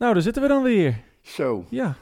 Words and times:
Nou, 0.00 0.12
daar 0.12 0.22
zitten 0.22 0.42
we 0.42 0.48
dan 0.48 0.62
weer. 0.62 1.00
Zo, 1.22 1.64
Ja, 1.68 1.94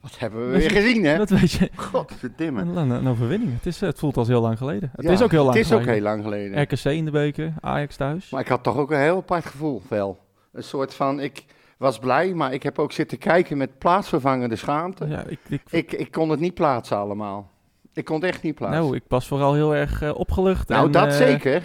wat 0.00 0.18
hebben 0.18 0.50
we 0.50 0.58
weer 0.58 0.70
gezien, 0.70 1.04
hè? 1.04 1.16
dat 1.16 1.30
weet 1.30 1.50
je. 1.52 1.70
Godverdimme. 1.76 2.60
Een, 2.60 2.90
een, 2.90 3.08
overwinning. 3.08 3.54
Het, 3.54 3.66
is, 3.66 3.80
het 3.80 3.98
voelt 3.98 4.16
als 4.16 4.28
heel 4.28 4.40
lang 4.40 4.58
geleden. 4.58 4.90
Het 4.96 5.04
Ja, 5.04 5.10
is 5.12 5.22
ook 5.22 5.30
heel 5.30 5.44
lang 5.44 5.56
Het 5.56 5.64
is 5.64 5.72
ook 5.72 5.78
geleden. 5.82 6.02
heel 6.02 6.12
lang 6.12 6.22
geleden. 6.22 6.62
RKC 6.62 6.84
in 6.84 7.04
de 7.04 7.10
beker, 7.10 7.52
Ajax 7.60 7.96
thuis. 7.96 8.30
Maar 8.30 8.40
ik 8.40 8.48
had 8.48 8.62
toch 8.62 8.76
ook 8.76 8.90
een 8.90 9.00
heel 9.00 9.16
apart 9.16 9.46
gevoel, 9.46 9.82
wel. 9.88 10.18
Een 10.52 10.62
soort 10.62 10.94
van, 10.94 11.20
ik 11.20 11.44
was 11.76 11.98
blij, 11.98 12.34
maar 12.34 12.52
ik 12.52 12.62
heb 12.62 12.78
ook 12.78 12.92
zitten 12.92 13.18
kijken 13.18 13.56
met 13.56 13.78
plaatsvervangende 13.78 14.56
schaamte. 14.56 15.06
Ja, 15.06 15.24
ik, 15.26 15.38
ik, 15.48 15.62
Ik, 15.70 15.92
ik 15.92 16.10
kon 16.10 16.30
het 16.30 16.40
niet 16.40 16.54
plaatsen 16.54 16.96
allemaal. 16.96 17.50
Ik 17.92 18.04
kon 18.04 18.16
het 18.16 18.24
echt 18.24 18.42
niet 18.42 18.54
plaatsen. 18.54 18.80
nou, 18.82 18.96
ik 18.96 19.02
was 19.08 19.26
vooral 19.26 19.54
heel 19.54 19.74
erg 19.74 20.02
eh, 20.02 20.14
opgelucht. 20.18 20.68
Nou, 20.68 20.86
en, 20.86 20.92
dat 20.92 21.06
eh, 21.06 21.12
zeker. 21.16 21.62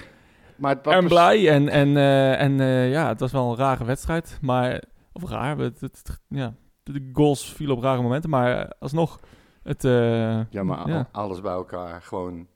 Maar 0.55 0.75
het 0.75 0.85
was 0.85 0.93
En 0.95 1.07
blij. 1.07 1.49
En, 1.49 1.69
en, 1.69 1.97
eh, 1.97 2.41
en 2.41 2.59
eh, 2.59 2.91
ja, 2.91 3.07
het 3.07 3.19
was 3.19 3.31
wel 3.31 3.51
een 3.51 3.57
rare 3.57 3.85
wedstrijd. 3.85 4.37
Maar, 4.41 4.81
of 5.13 5.29
raar, 5.29 5.57
het, 5.57 5.81
het- 5.81 6.21
ja, 6.27 6.53
de 6.83 7.09
goals 7.13 7.53
vielen 7.53 7.75
op 7.75 7.83
rare 7.83 8.01
momenten. 8.01 8.29
Maar 8.29 8.57
eh, 8.59 8.69
alsnog, 8.79 9.19
het... 9.63 9.83
eh, 9.85 9.91
Ja, 10.49 10.63
maar 10.63 10.87
ja. 10.89 11.07
alles 11.11 11.41
bij 11.41 11.51
elkaar. 11.53 12.01
Gewoon. 12.01 12.47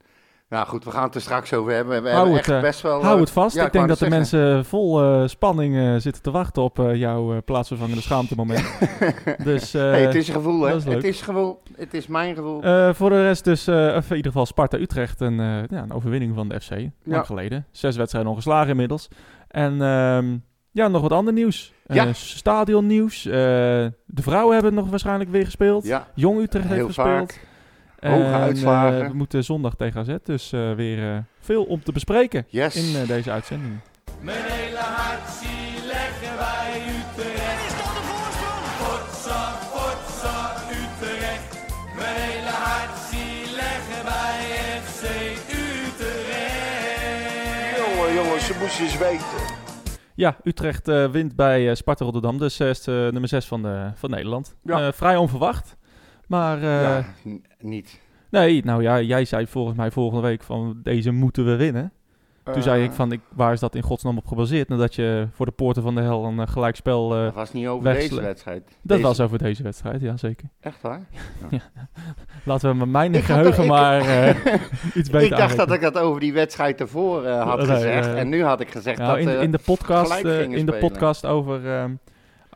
Nou 0.49 0.67
goed, 0.67 0.83
we 0.83 0.91
gaan 0.91 1.03
het 1.03 1.15
er 1.15 1.21
straks 1.21 1.53
over 1.53 1.71
hebben. 1.73 2.03
We 2.03 2.09
Hou 2.09 2.15
hebben 2.19 2.35
het, 2.37 2.47
echt 2.47 2.55
eh, 2.57 2.61
best 2.61 2.81
wel. 2.81 3.01
Hou 3.01 3.13
eh, 3.13 3.19
het 3.19 3.31
vast. 3.31 3.55
ja, 3.55 3.65
ik 3.65 3.71
denk 3.71 3.87
dat 3.87 3.97
de 3.99 4.09
mensen 4.09 4.65
vol 4.65 5.01
eh, 5.03 5.27
spanning 5.27 5.75
eh, 5.77 5.95
zitten 5.95 6.21
te 6.21 6.31
wachten 6.31 6.63
op 6.63 6.79
eh, 6.79 6.95
jouw 6.95 7.33
eh, 7.33 7.37
plaatsvervangende 7.45 8.01
schaamtemoment. 8.07 8.77
dus 9.43 9.73
eh, 9.73 9.81
hey, 9.91 10.01
het 10.05 10.15
is 10.15 10.27
een 10.27 10.33
gevoel, 10.33 10.61
hè? 10.61 10.73
Het 10.91 11.03
is 11.03 11.21
gevoel. 11.21 11.61
Het 11.75 11.93
is 11.93 12.07
mijn 12.07 12.35
gevoel. 12.35 12.63
eh, 12.63 12.93
voor 12.93 13.09
de 13.09 13.21
rest 13.21 13.43
dus, 13.43 13.67
eh, 13.67 13.93
of 13.97 14.09
in 14.09 14.15
ieder 14.15 14.31
geval 14.31 14.45
Sparta-Utrecht, 14.45 15.19
een, 15.21 15.39
eh, 15.39 15.67
ja, 15.77 15.83
een 15.83 15.93
overwinning 15.93 16.35
van 16.35 16.47
de 16.49 16.59
FC. 16.61 16.69
Lang 16.69 16.91
Ja. 17.03 17.23
geleden. 17.23 17.65
Zes 17.71 17.95
wedstrijden 17.95 18.31
ongeslagen 18.31 18.69
inmiddels. 18.69 19.07
En 19.47 19.81
ehm, 19.81 20.37
ja, 20.77 20.87
nog 20.87 21.01
wat 21.01 21.11
ander 21.11 21.33
nieuws. 21.33 21.73
Eh 21.87 21.95
Ja. 21.95 22.13
Stadionnieuws. 22.13 23.25
Eh, 23.25 23.31
de 24.05 24.21
vrouwen 24.21 24.53
hebben 24.53 24.73
nog 24.73 24.89
waarschijnlijk 24.89 25.29
weer 25.29 25.45
gespeeld. 25.45 25.85
ja, 25.85 26.07
Jong 26.13 26.39
Utrecht 26.41 26.65
heeft 26.65 26.75
heel 26.77 26.85
gespeeld. 26.87 27.07
vaak. 27.31 27.45
Hoge 27.99 28.23
En, 28.23 28.33
uitslagen. 28.33 29.01
eh, 29.03 29.07
we 29.07 29.13
moeten 29.15 29.43
zondag 29.43 29.75
tegen 29.75 29.99
AZ, 30.01 30.15
dus 30.23 30.51
eh, 30.53 30.71
weer 30.73 31.11
eh, 31.13 31.17
veel 31.39 31.63
om 31.63 31.83
te 31.83 31.91
bespreken 31.91 32.45
Yes. 32.49 32.75
in 32.75 33.01
eh, 33.01 33.07
deze 33.07 33.31
uitzending. 33.31 33.73
Mijn 34.21 34.37
hele 34.43 34.77
hart 34.77 35.29
zie 35.29 35.85
leggen 35.85 36.37
wij 36.37 36.81
Utrecht. 36.97 37.65
Is 37.67 37.75
dat 37.77 37.93
de 37.97 38.03
voorsprong? 38.09 38.65
Potsa, 38.81 39.41
potsa, 39.73 40.53
Utrecht. 40.81 41.65
Mijn 41.95 42.15
hele 42.15 42.49
hart 42.65 42.97
zie 43.09 43.55
leggen 43.55 44.03
wij 44.11 44.39
FC 44.83 45.03
Utrecht. 46.37 47.77
Jongen, 47.77 48.13
jongens, 48.13 48.45
ze 48.45 48.53
moesten 48.59 48.83
eens 48.85 48.97
weten. 48.97 49.46
Ja, 50.17 50.37
Utrecht 50.43 50.87
eh, 50.87 51.11
wint 51.11 51.35
bij 51.35 51.69
eh, 51.69 51.75
Sparta 51.75 52.03
Rotterdam, 52.03 52.37
de 52.37 52.49
zesde, 52.49 53.09
nummer 53.11 53.29
6 53.29 53.45
van, 53.45 53.61
de, 53.61 53.91
van 53.95 54.09
Nederland. 54.09 54.55
Ja. 54.63 54.87
Eh, 54.87 54.93
vrij 54.93 55.15
onverwacht. 55.15 55.77
Maar 56.27 56.57
eh, 56.57 56.81
ja, 56.81 57.05
niet. 57.59 58.01
nee, 58.29 58.63
nou 58.65 58.81
ja, 58.81 59.01
jij 59.01 59.25
zei 59.25 59.47
volgens 59.47 59.77
mij 59.77 59.91
volgende 59.91 60.27
week 60.27 60.43
van 60.43 60.79
deze 60.83 61.11
moeten 61.11 61.45
we 61.45 61.55
winnen. 61.55 61.91
Toen 62.53 62.61
zei 62.63 62.83
ik 62.83 62.89
Eh, 62.89 62.95
van, 62.95 63.11
ik, 63.11 63.19
waar 63.35 63.53
is 63.53 63.59
dat 63.59 63.75
in 63.75 63.81
godsnaam 63.81 64.17
op 64.17 64.27
gebaseerd? 64.27 64.69
Nadat 64.69 64.95
je 64.95 65.27
voor 65.33 65.45
de 65.45 65.51
poorten 65.51 65.83
van 65.83 65.95
de 65.95 66.01
hel 66.01 66.25
een 66.25 66.39
eh, 66.39 66.47
gelijkspel... 66.47 67.15
eh, 67.15 67.23
Dat 67.23 67.33
was 67.33 67.53
niet 67.53 67.67
over 67.67 67.83
wegsle- 67.83 68.09
deze 68.09 68.21
wedstrijd. 68.21 68.63
dat 68.65 68.75
Deze- 68.81 69.01
was 69.01 69.19
over 69.19 69.37
deze 69.37 69.63
wedstrijd, 69.63 70.01
ja 70.01 70.17
zeker. 70.17 70.49
Echt 70.59 70.81
waar? 70.81 71.01
Laten 72.43 72.69
we 72.69 72.75
met 72.75 72.87
mijn 72.89 73.13
Ik 73.15 73.23
geheugen 73.23 73.63
er- 73.63 73.69
maar 73.69 74.01
iets 74.99 75.09
beter 75.09 75.21
ik 75.31 75.37
dacht 75.37 75.57
dat 75.57 75.71
ik 75.71 75.81
dat 75.81 75.97
over 75.97 76.19
die 76.19 76.33
wedstrijd 76.33 76.79
ervoor 76.79 77.27
had 77.27 77.57
Nee, 77.57 77.65
gezegd. 77.67 78.13
en 78.13 78.29
nu 78.29 78.43
had 78.43 78.59
ik 78.59 78.71
gezegd 78.71 78.97
Nou, 78.97 79.23
dat... 79.23 79.33
in, 79.33 79.41
in 79.41 79.51
de 79.51 79.59
podcast, 79.65 80.23
in 80.25 80.65
de 80.65 80.77
podcast 80.79 81.25
over, 81.25 81.71
ehm, 81.73 81.91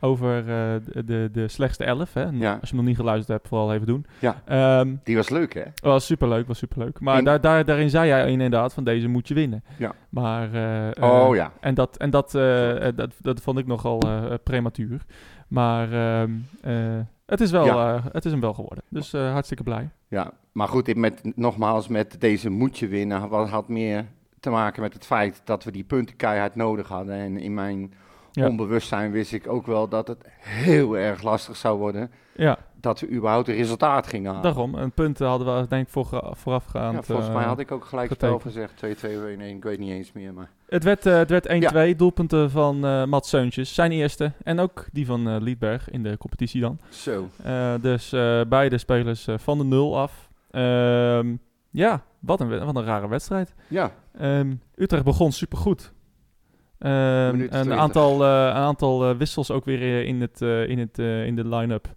over 0.04 0.38
eh, 0.38 1.04
de, 1.04 1.28
de, 1.32 1.48
slechtste 1.48 1.84
elf. 1.84 2.14
Hè? 2.14 2.24
Ja. 2.32 2.58
Als 2.60 2.70
je 2.70 2.76
nog 2.76 2.84
niet 2.84 2.96
geluisterd 2.96 3.28
hebt, 3.28 3.48
vooral 3.48 3.72
even 3.72 3.86
doen. 3.86 4.06
Ja. 4.18 4.42
Ehm, 4.44 4.94
Die 5.04 5.16
was 5.16 5.28
leuk, 5.28 5.54
hè? 5.54 5.62
was 5.82 6.06
superleuk, 6.06 6.46
was 6.46 6.58
superleuk. 6.58 7.00
Maar 7.00 7.24
daar, 7.24 7.40
daar, 7.40 7.64
daarin 7.64 7.90
zei 7.90 8.08
jij 8.08 8.30
inderdaad 8.30 8.74
van 8.74 8.84
deze 8.84 9.08
moet 9.08 9.28
je 9.28 9.34
winnen. 9.34 9.64
Ja. 9.78 9.92
Maar, 10.08 10.54
eh, 10.54 10.96
eh, 10.96 11.02
Oh 11.02 11.34
ja. 11.34 11.52
En 11.60 11.74
dat, 11.74 11.96
en 11.96 12.10
dat, 12.10 12.30
dat, 12.94 13.10
dat 13.20 13.40
vond 13.40 13.58
ik 13.58 13.66
nogal 13.66 14.02
prematuur. 14.42 15.04
Maar 15.48 15.92
ehm, 15.92 16.30
eh, 16.60 17.00
het, 17.26 17.40
is 17.40 17.50
wel, 17.50 17.64
Ja. 17.64 18.02
het 18.12 18.24
is 18.24 18.30
hem 18.30 18.40
wel 18.40 18.54
geworden. 18.54 18.84
Dus 18.88 19.12
hartstikke 19.12 19.62
blij. 19.62 19.88
Ja, 20.08 20.32
maar 20.52 20.68
goed, 20.68 20.96
met, 20.96 21.20
nogmaals, 21.36 21.88
met 21.88 22.20
deze 22.20 22.50
moet 22.50 22.78
je 22.78 22.88
winnen, 22.88 23.28
wat 23.28 23.48
had 23.48 23.68
meer 23.68 24.04
te 24.40 24.50
maken 24.50 24.82
met 24.82 24.92
het 24.92 25.06
feit 25.06 25.40
dat 25.44 25.64
we 25.64 25.70
die 25.70 25.84
punten 25.84 26.16
keihard 26.16 26.54
nodig 26.54 26.88
hadden. 26.88 27.14
En 27.14 27.36
in 27.36 27.54
mijn 27.54 27.92
Ja. 28.32 28.48
onbewustzijn 28.48 29.10
wist 29.10 29.32
ik 29.32 29.48
ook 29.48 29.66
wel 29.66 29.88
dat 29.88 30.08
het 30.08 30.24
heel 30.40 30.96
erg 30.98 31.22
lastig 31.22 31.56
zou 31.56 31.78
worden 31.78 32.10
Ja, 32.36 32.58
dat 32.80 33.00
we 33.00 33.10
überhaupt 33.10 33.48
een 33.48 33.54
resultaat 33.54 34.06
gingen 34.06 34.26
halen. 34.34 34.42
daarom. 34.42 34.74
Een 34.74 34.92
punt 34.92 35.18
hadden 35.18 35.60
we 35.60 35.66
denk 35.68 35.86
ik 35.86 35.92
voor, 35.92 36.30
voorafgaand. 36.32 36.94
Ja, 36.94 37.02
volgens 37.02 37.28
eh, 37.28 37.34
mij 37.34 37.44
had 37.44 37.58
ik 37.58 37.70
ook 37.72 37.84
gelijk 37.84 38.12
spel 38.12 38.38
gezegd, 38.38 38.72
2-2, 38.84 39.08
1-1, 39.38 39.40
ik 39.40 39.62
weet 39.62 39.78
niet 39.78 39.90
eens 39.90 40.12
meer. 40.12 40.32
Maar... 40.32 40.50
Het 40.68 40.84
werd, 40.84 41.06
eh, 41.06 41.14
het 41.14 41.30
werd 41.30 41.46
1-2, 41.94 41.96
doelpunten 41.96 42.50
van 42.50 42.84
eh 42.84 43.04
Mats 43.04 43.28
Seuntjes, 43.28 43.74
zijn 43.74 43.92
eerste. 43.92 44.32
En 44.42 44.58
ook 44.60 44.86
die 44.92 45.06
van 45.06 45.28
eh, 45.28 45.36
Liedberg 45.40 45.90
in 45.90 46.02
de 46.02 46.18
competitie 46.18 46.60
dan. 46.60 46.78
Zo, 46.88 47.28
Eh, 47.42 47.74
dus 47.80 48.12
eh, 48.12 48.40
beide 48.48 48.78
spelers 48.78 49.26
eh, 49.26 49.38
van 49.38 49.58
de 49.58 49.64
nul 49.64 49.98
af. 49.98 50.28
Ehm, 50.50 51.36
ja, 51.70 52.02
wat 52.18 52.40
een, 52.40 52.64
wat 52.64 52.76
een 52.76 52.84
rare 52.84 53.08
wedstrijd. 53.08 53.54
ja, 53.68 53.92
Ehm, 54.18 54.54
Utrecht 54.74 55.04
begon 55.04 55.32
supergoed. 55.32 55.92
Ehm 56.82 57.30
Minuut 57.30 57.54
een 57.54 57.60
20. 57.62 57.78
aantal, 57.78 58.24
eh, 58.24 58.28
een 58.28 58.52
aantal 58.52 59.08
eh, 59.10 59.16
wissels 59.16 59.50
ook 59.50 59.64
weer 59.64 59.80
eh, 59.80 60.04
in, 60.04 60.20
het, 60.20 60.42
eh, 60.42 60.68
in, 60.68 60.78
het, 60.78 60.98
eh, 60.98 61.26
in 61.26 61.36
de 61.36 61.48
line-up. 61.48 61.94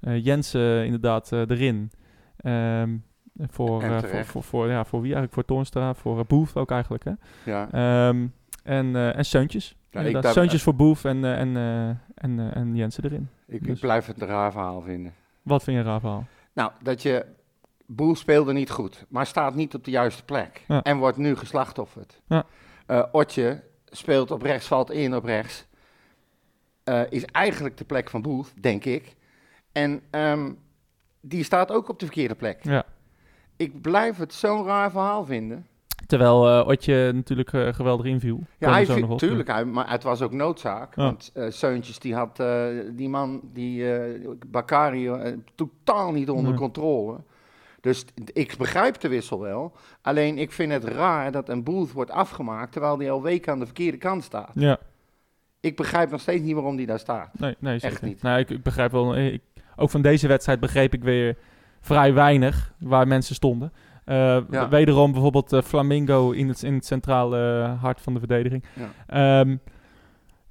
Eh, 0.00 0.24
Jensen 0.24 0.84
inderdaad 0.84 1.32
eh, 1.32 1.38
erin. 1.48 1.90
Ehm, 2.36 2.96
voor, 3.38 3.82
eh, 3.82 3.98
voor, 4.02 4.24
voor, 4.24 4.42
voor, 4.42 4.68
ja, 4.68 4.84
voor 4.84 4.98
wie 5.00 5.14
eigenlijk? 5.14 5.34
Voor 5.34 5.44
Toornstra, 5.44 5.94
voor 5.94 6.18
uh, 6.18 6.24
Boef 6.26 6.56
ook 6.56 6.70
eigenlijk. 6.70 7.04
Hè? 7.04 7.12
ja. 7.44 7.68
Ehm, 7.70 8.26
en, 8.62 8.96
eh 8.96 9.16
en 9.16 9.24
Seuntjes. 9.24 9.76
Ja, 9.90 10.00
ik 10.00 10.26
Seuntjes 10.26 10.62
voor 10.62 10.74
Boef 10.74 11.04
en, 11.04 11.24
eh, 11.24 11.40
en, 11.40 11.56
eh, 11.56 11.88
en, 12.14 12.38
eh, 12.38 12.56
en 12.56 12.76
Jensen 12.76 13.04
erin. 13.04 13.28
ik, 13.46 13.64
dus- 13.64 13.74
ik 13.74 13.80
blijf 13.80 14.06
het 14.06 14.20
een 14.20 14.28
raar 14.28 14.52
verhaal 14.52 14.80
vinden. 14.80 15.12
Wat 15.42 15.62
vind 15.62 15.76
je 15.76 15.82
een 15.82 15.88
raar 15.88 16.00
verhaal? 16.00 16.26
Nou, 16.52 16.70
dat 16.82 17.02
je... 17.02 17.26
Boel 17.86 18.16
speelde 18.16 18.52
niet 18.52 18.70
goed, 18.70 19.04
maar 19.08 19.26
staat 19.26 19.54
niet 19.54 19.74
op 19.74 19.84
de 19.84 19.90
juiste 19.90 20.24
plek. 20.24 20.64
Ja. 20.68 20.82
En 20.82 20.96
wordt 20.96 21.16
nu 21.16 21.36
geslachtofferd. 21.36 22.20
Ja. 22.26 22.44
Eh, 22.86 23.02
Otje 23.12 23.62
speelt 23.96 24.30
op 24.30 24.42
rechts, 24.42 24.66
valt 24.66 24.90
in 24.90 25.14
op 25.16 25.24
rechts. 25.24 25.66
Eh, 26.84 27.00
is 27.08 27.24
eigenlijk 27.24 27.76
de 27.76 27.84
plek 27.84 28.10
van 28.10 28.22
Boel, 28.22 28.44
denk 28.60 28.84
ik. 28.84 29.14
En 29.72 30.02
ehm, 30.10 30.52
die 31.20 31.44
staat 31.44 31.72
ook 31.72 31.88
op 31.88 31.98
de 31.98 32.04
verkeerde 32.04 32.34
plek. 32.34 32.58
Ja. 32.62 32.84
Ik 33.56 33.80
blijf 33.80 34.16
het 34.16 34.34
zo'n 34.34 34.64
raar 34.64 34.90
verhaal 34.90 35.24
vinden. 35.24 35.66
Terwijl 36.06 36.48
eh 36.48 36.66
Otje 36.68 37.12
natuurlijk 37.12 37.52
eh, 37.52 37.72
geweldig 37.72 38.06
inviel. 38.06 38.40
Ja, 38.58 38.70
hij 38.70 38.80
we 38.80 38.86
zo 38.86 38.92
vindt, 38.92 39.08
nog 39.08 39.22
op. 39.22 39.28
tuurlijk, 39.28 39.48
hij, 39.48 39.64
maar 39.64 39.90
het 39.90 40.02
was 40.02 40.22
ook 40.22 40.32
noodzaak. 40.32 40.96
Ja. 40.96 41.02
Want 41.02 41.30
eh 41.34 41.50
Seuntjes, 41.50 41.98
die 41.98 42.14
had 42.14 42.42
die 42.92 43.08
man, 43.08 43.40
die 43.52 43.84
Bakari, 44.46 45.10
totaal 45.54 46.12
niet 46.12 46.30
onder 46.30 46.50
Nee. 46.50 46.60
controle. 46.60 47.20
Dus 47.84 48.04
ik 48.32 48.54
begrijp 48.58 49.00
de 49.00 49.08
wissel 49.08 49.40
wel. 49.40 49.72
Alleen 50.02 50.38
ik 50.38 50.52
vind 50.52 50.72
het 50.72 50.84
raar 50.84 51.32
dat 51.32 51.48
een 51.48 51.62
Booth 51.64 51.92
wordt 51.92 52.10
afgemaakt 52.10 52.72
terwijl 52.72 52.98
hij 52.98 53.10
al 53.10 53.22
weken 53.22 53.52
aan 53.52 53.58
de 53.58 53.64
verkeerde 53.64 53.98
kant 53.98 54.24
staat. 54.24 54.50
Ja, 54.54 54.78
Ik 55.60 55.76
begrijp 55.76 56.10
nog 56.10 56.20
steeds 56.20 56.42
niet 56.42 56.54
waarom 56.54 56.76
die 56.76 56.86
daar 56.86 56.98
staat. 56.98 57.38
nee, 57.38 57.54
nee 57.58 57.78
zeker. 57.78 58.04
niet. 58.06 58.22
Nee, 58.22 58.38
ik, 58.38 58.50
ik 58.50 58.62
begrijp 58.62 58.90
wel. 58.92 59.14
eh, 59.14 59.32
Ik, 59.32 59.42
ook 59.76 59.90
van 59.90 60.02
deze 60.02 60.28
wedstrijd 60.28 60.60
begreep 60.60 60.94
ik 60.94 61.02
weer 61.02 61.36
vrij 61.80 62.14
weinig 62.14 62.72
waar 62.78 63.06
mensen 63.08 63.34
stonden. 63.34 63.72
Eh, 64.04 64.38
Ja. 64.50 64.68
Wederom 64.68 65.12
bijvoorbeeld 65.12 65.52
eh, 65.52 65.62
Flamingo 65.62 66.30
in 66.30 66.48
het, 66.48 66.62
in 66.62 66.74
het 66.74 66.86
centrale 66.86 67.66
hart 67.80 68.00
van 68.00 68.12
de 68.12 68.18
verdediging. 68.18 68.64
Ja. 68.72 69.40
Ehm, 69.40 69.56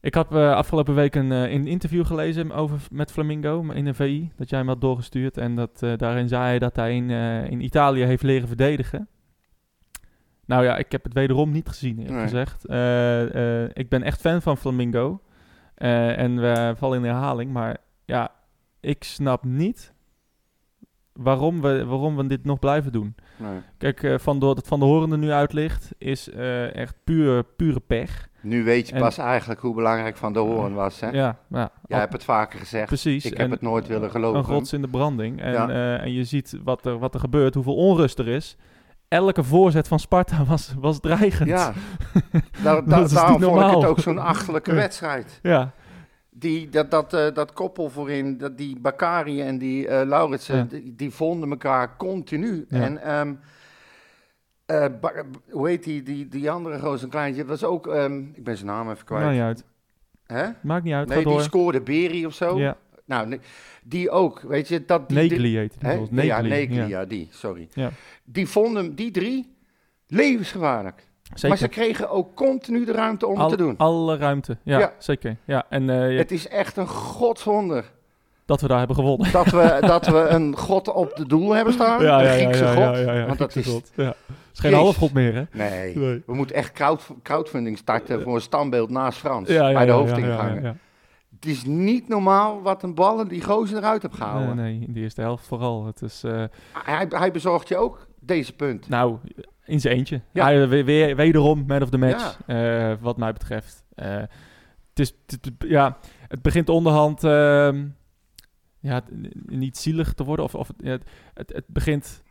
ik 0.04 0.14
heb 0.14 0.32
eh, 0.32 0.52
afgelopen 0.54 0.96
week 0.96 1.16
een, 1.16 1.32
eh, 1.32 1.52
een 1.52 1.68
interview 1.68 2.06
gelezen 2.06 2.52
over, 2.52 2.80
met 2.92 3.12
Flamingo 3.12 3.62
in 3.72 3.86
een 3.86 3.96
VI. 3.96 4.32
Dat 4.36 4.50
jij 4.50 4.64
me 4.64 4.70
had 4.70 4.82
doorgestuurd. 4.82 5.38
En 5.38 5.56
dat, 5.56 5.84
eh, 5.84 5.98
daarin 5.98 6.28
zei 6.28 6.44
hij 6.44 6.60
dat 6.60 6.76
hij 6.76 6.96
in, 6.96 7.10
in 7.50 7.62
Italië 7.62 8.04
heeft 8.04 8.24
leren 8.24 8.48
verdedigen. 8.48 9.08
Nou 10.46 10.64
ja, 10.64 10.78
ik 10.78 10.92
heb 10.92 11.04
het 11.04 11.14
wederom 11.14 11.52
niet 11.52 11.68
gezien, 11.68 11.98
eerlijk 12.00 12.16
Nee. 12.16 12.24
gezegd. 12.24 12.64
Ik 13.78 13.90
ben 13.90 14.04
echt 14.04 14.22
fan 14.22 14.42
van 14.42 14.58
Flamingo. 14.58 15.22
En 15.76 16.42
we 16.42 16.74
vallen 16.78 16.98
in 16.98 17.04
herhaling. 17.06 17.52
Maar 17.52 17.78
ja, 18.06 18.32
ik 18.80 19.04
snap 19.04 19.44
niet 19.44 19.94
waarom 21.14 21.62
we, 21.62 21.86
waarom 21.86 22.16
we 22.16 22.28
dit 22.28 22.44
nog 22.44 22.60
blijven 22.60 22.92
doen. 22.92 23.16
Nee. 23.38 23.60
Kijk, 23.78 24.22
van 24.22 24.40
door 24.40 24.56
dat 24.56 24.68
Van 24.68 24.80
de 24.80 24.86
Horen 24.86 25.12
er 25.12 25.18
nu 25.18 25.32
uit 25.32 25.54
ligt, 25.54 25.92
is 25.98 26.30
echt 26.74 26.96
puur, 27.04 27.44
pure 27.44 27.80
pech. 27.80 28.32
Nu 28.44 28.64
weet 28.64 28.88
je 28.88 28.94
En- 28.94 29.02
pas 29.02 29.18
eigenlijk 29.18 29.60
hoe 29.60 29.76
belangrijk 29.76 30.18
Van 30.18 30.34
de 30.34 30.40
Hoorn 30.40 30.74
was. 30.74 31.00
Hè? 31.00 31.10
Ja, 31.10 31.38
ja 31.50 31.72
Jij 31.88 32.00
hebt 32.00 32.14
het 32.14 32.24
vaker 32.24 32.60
gezegd. 32.60 32.86
precies. 32.88 33.26
Ik 33.26 33.32
heb 33.32 33.40
En 33.46 33.52
het 33.52 33.62
nooit 33.62 33.88
willen 33.88 34.10
geloven. 34.12 34.40
Een 34.40 34.46
rots 34.46 34.74
in 34.74 34.82
de 34.82 34.88
branding. 34.88 35.42
En, 35.42 35.52
Ja. 35.52 35.70
eh, 35.70 36.02
en 36.02 36.14
je 36.14 36.24
ziet 36.24 36.58
wat 36.64 36.86
er, 36.86 36.98
wat 37.00 37.14
er 37.14 37.20
gebeurt, 37.20 37.54
hoeveel 37.54 37.76
onrust 37.76 38.20
er 38.20 38.28
is. 38.28 38.58
Elke 39.08 39.44
voorzet 39.44 39.88
van 39.88 40.00
Sparta 40.00 40.46
was, 40.54 40.74
was 40.80 41.00
dreigend. 41.00 41.50
Ja, 41.50 41.74
daar, 42.64 42.78
is 42.78 42.84
daarom 42.84 43.02
niet 43.02 43.14
vond 43.14 43.34
ik 43.34 43.40
normaal. 43.40 43.80
het 43.82 43.90
ook 43.90 44.00
zo'n 44.00 44.20
achterlijke 44.20 44.74
wedstrijd. 44.74 45.40
ja. 45.42 45.72
Die, 46.36 46.70
dat, 46.70 46.92
dat, 46.92 47.14
eh, 47.14 47.34
dat 47.34 47.54
koppel 47.54 47.90
voorin, 47.90 48.38
dat, 48.38 48.58
die 48.58 48.80
Bakari 48.80 49.42
en 49.42 49.58
die 49.58 49.88
eh 49.88 50.06
Lauritsen, 50.08 50.56
Ja. 50.58 50.64
die, 50.64 50.94
die 50.96 51.12
vonden 51.12 51.50
elkaar 51.50 51.98
continu. 51.98 52.66
Ja. 52.70 52.80
En 52.82 53.04
ehm, 53.04 53.34
Ba- 55.02 55.24
hoe 55.50 55.68
heet 55.68 55.84
die, 55.84 56.04
die, 56.04 56.28
die 56.28 56.52
andere 56.52 56.80
gozer, 56.80 57.04
een 57.04 57.10
kleintje, 57.10 57.46
was 57.46 57.64
ook, 57.64 57.88
ehm, 57.88 58.20
ik 58.34 58.44
ben 58.44 58.56
zijn 58.58 58.68
naam 58.70 58.90
even 58.92 59.06
kwijt. 59.06 59.24
Maakt 59.24 59.34
niet 59.36 59.44
uit. 59.44 59.64
Hè? 60.26 60.50
Maakt 60.62 60.84
niet 60.84 60.94
uit, 60.94 61.08
Nee, 61.08 61.18
die 61.18 61.28
door. 61.28 61.42
scoorde 61.42 61.82
Beri 61.82 62.26
of 62.26 62.34
zo. 62.34 62.58
Ja, 62.60 62.78
Nou, 63.06 63.28
nee, 63.28 63.40
die 63.84 64.10
ook, 64.10 64.42
weet 64.42 64.68
je. 64.68 64.86
Dat, 64.86 65.10
die, 65.10 65.18
Negli 65.18 65.58
heet 65.58 65.76
Hè? 65.80 65.96
volgens 65.96 66.24
Ja, 66.26 66.42
Negli, 66.42 66.76
ja. 66.76 66.86
ja. 66.86 67.06
die, 67.06 67.28
sorry. 67.32 67.68
Ja. 67.74 67.90
Die 68.24 68.48
vonden, 68.48 68.96
die 68.96 69.12
drie, 69.12 69.56
levensgevaarlijk. 70.08 71.08
Zeker. 71.24 71.50
Maar 71.50 71.58
ze 71.58 71.68
kregen 71.68 72.10
ook 72.10 72.36
continu 72.36 72.86
de 72.86 72.92
ruimte 72.92 73.28
om 73.28 73.38
Al- 73.38 73.50
te 73.50 73.58
doen. 73.58 73.78
Alle 73.78 74.18
ruimte, 74.18 74.58
ja, 74.64 74.80
Ja. 74.80 74.94
zeker. 74.98 75.38
Ja, 75.46 75.66
en 75.70 75.90
eh, 75.90 76.18
Het 76.18 76.32
is 76.32 76.48
echt 76.48 76.78
een 76.78 76.88
godswonder 76.88 77.92
dat 78.46 78.62
we 78.62 78.68
daar 78.68 78.78
hebben 78.78 78.96
gewonnen. 78.96 79.32
dat 79.32 79.46
we, 79.46 79.78
dat 79.82 80.08
we 80.08 80.20
een 80.38 80.58
god 80.58 80.88
op 80.88 81.16
de 81.16 81.26
doel 81.28 81.52
hebben 81.52 81.74
staan. 81.74 82.02
ja, 82.04 82.22
een 82.24 82.40
Griekse 82.40 82.64
ja, 82.64 82.70
god. 82.74 82.80
ja, 82.98 82.98
ja, 82.98 83.14
ja, 83.14 83.26
want 83.26 83.38
dat 83.38 83.56
is... 83.56 83.68
god, 83.68 83.92
is 84.54 84.60
geen 84.60 84.74
halfgod 84.74 85.14
meer, 85.14 85.34
hè? 85.34 85.44
Nee, 85.52 85.98
Nee. 85.98 86.24
we 86.26 86.34
moeten 86.34 86.56
echt 86.56 86.72
crowd, 86.72 87.10
crowdfunding 87.24 87.78
starten 87.78 88.22
voor 88.22 88.36
een 88.36 88.42
standbeeld 88.42 88.90
naast 88.90 89.18
Frans. 89.20 89.50
Ja, 89.50 89.68
ja, 89.68 89.74
bij 89.74 89.86
de 89.86 89.92
ja, 89.92 89.98
hoofdingangen. 89.98 90.56
Ja, 90.56 90.62
ja, 90.62 90.68
ja. 90.68 90.76
Het 91.36 91.46
is 91.46 91.64
niet 91.66 92.08
normaal 92.08 92.62
wat 92.62 92.84
een 92.84 92.94
ballen 92.94 93.28
die 93.28 93.44
gozer 93.44 93.78
eruit 93.78 94.02
hebt 94.02 94.16
gehouden. 94.16 94.56
Nee, 94.56 94.78
nee, 94.78 94.88
in 94.88 94.94
de 94.94 95.00
eerste 95.00 95.22
helft 95.22 95.48
vooral. 95.48 95.86
Het 95.86 96.02
is, 96.02 96.24
eh, 96.24 96.44
Hij, 96.74 97.06
hij 97.10 97.32
bezorgt 97.32 97.68
je 97.68 97.78
ook 97.78 98.08
deze 98.20 98.56
punt. 98.56 98.90
nou, 98.90 99.18
in 99.66 99.80
zijn 99.80 99.96
eentje. 99.96 100.22
Ja. 100.32 100.44
Hij, 100.44 100.68
weer, 100.68 100.86
weer, 100.86 101.16
wederom 101.16 101.64
man 101.68 101.82
of 101.82 101.90
the 101.90 101.98
match, 101.98 102.40
eh, 102.46 102.94
wat 103.02 103.18
mij 103.18 103.34
betreft. 103.34 103.84
Eh, 103.96 104.16
het, 104.90 105.00
is, 105.00 105.14
het, 105.26 105.52
ja, 105.60 105.98
het 106.28 106.42
begint 106.42 106.70
onderhand 106.70 107.24
ehm, 107.24 107.86
ja, 108.80 109.02
niet 109.46 109.78
zielig 109.78 110.14
te 110.14 110.24
worden. 110.24 110.46
Of, 110.46 110.56
of 110.56 110.72
ja, 110.78 110.92
het, 110.92 111.04
het, 111.34 111.54
het 111.54 111.66
begint... 111.68 112.24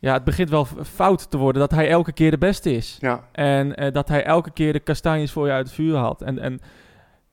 Ja, 0.00 0.12
het 0.12 0.24
begint 0.24 0.50
wel 0.50 0.64
fout 0.82 1.30
te 1.30 1.36
worden 1.36 1.60
dat 1.60 1.70
hij 1.70 1.88
elke 1.88 2.12
keer 2.12 2.30
de 2.30 2.38
beste 2.38 2.72
is. 2.72 2.96
Ja, 3.00 3.28
En 3.32 3.76
eh, 3.76 3.92
dat 3.92 4.08
hij 4.08 4.24
elke 4.24 4.50
keer 4.50 4.72
de 4.72 4.80
kastanjes 4.80 5.32
voor 5.32 5.46
je 5.46 5.52
uit 5.52 5.66
het 5.66 5.74
vuur 5.74 5.96
haalt. 5.96 6.22
En, 6.22 6.38
en 6.38 6.60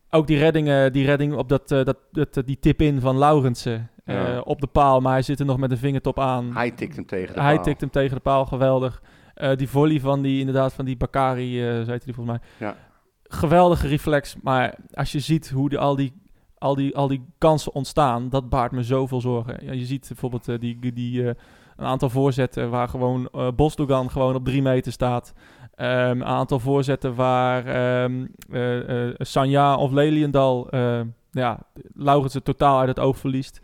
ook 0.09 0.27
die 0.27 0.37
reddingen, 0.37 0.93
die 0.93 1.05
redding 1.05 1.33
op 1.35 1.49
dat, 1.49 1.71
eh, 1.71 1.83
dat, 1.83 1.97
dat, 2.11 2.41
die 2.45 2.59
tip-in 2.59 2.99
van 3.01 3.17
Laurensen 3.17 3.89
eh, 4.05 4.15
Ja. 4.15 4.39
op 4.39 4.61
de 4.61 4.67
paal. 4.67 5.01
Maar 5.01 5.11
hij 5.11 5.21
zit 5.21 5.39
er 5.39 5.45
nog 5.45 5.57
met 5.57 5.71
een 5.71 5.77
vingertop 5.77 6.19
aan. 6.19 6.53
hij 6.53 6.71
tikt 6.71 6.95
hem 6.95 7.05
tegen 7.05 7.33
de 7.35 7.41
Hij 7.41 7.53
paal. 7.55 7.63
tikt 7.63 7.81
hem 7.81 7.89
tegen 7.89 8.15
de 8.15 8.21
paal, 8.21 8.45
geweldig. 8.45 9.01
Eh, 9.33 9.55
die 9.55 9.69
volley 9.69 9.99
van 9.99 10.21
die, 10.21 10.39
inderdaad, 10.39 10.73
van 10.73 10.85
die 10.85 10.97
Bakari, 10.97 11.61
eh 11.61 11.73
zei 11.73 11.85
hij 11.85 11.99
die 12.05 12.13
volgens 12.13 12.37
mij. 12.39 12.67
Ja. 12.67 12.75
Geweldige 13.23 13.87
reflex, 13.87 14.35
maar 14.41 14.75
als 14.93 15.11
je 15.11 15.19
ziet 15.19 15.49
hoe 15.49 15.69
die, 15.69 15.77
al, 15.79 15.95
die, 15.95 16.13
al, 16.57 16.75
die, 16.75 16.95
al 16.95 17.07
die 17.07 17.25
kansen 17.37 17.73
ontstaan, 17.73 18.29
dat 18.29 18.49
baart 18.49 18.71
me 18.71 18.83
zoveel 18.83 19.21
zorgen. 19.21 19.65
Ja, 19.65 19.71
je 19.71 19.85
ziet 19.85 20.05
bijvoorbeeld 20.07 20.47
eh, 20.47 20.59
die, 20.59 20.93
die, 20.93 21.27
eh, 21.27 21.35
een 21.77 21.85
aantal 21.85 22.09
voorzetten 22.09 22.69
waar 22.69 22.89
gewoon 22.89 23.29
eh 23.31 23.47
Bosdogan 23.55 24.11
gewoon 24.11 24.35
op 24.35 24.45
drie 24.45 24.61
meter 24.61 24.91
staat. 24.91 25.33
Ehm, 25.75 26.09
een 26.09 26.25
aantal 26.25 26.59
voorzetten 26.59 27.15
waar 27.15 27.65
eh, 27.65 29.13
Sanja 29.17 29.75
of 29.75 29.91
Leliendal 29.91 30.67
ja, 31.31 31.59
Laurensen 31.93 32.43
totaal 32.43 32.79
uit 32.79 32.87
het 32.87 32.99
oog 32.99 33.17
verliest. 33.17 33.61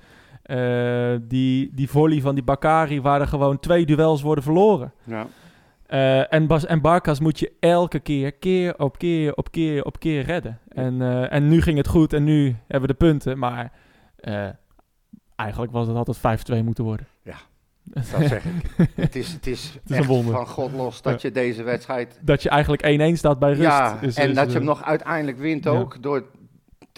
Die, 1.27 1.71
die 1.73 1.89
volley 1.89 2.21
van 2.21 2.35
die 2.35 2.43
Bakari, 2.43 3.01
waar 3.01 3.21
er 3.21 3.27
gewoon 3.27 3.59
twee 3.59 3.85
duels 3.85 4.21
worden 4.21 4.43
verloren. 4.43 4.93
Ja. 5.03 5.27
En, 6.29 6.47
Bas 6.47 6.65
en 6.65 6.81
Barkas 6.81 7.19
moet 7.19 7.39
je 7.39 7.51
elke 7.59 7.99
keer, 7.99 8.31
keer 8.31 8.79
op 8.79 8.97
keer 8.97 9.35
op 9.35 9.51
keer 9.51 9.83
op 9.83 9.99
keer 9.99 10.23
redden. 10.23 10.59
En, 10.67 11.01
en 11.29 11.47
nu 11.47 11.61
ging 11.61 11.77
het 11.77 11.87
goed 11.87 12.13
en 12.13 12.23
nu 12.23 12.55
hebben 12.67 12.89
we 12.89 12.95
de 12.97 13.05
punten. 13.05 13.37
Maar 13.37 13.71
eigenlijk 15.35 15.71
was 15.71 15.87
het 15.87 15.95
altijd 15.95 16.61
5-2 16.61 16.63
moeten 16.63 16.83
worden. 16.83 17.07
Ja, 17.23 17.35
Dat 17.83 18.05
zeg 18.05 18.45
ik. 18.45 18.51
Het 18.95 19.15
is, 19.15 19.33
het 19.33 19.47
is, 19.47 19.79
echt 19.87 20.05
van 20.05 20.47
God 20.47 20.71
los 20.71 21.01
dat 21.01 21.21
je 21.21 21.31
deze 21.31 21.63
wedstrijd... 21.63 22.19
Dat 22.21 22.43
je 22.43 22.49
eigenlijk 22.49 23.13
1-1 23.13 23.17
staat 23.17 23.39
bij 23.39 23.49
rust. 23.49 23.61
Ja, 23.61 23.99
is- 24.01 24.15
en 24.15 24.29
is, 24.29 24.35
dat 24.35 24.45
je 24.45 24.49
eh, 24.49 24.55
hem 24.55 24.63
nog 24.63 24.83
uiteindelijk 24.83 25.37
wint 25.37 25.63
ja. 25.63 25.69
ook 25.69 26.03
door 26.03 26.25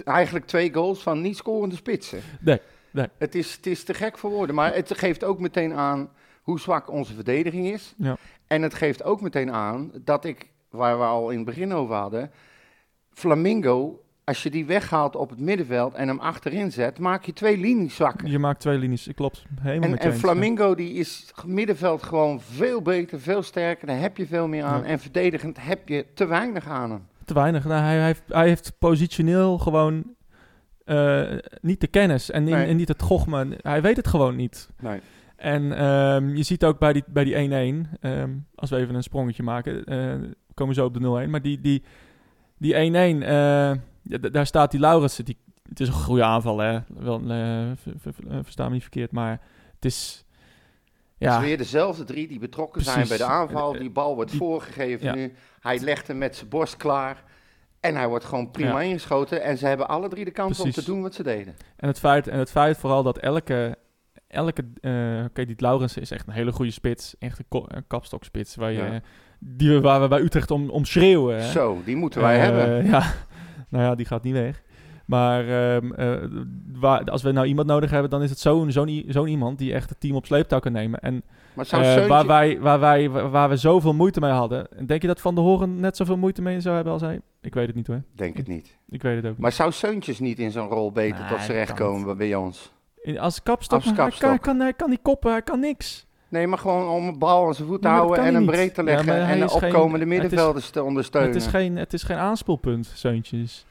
eigenlijk 0.03 0.45
twee 0.45 0.73
goals 0.73 1.03
van 1.03 1.21
niet 1.21 1.37
scorende 1.37 1.75
spitsen. 1.75 2.19
Nee, 2.39 2.59
nee. 2.91 3.07
Het 3.17 3.35
is, 3.35 3.55
het 3.55 3.65
is 3.65 3.83
te 3.83 3.93
gek 3.93 4.17
voor 4.17 4.29
woorden, 4.29 4.55
maar 4.55 4.75
het 4.75 4.97
geeft 4.97 5.23
ook 5.23 5.39
meteen 5.39 5.73
aan 5.73 6.09
hoe 6.41 6.59
zwak 6.59 6.91
onze 6.91 7.13
verdediging 7.13 7.67
is. 7.67 7.93
Ja. 7.97 8.17
En 8.47 8.61
het 8.61 8.73
geeft 8.73 9.03
ook 9.03 9.21
meteen 9.21 9.51
aan 9.51 9.91
dat 10.03 10.25
ik, 10.25 10.49
waar 10.69 10.97
we 10.97 11.03
al 11.03 11.29
in 11.29 11.37
het 11.37 11.45
begin 11.45 11.73
over 11.73 11.95
hadden, 11.95 12.31
Flamingo, 13.13 14.04
als 14.25 14.43
je 14.43 14.49
die 14.49 14.65
weghaalt 14.65 15.15
op 15.15 15.29
het 15.29 15.39
middenveld 15.39 15.93
en 15.93 16.07
hem 16.07 16.19
achterin 16.19 16.71
zet, 16.71 16.99
maak 16.99 17.25
je 17.25 17.33
twee 17.33 17.57
linies 17.57 17.95
zwakker. 17.95 18.27
Je 18.27 18.39
maakt 18.39 18.59
twee 18.59 18.77
linies, 18.77 19.09
klopt. 19.15 19.45
Helemaal 19.61 19.89
En, 19.89 19.97
en 19.97 20.11
eens, 20.11 20.19
Flamingo 20.19 20.75
die 20.75 20.93
is 20.93 21.31
middenveld 21.45 22.03
gewoon 22.03 22.41
veel 22.41 22.81
beter, 22.81 23.19
veel 23.19 23.41
sterker. 23.41 23.87
Daar 23.87 23.99
heb 23.99 24.17
je 24.17 24.27
veel 24.27 24.47
meer 24.47 24.63
aan. 24.63 24.81
Ja. 24.81 24.87
En 24.87 24.99
verdedigend 24.99 25.57
heb 25.61 25.87
je 25.87 26.05
te 26.13 26.25
weinig 26.25 26.67
aan 26.67 26.91
hem. 26.91 27.07
Te 27.25 27.33
weinig. 27.33 27.65
Nou, 27.65 27.81
hij, 27.81 27.95
hij 27.95 28.05
heeft, 28.05 28.23
hij 28.27 28.47
heeft 28.47 28.73
positioneel 28.79 29.57
gewoon 29.57 30.13
eh, 30.85 31.23
niet 31.61 31.81
de 31.81 31.87
kennis 31.87 32.31
en, 32.31 32.43
Nee. 32.43 32.65
en 32.65 32.75
niet 32.75 32.87
het 32.87 33.01
gochme. 33.01 33.57
Hij 33.61 33.81
weet 33.81 33.97
het 33.97 34.07
gewoon 34.07 34.35
niet. 34.35 34.69
Nee. 34.79 34.99
En 35.35 35.77
ehm, 35.77 36.35
je 36.35 36.43
ziet 36.43 36.63
ook 36.63 36.79
bij 36.79 36.93
die, 36.93 37.03
bij 37.07 37.23
die 37.23 37.85
1-1, 37.85 37.89
ehm, 37.99 38.29
als 38.55 38.69
we 38.69 38.77
even 38.77 38.95
een 38.95 39.03
sprongetje 39.03 39.43
maken, 39.43 39.73
we 39.85 40.53
komen 40.53 40.75
zo 40.75 40.85
op 40.85 40.93
de 40.93 41.25
0-1, 41.25 41.29
maar 41.29 41.41
die, 41.41 41.61
die, 41.61 41.83
die 42.57 42.73
1-1, 42.73 43.23
eh, 43.23 43.71
ja, 44.07 44.17
daar 44.17 44.45
staat 44.45 44.71
die 44.71 44.79
Laurensen, 44.79 45.25
die, 45.25 45.37
het 45.69 45.79
is 45.79 45.87
een 45.87 45.93
goede 45.93 46.23
aanval 46.23 46.57
hè, 46.59 46.79
Wel, 46.87 47.19
eh, 47.19 47.27
ver- 47.75 47.93
ver- 47.97 48.13
ver- 48.13 48.43
versta 48.43 48.67
me 48.67 48.73
niet 48.73 48.81
verkeerd, 48.81 49.11
maar 49.11 49.41
het 49.75 49.85
is, 49.85 50.25
Het 51.17 51.29
ja, 51.29 51.37
is 51.39 51.43
weer 51.45 51.57
dezelfde 51.57 52.03
drie 52.03 52.27
die 52.27 52.39
betrokken 52.39 52.81
zijn 52.81 53.07
bij 53.07 53.17
de 53.17 53.23
aanval. 53.23 53.73
Eh, 53.73 53.79
Die 53.79 53.89
bal 53.91 54.15
wordt 54.15 54.29
die- 54.31 54.39
voorgegeven 54.39 55.05
ja. 55.05 55.13
nu. 55.15 55.33
Hij 55.59 55.79
legt 55.79 56.07
hem 56.07 56.17
met 56.17 56.35
zijn 56.35 56.49
borst 56.49 56.77
klaar. 56.77 57.23
En 57.79 57.95
hij 57.95 58.07
wordt 58.07 58.25
gewoon 58.25 58.51
prima 58.51 58.79
Ja. 58.79 58.87
ingeschoten. 58.89 59.43
En 59.43 59.57
ze 59.57 59.67
hebben 59.67 59.87
alle 59.87 60.07
drie 60.09 60.25
de 60.25 60.31
kans 60.31 60.59
om 60.59 60.71
te 60.71 60.83
doen 60.85 61.01
wat 61.01 61.13
ze 61.13 61.23
deden. 61.23 61.55
en 61.77 61.87
het 61.87 61.99
feit, 61.99 62.27
en 62.27 62.39
het 62.39 62.51
feit 62.51 62.77
vooral 62.77 63.03
dat 63.03 63.17
elke, 63.17 63.77
elke 64.27 64.63
eh 64.81 65.23
oké, 65.27 65.45
die 65.45 65.55
Laurensen 65.57 66.01
is 66.01 66.11
echt 66.11 66.27
een 66.27 66.33
hele 66.33 66.51
goede 66.51 66.71
spits, 66.71 67.15
echt 67.19 67.39
een, 67.39 67.45
ko- 67.49 67.65
een 67.67 67.87
kapstokspits, 67.87 68.55
waar, 68.55 68.71
je, 68.71 68.77
Ja. 68.83 69.01
die 69.39 69.69
we, 69.69 69.81
waar 69.81 70.01
we 70.01 70.07
bij 70.07 70.19
Utrecht 70.21 70.51
om, 70.51 70.69
om 70.69 70.85
schreeuwen. 70.85 71.35
Hè? 71.35 71.51
Zo, 71.51 71.81
die 71.85 71.95
moeten 71.95 72.21
wij 72.21 72.35
Eh, 72.35 72.41
hebben. 72.43 72.85
Ja, 72.85 73.13
nou 73.75 73.87
ja, 73.89 73.95
die 73.95 74.05
gaat 74.05 74.23
niet 74.23 74.33
weg. 74.33 74.63
Maar 75.05 75.47
ehm, 75.47 75.91
eh, 75.93 76.29
waar, 76.73 77.03
als 77.03 77.23
we 77.23 77.31
nou 77.31 77.47
iemand 77.47 77.67
nodig 77.67 77.89
hebben, 77.89 78.09
dan 78.09 78.21
is 78.23 78.29
het 78.29 78.39
zo'n 78.39 78.71
zo'n 78.71 79.03
zo'n 79.07 79.27
iemand 79.27 79.57
die 79.57 79.73
echt 79.73 79.89
het 79.89 79.99
team 79.99 80.15
op 80.15 80.25
sleeptouw 80.25 80.59
kan 80.59 80.71
nemen. 80.71 80.99
En 80.99 81.23
Maar 81.53 81.65
zou 81.65 81.81
eh, 81.83 81.87
Seuntje- 81.91 82.09
waar, 82.09 82.25
wij, 82.27 82.59
waar, 82.59 82.79
wij, 82.79 83.09
waar 83.09 83.49
we 83.49 83.55
zoveel 83.57 83.93
moeite 83.93 84.19
mee 84.19 84.31
hadden, 84.31 84.67
denk 84.85 85.01
je 85.01 85.07
dat 85.07 85.21
Van 85.21 85.35
der 85.35 85.43
Horen 85.43 85.79
net 85.79 85.97
zoveel 85.97 86.17
moeite 86.17 86.41
mee 86.41 86.59
zou 86.61 86.75
hebben 86.75 86.93
als 86.93 87.01
hij? 87.01 87.21
Ik 87.41 87.53
weet 87.53 87.67
het 87.67 87.75
niet 87.75 87.87
hoor. 87.87 88.01
Denk 88.15 88.37
het 88.37 88.47
niet. 88.47 88.77
Ik 88.89 89.01
weet 89.01 89.15
het 89.15 89.23
ook 89.25 89.31
niet. 89.31 89.39
Maar 89.39 89.51
zou 89.51 89.71
Seuntjes 89.71 90.19
niet 90.19 90.39
in 90.39 90.51
zo'n 90.51 90.67
rol 90.67 90.91
beter 90.91 91.19
Nee, 91.19 91.29
tot 91.29 91.41
zijn 91.41 91.57
recht 91.57 91.73
komen 91.73 92.17
bij 92.17 92.35
ons? 92.35 92.73
In- 93.01 93.19
Als 93.19 93.43
kapstok, 93.43 93.77
Als 93.77 93.85
maar 93.85 93.95
hij, 93.95 94.03
kapstok. 94.05 94.21
kan, 94.29 94.37
hij, 94.37 94.39
kan, 94.53 94.59
hij 94.59 94.73
kan 94.73 94.89
niet 94.89 94.99
koppen, 95.01 95.31
hij 95.31 95.41
kan 95.41 95.59
niks. 95.59 96.05
Nee, 96.29 96.47
maar 96.47 96.57
gewoon 96.57 96.87
om 96.87 97.07
een 97.07 97.19
bal 97.19 97.47
aan 97.47 97.53
zijn 97.55 97.67
voet 97.67 97.81
te 97.81 97.87
maar 97.87 97.97
houden 97.97 98.23
en 98.23 98.33
hem 98.33 98.41
niet. 98.41 98.51
breed 98.51 98.73
te 98.73 98.83
leggen. 98.83 99.13
en 99.27 99.39
de 99.39 99.47
geen- 99.49 99.63
opkomende 99.71 100.05
is- 100.05 100.11
middenvelders 100.11 100.69
te 100.69 100.83
ondersteunen. 100.83 101.31
Het 101.33 101.41
is, 101.41 101.47
geen, 101.47 101.75
het 101.77 101.93
is 101.93 102.03
geen 102.03 102.17
aanspeelpunt, 102.17 102.91
Zeuntjes. 102.95 103.65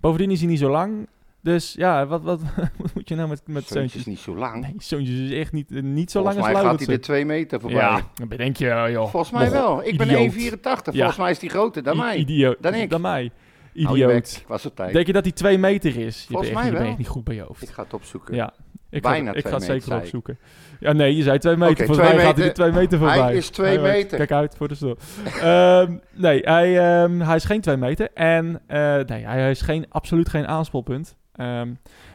Bovendien 0.00 0.30
is 0.30 0.38
hij 0.40 0.48
niet 0.48 0.58
zo 0.58 0.70
lang. 0.70 1.06
Dus 1.42 1.72
ja, 1.72 2.06
wat, 2.06 2.22
wat, 2.22 2.40
wat 2.78 2.94
moet 2.94 3.08
je 3.08 3.14
nou 3.14 3.28
met, 3.28 3.42
met 3.46 3.66
Zeuntjes? 3.68 4.00
is 4.00 4.06
niet 4.06 4.18
zo 4.18 4.36
lang. 4.36 4.62
Nee, 4.62 4.74
Zeuntjes 4.78 5.18
is 5.18 5.30
echt 5.38 5.52
niet, 5.52 5.70
niet 5.70 6.10
zo 6.10 6.22
lang 6.22 6.34
Volgens 6.34 6.54
als 6.54 6.62
mij 6.64 6.70
gaat 6.76 6.86
hij 6.86 6.96
de 6.96 7.02
twee 7.02 7.24
meter 7.24 7.60
voorbij. 7.60 7.78
Ja, 7.80 8.00
dan 8.14 8.28
bedenk 8.28 8.56
je, 8.56 8.68
eh, 8.70 8.90
joh. 8.92 9.08
Volgens 9.08 9.32
mij 9.32 9.50
wel. 9.50 9.84
Ik 9.84 9.98
ben 9.98 10.06
idioot. 10.06 10.32
1,84. 10.32 10.92
Ja. 10.92 10.92
Volgens 10.92 11.16
mij 11.16 11.30
is 11.30 11.38
die 11.38 11.50
groter 11.50 11.82
dan 11.82 11.94
I- 11.94 11.98
mij. 11.98 12.16
Idioot. 12.16 12.56
Dan 12.60 12.74
ik. 12.74 12.90
Dan 12.90 13.00
mij. 13.00 13.30
Idioot. 13.72 14.36
Ik 14.40 14.44
was 14.48 14.66
op 14.66 14.76
tijd. 14.76 14.92
Denk 14.92 15.06
je 15.06 15.12
dat 15.12 15.24
hij 15.24 15.32
twee 15.32 15.58
meter 15.58 15.96
is? 15.96 16.20
Je 16.20 16.26
Volgens 16.26 16.28
bent 16.28 16.44
echt, 16.44 16.54
mij 16.54 16.64
je 16.64 16.70
bent 16.70 16.78
wel. 16.82 16.88
echt 16.88 16.98
niet 16.98 17.08
goed 17.08 17.24
bij 17.24 17.34
je 17.34 17.42
hoofd. 17.42 17.62
Ik 17.62 17.68
ga 17.68 17.82
het 17.82 17.94
opzoeken. 17.94 18.34
Ja, 18.34 18.52
ik 18.90 19.02
Bijna 19.02 19.30
ga, 19.30 19.36
ik 19.36 19.46
ga 19.46 19.58
meter, 19.58 19.66
zeker 19.80 19.96
opzoeken. 19.96 20.38
Ja, 20.80 20.92
nee, 20.92 21.16
je 21.16 21.22
zei 21.22 21.38
twee 21.38 21.56
meter. 21.56 21.86
Volgens 21.86 21.98
twee 22.06 22.16
mij 22.16 22.24
gaat 22.24 22.36
hij 22.36 22.44
de 22.44 22.48
meter. 22.48 22.54
twee 22.54 22.72
meter 22.72 23.00
Hij 23.00 23.16
voorbij. 23.16 23.34
is 23.36 23.48
twee 23.50 23.78
meter. 23.78 24.16
Kijk 24.16 24.32
uit 24.32 24.54
voor 24.56 24.68
de 24.68 24.74
stoel. 24.74 24.96
Ehm, 25.40 25.96
nee, 26.14 26.40
hij, 26.44 26.78
ehm, 27.02 27.20
hij 27.20 27.36
is 27.36 27.44
geen 27.44 27.60
twee 27.60 27.76
meter. 27.76 28.08
En 28.14 28.60
eh, 28.66 28.78
nee, 29.06 29.26
hij 29.26 29.50
is 29.50 29.60
geen, 29.60 29.86
absoluut 29.88 30.28
geen 30.28 30.46
aanspoelpunt. 30.48 31.16
Ehm, 31.32 31.68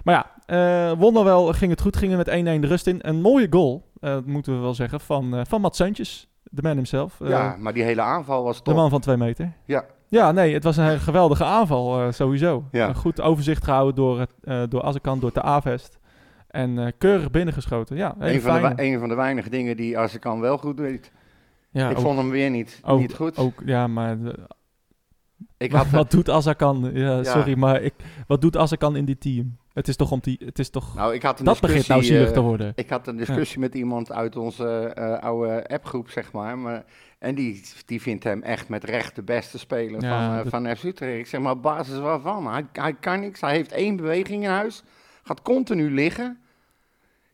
maar 0.04 0.16
ja, 0.16 0.32
eh 0.46 0.98
wonderwel 0.98 1.54
ging 1.54 1.72
het 1.72 1.82
goed. 1.82 1.98
Gingen 1.98 2.18
met 2.18 2.28
1-1 2.30 2.32
de 2.62 2.68
rust 2.68 2.88
in. 2.88 3.00
Een 3.02 3.22
mooie 3.22 3.48
goal, 3.50 3.86
eh, 4.00 4.18
moeten 4.26 4.54
we 4.56 4.60
wel 4.60 4.74
zeggen, 4.74 5.00
van, 5.00 5.36
eh 5.36 5.42
van 5.48 5.62
Mats 5.62 5.78
Seuntjes. 5.78 6.28
De 6.44 6.62
man 6.62 6.76
himself. 6.76 7.16
Ja, 7.24 7.56
maar 7.60 7.74
die 7.74 7.84
hele 7.84 8.02
aanval 8.02 8.44
was 8.44 8.58
de 8.58 8.64
top. 8.64 8.76
man 8.76 8.90
van 8.90 9.00
twee 9.02 9.18
meter. 9.18 9.52
Ja. 9.66 9.86
Ja, 10.08 10.32
nee, 10.32 10.54
het 10.54 10.64
was 10.64 10.78
een 10.78 11.00
geweldige 11.00 11.44
aanval 11.44 12.12
sowieso. 12.12 12.64
Ja. 12.72 12.88
Een 12.88 12.96
goed 12.96 13.22
overzicht 13.22 13.64
gehouden 13.64 13.96
door, 13.96 14.26
eh 14.44 14.64
door 14.70 14.84
Azekant, 14.84 15.22
door 15.22 15.34
de 15.34 15.42
Avest. 15.42 16.00
En 16.56 16.80
eh, 16.80 16.92
keurig 16.98 17.32
binnengeschoten. 17.32 17.96
Ja, 17.96 18.16
Een 18.20 18.42
van, 18.42 18.62
de, 18.62 18.74
een 18.84 19.00
van 19.00 19.10
de 19.10 19.16
weinige 19.16 19.50
dingen 19.50 19.78
die 19.78 19.98
Azarkan 19.98 20.40
wel 20.40 20.58
goed 20.58 20.78
deed. 20.78 21.12
ja, 21.70 21.90
ik 21.90 21.98
ook- 21.98 22.04
vond 22.04 22.18
hem 22.18 22.30
weer 22.30 22.50
niet, 22.50 22.80
ook- 22.84 23.00
niet 23.00 23.14
goed. 23.14 23.38
Ook, 23.38 23.62
ja, 23.66 23.88
maar 23.88 24.20
de- 24.20 24.48
Ik 25.58 25.72
Wat, 25.72 25.82
had, 25.82 25.92
wat 25.92 26.12
doet 26.12 26.30
Azarkan? 26.30 26.90
Ja, 26.94 27.16
Ja. 27.18 27.24
sorry, 27.24 27.58
maar 27.58 27.82
ik, 27.82 27.94
wat 28.28 28.42
doet 28.42 28.58
Azarkan 28.58 28.96
in 28.96 29.06
die 29.06 29.18
team? 29.18 29.58
Het 29.74 29.88
is 29.88 29.96
toch 29.96 30.12
om 30.12 30.20
die, 30.22 30.42
het 30.46 30.60
is 30.60 30.70
toch, 30.70 30.96
nou, 30.96 31.14
ik 31.14 31.22
had 31.24 31.40
een 31.40 31.46
dat 31.46 31.60
begint 31.62 31.88
nou 31.88 32.00
discussie, 32.00 32.16
zielig 32.16 32.32
te 32.34 32.40
eh, 32.40 32.46
worden. 32.46 32.72
Ik 32.76 32.90
had 32.90 33.08
een 33.08 33.18
discussie 33.18 33.60
met 33.60 33.76
iemand 33.76 34.12
uit 34.12 34.36
onze 34.36 34.68
eh, 34.68 35.20
oude 35.20 35.68
appgroep, 35.68 36.10
zeg 36.10 36.32
maar. 36.32 36.58
maar 36.58 36.84
en 37.20 37.36
die, 37.36 37.62
die 37.86 38.02
vindt 38.02 38.24
hem 38.24 38.42
echt 38.44 38.70
met 38.70 38.84
recht 38.84 39.16
de 39.16 39.24
beste 39.24 39.58
speler 39.60 40.02
Ja, 40.02 40.42
van, 40.44 40.50
van 40.64 40.76
FC 40.76 40.84
Utrecht. 40.84 41.20
Ik 41.20 41.28
zeg 41.28 41.42
maar, 41.42 41.52
op 41.52 41.62
basis 41.62 42.00
waarvan? 42.00 42.48
Hij, 42.48 42.66
hij 42.72 42.94
kan 42.94 43.20
niks, 43.20 43.42
hij 43.42 43.56
heeft 43.56 43.72
één 43.72 43.96
beweging 43.96 44.44
in 44.44 44.50
huis, 44.50 44.84
gaat 45.24 45.42
continu 45.42 45.92
liggen. 45.94 46.40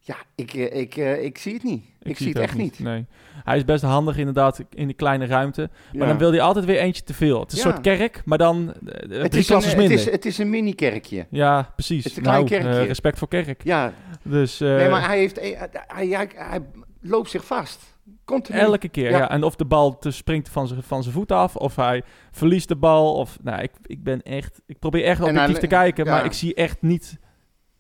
Ja, 0.03 0.15
ik, 0.35 0.53
eh, 0.53 0.79
ik, 0.79 0.95
eh, 0.95 1.23
ik 1.23 1.37
zie 1.37 1.53
het 1.53 1.63
niet. 1.63 1.83
Ik, 2.01 2.17
zie 2.17 2.27
het 2.27 2.37
echt 2.37 2.55
niet. 2.55 2.79
Nee. 2.79 3.05
Hij 3.43 3.57
is 3.57 3.65
best 3.65 3.83
handig 3.83 4.17
inderdaad 4.17 4.63
in 4.69 4.87
die 4.87 4.95
kleine 4.95 5.25
ruimte. 5.25 5.69
Maar 5.91 6.01
Ja. 6.01 6.07
dan 6.07 6.17
wil 6.17 6.31
hij 6.31 6.41
altijd 6.41 6.65
weer 6.65 6.79
eentje 6.79 7.03
te 7.03 7.13
veel. 7.13 7.39
Het 7.39 7.51
is 7.51 7.63
een 7.63 7.71
soort 7.71 7.81
kerk, 7.81 8.21
maar 8.25 8.37
dan 8.37 8.73
eh, 8.73 9.19
het 9.21 9.31
drie 9.31 9.41
is, 9.41 9.47
klassen 9.47 9.71
het, 9.71 9.79
minder. 9.79 9.97
is, 9.97 10.11
het 10.11 10.25
is 10.25 10.37
een 10.37 10.49
mini-kerkje. 10.49 11.27
ja, 11.29 11.71
precies. 11.75 12.03
het 12.03 12.11
is 12.11 12.17
een 12.17 12.23
klein 12.23 12.45
nou, 12.45 12.61
kerkje. 12.61 12.81
respect 12.81 13.17
voor 13.17 13.27
kerk. 13.27 13.63
Ja, 13.63 13.93
Dus 14.23 14.59
nee, 14.59 14.89
maar 14.89 15.07
hij, 15.07 15.17
heeft, 15.17 15.39
hij, 15.39 15.69
hij, 15.87 16.27
hij, 16.35 16.61
loopt 17.01 17.29
zich 17.29 17.45
vast. 17.45 17.89
Continu. 18.25 18.59
elke 18.59 18.89
keer. 18.89 19.09
Ja. 19.09 19.17
Ja. 19.17 19.29
En 19.29 19.43
of 19.43 19.55
de 19.55 19.65
bal 19.65 19.97
te 19.97 20.11
springt 20.11 20.49
van 20.49 20.67
zijn 20.67 20.83
van 20.83 21.03
zijn 21.03 21.15
voet 21.15 21.31
af, 21.31 21.55
of 21.55 21.75
hij 21.75 22.03
verliest 22.31 22.67
de 22.67 22.75
bal. 22.75 23.13
Of, 23.15 23.37
nou, 23.41 23.61
ik, 23.61 23.71
ik 23.85 24.03
ben 24.03 24.21
echt, 24.21 24.61
ik 24.65 24.79
probeer 24.79 25.03
echt 25.03 25.21
objectief 25.21 25.57
te 25.57 25.67
kijken, 25.67 26.05
maar 26.05 26.25
ik 26.25 26.33
zie 26.33 26.53
echt 26.53 26.81
niet 26.81 27.19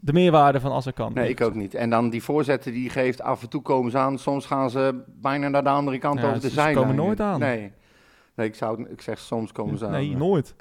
de 0.03 0.13
meerwaarde 0.13 0.59
van 0.59 0.71
als 0.71 0.85
ik 0.85 0.95
kan. 0.95 1.13
Nee, 1.13 1.29
ik 1.29 1.41
ook 1.41 1.55
niet. 1.55 1.73
En 1.73 1.89
dan 1.89 2.09
die 2.09 2.23
voorzetten 2.23 2.71
die 2.71 2.89
geeft, 2.89 3.21
af 3.21 3.41
en 3.41 3.49
toe 3.49 3.61
komen 3.61 3.91
ze 3.91 3.97
aan. 3.97 4.17
Soms 4.19 4.45
gaan 4.45 4.69
ze 4.69 5.01
bijna 5.21 5.47
naar 5.47 5.63
de 5.63 5.69
andere 5.69 5.97
kant 5.97 6.19
Ja, 6.19 6.25
over 6.27 6.41
de 6.41 6.49
ze- 6.49 6.61
ze 6.61 6.71
komen 6.73 6.95
nooit 6.95 7.19
aan. 7.19 7.39
Nee. 7.39 7.71
Nee, 8.35 8.47
ik, 8.47 8.55
zou, 8.55 8.85
ik 8.89 9.01
zeg 9.01 9.19
soms 9.19 9.51
komen 9.51 9.77
ze 9.77 9.85
aan. 9.85 9.91
Nee, 9.91 10.15
nooit. 10.17 10.55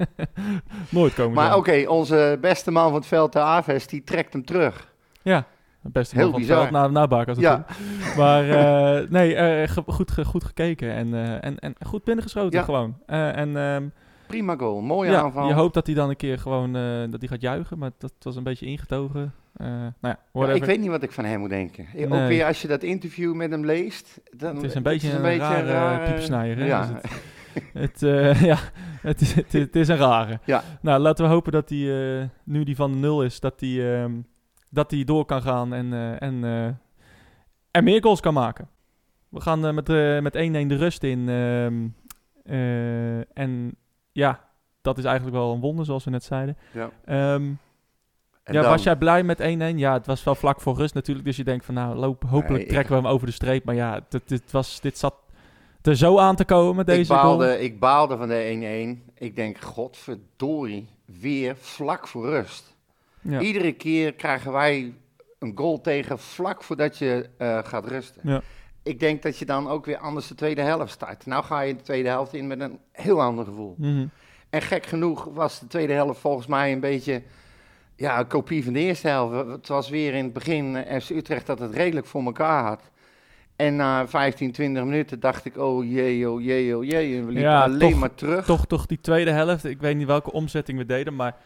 nooit 0.90 1.14
komen 1.14 1.34
ze 1.36 1.40
Maar 1.42 1.56
oké, 1.56 1.84
onze 1.88 2.38
beste 2.40 2.70
man 2.70 2.84
van 2.84 2.94
het 2.94 3.06
veld, 3.06 3.32
de 3.32 3.38
Aves, 3.40 3.86
die 3.86 4.04
trekt 4.04 4.32
hem 4.32 4.44
terug. 4.44 4.92
Ja, 5.22 5.44
het 5.82 5.92
beste 5.92 6.14
Heel 6.14 6.24
man 6.30 6.32
van 6.32 6.40
het 6.40 6.48
bizar. 6.48 6.68
veld 6.68 6.92
na, 6.94 7.06
na 7.06 7.06
als 7.16 7.26
het 7.26 7.38
Ja. 7.38 7.64
goed. 7.68 8.16
Maar 8.16 8.48
eh, 8.50 9.08
nee, 9.10 9.34
eh, 9.34 9.68
goed, 9.86 10.12
goed 10.24 10.44
gekeken 10.44 10.92
en, 10.92 11.14
eh, 11.14 11.44
en, 11.44 11.58
en 11.58 11.74
goed 11.86 12.04
binnengeschoten 12.04 12.58
Ja. 12.58 12.64
gewoon. 12.64 12.96
En 13.06 13.56
ehm, 13.56 13.86
Prima 14.28 14.56
goal, 14.56 14.80
mooie 14.80 15.10
ja, 15.10 15.20
aanval. 15.22 15.48
je 15.48 15.54
hoopt 15.54 15.74
dat 15.74 15.86
hij 15.86 15.94
dan 15.94 16.08
een 16.08 16.16
keer 16.16 16.38
gewoon 16.38 16.76
eh, 16.76 16.82
dat 17.10 17.20
hij 17.20 17.28
gaat 17.28 17.40
juichen, 17.40 17.78
maar 17.78 17.90
dat 17.98 18.12
was 18.20 18.36
een 18.36 18.42
beetje 18.42 18.66
ingetogen. 18.66 19.32
Eh 19.56 19.66
nou 20.00 20.16
ja, 20.32 20.52
ik 20.52 20.64
weet 20.64 20.80
niet 20.80 20.88
wat 20.88 21.02
ik 21.02 21.12
van 21.12 21.24
hem 21.24 21.40
moet 21.40 21.48
denken. 21.50 21.86
Nee. 21.94 22.04
Ook 22.06 22.28
weer 22.28 22.44
als 22.44 22.62
je 22.62 22.68
dat 22.68 22.82
interview 22.82 23.34
met 23.34 23.50
hem 23.50 23.64
leest. 23.64 24.20
Dan, 24.36 24.54
het 24.54 24.64
is 24.64 24.74
een 24.74 24.82
beetje 24.82 25.12
een, 25.12 25.38
rare 25.38 25.72
rare- 25.72 26.12
piepsnijer. 26.12 26.56
Hè? 26.58 26.66
Ja. 26.66 27.00
Het, 27.02 27.72
het, 27.72 28.02
eh, 28.02 28.42
ja, 28.52 28.56
het, 29.00 29.20
is- 29.20 29.34
het, 29.34 29.54
is- 29.54 29.60
het 29.60 29.76
is 29.76 29.88
een 29.88 29.96
rare. 29.96 30.40
Ja. 30.44 30.62
Nou, 30.80 31.00
laten 31.00 31.24
we 31.24 31.30
hopen 31.30 31.52
dat 31.52 31.68
hij, 31.68 32.30
nu 32.44 32.64
die 32.64 32.76
van 32.76 32.92
de 32.92 32.98
nul 32.98 33.22
is, 33.24 33.40
dat 33.40 33.60
hij, 33.60 34.02
ehm, 34.02 34.12
dat 34.70 34.90
hij 34.90 35.04
door 35.04 35.24
kan 35.24 35.42
gaan 35.42 35.72
en, 35.74 36.18
en, 36.18 36.44
en 37.70 37.84
meer 37.84 38.02
goals 38.02 38.20
kan 38.20 38.34
maken. 38.34 38.68
We 39.28 39.40
gaan 39.40 39.74
met, 39.74 39.88
met 40.22 40.36
1-1 40.36 40.66
de 40.66 40.76
rust 40.76 41.02
in. 41.02 41.28
ehm, 41.28 41.74
eh, 42.44 43.38
en 43.38 43.76
ja, 44.18 44.44
dat 44.82 44.98
is 44.98 45.04
eigenlijk 45.04 45.36
wel 45.36 45.52
een 45.52 45.60
wonder, 45.60 45.84
zoals 45.84 46.04
we 46.04 46.10
net 46.10 46.24
zeiden. 46.24 46.56
Ja. 46.72 46.90
Ehm, 47.04 47.44
ja, 48.44 48.52
dan- 48.52 48.62
was 48.70 48.82
jij 48.82 48.96
blij 48.96 49.22
met 49.22 49.40
1-1? 49.40 49.78
Ja, 49.78 49.92
het 49.92 50.06
was 50.06 50.24
wel 50.24 50.34
vlak 50.34 50.60
voor 50.60 50.76
rust 50.76 50.94
natuurlijk. 50.94 51.26
Dus 51.26 51.36
je 51.36 51.44
denkt 51.44 51.64
van 51.64 51.74
nou, 51.74 51.96
loop, 51.96 52.22
hopelijk 52.22 52.48
Nee, 52.54 52.62
ik- 52.62 52.68
trekken 52.68 52.94
we 52.96 53.00
hem 53.02 53.10
over 53.12 53.26
de 53.26 53.32
streep. 53.32 53.64
Maar 53.64 53.74
ja, 53.74 54.00
dit, 54.08 54.28
dit, 54.28 54.50
was, 54.50 54.80
dit 54.80 54.98
zat 54.98 55.14
er 55.82 55.96
zo 55.96 56.18
aan 56.18 56.36
te 56.36 56.44
komen, 56.44 56.86
deze 56.86 57.12
ik, 57.12 57.18
goal. 57.18 57.38
baalde, 57.38 57.60
ik 57.60 57.78
baalde 57.80 58.16
van 58.16 58.28
de 58.28 58.44
1-1. 58.44 59.10
Ik 59.14 59.36
denk, 59.36 59.60
godverdorie, 59.60 60.88
weer 61.20 61.56
vlak 61.56 62.08
voor 62.08 62.26
rust. 62.28 62.76
Ja. 63.20 63.40
Iedere 63.40 63.72
keer 63.72 64.12
krijgen 64.14 64.52
wij 64.52 64.94
een 65.38 65.52
goal 65.54 65.80
tegen 65.80 66.18
vlak 66.18 66.62
voordat 66.62 66.98
je 66.98 67.28
eh, 67.38 67.58
gaat 67.64 67.86
rusten. 67.88 68.20
Ja. 68.24 68.40
Ik 68.88 69.00
denk 69.00 69.22
dat 69.22 69.38
je 69.38 69.44
dan 69.44 69.68
ook 69.68 69.86
weer 69.86 69.98
anders 69.98 70.26
de 70.26 70.34
tweede 70.34 70.60
helft 70.62 70.92
start. 70.92 71.26
Nou 71.26 71.44
ga 71.44 71.60
je 71.60 71.76
de 71.76 71.82
tweede 71.82 72.08
helft 72.08 72.34
in 72.34 72.46
met 72.46 72.60
een 72.60 72.78
heel 72.92 73.22
ander 73.22 73.44
gevoel. 73.44 73.74
Mhm. 73.78 74.06
En 74.50 74.62
gek 74.62 74.86
genoeg 74.86 75.24
was 75.24 75.60
de 75.60 75.66
tweede 75.66 75.92
helft 75.92 76.20
volgens 76.20 76.46
mij 76.46 76.72
een 76.72 76.80
beetje 76.80 77.22
ja, 77.96 78.18
een 78.18 78.26
kopie 78.26 78.64
van 78.64 78.72
de 78.72 78.78
eerste 78.78 79.08
helft. 79.08 79.48
Het 79.50 79.68
was 79.68 79.88
weer 79.88 80.14
in 80.14 80.24
het 80.24 80.32
begin 80.32 80.76
eh, 80.76 81.00
FC 81.00 81.10
Utrecht 81.10 81.46
dat 81.46 81.58
het 81.58 81.74
redelijk 81.74 82.06
voor 82.06 82.22
elkaar 82.24 82.64
had. 82.64 82.90
En 83.56 83.76
na 83.76 84.08
15, 84.08 84.52
20 84.52 84.84
minuten 84.84 85.20
dacht 85.20 85.44
ik, 85.44 85.56
oh 85.56 85.84
jee, 85.90 86.30
oh 86.30 86.42
jee, 86.42 86.76
oh 86.76 86.84
jee. 86.84 87.16
En 87.16 87.26
we 87.26 87.32
liepen 87.32 87.50
Ja, 87.50 87.62
alleen 87.62 87.90
toch- 87.90 87.98
maar 88.00 88.14
terug. 88.14 88.44
Toch, 88.44 88.66
toch 88.66 88.86
die 88.86 89.00
tweede 89.00 89.30
helft. 89.30 89.64
Ik 89.64 89.80
weet 89.80 89.96
niet 89.96 90.06
welke 90.06 90.32
omzetting 90.32 90.78
we 90.78 90.86
deden, 90.86 91.16
maar 91.16 91.36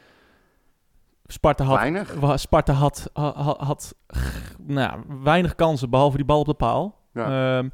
Sparta 1.26 1.64
had, 1.64 1.78
Weinig. 1.78 2.14
Sparta 2.40 2.72
had, 2.72 3.10
ha- 3.12 3.34
ha- 3.42 3.64
had, 3.64 3.94
nou, 4.58 4.80
ja, 4.80 4.98
weinig 5.22 5.54
kansen, 5.54 5.90
behalve 5.90 6.16
die 6.16 6.26
bal 6.26 6.40
op 6.40 6.46
de 6.46 6.54
paal. 6.54 7.00
Ja. 7.12 7.56
Ehm, 7.58 7.68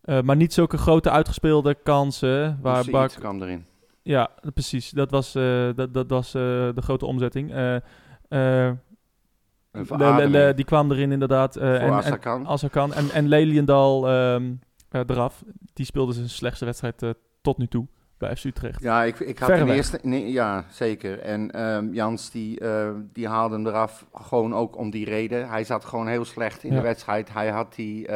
eh, 0.00 0.20
maar 0.20 0.36
niet 0.36 0.52
zulke 0.52 0.78
grote 0.78 1.10
uitgespeelde 1.10 1.74
kansen. 1.82 2.58
Waar 2.62 2.84
Bak, 2.90 3.10
kwam 3.10 3.42
erin. 3.42 3.64
ja, 4.02 4.30
precies. 4.54 4.90
Dat 4.90 5.10
was, 5.10 5.34
eh, 5.34 5.68
dat, 5.74 5.94
dat 5.94 6.10
was 6.10 6.26
eh, 6.34 6.42
de 6.42 6.82
grote 6.82 7.06
omzetting. 7.06 7.50
Le- 10.30 10.52
die 10.54 10.64
kwam 10.64 10.90
erin 10.92 11.12
inderdaad. 11.12 11.56
eh, 11.56 11.62
voor 11.62 11.74
en, 11.74 11.82
en, 11.86 11.92
Assakan. 11.92 12.46
als 12.46 12.64
kan. 12.70 12.94
En, 12.94 13.10
en 13.10 13.28
Leliendal 13.28 14.08
ehm, 14.08 14.52
eh, 14.88 15.00
eraf. 15.06 15.42
Die 15.72 15.86
speelde 15.86 16.12
zijn 16.12 16.28
slechtste 16.28 16.64
wedstrijd 16.64 17.04
tot 17.42 17.58
nu 17.58 17.66
toe 17.66 17.86
bij 18.18 18.36
FC 18.36 18.44
Utrecht. 18.44 18.82
Ja, 18.82 19.02
ik, 19.04 19.20
ik 19.20 19.38
had 19.38 19.48
ten 19.48 19.68
eerste... 19.68 19.98
Nee, 20.02 20.32
ja, 20.32 20.64
zeker. 20.70 21.18
En 21.18 21.50
ehm, 21.50 21.92
Jans, 21.92 22.30
die, 22.30 22.60
die 23.12 23.28
haalde 23.28 23.54
hem 23.54 23.66
eraf 23.66 24.06
gewoon 24.14 24.54
ook 24.54 24.76
om 24.76 24.90
die 24.90 25.04
reden. 25.04 25.48
Hij 25.48 25.64
zat 25.64 25.84
gewoon 25.84 26.06
heel 26.06 26.24
slecht 26.24 26.62
in 26.64 26.70
Ja. 26.70 26.76
de 26.76 26.82
wedstrijd. 26.82 27.32
Hij 27.32 27.50
had 27.50 27.74
die... 27.74 28.08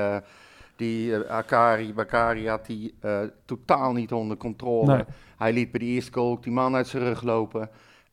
die 0.77 1.15
eh, 1.17 1.31
Akari, 1.31 1.95
Bakari 1.95 2.49
had 2.49 2.67
die 2.67 2.95
eh, 3.01 3.21
totaal 3.45 3.93
niet 3.93 4.13
onder 4.13 4.37
controle. 4.37 4.95
Nee. 4.95 5.05
Hij 5.37 5.53
liet 5.53 5.71
bij 5.71 5.81
de 5.81 5.87
eerste 5.87 6.13
goal 6.13 6.31
ook 6.31 6.43
die 6.43 6.53
man 6.53 6.75
uit 6.75 6.87
zijn 6.87 7.03
rug 7.03 7.23
lopen. 7.23 7.71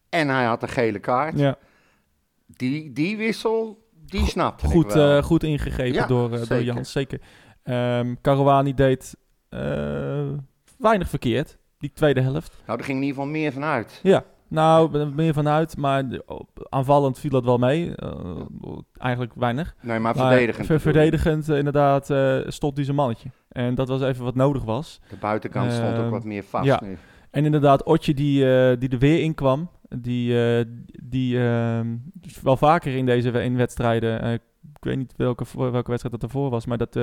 En 0.10 0.28
hij 0.28 0.46
had 0.46 0.64
een 0.64 0.70
gele 0.70 1.00
kaart. 1.00 1.40
Ja, 1.40 1.58
Die, 2.48 2.94
die 2.94 3.18
wissel, 3.18 3.88
die 4.06 4.26
snapte 4.26 4.66
ik 4.66 4.72
goed, 4.72 4.96
eh, 4.96 5.24
goed 5.24 5.44
ingegrepen 5.44 5.94
Ja, 5.94 6.08
door, 6.08 6.48
door. 6.48 6.62
Jans, 6.64 6.92
zeker. 6.92 7.22
Ehm 7.64 8.16
Caruani 8.22 8.74
deed 8.74 9.16
weinig 10.78 11.10
verkeerd, 11.10 11.58
die 11.78 11.92
tweede 11.94 12.22
helft. 12.22 12.64
Nou, 12.66 12.80
er 12.80 12.86
ging 12.86 12.98
in 12.98 13.04
ieder 13.04 13.20
geval 13.22 13.32
meer 13.40 13.52
van 13.52 13.64
uit. 13.64 14.00
Ja, 14.04 14.24
nou, 14.52 15.00
er 15.00 15.08
meer 15.08 15.34
vanuit, 15.34 15.78
maar 15.78 16.04
aanvallend 16.70 17.20
viel 17.20 17.30
dat 17.30 17.44
wel 17.44 17.58
mee. 17.58 17.96
Eh, 17.96 18.10
eigenlijk 18.98 19.34
weinig. 19.36 19.76
Nee, 19.82 20.00
maar 20.00 20.16
verdedigend. 20.16 20.82
verdedigend, 20.82 21.50
eh, 21.50 21.58
inderdaad, 21.58 22.10
eh, 22.10 22.38
stond 22.48 22.76
hij 22.76 22.86
zijn 22.86 22.96
mannetje. 22.96 23.30
En 23.50 23.76
dat 23.76 23.88
was 23.88 24.02
even 24.02 24.24
wat 24.24 24.36
nodig 24.36 24.64
was. 24.64 25.02
De 25.10 25.16
buitenkant 25.16 25.72
stond 25.72 25.98
ook 25.98 26.10
wat 26.10 26.24
meer 26.24 26.44
vast 26.44 26.66
ja. 26.66 26.80
nu. 26.84 26.98
En 27.30 27.46
inderdaad, 27.46 27.84
Otje 27.84 28.14
die, 28.14 28.40
die 28.78 28.90
er 28.90 29.00
weer 29.00 29.22
in 29.22 29.34
kwam, 29.34 29.70
die, 29.90 30.36
die 31.04 31.40
ehm, 31.40 31.96
wel 32.44 32.58
vaker 32.58 32.96
in 32.96 33.06
deze 33.06 33.30
in 33.30 33.56
wedstrijden, 33.56 34.34
ik 34.34 34.42
weet 34.80 34.98
niet 34.98 35.14
welke, 35.18 35.46
welke 35.56 35.90
wedstrijd 35.90 36.20
dat 36.20 36.24
ervoor 36.24 36.50
was, 36.50 36.66
maar 36.66 36.78
dat, 36.78 36.94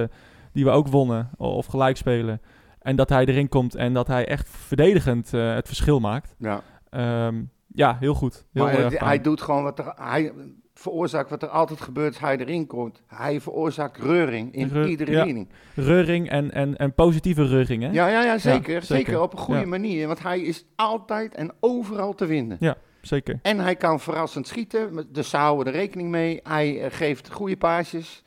die 0.52 0.64
we 0.64 0.70
ook 0.70 0.88
wonnen 0.88 1.30
of 1.36 1.66
gelijk 1.66 1.96
spelen. 1.96 2.40
En 2.78 2.96
dat 2.96 3.08
hij 3.08 3.24
erin 3.24 3.48
komt 3.48 3.74
en 3.74 3.92
dat 3.92 4.06
hij 4.06 4.26
echt 4.26 4.48
verdedigend 4.48 5.30
het 5.30 5.66
verschil 5.66 6.00
maakt. 6.00 6.34
Ja. 6.38 6.62
Ehm, 6.90 7.42
ja, 7.66 7.96
heel 8.00 8.14
goed. 8.14 8.44
Heel 8.52 8.64
maar 8.64 8.72
erg 8.72 8.80
hij, 8.82 8.90
fijn. 8.90 9.04
hij 9.04 9.20
doet 9.20 9.40
gewoon 9.42 9.62
wat 9.62 9.78
er... 9.78 9.92
Hij 9.96 10.32
veroorzaakt 10.74 11.30
wat 11.30 11.42
er 11.42 11.48
altijd 11.48 11.80
gebeurt 11.80 12.08
als 12.08 12.18
hij 12.22 12.36
erin 12.38 12.66
komt. 12.66 13.02
Hij 13.06 13.40
veroorzaakt 13.40 13.96
reuring 13.98 14.54
in 14.54 14.68
Reur- 14.68 14.88
iedere 14.88 15.10
ja. 15.10 15.24
mening. 15.24 15.48
Reuring 15.74 16.28
en, 16.30 16.50
en, 16.52 16.76
en 16.76 16.94
positieve 16.94 17.46
reuring, 17.46 17.82
hè? 17.82 17.88
Ja, 17.90 18.08
ja, 18.08 18.22
ja, 18.24 18.38
zeker, 18.38 18.72
Ja, 18.74 18.80
zeker. 18.80 18.82
zeker. 18.82 19.20
Op 19.20 19.32
een 19.32 19.38
goede 19.38 19.60
Ja. 19.60 19.66
manier. 19.66 20.06
Want 20.06 20.22
hij 20.22 20.40
is 20.40 20.64
altijd 20.76 21.34
en 21.34 21.52
overal 21.60 22.14
te 22.14 22.26
vinden. 22.26 22.76
Zeker. 23.00 23.38
En 23.42 23.58
hij 23.58 23.76
kan 23.76 24.00
verrassend 24.00 24.46
schieten. 24.46 25.06
Dus 25.12 25.30
ze 25.30 25.36
houden 25.36 25.66
er 25.72 25.78
rekening 25.78 26.08
mee. 26.10 26.40
Hij 26.42 26.80
eh, 26.82 26.90
geeft 26.92 27.30
goede 27.32 27.56
paasjes. 27.56 28.22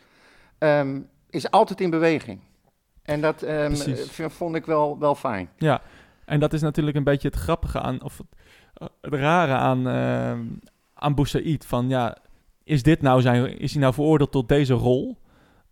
Ehm, 0.57 0.99
is 1.29 1.51
altijd 1.51 1.81
in 1.81 1.89
beweging. 1.89 2.39
En 3.03 3.21
dat 3.21 3.41
ehm, 3.41 3.75
vond 4.29 4.55
ik 4.55 4.65
wel, 4.65 4.99
wel 4.99 5.15
fijn. 5.15 5.49
Ja, 5.57 5.81
en 6.31 6.39
dat 6.39 6.53
is 6.53 6.61
natuurlijk 6.61 6.97
een 6.97 7.03
beetje 7.03 7.27
het 7.27 7.37
grappige 7.37 7.79
aan, 7.79 8.03
of 8.03 8.17
het, 8.17 8.27
eh, 8.73 8.87
het 9.01 9.13
rare 9.13 9.53
aan, 9.53 9.87
uh, 9.87 10.55
aan 10.93 11.15
Boussaïd. 11.15 11.65
Van 11.65 11.89
ja, 11.89 12.17
is 12.63 12.83
dit 12.83 13.01
nou 13.01 13.21
zijn, 13.21 13.59
is 13.59 13.71
hij 13.71 13.81
nou 13.81 13.93
veroordeeld 13.93 14.31
tot 14.31 14.49
deze 14.49 14.73
rol? 14.73 15.17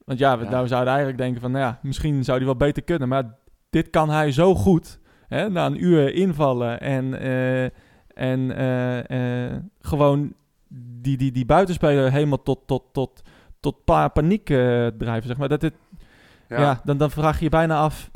Want 0.06 0.20
ja, 0.20 0.38
we 0.38 0.44
Ja. 0.44 0.50
nou 0.50 0.68
zouden 0.68 0.90
eigenlijk 0.90 1.22
denken 1.22 1.42
van, 1.42 1.52
nou 1.52 1.64
ja, 1.64 1.80
misschien 1.82 2.24
zou 2.24 2.38
hij 2.38 2.46
wel 2.46 2.56
beter 2.56 2.84
kunnen. 2.84 3.08
Maar 3.08 3.36
dit 3.70 3.90
kan 3.90 4.10
hij 4.10 4.32
zo 4.32 4.56
goed, 4.56 5.00
hè, 5.28 5.50
na 5.50 5.66
een 5.66 5.84
uur 5.84 6.14
invallen 6.14 6.80
en, 6.80 7.20
eh, 7.20 7.64
en 8.14 8.52
gewoon 9.82 10.34
die, 11.02 11.18
die, 11.18 11.32
die 11.32 11.46
buitenspeler 11.46 12.12
helemaal 12.12 12.44
tot, 12.44 12.60
tot, 12.66 12.84
tot, 12.92 13.22
tot 13.60 13.84
pa 13.84 14.08
paniek 14.08 14.46
drijven, 14.98 15.24
zeg 15.24 15.38
maar. 15.38 15.50
Dat 15.50 15.62
dit, 15.62 15.74
ja. 16.48 16.82
dan, 16.84 16.98
dan 16.98 17.12
vraag 17.12 17.38
je 17.38 17.44
je 17.44 17.50
bijna 17.50 17.80
af. 17.80 18.10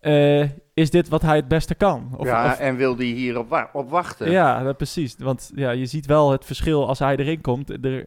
Eh, 0.00 0.48
is 0.74 0.90
dit 0.90 1.08
wat 1.08 1.22
hij 1.22 1.36
het 1.36 1.48
beste 1.48 1.74
kan? 1.74 2.14
Of, 2.16 2.26
ja, 2.26 2.46
of- 2.52 2.58
en 2.58 2.76
wil 2.76 2.96
die 2.96 3.14
hier 3.14 3.38
op, 3.38 3.48
wa- 3.48 3.70
op 3.72 3.90
wachten? 3.90 4.30
ja 4.30 4.62
dat 4.62 4.76
precies. 4.76 5.16
Want 5.18 5.50
ja, 5.54 5.70
je 5.70 5.86
ziet 5.86 6.06
wel 6.06 6.30
het 6.32 6.44
verschil 6.44 6.88
als 6.88 6.98
hij 6.98 7.16
erin 7.16 7.40
komt. 7.40 7.84
Er, 7.84 8.04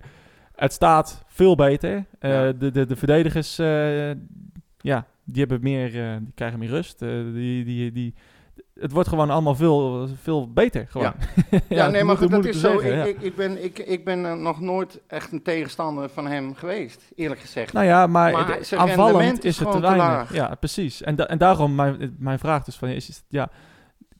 het 0.55 0.73
staat 0.73 1.23
veel 1.27 1.55
beter. 1.55 2.05
Eh, 2.19 2.31
Ja. 2.31 2.51
de, 2.51 2.71
de, 2.71 2.85
de 2.85 2.95
verdedigers, 2.95 3.59
eh, 3.59 4.09
ja, 4.77 5.05
die, 5.23 5.39
hebben 5.39 5.59
meer, 5.61 5.91
die 6.19 6.31
krijgen 6.35 6.59
meer 6.59 6.69
rust. 6.69 6.99
Die, 6.99 7.63
die, 7.63 7.91
die, 7.91 8.13
het 8.81 8.91
wordt 8.91 9.09
gewoon 9.09 9.29
allemaal 9.29 9.55
veel, 9.55 10.07
veel 10.21 10.51
beter. 10.53 10.85
Gewoon. 10.89 11.13
Ja. 11.49 11.59
Ja, 11.69 11.87
nee, 11.89 12.03
maar 12.03 12.17
goed, 12.17 12.31
dat 12.31 12.45
is 12.45 12.59
zo. 12.59 12.71
zeggen, 12.71 12.95
ja. 12.97 13.03
ik, 13.03 13.15
ik, 13.15 13.21
ik 13.21 13.35
ben, 13.35 13.63
ik, 13.63 13.79
ik 13.79 14.05
ben 14.05 14.25
eh, 14.25 14.33
nog 14.33 14.59
nooit 14.61 14.99
echt 15.07 15.31
een 15.31 15.41
tegenstander 15.41 16.09
van 16.09 16.27
hem 16.27 16.55
geweest, 16.55 17.11
eerlijk 17.15 17.41
gezegd. 17.41 17.73
Nou 17.73 17.85
ja, 17.85 18.07
maar, 18.07 18.31
Maar 18.31 18.55
het- 18.55 18.67
zijn 18.67 18.81
aanvallend 18.81 19.15
rendement 19.15 19.43
is, 19.43 19.49
is 19.49 19.59
het 19.59 19.71
te 19.71 19.79
weinig. 19.79 20.03
laag. 20.05 20.33
Ja, 20.33 20.55
precies. 20.59 21.01
En, 21.01 21.15
da- 21.15 21.27
en 21.27 21.37
daarom 21.37 21.75
mijn, 21.75 22.15
mijn 22.19 22.39
vraag 22.39 22.63
dus 22.63 22.75
van, 22.75 22.87
is, 22.87 23.09
is, 23.09 23.23
ja, 23.27 23.49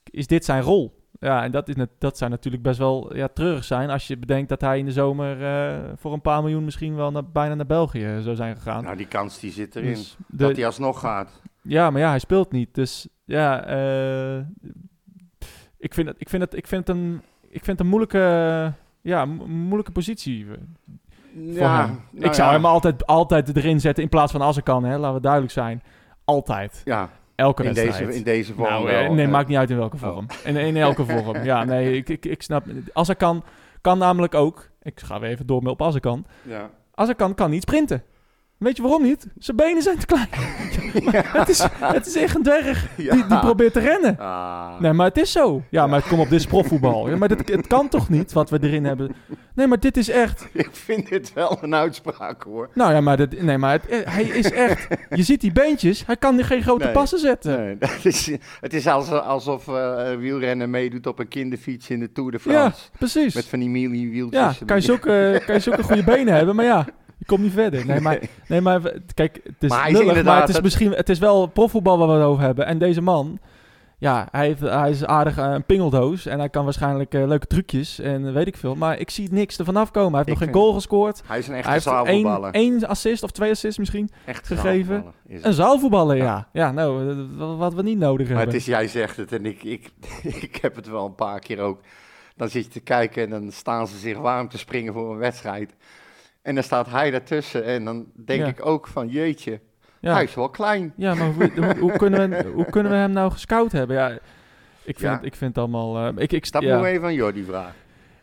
is 0.04 0.28
dit 0.28 0.46
zijn 0.46 0.62
rol? 0.62 0.98
Ja, 1.20 1.44
en 1.44 1.52
dat, 1.52 1.68
is, 1.68 1.76
net- 1.76 1.90
dat 2.00 2.18
zou 2.18 2.30
natuurlijk 2.32 2.64
best 2.64 2.78
wel 2.80 3.16
ja, 3.16 3.28
treurig 3.34 3.64
zijn 3.64 3.90
als 3.90 4.08
je 4.08 4.18
bedenkt 4.18 4.50
dat 4.50 4.62
hij 4.62 4.80
in 4.80 4.86
de 4.86 4.92
zomer 4.92 5.44
eh, 5.44 5.78
voor 5.96 6.14
een 6.14 6.22
paar 6.22 6.42
miljoen 6.42 6.64
misschien 6.64 6.96
wel 6.96 7.12
naar, 7.12 7.26
bijna 7.32 7.56
naar 7.56 7.66
België 7.66 8.18
zou 8.22 8.36
zijn 8.36 8.56
gegaan. 8.56 8.84
Nou, 8.84 8.96
die 8.98 9.08
kans 9.08 9.40
die 9.40 9.52
zit 9.52 9.76
erin. 9.76 9.94
Dus 9.94 10.18
de- 10.28 10.38
dat 10.38 10.56
hij 10.56 10.66
alsnog 10.66 11.00
gaat. 11.00 11.42
Ja, 11.62 11.90
maar 11.90 12.02
ja, 12.02 12.10
hij 12.10 12.20
speelt 12.20 12.52
niet. 12.52 12.76
Dus 12.76 13.08
ja, 13.30 13.66
eh, 13.66 14.38
ik, 15.78 15.94
vind 15.94 16.08
het, 16.08 16.16
ik, 16.22 16.30
vind 16.30 16.42
het, 16.42 16.54
ik, 16.56 16.68
vind 16.68 16.88
het 16.88 16.96
een, 16.98 17.22
ik 17.50 17.64
vind 17.66 17.68
het 17.68 17.80
een 17.80 17.88
moeilijke, 17.88 18.74
ja, 19.02 19.26
mo- 19.26 19.48
moeilijke 19.48 19.92
positie. 19.92 20.46
voor 20.46 20.58
Ja, 21.44 21.86
hem. 21.86 22.00
nou 22.12 22.26
ik 22.26 22.34
zou 22.34 22.48
ja. 22.50 22.54
hem 22.56 22.66
altijd, 22.66 23.06
altijd 23.06 23.56
erin 23.58 23.80
zetten 23.80 24.04
in 24.04 24.10
plaats 24.10 24.32
van 24.32 24.42
als 24.42 24.58
ik 24.58 24.64
kan, 24.64 24.84
hè, 24.84 24.98
laten 24.98 25.16
we 25.16 25.22
duidelijk 25.22 25.52
zijn. 25.54 25.82
Altijd. 26.26 26.82
Ja, 26.86 27.10
Elke 27.36 27.64
in 27.64 27.74
wedstrijd. 27.74 28.06
deze, 28.06 28.18
in 28.18 28.24
deze 28.24 28.54
vorm 28.54 28.70
nou, 28.70 28.86
wel. 28.86 28.94
eh, 29.04 29.10
nee, 29.10 29.26
Eh, 29.26 29.32
maakt 29.32 29.48
niet 29.48 29.58
uit 29.58 29.70
in 29.70 29.78
welke 29.78 29.96
Oh. 29.96 30.02
vorm. 30.14 30.26
In, 30.44 30.56
in 30.56 30.78
elke 30.78 31.06
vorm. 31.24 31.44
Ja, 31.44 31.64
nee, 31.64 31.96
ik, 31.98 32.10
ik, 32.10 32.26
ik 32.26 32.42
snap. 32.42 32.66
Als 32.94 33.08
hij 33.08 33.16
kan, 33.16 33.44
kan 33.82 33.98
namelijk 33.98 34.34
ook. 34.36 34.70
Ik 34.82 35.00
ga 35.00 35.20
weer 35.20 35.30
even 35.30 35.46
door 35.48 35.62
op 35.62 35.82
als 35.82 35.96
ik 35.96 36.02
kan. 36.02 36.26
Ja. 36.42 36.70
Als 36.94 37.08
hij 37.08 37.16
kan, 37.16 37.34
kan 37.36 37.50
niet 37.50 37.62
sprinten. 37.62 38.04
Weet 38.60 38.76
je 38.76 38.82
waarom 38.82 39.04
niet? 39.04 39.28
Zijn 39.38 39.58
benen 39.58 39.82
zijn 39.82 39.98
te 39.98 40.06
klein. 40.06 40.28
het, 41.40 41.50
is, 41.50 41.64
het 41.80 42.06
is 42.08 42.16
echt 42.16 42.36
een 42.36 42.44
dwerg 42.44 42.88
die, 42.98 43.12
die 43.12 43.24
Ja. 43.30 43.40
probeert 43.40 43.74
te 43.74 43.80
rennen. 43.80 44.18
Ah. 44.20 44.80
Nee, 44.80 44.94
maar 44.94 45.08
het 45.08 45.18
is 45.18 45.32
zo. 45.32 45.62
Ja, 45.70 45.88
maar 45.88 46.00
het 46.00 46.08
komt 46.08 46.22
op 46.22 46.30
dit 46.30 46.40
is 46.40 46.46
profvoetbal. 46.56 47.10
Ja, 47.10 47.16
maar 47.18 47.28
dit, 47.28 47.50
het 47.50 47.68
kan 47.68 47.90
toch 47.90 48.10
niet 48.10 48.34
wat 48.34 48.50
we 48.50 48.58
erin 48.62 48.86
hebben? 48.86 49.16
Nee, 49.54 49.68
maar 49.68 49.80
dit 49.80 49.98
is 49.98 50.10
echt. 50.10 50.48
Ik 50.54 50.70
vind 50.72 51.10
dit 51.10 51.34
wel 51.34 51.58
een 51.62 51.76
uitspraak 51.76 52.44
hoor. 52.44 52.70
Nou 52.74 52.94
ja, 52.94 53.02
maar, 53.02 53.18
dit, 53.18 53.42
nee, 53.42 53.58
maar 53.58 53.72
het, 53.72 53.86
eh, 53.88 54.00
hij 54.14 54.24
is 54.24 54.52
echt. 54.52 54.88
Je 55.10 55.24
ziet 55.24 55.42
die 55.42 55.52
beentjes. 55.52 56.06
Hij 56.06 56.18
kan 56.18 56.44
geen 56.44 56.62
grote 56.62 56.84
Nee. 56.84 56.94
passen 56.94 57.20
zetten. 57.20 57.60
Nee, 57.60 57.78
dat 57.78 58.00
is, 58.04 58.32
het 58.62 58.74
is 58.74 58.88
alsof, 58.88 59.20
alsof 59.20 59.68
eh, 59.68 60.16
wielrennen 60.16 60.70
meedoet 60.70 61.08
op 61.08 61.20
een 61.20 61.28
kinderfiets 61.28 61.90
in 61.90 62.00
de 62.00 62.12
Tour 62.12 62.32
de 62.32 62.40
Ja, 62.44 62.52
France. 62.52 62.90
precies. 62.98 63.34
Met 63.36 63.46
van 63.46 63.60
die 63.60 63.70
mini 63.70 64.10
wieltjes. 64.10 64.60
Ja, 64.60 64.66
kan 64.66 64.76
je, 64.78 64.84
zulke, 64.84 65.42
kan 65.46 65.56
je 65.56 65.62
zulke 65.62 65.84
goede 65.84 66.04
benen 66.04 66.34
hebben, 66.34 66.56
maar 66.56 66.66
ja, 66.66 66.86
je 67.30 67.36
komt 67.36 67.42
niet 67.42 67.54
verder. 67.54 67.86
Nee, 67.86 68.00
maar, 68.00 68.20
nee, 68.48 68.62
maar 68.62 68.82
kijk, 69.14 69.40
het 69.44 69.54
is 69.60 69.70
Maar 69.70 69.80
hij 69.82 69.88
is 69.92 69.94
lullig, 69.98 70.08
maar 70.08 70.18
inderdaad 70.18 70.48
het 70.48 70.56
is 70.58 70.62
misschien, 70.64 70.92
het 70.92 71.10
is 71.10 71.20
wel 71.20 71.46
profvoetbal 71.48 71.98
waar 71.98 72.08
we 72.08 72.14
het 72.14 72.24
over 72.24 72.44
hebben. 72.44 72.66
En 72.66 72.78
deze 72.78 73.02
man, 73.02 73.40
ja, 73.98 74.28
hij, 74.32 74.46
heeft, 74.46 74.60
hij 74.62 74.90
is 74.90 75.06
aardig 75.06 75.38
eh, 75.38 75.52
een 75.52 75.64
pingeldoos 75.64 76.26
en 76.26 76.40
hij 76.40 76.50
kan 76.50 76.64
waarschijnlijk 76.64 77.14
eh, 77.14 77.28
leuke 77.28 77.48
trucjes 77.48 78.00
en 78.00 78.34
weet 78.34 78.48
ik 78.48 78.58
veel. 78.58 78.76
Maar 78.76 79.00
ik 79.00 79.10
zie 79.10 79.28
niks 79.32 79.58
ervan 79.60 79.76
afkomen. 79.76 80.10
Hij 80.14 80.24
heeft 80.26 80.30
Ik 80.30 80.36
nog 80.40 80.44
geen 80.54 80.62
goal 80.64 80.74
gescoord. 80.74 81.22
Hij 81.26 81.38
is 81.40 81.48
een 81.48 81.54
Hij 81.54 81.62
echte 81.62 81.72
heeft 81.74 81.86
één, 81.86 82.22
zaalvoetballer. 82.22 82.54
één 82.54 82.88
assist 82.88 83.24
of 83.24 83.32
twee 83.32 83.52
assists 83.52 83.78
misschien. 83.78 84.10
Echt 84.26 84.48
gegeven. 84.48 84.86
zaalvoetballer. 84.86 85.46
Een 85.46 85.54
zaalvoetballer, 85.54 86.16
ja. 86.18 86.48
Ja, 86.54 86.72
nou, 86.72 87.10
eh, 87.10 87.58
wat- 87.58 87.74
we 87.74 87.82
niet 87.82 87.98
nodig 88.00 88.28
Maar 88.28 88.38
hebben. 88.38 88.54
het 88.56 88.64
is, 88.64 88.66
jij 88.74 88.88
zegt 88.88 89.18
het 89.18 89.32
en 89.32 89.46
ik, 89.46 89.64
ik, 89.64 89.90
ik 90.42 90.58
heb 90.62 90.76
het 90.76 90.88
wel 90.90 91.06
een 91.06 91.16
paar 91.16 91.40
keer 91.40 91.60
ook. 91.60 91.80
Dan 92.36 92.50
zit 92.50 92.64
je 92.66 92.70
te 92.72 92.80
kijken 92.80 93.24
en 93.24 93.30
dan 93.30 93.52
staan 93.52 93.88
ze 93.88 93.98
zich 93.98 94.18
warm 94.18 94.50
te 94.50 94.58
springen 94.58 94.94
voor 94.94 95.12
een 95.12 95.18
wedstrijd. 95.18 95.76
En 96.42 96.56
dan 96.56 96.64
staat 96.64 96.90
hij 96.90 97.12
daartussen 97.12 97.64
en 97.64 97.86
dan 97.86 98.06
denk 98.26 98.40
Ja. 98.42 98.48
ik 98.48 98.66
ook 98.66 98.88
van 98.88 99.08
jeetje, 99.08 99.60
ja. 100.00 100.14
hij 100.14 100.24
is 100.24 100.36
wel 100.36 100.50
klein. 100.50 100.94
Ja, 100.98 101.14
maar 101.14 101.28
hoe, 101.34 101.76
hoe, 101.80 101.92
kunnen 101.98 102.30
we, 102.30 102.44
hoe 102.56 102.66
kunnen 102.66 102.92
we 102.92 102.98
hem 102.98 103.12
nou 103.12 103.32
gescout 103.32 103.72
hebben? 103.72 103.96
Ja, 103.96 104.10
ik 104.10 104.20
vind, 104.84 105.00
Ja. 105.00 105.12
Het, 105.16 105.26
ik 105.26 105.36
vind 105.36 105.56
het 105.56 105.64
allemaal... 105.64 105.98
eh, 106.08 106.14
ik, 106.24 106.32
ik, 106.32 106.52
Dat 106.52 106.64
we 106.64 106.86
even 106.86 107.04
aan 107.04 107.14
Jordi 107.14 107.44
vragen. 107.44 107.74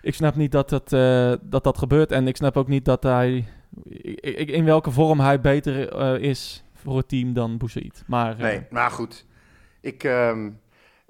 ik 0.03 0.15
snap 0.15 0.35
niet 0.37 0.53
dat 0.53 0.69
dat, 0.69 0.93
eh, 0.93 1.33
dat 1.43 1.65
dat 1.65 1.79
gebeurt. 1.79 2.13
En 2.13 2.29
ik 2.29 2.37
snap 2.37 2.57
ook 2.57 2.69
niet 2.69 2.85
dat 2.85 3.03
hij... 3.03 3.45
ik- 3.85 4.21
ik- 4.21 4.51
in 4.51 4.65
welke 4.65 4.91
vorm 4.91 5.21
hij 5.21 5.41
beter 5.41 5.89
eh, 5.89 6.23
is 6.23 6.65
voor 6.75 6.97
het 6.97 7.09
team 7.09 7.33
dan 7.33 7.57
Boussaïd. 7.59 8.03
Maar 8.07 8.37
Nee, 8.39 8.67
maar 8.71 8.91
goed. 8.91 9.25
Ik, 9.81 10.05
ehm, 10.05 10.51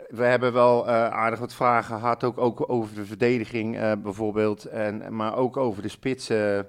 we 0.09 0.23
hebben 0.25 0.53
wel 0.53 0.88
aardig 0.88 1.38
wat 1.38 1.55
vragen 1.55 1.99
gehad, 1.99 2.25
ook, 2.25 2.38
ook 2.38 2.71
over 2.71 2.95
de 2.95 3.05
verdediging 3.05 3.79
bijvoorbeeld. 4.03 4.64
En, 4.64 5.16
maar 5.16 5.37
ook 5.37 5.57
over 5.57 5.83
de 5.83 5.88
spitsen. 5.88 6.66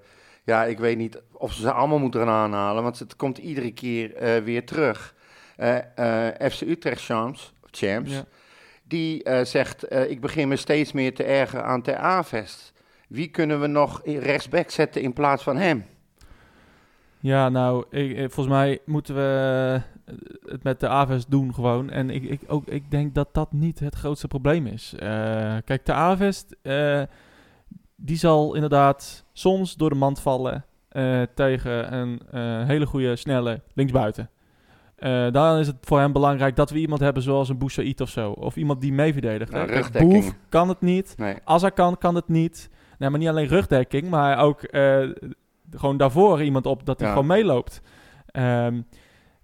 Ja, 0.48 0.66
ik 0.66 0.80
weet 0.80 0.98
niet 0.98 1.22
of 1.32 1.54
ze 1.54 1.62
ze 1.62 1.72
allemaal 1.72 2.00
moeten 2.00 2.20
gaan 2.20 2.30
aanhalen, 2.30 2.84
want 2.84 3.00
het 3.00 3.16
komt 3.16 3.38
iedere 3.38 3.72
keer 3.72 4.16
eh, 4.16 4.44
weer 4.44 4.66
terug. 4.66 5.16
Eh, 5.56 5.78
eh, 6.28 6.52
FC 6.52 6.62
Utrecht 6.62 7.04
Champs, 7.04 7.54
champs 7.72 8.12
ja. 8.12 8.26
die 8.84 9.30
zegt, 9.44 9.94
ik 10.10 10.22
begin 10.22 10.48
me 10.48 10.56
steeds 10.56 10.92
meer 10.92 11.16
te 11.16 11.24
ergeren 11.24 11.66
aan 11.66 11.82
Ter 11.82 11.96
Avest. 11.96 12.74
Wie 13.08 13.28
kunnen 13.28 13.62
we 13.62 13.68
nog 13.68 14.02
rechtsback 14.06 14.70
zetten 14.70 15.02
in 15.02 15.14
plaats 15.14 15.44
van 15.44 15.58
hem? 15.58 15.86
Ja, 17.20 17.50
nou, 17.50 17.86
ik, 17.90 18.18
volgens 18.18 18.56
mij 18.56 18.80
moeten 18.86 19.16
we 19.16 19.82
het 20.46 20.64
met 20.64 20.80
de 20.80 20.88
Aves 20.88 21.26
doen 21.26 21.54
gewoon. 21.54 21.90
En 21.90 22.10
ik, 22.10 22.24
ik, 22.24 22.42
ook, 22.48 22.68
ik 22.68 22.92
denk 22.92 23.16
dat 23.16 23.34
dat 23.34 23.52
niet 23.52 23.80
het 23.80 23.96
grootste 23.96 24.28
probleem 24.28 24.66
is. 24.66 24.94
Kijk, 25.66 25.86
de 25.86 25.94
Aves, 25.94 26.46
die 27.96 28.18
zal 28.18 28.54
inderdaad 28.54 29.26
soms 29.38 29.76
door 29.76 29.90
de 29.90 29.96
mand 29.96 30.20
vallen 30.20 30.66
eh, 30.90 31.22
tegen 31.36 31.94
een 31.94 32.22
eh, 32.32 32.66
hele 32.66 32.86
goede, 32.86 33.16
snelle 33.16 33.62
linksbuiten. 33.74 34.30
Dan 35.32 35.58
is 35.58 35.68
het 35.68 35.76
voor 35.82 36.00
hem 36.00 36.12
belangrijk 36.12 36.56
dat 36.56 36.70
we 36.70 36.80
iemand 36.80 37.02
hebben 37.02 37.24
zoals 37.24 37.50
een 37.50 37.58
Boussaïd 37.58 38.02
of 38.02 38.10
zo. 38.10 38.32
Of 38.32 38.56
iemand 38.56 38.82
die 38.82 38.94
mee 38.94 39.14
verdedigt. 39.14 39.52
Nou, 39.52 39.68
rugdekking. 39.68 40.14
Boef 40.14 40.34
kan 40.50 40.70
het 40.70 40.82
niet. 40.82 41.14
Nee. 41.18 41.36
Als 41.44 41.62
hij 41.62 41.72
kan, 41.72 41.98
kan 41.98 42.16
het 42.16 42.28
niet. 42.28 42.70
Nee, 42.98 43.10
maar 43.10 43.20
niet 43.20 43.30
alleen 43.30 43.48
rugdekking, 43.48 44.10
maar 44.10 44.38
ook 44.38 44.62
gewoon 45.72 45.98
daarvoor 45.98 46.44
iemand 46.44 46.66
op 46.66 46.86
dat 46.86 47.00
hij 47.00 47.08
Ja. 47.08 47.14
gewoon 47.14 47.28
meeloopt. 47.28 47.82
Ehm, 48.26 48.82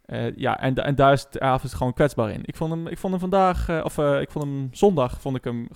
eh, 0.05 0.35
ja, 0.35 0.59
en, 0.59 0.75
en 0.75 0.95
daar 0.95 1.13
is 1.13 1.27
avond 1.39 1.73
gewoon 1.73 1.93
kwetsbaar 1.93 2.31
in. 2.31 2.41
Ik 2.45 2.55
vond 2.55 2.71
hem, 2.71 2.87
ik 2.87 2.97
vond 2.97 3.11
hem 3.13 3.21
vandaag, 3.21 3.83
of 3.83 3.97
ik 3.97 4.31
vond 4.31 4.45
hem 4.45 4.67
zondag, 4.71 5.21
vond 5.21 5.35
ik 5.35 5.43
hem 5.43 5.67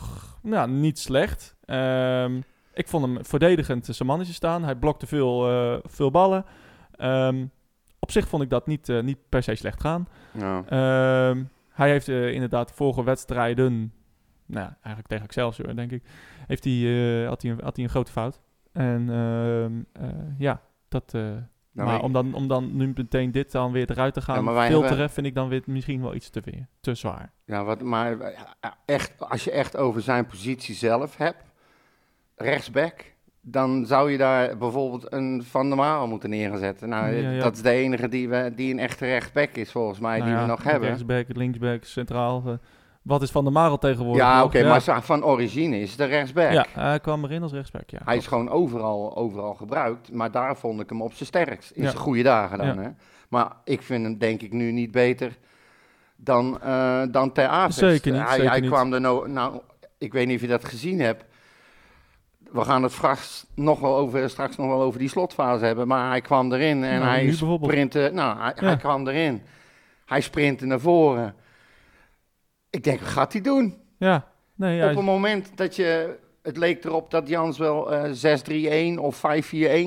nou, 0.41 0.69
niet 0.69 0.99
slecht. 0.99 1.55
Ehm, 1.65 2.39
ik 2.77 2.87
vond 2.87 3.05
hem 3.05 3.25
verdedigend 3.25 3.85
zijn 3.85 4.07
mannetje 4.07 4.33
staan. 4.33 4.63
Hij 4.63 4.75
blokte 4.75 5.07
veel, 5.07 5.49
eh, 5.49 5.79
veel 5.83 6.11
ballen. 6.11 6.45
Ehm, 6.91 7.45
op 7.99 8.11
zich 8.11 8.27
vond 8.27 8.43
ik 8.43 8.49
dat 8.49 8.67
niet, 8.67 8.89
eh, 8.89 9.01
niet 9.01 9.17
per 9.29 9.43
se 9.43 9.55
slecht 9.55 9.81
gaan. 9.81 10.07
Nou, 10.31 10.65
Ehm, 10.67 11.43
hij 11.69 11.89
heeft 11.89 12.07
eh, 12.07 12.31
inderdaad 12.33 12.71
vorige 12.71 13.03
wedstrijden, 13.03 13.93
nou 14.45 14.67
eigenlijk 14.67 15.07
tegen 15.07 15.23
Excelsior 15.25 15.75
denk 15.75 15.91
ik, 15.91 16.03
heeft 16.47 16.63
hij, 16.63 17.25
had, 17.27 17.41
hij 17.41 17.51
een, 17.51 17.59
had 17.63 17.75
hij 17.75 17.85
een 17.85 17.91
grote 17.91 18.11
fout. 18.11 18.39
En 18.71 19.09
ehm, 19.09 20.03
eh, 20.05 20.09
ja, 20.37 20.61
dat, 20.87 21.11
nou, 21.11 21.39
maar 21.73 22.01
om 22.01 22.13
dan, 22.13 22.33
om 22.33 22.47
dan 22.47 22.75
nu 22.75 22.91
meteen 22.95 23.31
dit 23.31 23.51
dan 23.51 23.71
weer 23.71 23.91
eruit 23.91 24.13
te 24.13 24.19
Ja, 24.19 24.33
gaan 24.33 24.45
wij 24.45 24.67
filteren, 24.67 24.89
hebben- 24.97 25.09
vind 25.13 25.27
ik 25.27 25.35
dan 25.35 25.49
weer 25.49 25.61
misschien 25.65 26.01
wel 26.01 26.15
iets 26.15 26.29
te, 26.29 26.41
weer, 26.43 26.67
te 26.79 26.95
zwaar. 26.95 27.31
Ja, 27.45 27.63
wat, 27.63 27.81
maar 27.81 28.31
ja, 28.31 28.77
echt, 28.85 29.29
als 29.29 29.43
je 29.43 29.51
echt 29.51 29.77
over 29.77 30.01
zijn 30.01 30.25
positie 30.25 30.75
zelf 30.75 31.17
hebt, 31.17 31.43
rechtsback, 32.37 32.93
dan 33.41 33.85
zou 33.85 34.11
je 34.11 34.17
daar 34.17 34.57
bijvoorbeeld 34.57 35.13
een 35.13 35.43
Van 35.49 35.67
der 35.67 35.77
Marel 35.77 36.07
moeten 36.07 36.29
neerzetten. 36.29 36.89
Nou, 36.89 37.15
Ja, 37.15 37.29
ja. 37.29 37.39
dat 37.41 37.55
is 37.55 37.61
de 37.61 37.69
enige 37.69 38.09
die, 38.09 38.29
we, 38.29 38.51
die 38.55 38.71
een 38.73 38.79
echte 38.79 39.05
rechtsback 39.05 39.49
is 39.55 39.71
volgens 39.71 39.99
mij, 39.99 40.17
Nou 40.17 40.29
die 40.29 40.35
ja, 40.39 40.41
we 40.45 40.49
nog 40.49 40.63
hebben. 40.63 40.87
Rechtsback, 40.89 41.25
linksback, 41.27 41.83
centraal. 41.83 42.43
eh, 42.45 42.53
wat 43.01 43.21
is 43.21 43.31
Van 43.31 43.43
der 43.43 43.53
Marel 43.53 43.77
tegenwoordig? 43.77 44.23
Ja, 44.23 44.43
oké, 44.43 44.63
maar 44.63 44.81
van 45.03 45.23
origine 45.23 45.79
is 45.79 45.95
de 45.95 46.03
rechtsback. 46.05 46.51
Ja, 46.51 46.65
hij 46.73 46.99
kwam 46.99 47.23
erin 47.23 47.41
als 47.43 47.51
rechtsback, 47.51 47.89
ja. 47.89 47.99
Hij 48.05 48.17
is 48.17 48.27
gewoon 48.27 48.49
overal, 48.49 49.15
overal 49.17 49.53
gebruikt, 49.53 50.11
maar 50.11 50.31
daar 50.31 50.57
vond 50.57 50.81
ik 50.81 50.89
hem 50.89 51.01
op 51.01 51.13
zijn 51.13 51.27
sterkst. 51.27 51.71
In 51.71 51.83
Ja. 51.83 51.89
zijn 51.89 52.01
goede 52.01 52.23
dagen 52.23 52.57
dan, 52.57 52.77
hè. 52.77 52.89
Maar 53.29 53.51
ik 53.63 53.81
vind 53.81 54.03
hem 54.03 54.17
denk 54.17 54.41
ik 54.41 54.53
nu 54.53 54.71
niet 54.71 54.91
beter 54.91 55.37
dan, 56.15 56.61
eh 56.61 57.01
dan 57.11 57.31
Ter. 57.31 57.71
Zeker 57.71 58.11
niet, 58.11 58.21
Hij, 58.21 58.35
zeker 58.35 58.49
hij 58.51 58.59
niet. 58.59 58.69
kwam 58.69 58.93
er 58.93 59.01
nou, 59.01 59.29
nou, 59.29 59.59
ik 59.97 60.13
weet 60.13 60.27
niet 60.27 60.35
of 60.35 60.41
je 60.41 60.47
dat 60.47 60.65
gezien 60.65 60.99
hebt. 60.99 61.23
We 62.51 62.63
gaan 62.63 62.83
het 62.83 62.91
straks 62.91 63.45
nog 63.55 63.79
wel 63.79 63.95
over, 63.97 64.29
straks 64.29 64.55
nog 64.55 64.67
wel 64.67 64.81
over 64.81 64.99
die 64.99 65.09
slotfase 65.09 65.65
hebben, 65.65 65.87
maar 65.87 66.09
hij 66.09 66.21
kwam 66.21 66.53
erin 66.53 66.83
en 66.83 66.99
Nou, 66.99 67.03
hij 67.11 67.31
sprintte, 67.31 68.09
nou, 68.13 68.39
hij, 68.39 68.53
Ja. 68.59 68.65
hij 68.67 68.77
kwam 68.77 69.07
erin. 69.07 69.41
Hij 70.05 70.21
sprintte 70.21 70.65
naar 70.65 70.79
voren. 70.79 71.35
Ik 72.69 72.83
denk, 72.83 72.99
wat 72.99 73.09
gaat 73.09 73.33
hij 73.33 73.41
doen? 73.41 73.77
Ja, 73.97 74.27
nee, 74.55 74.75
ja, 74.77 74.91
Op 74.91 74.97
een 74.97 75.03
moment 75.03 75.51
dat 75.57 75.75
je, 75.75 76.15
het 76.41 76.57
leek 76.57 76.83
erop 76.85 77.11
dat 77.11 77.27
Jans 77.27 77.57
wel 77.57 77.93
eh 77.93 78.93
6-3-1 78.95 78.99
of 78.99 79.17
5-4-1 79.17 79.19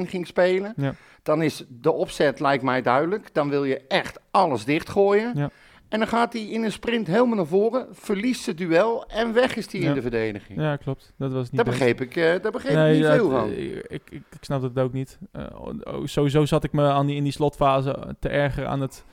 ging 0.08 0.26
spelen. 0.26 0.72
Ja. 0.76 0.94
Dan 1.22 1.42
is 1.42 1.64
de 1.68 1.92
opzet, 1.92 2.40
lijkt 2.40 2.62
mij 2.62 2.82
duidelijk. 2.82 3.34
Dan 3.34 3.48
wil 3.48 3.64
je 3.64 3.80
echt 3.88 4.20
alles 4.30 4.64
dichtgooien. 4.64 5.32
Ja. 5.34 5.50
En 5.90 5.98
dan 5.98 6.08
gaat 6.08 6.32
hij 6.32 6.42
in 6.42 6.64
een 6.64 6.72
sprint 6.72 7.06
helemaal 7.06 7.36
naar 7.36 7.46
voren, 7.46 7.86
verliest 7.90 8.46
het 8.46 8.58
duel 8.58 9.06
en 9.06 9.32
weg 9.32 9.56
is 9.56 9.72
hij 9.72 9.80
Ja. 9.80 9.88
in 9.88 9.94
de 9.94 10.02
verdediging. 10.02 10.60
Ja, 10.60 10.76
klopt. 10.76 11.12
Dat 11.18 11.32
was 11.32 11.50
niet 11.50 11.56
Daar 11.64 11.64
begreep 11.74 12.00
ik, 12.00 12.16
eh, 12.16 12.42
daar 12.42 12.52
begreep 12.52 12.74
Nee, 12.74 12.92
ik 12.96 13.02
niet 13.02 13.06
veel 13.12 13.30
van. 13.30 13.50
eh, 13.50 13.74
Ik, 13.76 13.84
ik, 13.88 14.10
ik 14.10 14.24
snap 14.40 14.62
het 14.62 14.78
ook 14.78 14.92
niet. 14.92 15.18
Eh, 15.32 15.44
oh, 15.60 16.04
sowieso 16.04 16.44
zat 16.44 16.64
ik 16.64 16.72
me 16.72 16.88
aan 16.88 17.06
die, 17.06 17.16
in 17.16 17.22
die 17.22 17.32
slotfase 17.32 18.14
te 18.18 18.28
erger 18.28 18.66
aan 18.66 18.80
het... 18.80 19.04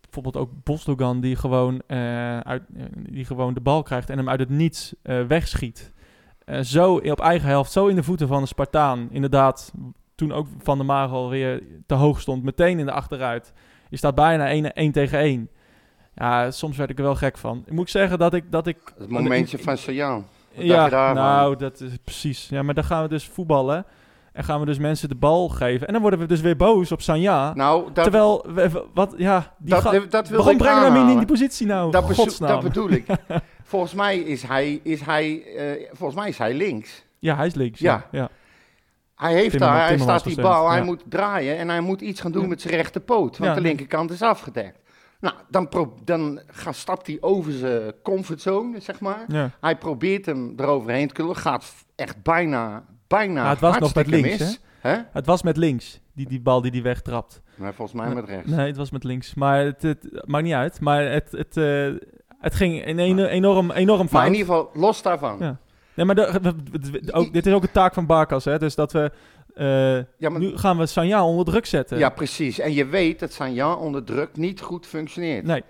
Bijvoorbeeld 0.00 0.36
ook 0.46 0.50
Bosdogan 0.64 1.20
die 1.20 1.36
gewoon, 1.36 1.82
uit, 2.42 2.62
die 3.10 3.24
gewoon 3.24 3.54
de 3.54 3.60
bal 3.60 3.82
krijgt 3.82 4.10
en 4.10 4.18
hem 4.18 4.28
uit 4.28 4.40
het 4.40 4.48
niets 4.48 4.94
wegschiet. 5.02 5.92
Zo 6.62 6.94
op 6.96 7.20
eigen 7.20 7.48
helft, 7.48 7.72
zo 7.72 7.86
in 7.86 7.96
de 7.96 8.02
voeten 8.02 8.28
van 8.28 8.40
de 8.42 8.48
Spartaan. 8.48 9.08
Inderdaad, 9.10 9.72
toen 10.14 10.32
ook 10.32 10.46
Van 10.62 10.76
der 10.76 10.86
Marel 10.86 11.28
weer 11.30 11.62
te 11.86 11.94
hoog 11.94 12.20
stond, 12.20 12.42
meteen 12.42 12.78
in 12.78 12.86
de 12.86 12.92
achteruit. 12.92 13.52
Je 13.88 13.96
staat 13.96 14.14
bijna 14.14 14.48
1 14.72 14.92
tegen 14.92 15.18
1. 15.18 15.48
Ja, 16.14 16.50
soms 16.50 16.76
werd 16.76 16.90
ik 16.90 16.98
er 16.98 17.04
wel 17.04 17.14
gek 17.14 17.38
van. 17.38 17.62
Ik 17.66 17.72
moet 17.72 17.90
zeggen 17.90 18.18
dat 18.18 18.34
ik... 18.34 18.44
Dat 18.50 18.66
ik 18.66 18.76
Het 18.98 19.08
momentje 19.08 19.58
van 19.58 19.66
dacht 19.66 19.84
ja, 20.54 21.12
nou, 21.12 21.56
dat 21.56 21.80
is 21.80 21.92
precies. 22.04 22.48
Ja, 22.50 22.62
maar 22.62 22.74
dan 22.74 22.84
gaan 22.84 23.02
we 23.02 23.08
dus 23.08 23.28
voetballen. 23.28 23.84
En 24.32 24.44
gaan 24.44 24.60
we 24.60 24.66
dus 24.66 24.78
mensen 24.78 25.08
de 25.08 25.14
bal 25.14 25.48
geven. 25.48 25.86
En 25.86 25.92
dan 25.92 26.02
worden 26.02 26.20
we 26.20 26.26
dus 26.26 26.40
weer 26.40 26.56
boos 26.56 26.92
op 26.92 27.02
Sanja. 27.02 27.54
Nou, 27.54 27.84
dat, 27.92 28.02
terwijl, 28.04 28.46
we, 28.54 28.84
wat, 28.94 29.14
ja, 29.16 29.54
die 29.58 29.74
dat, 29.74 29.82
ga- 29.82 29.90
dat 30.08 30.28
wil 30.28 30.38
waarom 30.38 30.56
brengen 30.56 30.80
we 30.82 30.88
hem 30.88 31.02
niet 31.02 31.10
in 31.12 31.18
die 31.18 31.26
positie 31.26 31.66
nou? 31.66 31.90
Dat, 31.90 32.06
bezo- 32.06 32.22
Godsnaam. 32.22 32.50
dat 32.50 32.62
bedoel 32.62 32.90
ik. 32.90 33.06
volgens 33.64 33.94
mij 33.94 34.18
is 34.18 34.42
hij, 34.42 34.80
is 34.82 35.00
hij, 35.00 35.42
eh, 35.56 35.88
volgens 35.92 36.20
mij 36.20 36.28
is 36.28 36.38
hij 36.38 36.54
links. 36.54 37.04
Ja, 37.18 37.36
hij 37.36 37.46
is 37.46 37.54
links. 37.54 37.78
Ja. 37.80 37.92
Ja. 38.10 38.18
ja. 38.20 38.28
Hij 39.14 39.32
heeft 39.32 39.50
Timmerman- 39.50 39.76
daar, 39.78 39.88
hij 39.88 39.98
staat 39.98 40.24
die 40.24 40.40
bal, 40.40 40.70
hij 40.70 40.82
moet 40.82 41.02
draaien 41.08 41.56
en 41.58 41.68
hij 41.68 41.80
moet 41.80 42.00
iets 42.00 42.20
gaan 42.20 42.32
doen 42.32 42.48
met 42.48 42.60
zijn 42.60 42.74
rechterpoot, 42.74 43.38
want 43.38 43.54
de 43.54 43.60
linkerkant 43.60 44.10
is 44.10 44.22
afgedekt. 44.22 44.78
Nou, 45.22 45.34
dan, 45.48 45.68
dan 46.04 46.40
gaat, 46.46 46.74
stapt 46.76 47.06
hij 47.06 47.18
over 47.20 47.52
zijn 47.52 47.92
comfortzone, 48.02 48.80
zeg 48.80 49.00
maar. 49.00 49.24
Ja. 49.28 49.50
Hij 49.60 49.76
probeert 49.76 50.26
hem 50.26 50.52
eroverheen 50.56 51.08
te 51.08 51.14
kullen, 51.14 51.36
gaat 51.36 51.72
echt 51.96 52.22
bijna, 52.22 52.84
bijna 53.06 53.42
Ja, 53.44 53.50
het 53.50 53.60
was 53.60 53.78
nog 53.78 53.94
met 53.94 54.06
links, 54.06 54.38
mis. 54.38 54.60
Hè? 54.80 54.96
Het 55.12 55.26
was 55.26 55.42
met 55.42 55.56
links, 55.56 56.00
die, 56.12 56.28
die 56.28 56.40
bal 56.40 56.60
die 56.60 56.70
die 56.70 56.82
wegtrapt. 56.82 57.40
Maar 57.54 57.74
volgens 57.74 58.00
mij 58.00 58.14
met 58.14 58.24
rechts. 58.24 58.50
Nee, 58.50 58.66
het 58.66 58.76
was 58.76 58.90
met 58.90 59.04
links. 59.04 59.34
Maar 59.34 59.64
het, 59.64 59.82
het 59.82 60.22
maakt 60.26 60.44
niet 60.44 60.52
uit. 60.54 60.80
Maar 60.80 61.02
het, 61.04 61.32
het, 61.32 61.56
eh, 61.56 61.92
het 62.40 62.54
ging 62.54 62.84
in 62.84 62.98
een, 62.98 63.18
enorm, 63.18 63.70
enorm 63.70 63.98
Maar 63.98 64.08
fout. 64.08 64.26
in 64.26 64.32
ieder 64.34 64.46
geval, 64.46 64.70
los 64.74 65.02
daarvan. 65.02 65.36
Ja. 65.40 65.56
Nee, 65.94 66.06
maar 66.06 66.14
de- 66.14 67.12
ook, 67.12 67.32
dit 67.32 67.46
is 67.46 67.52
ook 67.52 67.62
een 67.62 67.70
taak 67.72 67.94
van 67.94 68.06
Barkas, 68.06 68.44
hè. 68.44 68.58
Dus 68.58 68.74
dat 68.74 68.92
we... 68.92 69.10
eh, 69.54 69.96
Ja, 69.96 70.28
maar- 70.30 70.38
nu 70.38 70.56
gaan 70.58 70.78
we 70.78 70.86
Sanja 70.86 71.26
onder 71.26 71.44
druk 71.44 71.66
zetten. 71.66 71.98
Ja, 71.98 72.08
precies. 72.08 72.58
En 72.58 72.72
je 72.72 72.86
weet 72.86 73.20
dat 73.20 73.32
Sanjan 73.32 73.76
onder 73.78 74.04
druk 74.04 74.36
niet 74.36 74.60
goed 74.60 74.86
functioneert. 74.86 75.44
Nee, 75.44 75.62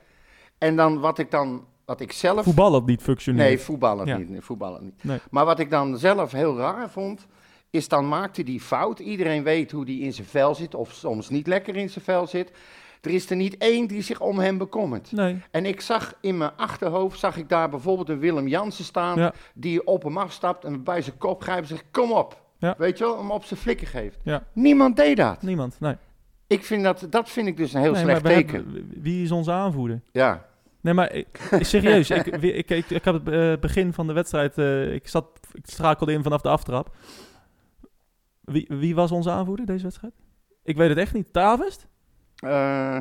En 0.58 0.76
dan 0.76 1.00
wat 1.00 1.18
ik 1.18 1.30
dan, 1.30 1.64
wat 1.84 2.00
ik 2.00 2.12
zelf... 2.12 2.44
voetballen 2.44 2.84
niet 2.84 3.02
functioneert. 3.02 3.46
Nee, 3.48 3.58
voetballen 3.58 4.06
Ja. 4.06 4.16
niet. 4.16 4.44
Voetballen 4.44 4.84
niet. 4.84 5.04
Nee. 5.04 5.18
Maar 5.30 5.44
wat 5.44 5.58
ik 5.58 5.70
dan 5.70 5.98
zelf 5.98 6.32
heel 6.32 6.56
raar 6.56 6.90
vond, 6.90 7.26
is 7.70 7.88
dan 7.88 8.08
maakte 8.08 8.42
die 8.42 8.60
fout. 8.60 8.98
Iedereen 8.98 9.42
weet 9.42 9.70
hoe 9.70 9.84
die 9.84 10.00
in 10.02 10.12
zijn 10.12 10.26
vel 10.26 10.54
zit, 10.54 10.74
of 10.74 10.92
soms 10.92 11.28
niet 11.28 11.46
lekker 11.46 11.76
in 11.76 11.90
zijn 11.90 12.04
vel 12.04 12.26
zit. 12.26 12.50
Er 13.00 13.10
is 13.10 13.30
er 13.30 13.36
niet 13.36 13.56
één 13.56 13.86
die 13.86 14.02
zich 14.02 14.20
om 14.20 14.38
hem 14.38 14.58
bekommert. 14.58 15.12
Nee. 15.12 15.36
En 15.50 15.66
ik 15.66 15.80
zag 15.80 16.14
in 16.20 16.36
mijn 16.38 16.50
achterhoofd, 16.56 17.18
zag 17.18 17.36
ik 17.36 17.48
daar 17.48 17.68
bijvoorbeeld 17.68 18.08
een 18.08 18.18
Willem 18.18 18.48
Jansen 18.48 18.84
staan, 18.84 19.18
Ja. 19.18 19.32
die 19.54 19.86
op 19.86 20.02
hem 20.02 20.18
afstapt 20.18 20.64
en 20.64 20.82
bij 20.84 21.02
zijn 21.02 21.18
kop 21.18 21.42
grijpt 21.42 21.60
en 21.62 21.68
zegt, 21.68 21.84
kom 21.90 22.12
op. 22.12 22.41
Ja. 22.62 22.74
Weet 22.78 22.98
je 22.98 23.04
wel, 23.04 23.18
hem 23.18 23.30
op 23.30 23.44
zijn 23.44 23.60
flikker 23.60 23.86
geeft. 23.86 24.18
Ja. 24.22 24.42
Niemand 24.52 24.96
deed 24.96 25.16
dat. 25.16 25.42
Niemand, 25.42 25.76
nee. 25.80 25.96
Ik 26.46 26.64
vind 26.64 26.82
dat, 26.84 27.06
dat 27.10 27.30
vind 27.30 27.46
ik 27.46 27.56
dus 27.56 27.72
een 27.72 27.80
heel 27.80 27.92
nee 27.92 28.02
slecht 28.02 28.24
teken. 28.24 28.54
hebben- 28.54 28.90
wie 29.02 29.22
is 29.22 29.30
onze 29.30 29.52
aanvoerder? 29.52 30.00
Ja. 30.12 30.44
Nee, 30.80 30.94
maar 30.94 31.12
ik- 31.12 31.40
serieus, 31.60 32.10
ik, 32.10 32.26
ik, 32.60 32.70
ik, 32.70 32.90
ik 32.90 33.04
had 33.04 33.14
het 33.14 33.28
eh, 33.28 33.52
begin 33.60 33.92
van 33.92 34.06
de 34.06 34.12
wedstrijd, 34.12 34.58
eh, 34.58 34.94
ik, 34.94 35.08
zat, 35.08 35.26
ik 35.52 35.62
schakelde 35.66 36.12
in 36.12 36.22
vanaf 36.22 36.40
de 36.40 36.48
aftrap. 36.48 36.94
Wie, 38.40 38.66
wie 38.68 38.94
was 38.94 39.10
onze 39.12 39.30
aanvoerder 39.30 39.66
deze 39.66 39.82
wedstrijd? 39.82 40.12
Ik 40.62 40.76
weet 40.76 40.88
het 40.88 40.98
echt 40.98 41.14
niet. 41.14 41.32
Tavest? 41.32 41.86
Eh, 42.36 42.98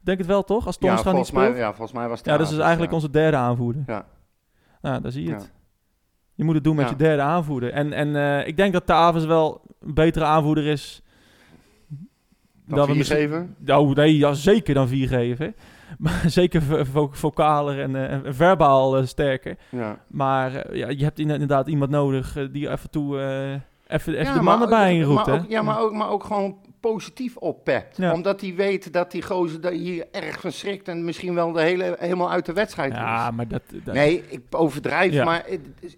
Denk 0.00 0.18
het 0.18 0.26
wel 0.26 0.44
toch? 0.44 0.66
Als 0.66 0.76
ja, 0.80 0.88
Torstra 0.88 1.12
niet 1.12 1.18
volgens 1.18 1.30
mij, 1.30 1.44
speelt? 1.44 1.58
ja, 1.58 1.68
volgens 1.74 1.92
mij 1.98 2.08
was 2.08 2.18
het 2.18 2.26
ja, 2.26 2.32
dat 2.36 2.40
is 2.40 2.46
dus 2.48 2.58
Tadic, 2.58 2.66
eigenlijk 2.76 2.90
ja. 2.90 2.96
onze 2.98 3.10
derde 3.20 3.36
aanvoerder. 3.36 3.82
Ja. 3.86 4.06
Nou, 4.80 5.00
daar 5.02 5.12
zie 5.12 5.22
je 5.22 5.28
Ja. 5.28 5.34
het. 5.36 5.52
Je 6.36 6.44
moet 6.44 6.54
het 6.54 6.64
doen 6.64 6.76
met 6.76 6.84
Ja. 6.84 6.90
je 6.90 6.96
derde 6.96 7.22
aanvoerder. 7.22 7.70
En, 7.72 7.92
en 7.92 8.16
eh, 8.16 8.46
ik 8.46 8.56
denk 8.56 8.72
dat 8.72 8.86
Tavers 8.86 9.24
wel 9.24 9.60
een 9.80 9.94
betere 9.94 10.24
aanvoerder 10.24 10.66
is. 10.66 11.02
Dan 12.66 12.86
we 12.86 12.92
vier 12.94 13.04
geven? 13.04 13.54
Nou, 13.58 13.94
nee, 13.94 14.16
ja, 14.16 14.32
zeker 14.32 14.74
dan 14.74 14.88
vier 14.88 15.08
geven. 15.08 15.54
Maar 15.98 16.22
zeker 16.26 16.62
vo- 16.62 16.84
vo- 16.84 17.10
vocaler 17.12 17.80
en, 17.80 17.96
eh, 17.96 18.12
en 18.26 18.34
verbaal 18.34 18.96
eh, 18.96 19.04
sterker. 19.06 19.56
Ja. 19.68 19.98
Maar 20.06 20.76
ja, 20.76 20.88
je 20.88 21.04
hebt 21.04 21.18
inderdaad 21.18 21.68
iemand 21.68 21.90
nodig 21.90 22.36
die 22.52 22.70
af 22.70 22.82
en 22.84 22.90
toe 22.90 23.16
even, 23.86 24.12
even 24.14 24.24
Ja, 24.24 24.34
de 24.34 24.42
mannen 24.42 24.68
bij 24.68 25.00
roept. 25.00 25.26
hè? 25.26 25.38
Ja, 25.48 25.62
maar 25.62 25.80
ook, 25.80 25.92
maar 25.92 26.08
ook 26.10 26.24
gewoon 26.24 26.56
positief 26.80 27.36
oppept. 27.36 27.96
Ja. 27.96 28.12
Omdat 28.12 28.40
hij 28.40 28.54
weet 28.54 28.92
dat 28.92 29.10
die 29.10 29.22
gozer 29.22 29.60
daar 29.60 29.72
hier 29.72 30.06
erg 30.12 30.40
van 30.40 30.52
schrikt 30.52 30.88
en 30.88 31.04
misschien 31.04 31.34
wel 31.34 31.52
de 31.52 31.60
hele, 31.62 31.96
helemaal 31.98 32.30
uit 32.30 32.46
de 32.46 32.52
wedstrijd 32.52 32.92
Ja, 32.92 33.28
is. 33.28 33.34
maar 33.34 33.48
dat... 33.48 33.62
dat 33.84 33.94
Nee, 33.94 34.24
ik 34.28 34.40
overdrijf, 34.50 35.12
Ja. 35.12 35.24
maar 35.24 35.44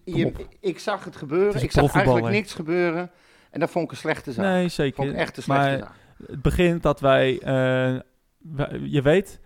je- 0.05 0.33
ik 0.61 0.79
zag 0.79 1.05
het 1.05 1.17
gebeuren. 1.17 1.63
Ik 1.63 1.71
zag 1.73 1.95
eigenlijk 1.95 2.29
niks 2.29 2.55
gebeuren. 2.55 3.11
En 3.51 3.61
dat 3.61 3.71
vond 3.71 3.85
ik 3.85 3.91
een 3.91 3.97
slechte 3.97 4.33
zaak. 4.33 4.45
nee, 4.45 4.69
zeker. 4.69 4.95
vond 4.97 5.09
ik 5.09 5.17
echt 5.17 5.37
een 5.37 5.43
slechte 5.43 5.69
maar 5.69 5.79
zaak. 5.79 5.93
het 6.27 6.43
begint 6.43 6.83
dat 6.83 7.01
wij, 7.01 7.39
eh, 7.39 8.01
wij- 8.39 8.81
je 8.83 9.03
weet, 9.03 9.41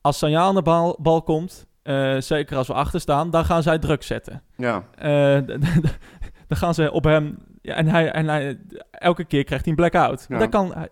als 0.00 0.18
Sanja 0.18 0.40
aan 0.40 0.54
de 0.54 0.62
bal, 0.62 0.98
bal 1.00 1.22
komt, 1.22 1.66
eh, 1.82 2.16
zeker 2.18 2.56
als 2.56 2.66
we 2.66 2.72
achter 2.72 3.00
staan, 3.00 3.30
dan 3.30 3.44
gaan 3.44 3.62
zij 3.62 3.78
druk 3.78 4.02
zetten. 4.02 4.42
Ja, 4.56 4.84
Eh, 4.98 5.38
dan 6.48 6.56
gaan 6.58 6.74
ze 6.74 6.92
op 6.92 7.04
hem, 7.04 7.38
ja, 7.62 7.74
en, 7.74 7.86
hij, 7.86 8.10
en 8.10 8.28
hij, 8.28 8.58
elke 8.90 9.24
keer 9.24 9.44
krijgt 9.44 9.64
hij 9.64 9.72
een 9.74 9.78
blackout. 9.90 10.26
Ja. 10.28 10.38
Dat 10.38 10.48
kan, 10.48 10.72
hij- 10.74 10.88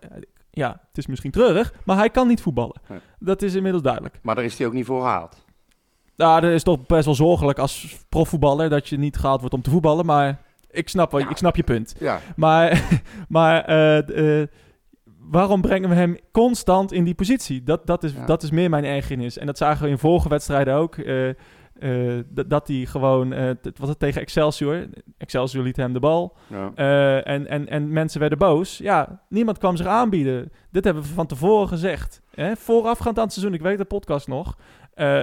ja, 0.51 0.69
het 0.87 0.97
is 0.97 1.07
misschien 1.07 1.31
treurig, 1.31 1.73
maar 1.85 1.97
hij 1.97 2.09
kan 2.09 2.27
niet 2.27 2.41
voetballen. 2.41 2.81
Nee. 2.87 2.99
Dat 3.19 3.41
is 3.41 3.55
inmiddels 3.55 3.83
duidelijk. 3.83 4.19
maar 4.21 4.35
daar 4.35 4.43
is 4.43 4.57
hij 4.57 4.67
ook 4.67 4.73
niet 4.73 4.85
voor 4.85 5.01
gehaald. 5.01 5.45
Nou, 6.15 6.41
dat 6.41 6.51
is 6.51 6.63
toch 6.63 6.85
best 6.85 7.05
wel 7.05 7.15
zorgelijk 7.15 7.59
als 7.59 7.97
profvoetballer 8.09 8.69
dat 8.69 8.87
je 8.89 8.97
niet 8.97 9.17
gehaald 9.17 9.39
wordt 9.39 9.55
om 9.55 9.61
te 9.61 9.69
voetballen, 9.69 10.05
maar 10.05 10.41
ik 10.71 10.89
snap, 10.89 11.11
wel- 11.11 11.21
Ja. 11.21 11.29
ik 11.29 11.37
snap 11.37 11.55
je 11.55 11.63
punt. 11.63 11.95
Ja, 11.99 12.19
Maar, 12.35 12.81
maar 13.27 13.65
eh, 13.65 14.41
eh, 14.41 14.47
waarom 15.19 15.61
brengen 15.61 15.89
we 15.89 15.95
hem 15.95 16.17
constant 16.31 16.91
in 16.91 17.03
die 17.03 17.15
positie? 17.15 17.63
Dat, 17.63 17.87
dat, 17.87 18.03
is, 18.03 18.13
Ja. 18.13 18.25
dat 18.25 18.43
is 18.43 18.51
meer 18.51 18.69
mijn 18.69 18.85
ergernis. 18.85 19.37
En 19.37 19.45
dat 19.45 19.57
zagen 19.57 19.83
we 19.83 19.89
in 19.89 19.97
vorige 19.97 20.29
wedstrijden 20.29 20.73
ook. 20.73 20.95
eh, 20.97 21.29
eh, 21.79 22.45
dat 22.47 22.67
hij 22.67 22.85
gewoon, 22.85 23.31
het 23.31 23.77
was 23.79 23.89
het 23.89 23.99
tegen 23.99 24.21
Excelsior. 24.21 24.87
Excelsior 25.17 25.63
liet 25.63 25.75
hem 25.77 25.93
de 25.93 25.99
bal. 25.99 26.37
ja. 26.47 26.71
eh, 26.75 27.27
en, 27.33 27.47
en, 27.47 27.67
en 27.67 27.91
mensen 27.93 28.19
werden 28.19 28.37
boos. 28.37 28.77
Ja, 28.77 29.21
niemand 29.29 29.57
kwam 29.57 29.75
zich 29.77 29.85
aanbieden. 29.87 30.51
Dit 30.71 30.83
hebben 30.83 31.03
we 31.03 31.09
van 31.09 31.25
tevoren 31.27 31.67
gezegd. 31.67 32.21
Hè? 32.33 32.55
Voorafgaand 32.55 33.17
aan 33.17 33.23
het 33.23 33.33
seizoen, 33.33 33.53
ik 33.55 33.61
weet 33.61 33.77
de 33.77 33.85
podcast 33.85 34.27
nog. 34.27 34.57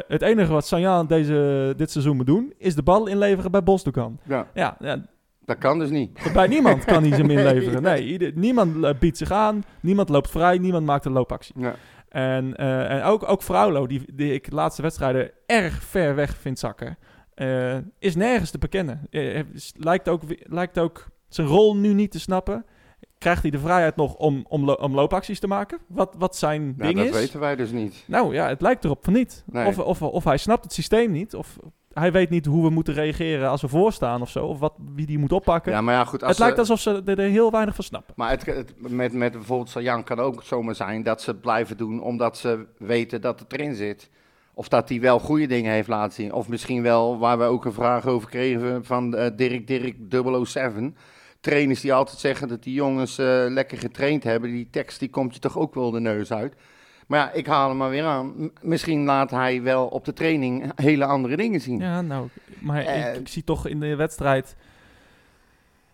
Het 0.08 0.22
enige 0.22 0.52
wat 0.52 0.66
Sanjaan 0.66 1.06
deze, 1.06 1.74
dit 1.76 1.90
seizoen 1.90 2.16
moet 2.16 2.26
doen, 2.26 2.52
is 2.58 2.74
de 2.74 2.82
bal 2.82 3.06
inleveren 3.06 3.50
bij 3.50 3.62
Bosdogan. 3.62 4.18
ja, 4.24 4.46
Ja, 4.54 4.76
ja, 4.80 5.04
dat 5.44 5.58
kan 5.58 5.78
dus 5.78 5.90
niet. 5.90 6.30
bij 6.32 6.46
niemand 6.46 6.84
kan 6.84 7.02
hij 7.04 7.14
ze 7.16 7.22
inleveren. 7.36 7.82
Nee, 7.82 8.04
ieder- 8.06 8.32
niemand 8.34 8.98
biedt 8.98 9.16
zich 9.16 9.30
aan, 9.30 9.62
niemand 9.80 10.08
loopt 10.08 10.30
vrij, 10.30 10.58
niemand 10.58 10.86
maakt 10.86 11.04
een 11.04 11.12
loopactie. 11.12 11.54
Ja. 11.58 11.74
En, 12.08 12.56
eh, 12.56 12.90
en 12.90 13.02
ook, 13.02 13.28
ook 13.28 13.42
Fraulo, 13.42 13.86
die, 13.86 14.02
die 14.14 14.32
ik 14.32 14.48
de 14.48 14.54
laatste 14.54 14.82
wedstrijden 14.82 15.30
erg 15.46 15.82
ver 15.82 16.14
weg 16.14 16.36
vind 16.36 16.58
zakken, 16.58 16.98
eh, 17.34 17.76
is 17.98 18.14
nergens 18.16 18.50
te 18.50 18.58
bekennen. 18.58 19.06
Is- 19.10 19.72
lijkt, 19.76 20.08
ook, 20.08 20.22
lijkt 20.42 20.78
ook 20.78 21.06
zijn 21.28 21.46
rol 21.46 21.76
nu 21.76 21.92
niet 21.92 22.10
te 22.10 22.20
snappen. 22.20 22.64
Krijgt 23.18 23.42
hij 23.42 23.50
de 23.50 23.58
vrijheid 23.58 23.96
nog 23.96 24.14
om, 24.14 24.44
om, 24.48 24.64
lo- 24.64 24.72
om 24.72 24.94
loopacties 24.94 25.40
te 25.40 25.46
maken? 25.46 25.78
Wat, 25.86 26.14
wat 26.18 26.36
zijn 26.36 26.62
Nou, 26.66 26.76
ding 26.82 26.96
dat 26.96 27.06
is? 27.06 27.12
weten 27.20 27.40
wij 27.40 27.56
dus 27.56 27.70
niet. 27.70 28.04
Nou 28.06 28.34
ja, 28.34 28.48
het 28.48 28.60
lijkt 28.60 28.84
erop 28.84 29.04
van 29.04 29.12
niet. 29.12 29.44
Nee. 29.46 29.66
Of, 29.66 29.78
of, 29.78 30.02
of 30.02 30.24
hij 30.24 30.36
snapt 30.36 30.64
het 30.64 30.72
systeem 30.72 31.10
niet, 31.10 31.34
of 31.34 31.56
hij 31.98 32.12
weet 32.12 32.30
niet 32.30 32.46
hoe 32.46 32.62
we 32.64 32.70
moeten 32.70 32.94
reageren 32.94 33.48
als 33.48 33.60
we 33.62 33.68
voorstaan 33.68 34.20
of 34.22 34.30
zo, 34.30 34.46
of 34.46 34.58
wat, 34.58 34.72
wie 34.94 35.06
die 35.06 35.18
moet 35.18 35.32
oppakken. 35.32 35.72
Ja, 35.72 35.80
maar 35.80 35.94
ja, 35.94 36.04
goed. 36.04 36.20
Als 36.22 36.30
het 36.30 36.38
lijkt 36.38 36.58
alsof 36.58 36.80
ze 36.80 37.02
er, 37.04 37.18
heel 37.18 37.50
weinig 37.50 37.74
van 37.74 37.84
snappen. 37.84 38.14
Maar 38.16 38.30
het, 38.30 38.46
het- 38.46 38.74
met, 38.76 39.12
met 39.12 39.32
bijvoorbeeld 39.32 39.68
Sajan 39.68 40.04
kan 40.04 40.18
ook 40.20 40.42
zomaar 40.42 40.74
zijn 40.74 41.02
dat 41.02 41.22
ze 41.22 41.30
het 41.30 41.40
blijven 41.40 41.76
doen 41.76 42.02
omdat 42.02 42.38
ze 42.38 42.66
weten 42.78 43.20
dat 43.20 43.40
het 43.40 43.52
erin 43.52 43.74
zit. 43.74 44.10
Of 44.54 44.68
dat 44.68 44.88
hij 44.88 45.00
wel 45.00 45.18
goede 45.18 45.46
dingen 45.46 45.72
heeft 45.72 45.88
laten 45.88 46.12
zien. 46.12 46.32
Of 46.32 46.48
misschien 46.48 46.82
wel, 46.82 47.18
waar 47.18 47.38
we 47.38 47.44
ook 47.44 47.64
een 47.64 47.72
vraag 47.72 48.06
over 48.06 48.28
kregen 48.28 48.84
van 48.84 49.14
eh, 49.16 49.30
Dirk 49.36 49.66
Dirk 49.66 49.96
007. 50.44 50.96
Trainers 51.40 51.80
die 51.80 51.94
altijd 51.94 52.18
zeggen 52.18 52.48
dat 52.48 52.62
die 52.62 52.74
jongens 52.74 53.18
eh, 53.18 53.44
lekker 53.48 53.78
getraind 53.78 54.24
hebben. 54.24 54.50
Die 54.50 54.68
tekst 54.70 54.98
die 54.98 55.10
komt 55.10 55.34
je 55.34 55.40
toch 55.40 55.58
ook 55.58 55.74
wel 55.74 55.90
de 55.90 56.00
neus 56.00 56.32
uit. 56.32 56.54
Maar 57.06 57.18
ja, 57.18 57.32
ik 57.32 57.46
haal 57.46 57.68
hem 57.68 57.76
maar 57.76 57.90
weer 57.90 58.04
aan. 58.04 58.50
Misschien 58.62 59.04
laat 59.04 59.30
hij 59.30 59.62
wel 59.62 59.86
op 59.86 60.04
de 60.04 60.12
training 60.12 60.72
hele 60.74 61.04
andere 61.04 61.36
dingen 61.36 61.60
zien. 61.60 61.78
Ja, 61.80 62.00
nou, 62.02 62.28
maar 62.58 62.84
Eh, 62.84 63.08
ik, 63.14 63.20
ik 63.20 63.28
zie 63.28 63.44
toch 63.44 63.66
in 63.66 63.80
de 63.80 63.96
wedstrijd... 63.96 64.56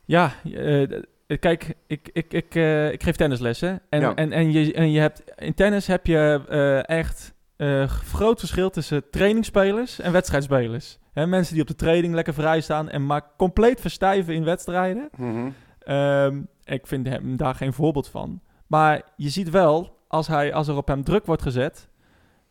Ja, 0.05 0.33
eh, 0.55 0.83
d- 0.83 1.39
kijk, 1.41 1.75
ik, 1.87 2.09
ik, 2.13 2.33
ik, 2.33 2.55
eh, 2.55 2.93
ik 2.93 3.03
geef 3.03 3.17
tennislessen. 3.17 3.81
En, 3.89 4.01
Ja. 4.01 4.15
en, 4.15 4.33
en, 4.33 4.53
je, 4.53 4.73
en 4.73 4.91
je 4.91 5.01
hebt, 5.01 5.23
in 5.37 5.55
tennis 5.55 5.87
heb 5.87 6.07
je 6.07 6.43
eh, 6.49 6.97
echt... 6.99 7.35
eh, 7.57 7.83
eh, 7.83 7.89
groot 7.89 8.39
verschil 8.39 8.71
tussen 8.71 9.11
trainingsspelers 9.11 10.01
en 10.01 10.13
wedstrijdspelers. 10.13 10.99
Hè, 11.13 11.27
mensen 11.27 11.53
die 11.53 11.63
op 11.63 11.69
de 11.69 11.75
training 11.75 12.15
lekker 12.15 12.35
vrij 12.35 12.61
staan 12.61 12.89
en 12.89 13.07
maar 13.07 13.23
compleet 13.37 13.81
verstijven 13.81 14.35
in 14.35 14.45
wedstrijden. 14.45 15.09
Mhm. 15.17 15.51
Ehm, 15.79 16.41
ik 16.65 16.87
vind 16.87 17.09
hem 17.09 17.37
daar 17.37 17.55
geen 17.55 17.73
voorbeeld 17.73 18.09
van. 18.09 18.41
Maar 18.67 19.03
je 19.17 19.29
ziet 19.29 19.51
wel, 19.51 19.97
als, 20.13 20.27
hij, 20.27 20.55
als 20.55 20.69
er 20.69 20.77
op 20.77 20.89
hem 20.89 21.05
druk 21.05 21.27
wordt 21.27 21.43
gezet, 21.43 21.89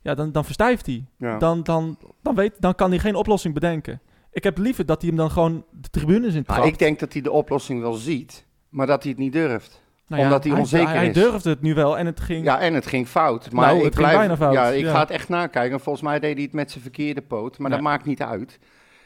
ja, 0.01 0.15
dan, 0.15 0.31
dan 0.31 0.45
verstijft 0.45 0.85
hij. 0.85 1.05
Ja. 1.17 1.37
Dan, 1.37 1.63
dan, 1.63 1.97
dan, 2.21 2.35
weet, 2.35 2.53
dan 2.59 2.75
kan 2.75 2.89
hij 2.89 2.99
geen 2.99 3.15
oplossing 3.15 3.53
bedenken. 3.53 4.01
Ik 4.31 4.43
heb 4.43 4.57
liever 4.57 4.85
dat 4.85 4.99
hij 5.01 5.09
hem 5.09 5.17
dan 5.17 5.31
gewoon 5.31 5.65
de 5.71 5.89
tribunes 5.89 6.33
in 6.33 6.43
Maar 6.47 6.55
trapt. 6.57 6.71
ik 6.71 6.79
denk 6.79 6.99
dat 6.99 7.13
hij 7.13 7.21
de 7.21 7.31
oplossing 7.31 7.81
wel 7.81 7.93
ziet, 7.93 8.45
maar 8.69 8.87
dat 8.87 9.01
hij 9.03 9.11
het 9.11 9.19
niet 9.21 9.33
durft. 9.33 9.81
Nou 10.07 10.21
ja, 10.21 10.27
omdat 10.27 10.43
hij 10.43 10.53
onzeker 10.53 10.87
hij, 10.87 11.07
is. 11.07 11.15
Hij 11.15 11.23
durfde 11.23 11.49
het 11.49 11.61
nu 11.61 11.73
wel 11.73 11.97
en 11.97 12.05
het 12.05 12.19
ging... 12.19 12.45
Ja, 12.45 12.59
en 12.59 12.73
het 12.73 12.87
ging 12.87 13.07
fout. 13.07 13.51
Maar 13.51 13.65
Nou, 13.65 13.77
ik 13.77 13.83
het 13.83 13.95
ging 13.95 14.07
blijf, 14.07 14.17
bijna 14.19 14.37
fout, 14.37 14.53
Ja, 14.53 14.65
ik 14.67 14.83
ja. 14.85 14.91
ga 14.91 14.99
het 14.99 15.09
echt 15.09 15.29
nakijken. 15.29 15.79
Volgens 15.79 16.03
mij 16.05 16.19
deed 16.19 16.33
hij 16.33 16.43
het 16.43 16.53
met 16.53 16.71
zijn 16.71 16.83
verkeerde 16.83 17.21
poot, 17.21 17.57
maar 17.57 17.69
Ja. 17.69 17.75
dat 17.75 17.85
maakt 17.85 18.05
niet 18.05 18.21
uit. 18.21 18.59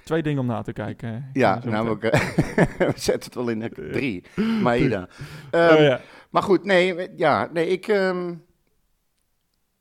Twee 0.03 0.23
dingen 0.23 0.39
om 0.39 0.45
na 0.45 0.61
te 0.61 0.73
kijken. 0.73 1.29
Ja, 1.33 1.59
namelijk, 1.63 2.03
eh, 2.05 2.19
we 2.77 2.91
zetten 2.95 3.23
het 3.25 3.35
wel 3.35 3.47
in 3.49 3.59
de 3.59 3.69
drie. 3.91 4.23
Oh, 4.37 4.73
Ehm, 5.51 5.81
ja. 5.83 5.99
Maar 6.29 6.43
goed, 6.43 6.63
nee, 6.63 7.09
ja, 7.15 7.49
nee, 7.53 7.67
ik. 7.67 7.87
ehm, 7.87 8.33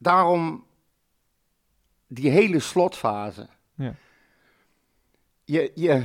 daarom 0.04 0.64
die 2.06 2.30
hele 2.30 2.58
slotfase. 2.58 3.46
Ja. 3.76 3.94
Je, 5.44 5.70
je, 5.74 6.02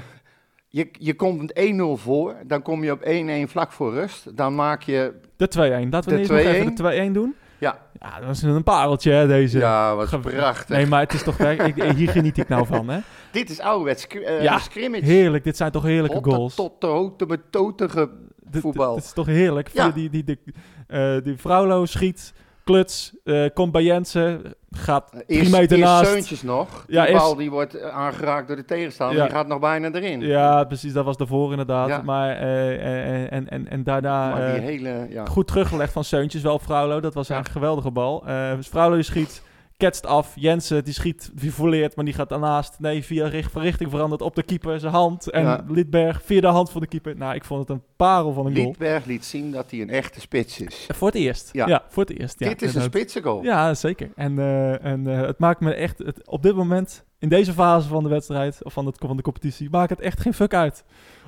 je, 0.67 0.89
je 0.91 1.13
komt 1.15 1.39
met 1.41 1.73
1-0 1.97 2.01
voor, 2.01 2.35
dan 2.47 2.61
kom 2.61 2.83
je 2.83 2.91
op 2.91 3.01
1-1 3.47 3.49
vlak 3.49 3.71
voor 3.71 3.93
rust. 3.93 4.37
Dan 4.37 4.55
maak 4.55 4.81
je. 4.81 5.13
De 5.35 5.47
2-1. 5.85 5.89
Laten 5.89 6.09
we 6.11 6.15
De 6.15 6.17
eerst 6.17 6.31
nog 6.31 6.39
2-1? 6.39 6.43
even 6.43 6.75
de 6.75 7.09
2-1 7.09 7.11
doen. 7.13 7.35
Ja, 7.57 7.79
Ja, 7.99 8.19
dat 8.19 8.29
is 8.29 8.41
een 8.41 8.63
pareltje, 8.63 9.11
hè, 9.11 9.27
deze. 9.27 9.57
ja 9.59 9.95
wat 9.95 10.07
Ge- 10.07 10.19
prachtig. 10.19 10.75
Nee, 10.75 10.85
maar 10.85 10.99
het 10.99 11.13
is 11.13 11.23
toch... 11.23 11.39
ik, 11.39 11.83
hier 11.95 12.09
geniet 12.09 12.37
ik 12.37 12.47
nou 12.47 12.65
van, 12.65 12.89
hè. 12.89 12.99
Dit 13.31 13.49
is 13.49 13.59
ouderwets 13.59 14.07
eh, 14.07 14.43
Ja, 14.43 14.59
scrimmage. 14.59 15.03
Heerlijk, 15.03 15.43
dit 15.43 15.57
zijn 15.57 15.71
toch 15.71 15.83
heerlijke 15.83 16.15
Hotte, 16.17 16.29
goals. 16.31 16.55
Tot 16.55 16.81
de 16.81 16.87
hoogte 16.87 17.25
met 17.25 17.51
totige 17.51 18.09
Dit- 18.43 18.61
voetbal. 18.61 18.95
Dit 18.95 19.03
is 19.03 19.13
toch 19.13 19.25
heerlijk. 19.25 19.67
Ja. 19.67 19.89
Die, 19.89 20.09
die, 20.09 20.23
die, 20.23 20.39
eh, 20.87 21.17
die 21.23 21.37
Fraulo 21.37 21.85
schiet, 21.85 22.33
kluts, 22.73 23.13
eh, 23.23 23.45
komt 23.53 23.71
bij 23.71 23.83
Jensen, 23.83 24.41
gaat 24.71 25.09
Eh, 25.13 25.19
drie 25.19 25.37
Eerst, 25.39 25.51
meter 25.51 25.77
eerst 25.77 25.89
naast. 25.89 26.09
Seuntjes 26.09 26.41
nog. 26.41 26.83
Die 26.87 26.95
Ja, 26.95 27.05
eerst- 27.07 27.21
bal 27.23 27.35
die 27.35 27.49
wordt 27.51 27.73
eh, 27.75 27.89
aangeraakt 27.89 28.47
door 28.47 28.55
de 28.55 28.65
tegenstander. 28.65 29.17
Ja. 29.17 29.23
Die 29.23 29.33
gaat 29.33 29.47
nog 29.47 29.59
bijna 29.59 29.91
erin. 29.91 30.21
Ja, 30.21 30.63
precies, 30.63 30.93
dat 30.93 31.05
was 31.05 31.17
daarvoor 31.17 31.51
inderdaad. 31.51 31.87
Ja. 31.87 32.01
Maar, 32.01 32.35
en, 32.35 33.49
en, 33.49 33.69
en 33.69 33.83
daarna 33.83 34.29
Maar 34.29 34.51
die 34.53 34.61
hele... 34.61 35.07
Ja. 35.09 35.25
goed 35.25 35.47
teruggelegd 35.47 35.93
van 35.93 36.03
Seuntjes 36.03 36.41
wel 36.41 36.59
Fraulo. 36.59 36.99
Dat 36.99 37.13
was 37.13 37.29
eigenlijk 37.29 37.47
een 37.55 37.61
geweldige 37.61 37.91
bal. 37.91 38.23
Eh 38.27 38.51
Fraulo 38.61 38.95
die 38.95 39.03
schiet, 39.03 39.41
ketst 39.79 40.05
af. 40.05 40.31
Jensen 40.35 40.83
die 40.83 40.93
schiet, 40.93 41.29
die 41.33 41.53
voleert, 41.53 41.95
maar 41.95 42.05
die 42.05 42.13
gaat 42.13 42.29
daarnaast. 42.29 42.79
Nee, 42.79 43.03
via 43.03 43.27
richt, 43.27 43.55
richting 43.55 43.89
veranderd 43.89 44.21
op 44.21 44.35
de 44.35 44.43
keeper, 44.43 44.79
zijn 44.79 44.93
hand. 44.93 45.29
En 45.29 45.41
Ja. 45.41 45.63
Lidberg 45.67 46.21
via 46.23 46.41
de 46.41 46.47
hand 46.47 46.69
van 46.71 46.81
de 46.81 46.87
keeper. 46.87 47.15
Nou, 47.17 47.35
ik 47.35 47.43
vond 47.43 47.59
het 47.59 47.69
een 47.69 47.83
parel 47.95 48.33
van 48.33 48.45
een 48.45 48.53
goal. 48.55 48.65
Liedberg 48.65 49.05
liet 49.05 49.25
zien 49.25 49.51
dat 49.51 49.71
hij 49.71 49.81
een 49.81 49.89
echte 49.89 50.19
spits 50.19 50.59
is. 50.61 50.87
Voor 50.95 51.07
het 51.07 51.15
eerst. 51.17 51.49
Ja, 51.51 51.67
Ja. 51.67 51.83
voor 51.89 52.03
het 52.05 52.19
eerst. 52.19 52.39
Ja, 52.39 52.47
Dit 52.47 52.61
is 52.61 52.61
een 52.61 52.67
inderdaad. 52.81 52.99
spitsengoal. 52.99 53.43
Ja, 53.43 53.73
zeker. 53.73 54.09
En, 54.15 54.39
eh, 54.39 54.85
en 54.85 55.07
eh, 55.07 55.21
het 55.21 55.39
maakt 55.39 55.59
me 55.59 55.73
echt, 55.73 55.97
het, 55.97 56.27
op 56.27 56.43
dit 56.43 56.55
moment, 56.55 57.05
in 57.19 57.29
deze 57.29 57.53
fase 57.53 57.87
van 57.87 58.03
de 58.03 58.09
wedstrijd, 58.09 58.63
of 58.63 58.73
van, 58.73 58.85
het, 58.85 58.97
van 58.99 59.17
de 59.17 59.23
competitie, 59.23 59.69
maakt 59.69 59.89
het 59.89 59.99
echt 59.99 60.19
geen 60.19 60.33
fuck 60.33 60.53
uit. 60.53 60.83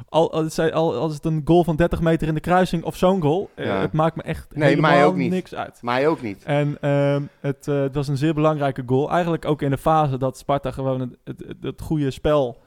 Al, 0.09 0.31
al, 0.31 0.43
het 0.43 0.71
al, 0.71 0.95
als 0.95 1.13
het 1.13 1.25
een 1.25 1.41
goal 1.45 1.63
van 1.63 1.75
30 1.75 2.01
meter 2.01 2.27
in 2.27 2.33
de 2.33 2.39
kruising 2.39 2.83
of 2.83 2.95
zo'n 2.95 3.21
goal, 3.21 3.49
eh, 3.55 3.65
Ja. 3.65 3.81
het 3.81 3.93
maakt 3.93 4.15
me 4.15 4.21
echt 4.21 4.55
Nee, 4.55 4.69
helemaal 4.69 4.91
mij 4.91 5.05
ook 5.05 5.15
niet. 5.15 5.31
niks 5.31 5.55
uit. 5.55 5.79
Mij 5.81 6.07
ook 6.07 6.21
niet. 6.21 6.43
En 6.43 6.77
ehm, 6.81 7.23
het, 7.39 7.67
eh, 7.67 7.81
het 7.81 7.95
was 7.95 8.07
een 8.07 8.17
zeer 8.17 8.33
belangrijke 8.33 8.83
goal. 8.85 9.09
Eigenlijk 9.11 9.45
ook 9.45 9.61
in 9.61 9.69
de 9.69 9.77
fase 9.77 10.17
dat 10.17 10.37
Sparta 10.37 10.71
gewoon 10.71 11.15
het, 11.23 11.55
het, 11.61 11.81
goede 11.81 12.11
spel 12.11 12.61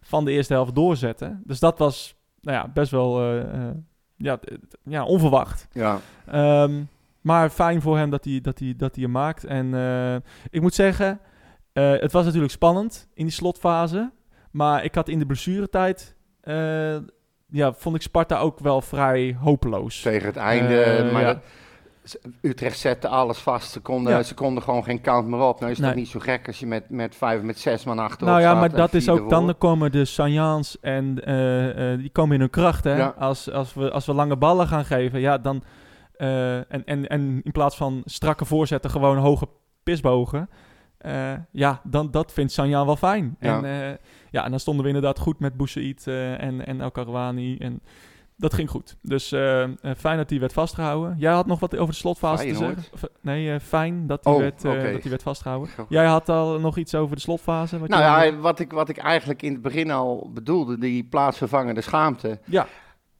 van 0.00 0.24
de 0.24 0.30
eerste 0.30 0.52
helft 0.52 0.74
doorzette. 0.74 1.40
Dus 1.44 1.58
dat 1.58 1.78
was 1.78 2.14
nou 2.40 2.56
ja, 2.56 2.68
best 2.74 2.90
wel 2.90 3.22
eh, 3.32 3.68
ja, 4.16 4.38
ja, 4.82 5.04
onverwacht. 5.04 5.68
Ja. 5.72 5.98
Ehm, 6.26 6.82
maar 7.20 7.50
fijn 7.50 7.82
voor 7.82 7.96
hem 7.96 8.10
dat 8.10 8.24
hij, 8.24 8.40
dat 8.40 8.58
hij, 8.58 8.74
dat 8.76 8.94
hij 8.94 9.04
hem 9.04 9.12
maakt. 9.12 9.44
En 9.44 9.74
ik 10.50 10.60
moet 10.60 10.74
zeggen, 10.74 11.20
eh, 11.78 12.00
het 12.00 12.12
was 12.12 12.24
natuurlijk 12.24 12.52
spannend 12.52 13.08
in 13.14 13.24
die 13.24 13.32
slotfase. 13.34 14.10
Maar 14.50 14.84
ik 14.84 14.94
had 14.94 15.08
in 15.08 15.18
de 15.18 15.26
blessuretijd, 15.26 16.16
eh, 16.40 16.96
ja, 17.48 17.72
vond 17.72 17.96
ik 17.96 18.02
Sparta 18.02 18.38
ook 18.38 18.58
wel 18.58 18.80
vrij 18.80 19.36
hopeloos. 19.40 20.00
Tegen 20.00 20.26
het 20.26 20.36
einde. 20.36 20.80
Eh, 20.82 21.12
maar 21.12 21.22
ja. 21.22 21.32
dat- 21.32 21.42
Utrecht 22.40 22.78
zette 22.78 23.08
alles 23.08 23.38
vast. 23.38 23.70
Ze 23.70 23.80
konden, 23.80 24.12
Ja. 24.12 24.22
ze 24.22 24.34
konden 24.34 24.62
gewoon 24.62 24.84
geen 24.84 25.00
kant 25.00 25.28
meer 25.28 25.40
op. 25.40 25.60
Nou 25.60 25.72
is 25.72 25.78
Nee. 25.78 25.88
toch 25.88 25.98
niet 25.98 26.08
zo 26.08 26.18
gek 26.18 26.46
als 26.46 26.58
je 26.58 26.66
met, 26.66 26.90
met 26.90 27.14
vijf, 27.16 27.42
met 27.42 27.58
zes 27.58 27.84
man 27.84 27.98
achterop 27.98 28.28
Nou 28.28 28.40
ja, 28.40 28.54
maar 28.54 28.70
dat 28.70 28.94
is 28.94 29.08
ook, 29.08 29.30
dan 29.30 29.54
komen 29.58 29.92
de 29.92 30.04
Sanjans 30.04 30.80
en 30.80 31.14
die 32.00 32.10
komen 32.10 32.34
in 32.34 32.40
hun 32.40 32.50
kracht. 32.50 32.84
Hè? 32.84 32.96
Ja. 32.96 33.14
Als, 33.18 33.50
als, 33.50 33.74
we, 33.74 33.90
als 33.90 34.06
we 34.06 34.12
lange 34.14 34.36
ballen 34.36 34.66
gaan 34.66 34.84
geven, 34.84 35.20
ja, 35.20 35.38
dan, 35.38 35.62
en, 36.16 36.84
en, 36.84 37.08
en 37.08 37.40
in 37.42 37.52
plaats 37.52 37.76
van 37.76 38.02
strakke 38.04 38.44
voorzetten 38.44 38.90
gewoon 38.90 39.16
hoge 39.16 39.48
pisbogen. 39.82 40.48
Eh, 40.98 41.32
ja, 41.50 41.80
dan, 41.84 42.10
dat 42.10 42.32
vindt 42.32 42.52
Sanjan 42.52 42.86
wel 42.86 42.96
fijn. 42.96 43.36
Ja. 43.40 43.56
En, 43.56 43.64
eh, 43.64 43.96
ja, 44.30 44.44
en 44.44 44.50
dan 44.50 44.60
stonden 44.60 44.82
we 44.82 44.88
inderdaad 44.88 45.18
goed 45.18 45.38
met 45.38 45.56
Boussaïd 45.56 46.06
eh, 46.06 46.42
en, 46.42 46.66
en 46.66 46.80
El 46.80 46.90
Karouani. 46.90 47.56
En 47.56 47.80
dat 48.36 48.54
ging 48.54 48.70
goed. 48.70 48.96
Dus 49.02 49.28
fijn 49.96 50.16
dat 50.16 50.28
die 50.28 50.40
werd 50.40 50.52
vastgehouden. 50.52 51.14
Jij 51.18 51.32
had 51.32 51.46
nog 51.46 51.60
wat 51.60 51.76
over 51.76 51.92
de 51.92 51.98
slotfase 51.98 52.46
te 52.46 52.54
zeggen? 52.54 52.84
Of, 52.92 53.02
nee, 53.20 53.60
fijn 53.60 54.06
dat 54.06 54.24
die, 54.24 54.32
Oh, 54.32 54.38
werd, 54.38 54.62
dat 54.62 55.02
die 55.02 55.10
werd 55.10 55.22
vastgehouden. 55.22 55.70
Jij 55.88 56.06
had 56.06 56.28
al 56.28 56.60
nog 56.60 56.76
iets 56.76 56.94
over 56.94 57.16
de 57.16 57.22
slotfase? 57.22 57.78
Wat 57.78 57.88
Nou 57.88 58.02
ja, 58.02 58.36
wat 58.36 58.58
ik, 58.58 58.72
wat 58.72 58.88
ik 58.88 58.96
eigenlijk 58.96 59.42
in 59.42 59.52
het 59.52 59.62
begin 59.62 59.90
al 59.90 60.30
bedoelde, 60.34 60.78
die 60.78 61.04
plaatsvervangende 61.04 61.80
schaamte. 61.80 62.38
Ja, 62.44 62.66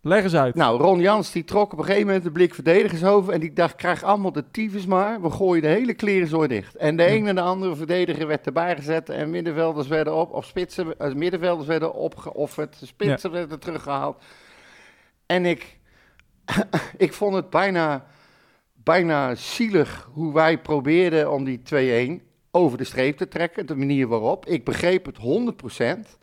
leg 0.00 0.22
eens 0.22 0.34
uit. 0.34 0.54
Nou, 0.54 0.80
Ron 0.80 1.00
Jans 1.00 1.32
die 1.32 1.44
trok 1.44 1.72
op 1.72 1.78
een 1.78 1.84
gegeven 1.84 2.06
moment 2.06 2.24
de 2.24 2.30
blik 2.30 2.54
verdedigers 2.54 3.04
over 3.04 3.32
en 3.32 3.40
die 3.40 3.52
dacht, 3.52 3.74
krijg 3.74 4.02
allemaal 4.02 4.32
de 4.32 4.50
tyfus 4.50 4.86
maar, 4.86 5.22
we 5.22 5.30
gooien 5.30 5.62
de 5.62 5.68
hele 5.68 5.94
klerenzooi 5.94 6.48
dicht. 6.48 6.76
En 6.76 6.96
de 6.96 7.10
een 7.10 7.26
en 7.26 7.34
de 7.34 7.40
andere 7.40 7.76
verdediger 7.76 8.26
werd 8.26 8.46
erbij 8.46 8.76
gezet 8.76 9.08
en 9.08 9.30
middenvelders 9.30 9.88
werden 9.88 10.14
op, 10.14 10.32
of 10.32 10.44
spitsen, 10.44 10.98
eh, 10.98 11.14
middenvelders 11.14 11.68
werden 11.68 11.94
opgeofferd, 11.94 12.76
spitsen 12.82 13.30
werden 13.30 13.60
teruggehaald. 13.60 14.22
En 15.26 15.46
ik, 15.46 15.78
ik 16.96 17.12
vond 17.12 17.34
het 17.34 17.50
bijna, 17.50 18.06
bijna 18.74 19.34
zielig 19.34 20.10
hoe 20.12 20.32
wij 20.34 20.58
probeerden 20.58 21.32
om 21.32 21.44
die 21.44 21.60
2-1 22.20 22.26
over 22.50 22.78
de 22.78 22.84
streep 22.84 23.16
te 23.16 23.28
trekken, 23.28 23.66
de 23.66 23.76
manier 23.76 24.08
waarop. 24.08 24.46
Ik 24.46 24.64
begreep 24.64 25.06
het 25.06 25.16
100%. 25.16 26.17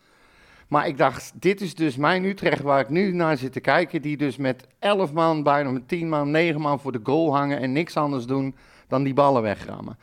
Maar 0.76 0.88
ik 0.88 0.98
dacht, 0.98 1.32
dit 1.36 1.62
is 1.62 1.76
dus 1.76 1.96
mijn 1.96 2.24
Utrecht 2.24 2.62
waar 2.62 2.80
ik 2.80 2.90
nu 2.90 3.12
naar 3.14 3.38
zit 3.38 3.52
te 3.54 3.60
kijken. 3.60 4.02
Die 4.02 4.18
dus 4.18 4.38
met 4.38 4.68
11 4.80 5.14
man, 5.14 5.44
bijna 5.44 5.70
met 5.72 5.88
10 5.88 6.10
man, 6.10 6.32
9 6.32 6.62
man 6.62 6.80
voor 6.80 6.92
de 6.92 7.00
goal 7.04 7.36
hangen. 7.36 7.60
En 7.60 7.72
niks 7.72 7.98
anders 7.98 8.26
doen 8.26 8.56
dan 8.88 9.04
die 9.04 9.14
ballen 9.14 9.42
wegrammen. 9.42 9.98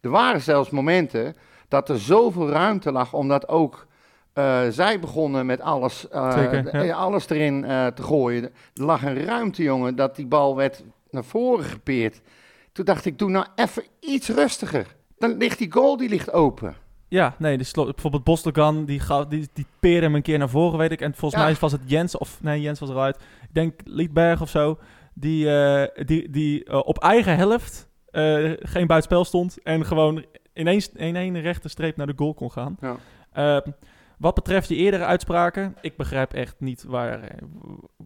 Er 0.00 0.10
waren 0.10 0.40
zelfs 0.40 0.70
momenten 0.70 1.36
dat 1.68 1.88
er 1.88 1.98
zoveel 1.98 2.48
ruimte 2.50 2.92
lag. 2.92 3.12
Omdat 3.12 3.48
ook 3.48 3.86
eh, 4.32 4.60
zij 4.70 5.00
begonnen 5.00 5.46
met 5.46 5.60
alles, 5.60 6.08
eh, 6.08 6.32
Zeker, 6.32 6.64
d- 6.64 6.72
ja. 6.72 6.82
eh, 6.82 6.96
alles 6.96 7.28
erin 7.28 7.60
te 7.94 8.02
gooien. 8.02 8.42
Er 8.74 8.84
lag 8.84 9.02
een 9.02 9.24
ruimte, 9.24 9.62
jongen, 9.62 9.96
dat 9.96 10.16
die 10.16 10.26
bal 10.26 10.56
werd 10.56 10.82
naar 11.10 11.24
voren 11.24 11.64
gepeerd. 11.64 12.20
Toen 12.72 12.84
dacht 12.84 13.04
ik, 13.04 13.18
doe 13.18 13.30
nou 13.30 13.46
even 13.54 13.84
iets 14.00 14.28
rustiger. 14.28 14.96
Dan 15.18 15.36
ligt 15.36 15.58
die 15.58 15.72
goal, 15.72 15.96
die 15.96 16.08
ligt 16.08 16.32
open. 16.32 16.74
Ja, 17.08 17.34
nee, 17.38 17.64
slo- 17.64 17.84
bijvoorbeeld 17.84 18.24
Bostelgan, 18.24 18.84
die, 18.84 19.00
gaf, 19.00 19.26
die, 19.26 19.48
die 19.52 19.66
peerde 19.80 20.06
hem 20.06 20.14
een 20.14 20.22
keer 20.22 20.38
naar 20.38 20.48
voren, 20.48 20.78
weet 20.78 20.92
ik. 20.92 21.00
En 21.00 21.14
volgens 21.14 21.40
Ja. 21.40 21.46
mij 21.48 21.56
was 21.60 21.72
het 21.72 21.80
Jens, 21.84 22.16
of 22.16 22.38
nee, 22.42 22.60
Jens 22.60 22.80
was 22.80 22.88
eruit. 22.90 23.16
Ik 23.42 23.54
denk 23.54 23.80
Liedberg 23.84 24.40
of 24.40 24.48
zo, 24.50 24.78
die, 25.14 25.50
eh, 25.56 26.06
die, 26.06 26.30
die 26.30 26.64
eh, 26.64 26.80
op 26.84 26.98
eigen 26.98 27.36
helft 27.36 27.88
eh, 28.10 28.50
geen 28.58 28.86
buitenspel 28.86 29.24
stond. 29.24 29.62
En 29.62 29.84
gewoon 29.84 30.24
ineens 30.54 30.88
in 30.92 31.16
één 31.16 31.40
rechte 31.40 31.68
streep 31.68 31.96
naar 31.96 32.06
de 32.06 32.12
goal 32.16 32.34
kon 32.34 32.50
gaan. 32.50 32.76
Ja. 32.80 33.62
Wat 34.18 34.34
betreft 34.34 34.68
je 34.68 34.74
eerdere 34.76 35.04
uitspraken, 35.04 35.74
ik 35.80 35.96
begrijp 35.96 36.32
echt 36.32 36.54
niet 36.58 36.84
waar, 36.86 37.22
eh, 37.22 37.28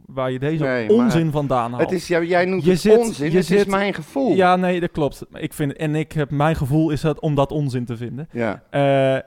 waar 0.07 0.31
je 0.31 0.39
deze 0.39 0.65
Nee, 0.65 0.89
onzin 0.89 1.31
vandaan 1.31 1.71
haalt. 1.71 1.83
Het 1.83 1.93
is, 1.93 2.09
ja, 2.09 2.23
jij 2.23 2.45
noemt 2.45 2.65
Je 2.65 2.71
het 2.71 2.81
zit- 2.81 2.99
onzin, 2.99 3.31
je 3.31 3.37
het 3.39 3.51
is 3.51 3.65
mijn 3.65 3.95
gevoel. 3.95 4.35
Ja, 4.35 4.57
nee, 4.57 4.81
dat 4.81 4.91
klopt. 4.91 5.25
Ik 5.33 5.53
vind, 5.53 5.73
en 5.77 5.95
ik 5.95 6.13
heb, 6.13 6.31
mijn 6.31 6.57
gevoel 6.57 6.91
is 6.91 7.03
het 7.03 7.21
om 7.21 7.35
dat 7.35 7.51
onzin 7.51 7.85
te 7.85 7.97
vinden. 7.97 8.29
Ja. 8.33 8.63
Eh, 8.71 8.81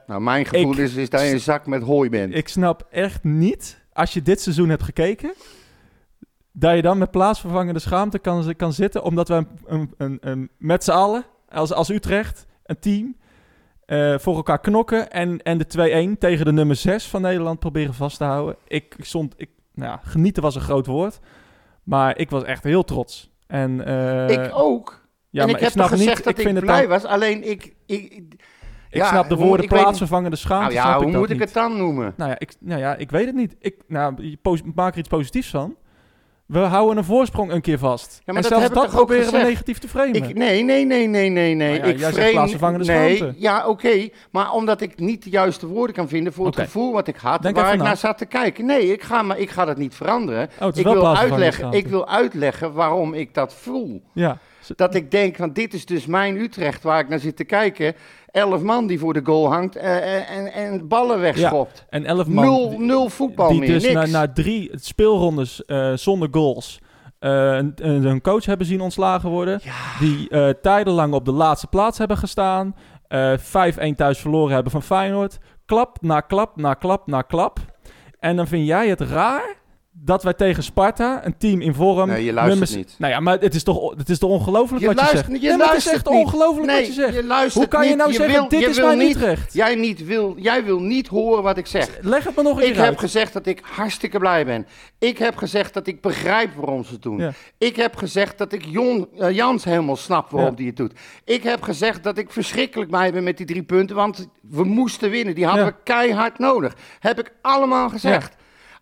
Nou, 0.06 0.20
mijn 0.20 0.44
gevoel 0.46 0.72
Ik- 0.72 0.78
is, 0.78 0.94
is 0.94 1.10
dat 1.10 1.20
je 1.20 1.26
een 1.30 1.40
zak 1.40 1.66
met 1.66 1.82
hooi 1.82 2.10
bent. 2.10 2.34
Ik 2.34 2.48
snap 2.48 2.86
echt 2.90 3.24
niet, 3.24 3.84
als 3.92 4.12
je 4.14 4.22
dit 4.22 4.40
seizoen 4.40 4.68
hebt 4.68 4.82
gekeken, 4.82 5.32
dat 6.52 6.74
je 6.74 6.82
dan 6.82 6.98
met 6.98 7.10
plaatsvervangende 7.10 7.78
schaamte 7.80 8.18
kan, 8.18 8.54
kan 8.56 8.72
zitten, 8.72 9.02
omdat 9.02 9.28
we 9.28 9.34
een, 9.34 9.48
een, 9.66 9.90
een, 9.98 10.18
een- 10.20 10.50
met 10.58 10.84
z'n 10.84 10.90
allen, 10.90 11.24
als, 11.48 11.72
als 11.72 11.88
Utrecht, 11.90 12.46
een 12.64 12.78
team, 12.78 13.16
eh, 13.86 14.18
voor 14.18 14.36
elkaar 14.36 14.60
knokken 14.60 15.10
en, 15.10 15.42
en 15.42 15.58
de 15.58 16.14
2-1 16.14 16.18
tegen 16.18 16.44
de 16.44 16.52
nummer 16.52 16.76
6 16.76 17.06
van 17.06 17.20
Nederland 17.22 17.58
proberen 17.58 17.94
vast 17.94 18.16
te 18.18 18.24
houden. 18.24 18.56
Ik 18.66 18.96
stond, 18.98 19.34
ik, 19.36 19.50
nou 19.74 19.90
ja, 19.90 20.00
genieten 20.04 20.42
was 20.42 20.54
een 20.54 20.60
groot 20.60 20.86
woord, 20.86 21.20
maar 21.82 22.18
ik 22.18 22.30
was 22.30 22.44
echt 22.44 22.64
heel 22.64 22.84
trots. 22.84 23.30
En, 23.46 23.84
eh, 23.86 24.28
ik 24.28 24.50
ook. 24.52 25.04
Ja, 25.30 25.40
en 25.42 25.46
maar 25.46 25.56
ik 25.56 25.62
heb 25.62 25.70
snap 25.72 25.86
gezegd 25.88 26.16
niet, 26.16 26.24
dat 26.36 26.38
ik 26.46 26.60
blij 26.60 26.80
dan- 26.80 26.88
was. 26.88 27.04
Alleen 27.04 27.50
ik... 27.50 27.64
ik, 27.86 28.02
ik 28.12 28.34
Ik 28.90 29.02
ja, 29.02 29.08
snap 29.08 29.28
de 29.28 29.34
hoe- 29.34 29.44
woorden 29.46 29.68
plaatsvervangende 29.68 30.36
schaamte. 30.36 30.74
Nou 30.74 30.88
ja, 30.88 31.02
hoe 31.02 31.12
moet 31.16 31.30
ik 31.30 31.36
niet. 31.36 31.44
het 31.44 31.52
dan 31.52 31.76
noemen? 31.76 32.14
Nou 32.16 32.30
ja, 32.30 32.38
ik, 32.38 32.54
nou 32.60 32.80
ja, 32.80 32.94
ik 32.96 33.10
weet 33.10 33.26
het 33.26 33.34
niet. 33.34 33.56
Ik, 33.58 33.82
nou, 33.86 34.36
maak 34.74 34.92
er 34.92 34.98
iets 34.98 35.08
positiefs 35.08 35.50
van. 35.50 35.76
We 36.46 36.58
houden 36.58 36.96
een 36.96 37.04
voorsprong 37.04 37.52
een 37.52 37.60
keer 37.60 37.78
vast. 37.78 38.20
maar 38.24 38.34
en 38.34 38.42
dat 38.42 38.50
zelfs 38.50 38.74
dat 38.74 38.90
proberen 38.90 39.32
we 39.32 39.38
negatief 39.38 39.78
te 39.78 39.88
framen. 39.88 40.14
Ik, 40.14 40.34
nee, 40.34 40.62
nee, 40.62 40.84
nee, 40.84 41.06
nee, 41.06 41.28
nee, 41.28 41.54
nee. 41.54 41.78
Nou 41.78 41.80
ja, 41.80 41.84
ik 41.84 41.98
jij 41.98 42.12
zegt 42.12 42.14
frame- 42.14 42.30
plaatsvervangende 42.30 42.84
nee, 42.84 43.16
schaamte. 43.16 43.34
Ja, 43.38 43.66
oké. 43.68 44.08
Maar 44.30 44.52
omdat 44.52 44.80
ik 44.80 44.98
niet 44.98 45.22
de 45.24 45.30
juiste 45.30 45.66
woorden 45.66 45.96
kan 45.96 46.08
vinden 46.08 46.32
voor 46.32 46.46
het 46.46 46.56
gevoel 46.56 46.92
wat 46.92 47.08
ik 47.08 47.16
had, 47.16 47.42
Denk 47.42 47.56
waar 47.56 47.72
ik 47.72 47.78
na. 47.78 47.84
naar 47.84 47.96
zat 47.96 48.18
te 48.18 48.26
kijken. 48.26 48.66
Nee, 48.66 48.92
ik 48.92 49.02
ga, 49.02 49.22
maar 49.22 49.38
ik 49.38 49.50
ga 49.50 49.64
dat 49.64 49.76
niet 49.76 49.94
veranderen. 49.94 50.48
Oh, 50.60 50.68
ik, 50.74 50.84
wil 50.84 51.16
uitleggen, 51.16 51.72
ik 51.72 51.86
wil 51.86 52.08
uitleggen 52.08 52.72
waarom 52.72 53.14
ik 53.14 53.34
dat 53.34 53.54
voel. 53.54 54.02
Ja. 54.12 54.38
Dat 54.76 54.94
ik 54.94 55.10
denk, 55.10 55.36
van 55.36 55.52
dit 55.52 55.74
is 55.74 55.86
dus 55.86 56.06
mijn 56.06 56.36
Utrecht 56.36 56.82
waar 56.82 57.00
ik 57.00 57.08
naar 57.08 57.18
zit 57.18 57.36
te 57.36 57.44
kijken. 57.44 57.94
Elf 58.30 58.62
man 58.62 58.86
die 58.86 58.98
voor 58.98 59.12
de 59.12 59.20
goal 59.24 59.52
hangt 59.52 59.76
eh, 59.76 60.30
en, 60.36 60.52
en 60.52 60.88
ballen 60.88 61.20
wegschopt. 61.20 61.84
En 61.90 62.04
elf 62.04 62.26
man 62.26 62.44
Nul, 62.44 62.70
die- 62.70 62.78
nul 62.78 63.08
voetbal 63.08 63.48
die 63.48 63.60
meer, 63.60 63.68
dus 63.68 63.92
na, 63.92 64.06
na 64.06 64.32
drie 64.32 64.70
speelrondes 64.74 65.64
eh, 65.64 65.92
zonder 65.94 66.28
goals 66.30 66.80
eh, 67.18 67.54
een, 67.56 67.74
een, 68.06 68.20
coach 68.20 68.44
hebben 68.44 68.66
zien 68.66 68.80
ontslagen 68.80 69.30
worden. 69.30 69.60
Die 70.00 70.28
eh 70.28 70.48
tijdenlang 70.62 71.12
op 71.14 71.24
de 71.24 71.32
laatste 71.32 71.66
plaats 71.66 71.98
hebben 71.98 72.16
gestaan. 72.16 72.74
eh 73.08 73.32
5-1 73.38 73.94
thuis 73.96 74.18
verloren 74.18 74.54
hebben 74.54 74.72
van 74.72 74.82
Feyenoord. 74.82 75.38
Klap 75.66 75.96
na 76.00 76.20
klap 76.20 76.56
na 76.56 76.74
klap 76.74 77.06
na 77.06 77.22
klap. 77.22 77.58
En 78.18 78.36
dan 78.36 78.46
vind 78.46 78.66
jij 78.66 78.88
het 78.88 79.00
raar 79.00 79.54
dat 79.98 80.22
wij 80.22 80.32
tegen 80.34 80.62
Sparta, 80.62 81.26
een 81.26 81.36
team 81.38 81.60
in 81.60 81.74
vorm... 81.74 82.08
Nee, 82.08 82.24
je 82.24 82.32
luistert 82.32 82.48
nummers- 82.48 82.74
niet. 82.74 82.94
Nou 82.98 83.12
ja, 83.12 83.20
maar 83.20 83.38
het 83.38 83.54
is 83.54 83.62
toch, 83.62 83.96
het 83.96 84.08
is 84.08 84.18
toch 84.18 84.30
ongelooflijk 84.30 84.80
Je 84.80 84.86
wat 84.86 84.94
je 84.96 85.00
luistert 85.02 85.18
zegt? 85.26 85.32
niet, 85.32 85.42
je 85.42 85.48
nee, 85.48 85.56
maar 85.56 85.66
het 85.68 85.76
is 85.76 85.84
luistert 85.84 86.06
echt 86.06 86.16
niet. 86.16 86.26
ongelooflijk 86.26 86.66
nee, 86.66 86.76
wat 86.76 86.86
je 86.86 86.92
zegt. 86.92 87.14
je 87.14 87.24
luistert 87.24 87.54
Hoe 87.54 87.68
kan 87.68 87.82
je 87.82 87.88
niet. 87.88 87.96
nou 87.98 88.12
zeggen, 88.12 88.34
wil- 88.34 88.48
dit 88.48 88.60
je 88.60 88.66
is 88.68 88.80
mijn 88.80 88.98
niet, 88.98 89.16
Utrecht? 89.16 89.52
Jij, 89.52 89.74
niet 89.74 90.04
wil, 90.06 90.34
jij 90.38 90.64
wil 90.64 90.80
niet 90.80 91.08
horen 91.08 91.42
wat 91.42 91.56
ik 91.58 91.66
zeg. 91.66 91.88
Leg 92.00 92.24
het 92.24 92.36
me 92.36 92.42
nog 92.42 92.56
een 92.56 92.62
Ik 92.66 92.72
keer 92.72 92.80
heb 92.80 92.88
uit. 92.90 92.98
gezegd 92.98 93.32
dat 93.32 93.46
ik 93.46 93.60
hartstikke 93.62 94.18
blij 94.18 94.44
ben. 94.44 94.66
Ik 94.98 95.18
heb 95.18 95.36
gezegd 95.36 95.74
dat 95.74 95.86
ik 95.86 96.00
begrijp 96.00 96.54
waarom 96.54 96.84
ze 96.84 96.92
het 96.92 97.02
doen. 97.02 97.18
Ja. 97.18 97.32
Ik 97.58 97.76
heb 97.76 97.96
gezegd 97.96 98.38
dat 98.38 98.52
ik 98.52 98.64
Jon, 98.64 99.08
eh, 99.18 99.30
Jans 99.30 99.64
helemaal 99.64 99.96
snap 99.96 100.30
waarom 100.30 100.50
Ja. 100.50 100.56
die 100.56 100.66
het 100.66 100.76
doet. 100.76 100.92
Ik 101.24 101.42
heb 101.42 101.62
gezegd 101.62 102.02
dat 102.02 102.18
ik 102.18 102.30
verschrikkelijk 102.30 102.90
blij 102.90 103.12
ben 103.12 103.24
met 103.24 103.36
die 103.36 103.46
drie 103.46 103.62
punten, 103.62 103.96
want 103.96 104.28
we 104.40 104.64
moesten 104.64 105.10
winnen. 105.10 105.34
Die 105.34 105.44
hadden 105.46 105.64
Ja. 105.64 105.70
we 105.70 105.76
keihard 105.84 106.38
nodig. 106.38 106.74
Heb 106.98 107.18
ik 107.18 107.32
allemaal 107.42 107.88
gezegd. 107.88 108.34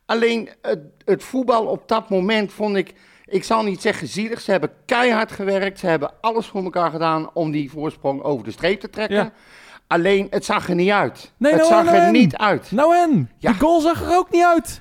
Alleen 0.07 0.49
het, 0.63 0.81
het 1.05 1.23
voetbal 1.23 1.67
op 1.67 1.89
dat 1.89 2.09
moment 2.09 2.53
vond 2.53 2.77
ik, 2.77 2.95
ik 3.25 3.45
zal 3.45 3.63
niet 3.63 3.83
zeggen 3.83 4.09
zielig. 4.09 4.41
Ze 4.41 4.51
hebben 4.51 4.71
keihard 4.85 5.33
gewerkt. 5.33 5.79
Ze 5.79 5.87
hebben 5.87 6.13
alles 6.21 6.47
voor 6.47 6.65
elkaar 6.65 6.91
gedaan 6.91 7.31
om 7.33 7.51
die 7.51 7.71
voorsprong 7.71 8.23
over 8.23 8.45
de 8.45 8.51
streep 8.51 8.81
te 8.81 8.91
trekken. 8.91 9.17
Ja. 9.17 9.33
Alleen 9.87 10.27
het 10.31 10.45
zag 10.45 10.69
er 10.69 10.75
niet 10.75 10.91
uit. 10.91 11.33
Nee, 11.37 11.53
het 11.53 11.61
nou, 11.61 11.73
zag 11.73 11.85
nou, 11.85 11.97
er 11.97 12.11
niet 12.11 12.37
uit. 12.37 12.71
Nou 12.71 12.97
en? 12.97 13.31
Ja. 13.39 13.51
Die 13.51 13.61
goal 13.61 13.81
zag 13.81 14.03
er 14.03 14.17
ook 14.17 14.31
niet 14.31 14.45
uit. 14.45 14.81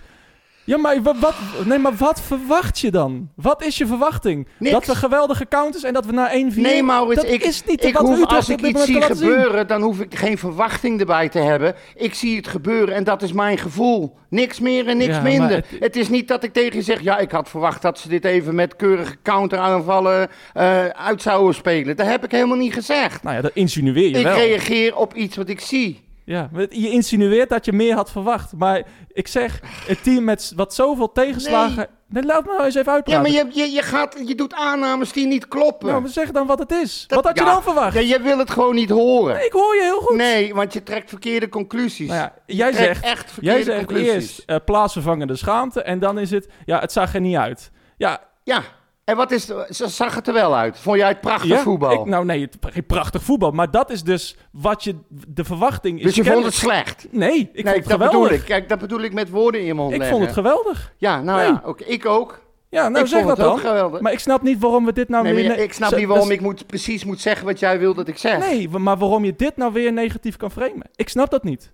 Ja, 0.65 0.77
maar 0.77 1.01
wat, 1.01 1.33
nee, 1.65 1.77
maar 1.79 1.95
wat 1.95 2.21
verwacht 2.21 2.79
je 2.79 2.91
dan? 2.91 3.29
Wat 3.35 3.63
is 3.65 3.77
je 3.77 3.85
verwachting? 3.87 4.47
Niks. 4.59 4.71
Dat 4.73 4.85
we 4.85 4.95
geweldige 4.95 5.47
counters 5.47 5.83
en 5.83 5.93
dat 5.93 6.05
we 6.05 6.11
na 6.11 6.29
1-4... 6.31 6.55
Nee, 6.55 6.83
Maurits, 6.83 7.21
dat 7.21 7.31
ik, 7.31 7.43
is 7.43 7.63
niet 7.65 7.83
ik 7.83 7.93
wat 7.93 8.01
hoef, 8.07 8.11
Utrecht 8.19 8.31
als 8.35 8.49
ik 8.49 8.61
iets 8.61 8.83
zie 8.83 8.93
zien. 8.93 9.03
gebeuren, 9.03 9.67
dan 9.67 9.81
hoef 9.81 9.99
ik 9.99 10.15
geen 10.15 10.37
verwachting 10.37 10.99
erbij 10.99 11.29
te 11.29 11.39
hebben. 11.39 11.75
Ik 11.95 12.13
zie 12.13 12.35
het 12.35 12.47
gebeuren 12.47 12.95
en 12.95 13.03
dat 13.03 13.21
is 13.21 13.31
mijn 13.33 13.57
gevoel. 13.57 14.17
Niks 14.29 14.59
meer 14.59 14.87
en 14.87 14.97
niks 14.97 15.15
Ja, 15.15 15.21
minder. 15.21 15.55
het- 15.55 15.65
Het... 15.79 15.95
is 15.95 16.09
niet 16.09 16.27
dat 16.27 16.43
ik 16.43 16.53
tegen 16.53 16.75
je 16.75 16.81
zeg, 16.81 17.01
ja, 17.01 17.17
ik 17.17 17.31
had 17.31 17.49
verwacht 17.49 17.81
dat 17.81 17.99
ze 17.99 18.09
dit 18.09 18.25
even 18.25 18.55
met 18.55 18.75
keurige 18.75 19.15
counteraanvallen 19.23 20.29
eh 20.53 20.85
uit 20.87 21.21
zouden 21.21 21.55
spelen. 21.55 21.95
Dat 21.95 22.05
heb 22.07 22.23
ik 22.23 22.31
helemaal 22.31 22.57
niet 22.57 22.73
gezegd. 22.73 23.23
Nou 23.23 23.35
ja, 23.35 23.41
dat 23.41 23.51
insinueer 23.53 24.09
je 24.09 24.17
Ik 24.17 24.23
wel. 24.23 24.35
reageer 24.35 24.95
op 24.95 25.13
iets 25.13 25.35
wat 25.35 25.49
ik 25.49 25.59
zie. 25.59 26.01
Ja, 26.25 26.49
je 26.69 26.89
insinueert 26.89 27.49
dat 27.49 27.65
je 27.65 27.73
meer 27.73 27.95
had 27.95 28.11
verwacht. 28.11 28.53
Maar 28.53 28.83
ik 29.07 29.27
zeg, 29.27 29.59
het 29.87 30.03
team 30.03 30.23
met 30.23 30.51
wat 30.55 30.73
zoveel 30.73 31.11
tegenslagen... 31.11 31.87
Nee. 32.07 32.23
laat 32.23 32.45
me 32.45 32.51
nou 32.51 32.63
eens 32.65 32.75
even 32.75 32.91
Ja, 32.91 32.97
uitpraten. 32.97 33.21
maar 33.21 33.31
je, 33.31 33.47
je, 33.61 33.71
je, 33.71 33.81
gaat, 33.81 34.21
je 34.25 34.35
doet 34.35 34.53
aannames 34.53 35.11
die 35.11 35.27
niet 35.27 35.47
kloppen. 35.47 35.87
Nou, 35.87 36.01
maar 36.01 36.09
zeg 36.09 36.31
dan 36.31 36.47
wat 36.47 36.59
het 36.59 36.71
is. 36.71 37.05
Dat- 37.07 37.15
wat 37.15 37.25
had 37.27 37.37
je 37.37 37.43
ja. 37.45 37.53
dan 37.53 37.63
verwacht? 37.63 37.93
Ja, 37.93 37.99
je 37.99 38.19
wil 38.21 38.37
het 38.37 38.49
gewoon 38.51 38.75
niet 38.75 38.89
horen. 38.89 39.45
Ik 39.45 39.51
hoor 39.51 39.75
je 39.75 39.81
heel 39.81 39.99
goed. 40.01 40.15
Nee, 40.17 40.53
want 40.53 40.73
je 40.73 40.83
trekt 40.83 41.09
verkeerde 41.09 41.49
conclusies. 41.49 42.07
Nou 42.07 42.19
ja, 42.19 42.33
jij 42.45 42.73
zegt, 42.73 43.03
echt 43.03 43.31
verkeerde 43.31 43.55
jij 43.57 43.65
zegt 43.65 43.77
conclusies. 43.85 44.13
eerst 44.13 44.43
eh, 44.45 44.55
plaatsvervangende 44.65 45.35
schaamte 45.35 45.81
en 45.83 45.99
dan 45.99 46.17
is 46.19 46.31
het, 46.31 46.47
ja, 46.65 46.79
het 46.79 46.91
zag 46.91 47.13
er 47.13 47.21
niet 47.21 47.35
uit. 47.35 47.71
Ja, 47.97 48.21
Ja, 48.43 48.63
en 49.05 49.15
wat 49.15 49.31
is, 49.31 49.45
ze 49.69 49.87
zag 49.87 50.15
het 50.15 50.27
er 50.27 50.33
wel 50.33 50.55
uit? 50.55 50.79
Vond 50.79 50.97
jij 50.97 51.07
het 51.07 51.21
prachtig 51.21 51.49
ja 51.49 51.59
voetbal? 51.59 51.91
Ik, 51.91 52.05
nou 52.05 52.25
nee, 52.25 52.41
het, 52.41 52.57
geen 52.61 52.85
prachtig 52.85 53.23
voetbal, 53.23 53.51
maar 53.51 53.71
dat 53.71 53.89
is 53.91 54.03
dus 54.03 54.37
wat 54.51 54.83
je, 54.83 54.95
de 55.27 55.43
verwachting 55.43 55.97
is. 55.97 56.03
dus 56.03 56.15
je 56.15 56.23
vond 56.23 56.45
het 56.45 56.53
slecht? 56.53 57.07
Nee, 57.11 57.49
ik 57.53 57.63
nee, 57.63 57.73
vond 57.73 57.75
het 57.75 57.85
dat 57.87 57.97
bedoel 57.97 58.11
geweldig. 58.11 58.39
ik. 58.39 58.45
Kijk, 58.45 58.69
dat 58.69 58.79
bedoel 58.79 59.01
ik 59.01 59.13
met 59.13 59.29
woorden 59.29 59.59
in 59.61 59.65
je 59.67 59.73
mond 59.73 59.91
Ik 59.91 59.97
leggen. 59.97 60.15
vond 60.15 60.27
het 60.27 60.35
geweldig. 60.37 60.93
Ja, 60.97 61.21
nou 61.21 61.37
Nee. 61.39 61.47
ja, 61.47 61.61
oké, 61.65 61.83
ik 61.83 62.05
ook. 62.05 62.41
Ja, 62.69 62.89
nou 62.89 63.03
ik 63.03 63.09
zeg 63.09 63.23
vond 63.23 63.27
dat 63.29 63.37
het 63.37 63.47
ook 63.47 63.61
dan. 63.61 63.71
geweldig. 63.71 64.01
Maar 64.01 64.11
ik 64.11 64.19
snap 64.19 64.41
niet 64.41 64.59
waarom 64.59 64.85
we 64.85 64.93
dit 64.93 65.09
nou 65.09 65.23
nee, 65.23 65.33
weer... 65.33 65.57
ik 65.59 65.73
snap 65.73 65.95
niet 65.95 66.07
waarom 66.07 66.27
dat 66.27 66.35
ik 66.37 66.41
moet, 66.41 66.67
precies 66.67 67.05
moet 67.05 67.21
zeggen 67.21 67.45
wat 67.45 67.59
jij 67.59 67.79
wil 67.79 67.93
dat 67.93 68.07
ik 68.07 68.17
zeg. 68.17 68.39
Nee, 68.39 68.69
maar 68.69 68.97
waarom 68.97 69.25
je 69.25 69.35
dit 69.35 69.57
nou 69.57 69.73
weer 69.73 69.93
negatief 69.93 70.37
kan 70.37 70.51
framen. 70.51 70.89
Ik 70.95 71.09
snap 71.09 71.29
dat 71.31 71.43
niet. 71.43 71.71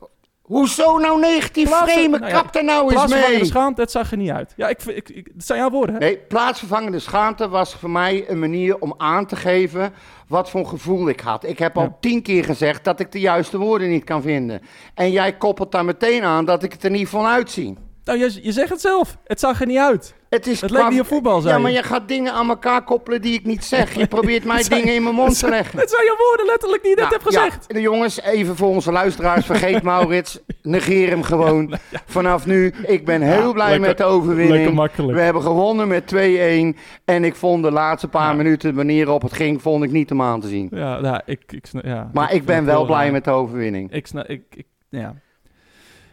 Hoezo 0.49 0.97
nou 0.97 1.19
negatief 1.19 1.69
framen? 1.69 2.09
nou 2.09 2.25
ja, 2.25 2.41
Kap 2.41 2.55
er 2.55 2.63
nou 2.63 2.83
eens 2.83 2.93
Plaatsvervangende 2.93 3.39
mee. 3.39 3.47
schaamte, 3.49 3.81
het 3.81 3.91
zag 3.91 4.11
er 4.11 4.17
niet 4.17 4.29
uit. 4.29 4.53
Ja, 4.55 4.67
ik, 4.67 4.83
ik, 4.83 5.09
ik, 5.09 5.29
dat 5.33 5.45
zijn 5.45 5.59
jouw 5.59 5.69
woorden, 5.69 5.95
hè? 5.95 5.99
Nee, 6.01 6.17
plaatsvervangende 6.17 6.99
schaamte 6.99 7.49
was 7.49 7.75
voor 7.75 7.89
mij 7.89 8.25
een 8.29 8.39
manier 8.39 8.79
om 8.79 8.93
aan 8.97 9.25
te 9.25 9.35
geven 9.35 9.93
wat 10.27 10.49
voor 10.49 10.65
gevoel 10.65 11.09
ik 11.09 11.19
had. 11.19 11.43
Ik 11.43 11.59
heb 11.59 11.77
al 11.77 11.97
tien 11.99 12.21
keer 12.21 12.43
gezegd 12.43 12.83
dat 12.83 12.99
ik 12.99 13.11
de 13.11 13.19
juiste 13.19 13.57
woorden 13.57 13.89
niet 13.89 14.03
kan 14.03 14.21
vinden. 14.21 14.61
En 14.93 15.11
jij 15.11 15.37
koppelt 15.37 15.71
daar 15.71 15.85
meteen 15.85 16.23
aan 16.23 16.45
dat 16.45 16.63
ik 16.63 16.71
het 16.71 16.83
er 16.83 16.89
niet 16.91 17.09
van 17.09 17.25
uitzie. 17.25 17.77
Nou, 18.03 18.19
je, 18.19 18.39
je 18.41 18.51
zegt 18.51 18.69
het 18.69 18.81
zelf. 18.81 19.17
Het 19.23 19.39
zag 19.39 19.59
er 19.61 19.67
niet 19.67 19.77
uit. 19.77 20.13
Het, 20.29 20.47
is 20.47 20.61
Het 20.61 20.71
leek 20.71 20.89
niet 20.89 20.99
op 20.99 21.07
voetbal, 21.07 21.39
zei 21.41 21.49
Ja, 21.51 21.55
je. 21.57 21.63
maar 21.63 21.71
je 21.71 21.83
gaat 21.83 22.07
dingen 22.07 22.33
aan 22.33 22.49
elkaar 22.49 22.83
koppelen 22.83 23.21
die 23.21 23.33
ik 23.33 23.45
niet 23.45 23.63
zeg. 23.65 23.93
Je 23.95 24.07
probeert 24.17 24.43
mij 24.43 24.63
dingen 24.63 24.93
in 24.95 25.03
mijn 25.03 25.15
mond 25.15 25.39
te 25.39 25.49
leggen. 25.49 25.79
Het 25.79 25.89
zijn 25.89 26.05
jouw 26.05 26.15
woorden 26.27 26.45
letterlijk 26.45 26.81
die 26.81 26.89
je 26.91 26.95
net 27.01 27.09
Nou, 27.09 27.21
hebt 27.21 27.35
gezegd. 27.35 27.73
De 27.73 27.81
jongens, 27.81 28.21
even 28.21 28.55
voor 28.55 28.67
onze 28.67 28.91
luisteraars, 28.91 29.45
vergeet 29.45 29.81
Maurits. 29.91 30.39
Negeer 30.61 31.09
hem 31.09 31.23
gewoon. 31.23 31.73
Vanaf 32.05 32.45
nu, 32.45 32.73
ik 32.85 33.05
ben 33.05 33.21
heel 33.21 33.53
blij 33.53 33.69
lekker- 33.69 33.87
met 33.87 33.97
de 33.97 34.03
overwinning. 34.03 34.55
lekker 34.55 34.73
makkelijk. 34.73 35.17
We 35.17 35.23
hebben 35.23 35.41
gewonnen 35.41 35.87
met 35.87 36.03
2-1. 36.15 36.77
En 37.05 37.23
ik 37.23 37.35
vond 37.35 37.63
de 37.63 37.71
laatste 37.71 38.07
paar 38.07 38.35
minuten, 38.35 38.75
wanneer 38.75 39.09
op 39.09 39.21
het 39.21 39.33
ging, 39.33 39.61
vond 39.61 39.83
ik 39.83 39.91
niet 39.91 40.11
om 40.11 40.21
aan 40.21 40.39
te 40.41 40.47
zien. 40.47 40.67
Ja, 40.71 40.99
nou, 40.99 41.21
ik, 41.25 41.41
ik, 41.47 41.65
ja, 41.81 42.09
Maar 42.13 42.33
ik, 42.33 42.45
ben 42.45 42.65
wel 42.65 42.85
blij 42.85 43.03
raar. 43.03 43.11
met 43.11 43.23
de 43.23 43.31
overwinning. 43.31 43.93
Ik, 43.93 44.07
snap, 44.07 44.25
ik, 44.25 44.41
ik, 44.55 44.65
ja. 44.89 45.15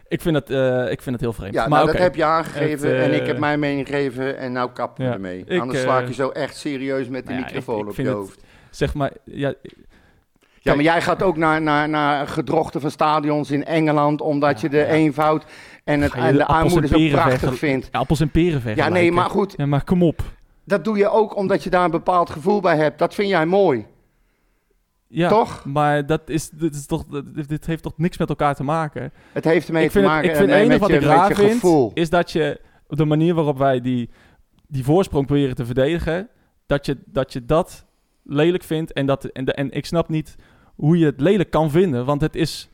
Ik, 0.09 0.21
vind 0.21 0.35
het, 0.35 0.49
eh, 0.49 0.91
ik 0.91 1.01
vind 1.01 1.15
het 1.15 1.21
heel 1.21 1.33
vreemd. 1.33 1.53
Ja, 1.53 1.59
maar 1.67 1.79
nou, 1.79 1.91
dat 1.91 1.97
heb 2.01 2.15
je 2.15 2.23
aangegeven 2.23 2.89
Het, 2.89 2.97
eh, 2.99 3.05
en 3.05 3.21
ik 3.21 3.27
heb 3.27 3.37
mijn 3.37 3.59
mening 3.59 3.87
gegeven 3.87 4.37
en 4.37 4.51
nou 4.51 4.69
kap 4.71 4.97
je 4.97 5.03
Ja, 5.03 5.11
ermee. 5.13 5.43
ik, 5.47 5.59
Anders 5.61 5.79
eh, 5.79 5.85
sla 5.85 5.99
ik 5.99 6.07
je 6.07 6.13
zo 6.13 6.29
echt 6.29 6.57
serieus 6.57 7.07
met 7.07 7.23
de 7.25 7.29
nou 7.33 7.39
ja, 7.39 7.45
microfoon 7.45 7.79
ik 7.81 7.87
op 7.89 7.95
je 7.95 8.03
het- 8.03 8.11
hoofd. 8.13 8.43
Zeg 8.69 8.93
maar, 8.93 9.11
ja, 9.23 9.53
Ja, 10.61 10.73
maar 10.75 10.83
jij 10.83 11.01
gaat 11.01 11.23
ook 11.23 11.37
naar, 11.37 11.61
naar, 11.61 11.89
naar 11.89 12.27
gedrochten 12.27 12.81
van 12.81 12.91
stadions 12.91 13.51
in 13.51 13.65
Engeland, 13.65 14.21
omdat 14.21 14.61
je 14.61 14.69
de 14.69 14.85
eenvoud 14.85 15.45
en, 15.83 16.01
het, 16.01 16.13
en 16.13 16.33
de 16.35 16.45
armoede 16.45 16.87
zo 16.87 17.07
prachtig 17.09 17.55
vindt. 17.57 17.89
appels 17.91 18.19
en 18.19 18.29
peren 18.31 18.51
Ja, 18.53 18.59
vergelijken. 18.59 18.93
nee, 18.93 19.11
maar 19.11 19.29
goed, 19.29 19.53
Ja, 19.57 19.65
maar 19.65 19.83
kom 19.83 20.03
op. 20.03 20.21
dat 20.65 20.83
doe 20.83 20.97
je 20.97 21.09
ook 21.09 21.35
omdat 21.35 21.63
je 21.63 21.69
daar 21.69 21.83
een 21.83 21.91
bepaald 21.91 22.29
gevoel 22.29 22.61
bij 22.61 22.75
hebt. 22.77 22.99
Dat 22.99 23.13
vind 23.13 23.29
jij 23.29 23.45
mooi. 23.45 23.85
Ja, 25.09 25.29
Toch? 25.29 25.65
Maar 25.65 26.05
dat 26.05 26.21
is, 26.25 26.49
dit, 26.49 26.75
is 26.75 26.85
toch, 26.85 27.05
dit, 27.47 27.65
heeft 27.65 27.83
toch 27.83 27.97
niks 27.97 28.17
met 28.17 28.29
elkaar 28.29 28.55
te 28.55 28.63
maken? 28.63 29.11
Het 29.31 29.43
heeft 29.43 29.67
ermee 29.67 29.89
te 29.89 29.97
het, 29.97 30.07
maken 30.07 30.29
ik 30.29 30.35
vind 30.35 30.49
het 30.49 30.59
enige 30.59 30.79
wat 30.79 30.89
je, 30.89 30.95
ik 30.95 31.01
raar 31.01 31.35
vind, 31.35 31.91
is 31.93 32.09
dat 32.09 32.31
je 32.31 32.61
op 32.87 32.97
de 32.97 33.05
manier 33.05 33.33
waarop 33.33 33.57
wij 33.57 33.81
die, 33.81 34.09
die 34.67 34.83
voorsprong 34.83 35.25
proberen 35.25 35.55
te 35.55 35.65
verdedigen, 35.65 36.29
dat 36.65 36.85
je 36.85 36.97
dat, 37.05 37.33
je 37.33 37.45
dat 37.45 37.85
lelijk 38.23 38.63
vindt. 38.63 38.93
En, 38.93 39.05
dat, 39.05 39.25
en, 39.25 39.45
de, 39.45 39.53
en 39.53 39.71
ik 39.71 39.85
snap 39.85 40.09
niet 40.09 40.35
hoe 40.75 40.97
je 40.97 41.05
het 41.05 41.21
lelijk 41.21 41.49
kan 41.49 41.71
vinden, 41.71 42.05
want 42.05 42.21
het 42.21 42.35
is 42.35 42.69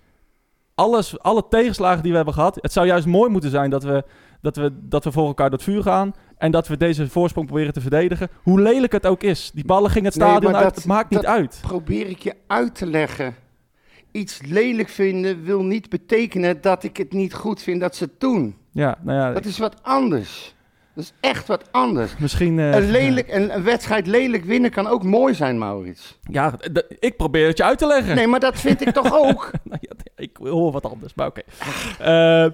alles, 0.76 1.20
alle 1.20 1.48
tegenslagen 1.50 2.02
die 2.02 2.12
we 2.12 2.18
hebben 2.18 2.34
gehad. 2.34 2.58
Het 2.62 2.74
zou 2.74 2.88
juist 2.88 3.06
mooi 3.06 3.30
moeten 3.30 3.50
zijn 3.50 3.70
dat 3.70 3.84
we, 3.84 4.04
dat 4.42 4.56
we, 4.56 4.72
dat 4.82 5.04
we 5.04 5.12
voor 5.12 5.28
elkaar 5.28 5.50
door 5.50 5.60
het 5.60 5.68
vuur 5.68 5.84
gaan. 5.84 6.14
En 6.44 6.52
dat 6.52 6.68
we 6.68 6.78
deze 6.78 7.10
voorsprong 7.10 7.48
proberen 7.48 7.74
te 7.74 7.82
verdedigen. 7.82 8.30
Hoe 8.42 8.62
lelijk 8.62 8.92
het 8.92 9.06
ook 9.06 9.24
is. 9.24 9.52
Die 9.54 9.66
ballen 9.66 9.90
gingen 9.92 10.10
het 10.12 10.20
Nee, 10.20 10.28
stadion 10.30 10.52
maar 10.52 10.62
uit. 10.62 10.70
dat- 10.74 10.84
het 10.84 10.92
maakt 10.94 11.10
niet 11.10 11.26
uit. 11.26 11.60
Probeer 11.62 12.08
ik 12.08 12.20
je 12.20 12.34
uit 12.48 12.76
te 12.76 12.86
leggen. 12.86 13.36
Iets 14.12 14.40
lelijk 14.46 14.90
vinden 14.90 15.44
wil 15.44 15.64
niet 15.64 15.90
betekenen 15.90 16.62
dat 16.62 16.84
ik 16.84 16.98
het 16.98 17.14
niet 17.14 17.34
goed 17.34 17.62
vind 17.62 17.82
dat 17.82 17.96
ze 17.96 18.04
het 18.04 18.20
doen. 18.20 18.56
Ja, 18.72 18.98
nou 19.02 19.20
ja, 19.20 19.32
Dat 19.34 19.46
is 19.46 19.58
wat 19.58 19.76
anders. 19.84 20.56
Dat 20.96 21.04
is 21.04 21.14
echt 21.20 21.48
wat 21.48 21.72
anders. 21.72 22.18
misschien... 22.18 22.60
eh, 22.60 22.72
Een, 22.76 22.92
lelijk, 22.92 23.32
een, 23.34 23.56
een 23.56 23.64
wedstrijd 23.64 24.08
lelijk 24.08 24.44
winnen 24.46 24.72
kan 24.72 24.88
ook 24.88 25.04
mooi 25.04 25.34
zijn, 25.34 25.58
Maurits. 25.58 26.20
Ja, 26.22 26.54
ik 27.00 27.18
probeer 27.18 27.48
het 27.48 27.58
je 27.58 27.64
uit 27.64 27.78
te 27.78 27.88
leggen. 27.88 28.16
Nee, 28.16 28.28
maar 28.28 28.40
dat 28.40 28.60
vind 28.60 28.82
ik 28.82 28.94
toch 28.94 29.14
ook? 29.26 29.52
Nou 29.64 29.78
ja, 29.82 29.96
ik 30.16 30.38
hoor 30.38 30.72
wat 30.72 30.86
anders, 30.86 31.14
maar 31.14 31.28
oké. 31.28 31.42
Eh, 32.00 32.52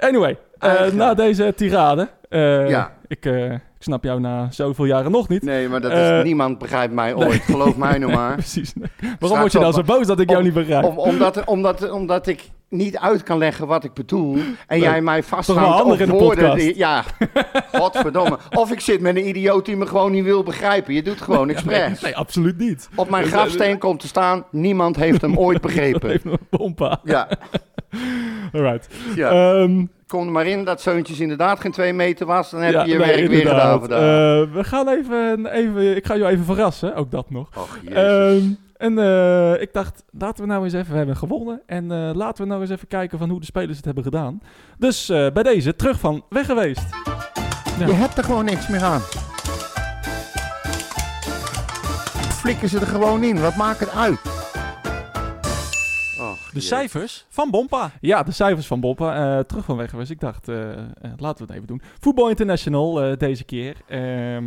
anyway, 0.00 0.36
eh, 0.58 0.92
na 0.92 1.14
deze 1.14 1.54
tirade. 1.54 2.08
eh, 2.28 2.68
Ja. 2.68 2.92
Ik, 3.06 3.24
eh, 3.26 3.54
Ik 3.80 3.86
snap 3.86 4.04
jou 4.04 4.20
na 4.20 4.48
zoveel 4.50 4.84
jaren 4.84 5.10
nog 5.10 5.28
niet. 5.28 5.42
Nee, 5.42 5.68
maar 5.68 5.80
dat 5.80 5.92
is, 5.92 5.98
Eh, 5.98 6.22
niemand 6.22 6.58
begrijpt 6.58 6.94
mij 6.94 7.14
ooit. 7.14 7.42
Geloof 7.42 7.76
mij 7.76 7.98
nou 7.98 8.12
maar. 8.12 8.34
Precies. 8.44 8.72
Waarom 9.18 9.38
word 9.38 9.52
je 9.52 9.58
dan 9.58 9.66
op- 9.68 9.74
zo 9.74 9.82
boos 9.82 10.06
dat 10.06 10.20
ik 10.20 10.30
jou 10.30 10.42
niet 10.42 10.52
begrijp? 10.54 10.84
Om, 10.84 10.98
omdat, 10.98 11.44
omdat, 11.44 11.90
omdat 11.90 12.26
ik 12.26 12.50
niet 12.68 12.98
uit 12.98 13.22
kan 13.22 13.38
leggen 13.38 13.66
wat 13.66 13.84
ik 13.84 13.94
bedoel. 13.94 14.38
En 14.66 14.78
jij 14.78 15.00
mij 15.02 15.22
vasthoudt 15.22 15.82
op 15.84 15.98
in 15.98 16.06
de 16.06 16.12
woorden. 16.12 16.54
die- 16.56 16.76
ja, 16.76 17.04
godverdomme. 17.72 18.38
Of 18.50 18.70
ik 18.72 18.80
zit 18.80 19.00
met 19.00 19.16
een 19.16 19.28
idioot 19.28 19.66
die 19.66 19.76
me 19.76 19.86
gewoon 19.86 20.12
niet 20.12 20.24
wil 20.24 20.42
begrijpen. 20.42 20.94
Je 20.94 21.02
doet 21.02 21.20
gewoon 21.20 21.48
expres. 21.54 22.00
Nee, 22.00 22.16
absoluut 22.16 22.58
niet. 22.58 22.88
Op 22.94 23.10
mijn 23.10 23.22
Dus, 23.22 23.32
grafsteen 23.32 23.78
komt 23.78 24.00
te 24.00 24.06
staan, 24.06 24.44
niemand 24.50 24.96
heeft 24.96 25.20
hem 25.20 25.36
ooit 25.38 25.60
begrepen. 25.68 26.10
Even 26.10 26.30
een 26.32 26.38
pompa. 26.50 27.00
Ja, 27.04 27.28
Alright. 28.52 28.88
ja. 29.14 29.30
Ehm, 29.30 29.84
kom 30.10 30.26
er 30.26 30.32
maar 30.32 30.46
in 30.46 30.64
dat 30.64 30.80
Zeuntjes 30.80 31.20
inderdaad 31.20 31.60
geen 31.60 31.72
twee 31.72 31.92
meter 31.92 32.26
was. 32.26 32.50
Dan 32.50 32.60
heb 32.60 32.72
ja, 32.72 32.84
je 32.84 32.92
je 32.92 32.98
nee, 32.98 33.06
werk 33.06 33.28
weer 33.28 33.46
gedaan 33.46 33.80
vandaag. 33.80 33.98
Eh, 33.98 34.54
we 34.54 34.64
gaan 34.64 34.88
even, 34.88 35.46
even... 35.46 35.96
Ik 35.96 36.06
ga 36.06 36.16
jou 36.16 36.32
even 36.32 36.44
verrassen, 36.44 36.94
ook 36.94 37.10
dat 37.10 37.30
nog. 37.30 37.48
Och. 37.56 37.78
Ehm, 37.92 38.42
en 38.76 38.98
eh, 38.98 39.60
ik 39.60 39.72
dacht, 39.72 40.04
laten 40.18 40.42
we 40.42 40.48
nou 40.50 40.64
eens 40.64 40.72
even... 40.72 40.90
We 40.90 40.96
hebben 40.96 41.16
gewonnen. 41.16 41.60
En 41.66 41.92
eh, 41.92 42.10
laten 42.14 42.42
we 42.42 42.48
nou 42.48 42.60
eens 42.60 42.70
even 42.70 42.88
kijken 42.88 43.18
van 43.18 43.30
hoe 43.30 43.40
de 43.40 43.46
spelers 43.46 43.76
het 43.76 43.84
hebben 43.84 44.04
gedaan. 44.04 44.42
Dus 44.78 45.08
eh, 45.08 45.26
bij 45.32 45.42
deze, 45.42 45.76
terug 45.76 45.98
van 45.98 46.24
weg 46.28 46.46
geweest. 46.46 46.86
ja. 47.78 47.86
Je 47.86 47.92
hebt 47.92 48.18
er 48.18 48.24
gewoon 48.24 48.44
niks 48.44 48.68
meer 48.68 48.82
aan. 48.82 49.00
Flikken 52.40 52.68
ze 52.68 52.78
er 52.78 52.86
gewoon 52.86 53.22
in. 53.22 53.40
Wat 53.40 53.56
maakt 53.56 53.80
het 53.80 53.90
uit? 53.90 54.39
De 56.52 56.60
cijfers 56.60 57.26
van 57.28 57.50
Bompa. 57.50 57.90
Ja, 58.00 58.22
de 58.22 58.32
cijfers 58.32 58.66
van 58.66 58.80
Boppa. 58.80 59.38
eh, 59.38 59.44
terug 59.44 59.64
van 59.64 59.76
weg 59.76 59.90
geweest. 59.90 60.10
Ik 60.10 60.20
dacht, 60.20 60.48
eh, 60.48 60.70
eh, 60.72 60.78
laten 61.16 61.38
we 61.38 61.42
het 61.44 61.50
even 61.50 61.66
doen. 61.66 61.82
Voetbal 62.00 62.28
International 62.28 63.02
eh, 63.02 63.16
deze 63.16 63.44
keer. 63.44 63.76
Ehm, 63.88 64.44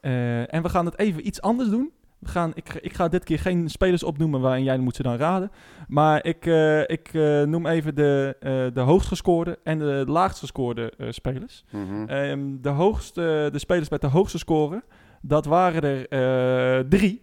eh, 0.00 0.54
en 0.54 0.62
we 0.62 0.68
gaan 0.68 0.84
het 0.84 0.98
even 0.98 1.26
iets 1.26 1.40
anders 1.40 1.68
doen. 1.68 1.90
We 2.18 2.28
gaan, 2.28 2.50
ik, 2.54 2.74
ik 2.74 2.92
ga 2.94 3.08
dit 3.08 3.24
keer 3.24 3.38
geen 3.38 3.68
spelers 3.68 4.02
opnoemen 4.02 4.40
waarin 4.40 4.64
jij 4.64 4.78
moet 4.78 4.96
ze 4.96 5.02
dan 5.02 5.16
raden. 5.16 5.50
Maar 5.88 6.24
ik, 6.24 6.46
eh, 6.46 6.80
ik 6.80 7.08
eh, 7.12 7.42
noem 7.42 7.66
even 7.66 7.94
de, 7.94 8.36
eh 8.40 8.66
de 8.74 8.80
hoogst 8.80 9.08
gescoorde 9.08 9.58
en 9.64 9.78
de 9.78 10.04
laagst 10.06 10.38
gescoorde 10.38 10.92
eh, 10.98 11.06
spelers. 11.10 11.64
Mhm. 11.70 12.08
Ehm, 12.08 12.56
de, 12.60 12.68
hoogste, 12.68 13.48
de 13.52 13.58
spelers 13.58 13.88
met 13.88 14.00
de 14.00 14.06
hoogste 14.06 14.38
score, 14.38 14.82
dat 15.22 15.44
waren 15.44 15.82
er 15.82 16.08
eh, 16.08 16.84
drie. 16.88 17.22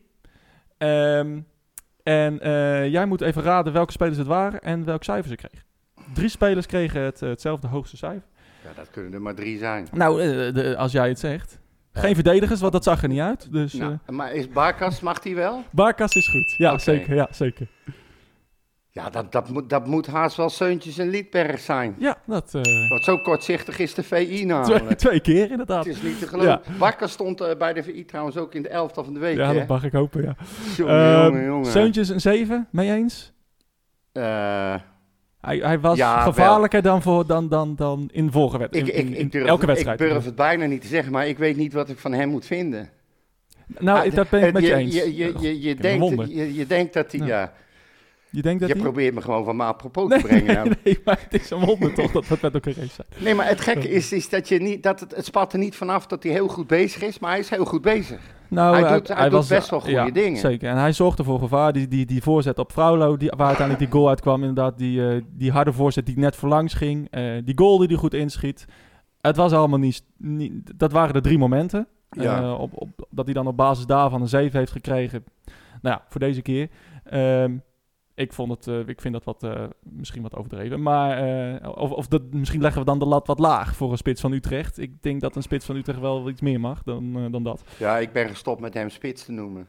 Ehm, 0.77 1.39
en 2.05 2.39
eh, 2.39 2.87
jij 2.87 3.05
moet 3.05 3.21
even 3.21 3.41
raden 3.41 3.73
welke 3.73 3.91
spelers 3.91 4.17
het 4.17 4.27
waren 4.27 4.61
en 4.61 4.85
welk 4.85 5.03
cijfer 5.03 5.29
ze 5.29 5.35
kregen. 5.35 5.65
Drie 6.13 6.29
spelers 6.29 6.65
kregen 6.65 7.01
het, 7.01 7.21
eh, 7.21 7.29
hetzelfde 7.29 7.67
hoogste 7.67 7.97
cijfer. 7.97 8.27
Ja, 8.63 8.69
dat 8.75 8.89
kunnen 8.91 9.13
er 9.13 9.21
maar 9.21 9.35
drie 9.35 9.57
zijn. 9.57 9.87
Nou, 9.91 10.21
eh, 10.21 10.53
de, 10.53 10.75
als 10.77 10.91
jij 10.91 11.07
het 11.07 11.19
zegt. 11.19 11.59
Geen 11.93 12.15
verdedigers, 12.15 12.59
want 12.59 12.73
dat 12.73 12.83
zag 12.83 13.01
er 13.01 13.07
niet 13.07 13.19
uit. 13.19 13.51
Dus 13.51 13.73
Nou, 13.73 13.97
maar 14.09 14.33
is 14.33 14.49
Barkas, 14.49 14.99
mag 14.99 15.19
die 15.19 15.35
wel? 15.35 15.63
Barkas 15.71 16.15
is 16.15 16.27
goed. 16.27 16.53
Ja, 16.57 16.77
zeker. 16.77 17.15
Ja, 17.15 17.27
zeker. 17.31 17.67
Ja, 18.95 19.09
dat, 19.09 19.31
dat, 19.31 19.49
moet, 19.49 19.69
dat 19.69 19.85
moet 19.87 20.07
haast 20.07 20.37
wel 20.37 20.49
Seuntjes 20.49 20.97
en 20.97 21.09
Liedberg 21.09 21.59
zijn. 21.59 21.95
Ja, 21.97 22.17
dat... 22.25 22.53
eh, 22.53 22.89
Want 22.89 23.03
zo 23.03 23.17
kortzichtig 23.17 23.79
is 23.79 23.93
de 23.93 24.03
VI 24.03 24.45
namelijk. 24.45 24.97
twee 24.97 25.19
keer 25.19 25.51
inderdaad. 25.51 25.85
Het 25.85 25.95
is 25.95 26.01
niet 26.01 26.19
te 26.19 26.27
geloven. 26.27 26.61
Barkas 26.79 27.11
stond 27.11 27.41
eh, 27.41 27.57
bij 27.57 27.73
de 27.73 27.83
VI 27.83 28.05
trouwens 28.05 28.37
ook 28.37 28.53
in 28.53 28.61
de 28.61 28.69
elftal 28.69 29.03
van 29.03 29.13
de 29.13 29.19
week. 29.19 29.37
Ja, 29.37 29.47
hè? 29.47 29.53
dat 29.59 29.67
mag 29.67 29.83
ik 29.83 29.91
hopen, 29.91 30.21
ja. 30.23 30.35
Jongen, 30.77 30.93
Ehm, 30.95 31.23
jongen, 31.25 31.45
jongen. 31.45 31.65
Seuntjes 31.71 32.09
een 32.09 32.21
7, 32.21 32.67
mee 32.71 32.91
eens? 32.91 33.33
Eh, 34.11 34.75
Hij, 35.41 35.57
hij 35.57 35.79
was 35.79 35.97
Ja, 35.97 36.21
gevaarlijker 36.21 36.81
dan, 36.81 37.01
voor, 37.01 37.25
dan, 37.27 37.49
dan, 37.49 37.75
dan 37.75 38.09
in 38.11 38.31
vorige 38.31 38.57
wedstrijd. 38.57 38.87
ik, 38.87 39.09
ik, 39.09 39.31
durf, 39.31 39.45
elke 39.47 39.65
wedstrijd. 39.65 40.01
ik 40.01 40.07
durf 40.09 40.25
het 40.25 40.35
bijna 40.35 40.65
niet 40.65 40.81
te 40.81 40.87
zeggen, 40.87 41.11
maar 41.11 41.27
ik 41.27 41.37
weet 41.37 41.57
niet 41.57 41.73
wat 41.73 41.89
ik 41.89 41.97
van 41.99 42.13
hem 42.13 42.29
moet 42.29 42.45
vinden. 42.45 42.89
Nou, 43.79 44.07
Ah, 44.09 44.15
dat 44.15 44.29
ben 44.29 44.43
ik 44.47 44.53
met 44.53 44.61
je, 44.61 44.67
je, 44.67 44.75
eens. 44.75 44.95
Je, 44.95 45.15
je, 45.15 45.33
je, 45.39 45.61
je, 45.61 45.69
een 45.69 45.77
denkt, 45.81 46.31
je, 46.31 46.53
je 46.55 46.65
denkt 46.65 46.93
dat 46.93 47.11
hij... 47.11 47.19
Ja. 47.27 47.27
Ja. 47.39 47.53
Je 48.36 48.41
denkt 48.41 48.59
dat 48.59 48.69
je 48.69 48.75
probeert 48.75 49.13
me 49.13 49.21
gewoon 49.21 49.43
van 49.45 49.55
me 49.55 49.63
apropos 49.63 50.09
nee, 50.09 50.19
te 50.19 50.27
brengen. 50.27 50.45
nee, 50.45 50.55
nou. 50.55 50.75
nee, 50.83 50.99
maar 51.05 51.19
het 51.29 51.41
is 51.41 51.49
een 51.49 51.59
wonder 51.59 51.93
toch 51.93 52.11
dat 52.11 52.27
we 52.27 52.38
met 52.41 52.53
elkaar 52.53 52.73
eens 52.77 52.93
zijn. 52.93 53.07
Nee, 53.17 53.36
maar 53.36 53.47
het 53.47 53.61
gekke 53.61 53.89
is, 53.89 54.11
is 54.11 54.29
dat, 54.29 54.47
je 54.47 54.59
niet, 54.61 54.83
dat 54.83 54.99
het, 54.99 55.15
het 55.15 55.25
spat 55.25 55.53
er 55.53 55.59
niet 55.59 55.75
vanaf 55.75 56.07
dat 56.07 56.23
hij 56.23 56.31
heel 56.31 56.47
goed 56.47 56.67
bezig 56.67 57.01
is, 57.01 57.19
maar 57.19 57.29
hij 57.29 57.39
is 57.39 57.49
heel 57.49 57.65
goed 57.65 57.81
bezig. 57.81 58.19
Nou, 58.47 58.77
Hij 58.79 58.93
doet- 58.93 59.07
hij 59.07 59.29
doet 59.29 59.47
best 59.47 59.69
wel 59.69 59.79
goede 59.79 59.95
ja, 59.95 60.09
dingen. 60.09 60.38
Zeker. 60.39 60.69
En 60.69 60.77
hij 60.77 60.93
zorgde 60.93 61.23
voor 61.23 61.39
gevaar. 61.39 61.73
Die, 61.73 61.88
die, 61.88 62.05
die 62.05 62.21
voorzet 62.21 62.59
op 62.59 62.71
Fraulo, 62.71 63.17
die, 63.17 63.29
waar 63.38 63.47
uiteindelijk 63.47 63.86
die 63.91 63.99
goal 63.99 64.09
uitkwam. 64.09 64.39
Inderdaad, 64.39 64.77
die, 64.77 65.07
eh, 65.09 65.21
die 65.29 65.51
harde 65.51 65.73
voorzet 65.73 66.05
die 66.05 66.17
net 66.19 66.36
voorlangs 66.36 66.73
ging. 66.73 67.07
eh, 67.11 67.23
die 67.43 67.57
goal 67.57 67.77
die 67.77 67.88
hij 67.88 67.97
goed 67.97 68.13
inschiet. 68.13 68.65
Het 69.21 69.36
was 69.36 69.51
allemaal 69.51 69.79
niet, 69.79 70.03
niet... 70.17 70.51
Dat 70.79 70.91
waren 70.91 71.13
de 71.13 71.21
drie 71.21 71.38
momenten. 71.38 71.88
Ja. 72.09 72.41
Eh, 72.41 72.59
op, 72.59 72.71
op, 72.73 73.07
dat 73.09 73.25
hij 73.25 73.33
dan 73.33 73.47
op 73.47 73.57
basis 73.57 73.86
daarvan 73.86 74.21
een 74.21 74.27
7 74.27 74.59
heeft 74.59 74.71
gekregen. 74.71 75.23
Nou 75.81 75.95
ja, 75.95 76.05
voor 76.09 76.19
deze 76.19 76.41
keer. 76.41 76.69
Ehm, 77.03 77.51
ik, 78.16 78.34
vond 78.34 78.51
het, 78.51 78.68
eh, 78.68 78.88
ik 78.88 79.01
vind 79.01 79.13
dat 79.13 79.24
wat, 79.24 79.43
eh, 79.43 79.63
misschien 79.82 80.22
wat 80.22 80.36
overdreven. 80.36 80.82
Maar 80.82 81.18
eh, 81.61 81.70
of, 81.78 81.91
of 81.91 82.07
dat, 82.07 82.22
misschien 82.34 82.61
leggen 82.61 82.80
we 82.80 82.86
dan 82.88 82.99
de 82.99 83.05
lat 83.05 83.28
wat 83.28 83.39
laag 83.39 83.76
voor 83.76 83.91
een 83.91 83.97
spits 83.97 84.22
van 84.22 84.32
Utrecht. 84.32 84.78
Ik 84.80 85.03
denk 85.03 85.22
dat 85.22 85.36
een 85.36 85.41
spits 85.43 85.66
van 85.66 85.76
Utrecht 85.76 85.99
wel 85.99 86.30
iets 86.30 86.41
meer 86.41 86.59
mag 86.59 86.84
dan, 86.84 87.32
dan 87.32 87.43
dat. 87.43 87.63
Ja, 87.78 87.97
ik 87.97 88.11
ben 88.11 88.30
gestopt 88.30 88.61
met 88.61 88.74
hem 88.74 88.89
spits 88.89 89.26
te 89.26 89.32
noemen. 89.32 89.68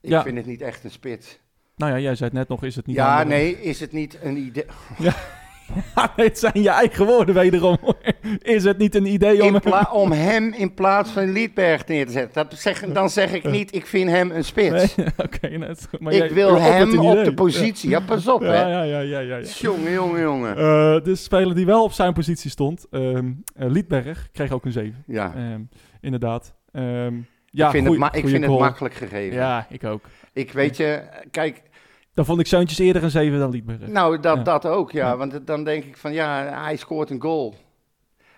Ik 0.00 0.10
Ja. 0.10 0.22
vind 0.22 0.36
het 0.36 0.46
niet 0.46 0.60
echt 0.60 0.84
een 0.84 0.90
spits. 0.90 1.38
Nou 1.76 1.92
ja, 1.92 1.98
jij 1.98 2.14
zei 2.14 2.28
het 2.30 2.38
net 2.38 2.48
nog, 2.48 2.62
is 2.64 2.76
het 2.76 2.86
niet 2.86 2.96
ja, 2.96 3.22
nee, 3.22 3.60
is 3.60 3.80
het 3.80 3.92
niet 3.92 4.18
een 4.22 4.36
idee... 4.36 4.64
Ja, 4.98 5.14
het 6.16 6.38
zijn 6.38 6.62
je 6.62 6.68
eigen 6.70 7.06
woorden 7.06 7.34
wederom. 7.34 7.78
Is 8.38 8.64
het 8.64 8.78
niet 8.78 8.94
een 8.94 9.06
idee 9.06 9.42
om... 9.92 10.12
Hem 10.12 10.52
in 10.52 10.74
plaats 10.74 11.10
van 11.10 11.32
Liedberg 11.32 11.86
neer 11.86 12.06
te 12.06 12.12
zetten. 12.12 12.34
Dat 12.48 12.58
zeg, 12.58 12.80
dan 12.92 13.10
zeg 13.10 13.32
ik 13.32 13.44
niet, 13.50 13.74
ik 13.74 13.86
vind 13.86 14.10
hem 14.10 14.30
een 14.30 14.44
spits. 14.44 14.94
Nee, 14.96 15.06
Oké, 15.24 15.48
nou, 15.58 15.70
is 15.72 15.86
goed, 15.90 16.00
maar 16.00 16.12
ik 16.12 16.18
jij- 16.18 16.32
wil 16.32 16.60
hem 16.60 16.98
op 16.98 17.12
idee. 17.12 17.24
de 17.24 17.34
positie. 17.34 17.90
Ja, 17.90 18.00
pas 18.00 18.28
op, 18.28 18.42
Ja, 18.42 18.48
hè. 18.48 18.60
ja, 18.60 18.82
ja, 18.82 18.98
ja, 19.00 19.18
ja. 19.18 19.36
ja. 19.36 19.44
Jongen, 19.58 19.92
jongen, 19.92 20.20
jongen. 20.20 20.50
Eh, 20.56 21.04
de 21.04 21.14
speler 21.14 21.54
die 21.54 21.66
wel 21.66 21.82
op 21.84 21.92
zijn 21.92 22.12
positie 22.12 22.50
stond, 22.50 22.86
eh, 22.90 23.18
Liedberg, 23.54 24.28
kreeg 24.32 24.52
ook 24.52 24.64
een 24.64 24.72
7. 24.72 25.02
ja, 25.06 25.32
Ehm, 25.36 25.60
inderdaad. 26.00 26.54
Ehm, 26.72 27.14
ja, 27.50 27.64
ik 27.66 27.70
vind, 27.72 27.86
goeie- 27.86 28.02
het, 28.04 28.12
ma- 28.12 28.18
ik 28.20 28.28
vind 28.28 28.44
het 28.44 28.58
makkelijk 28.58 28.94
gegeven. 28.94 29.36
Ja, 29.36 29.66
ik 29.70 29.84
ook. 29.84 30.04
Ik 30.32 30.52
weet 30.52 30.76
je, 30.76 31.02
kijk, 31.30 31.62
Dan 32.14 32.24
vond 32.24 32.40
ik 32.40 32.46
Zeuntjes 32.46 32.78
eerder 32.78 33.02
een 33.02 33.10
7 33.10 33.38
dan 33.38 33.50
Liedberg. 33.50 33.86
nou 33.86 34.20
dat, 34.20 34.36
Ja. 34.36 34.42
dat 34.42 34.66
ook, 34.66 34.90
ja. 34.90 35.16
Want 35.16 35.46
dan 35.46 35.64
denk 35.64 35.84
ik 35.84 35.96
van, 35.96 36.12
ja, 36.12 36.60
hij 36.62 36.76
scoort 36.76 37.10
een 37.10 37.20
goal. 37.20 37.54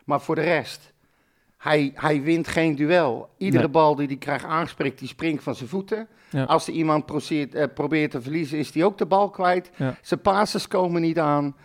Maar 0.04 0.20
voor 0.20 0.34
de 0.34 0.40
rest, 0.40 0.92
hij, 1.58 1.92
hij 1.94 2.22
wint 2.22 2.48
geen 2.48 2.74
duel. 2.76 3.28
Iedere 3.38 3.62
Nee. 3.62 3.72
bal 3.72 3.94
die 3.94 4.06
hij 4.06 4.16
krijgt 4.16 4.44
aanspreekt, 4.44 4.98
die 4.98 5.08
springt 5.08 5.42
van 5.42 5.54
zijn 5.54 5.68
voeten. 5.68 6.08
Ja. 6.30 6.42
Als 6.44 6.66
er 6.66 6.72
iemand 6.72 7.06
proceert, 7.06 7.54
eh, 7.54 7.64
probeert 7.74 8.10
te 8.10 8.22
verliezen, 8.22 8.58
is 8.58 8.74
hij 8.74 8.84
ook 8.84 8.98
de 8.98 9.06
bal 9.06 9.30
kwijt. 9.30 9.70
Ja. 9.76 9.94
Zijn 10.02 10.20
passes 10.20 10.68
komen 10.68 11.00
niet 11.00 11.18
aan. 11.18 11.56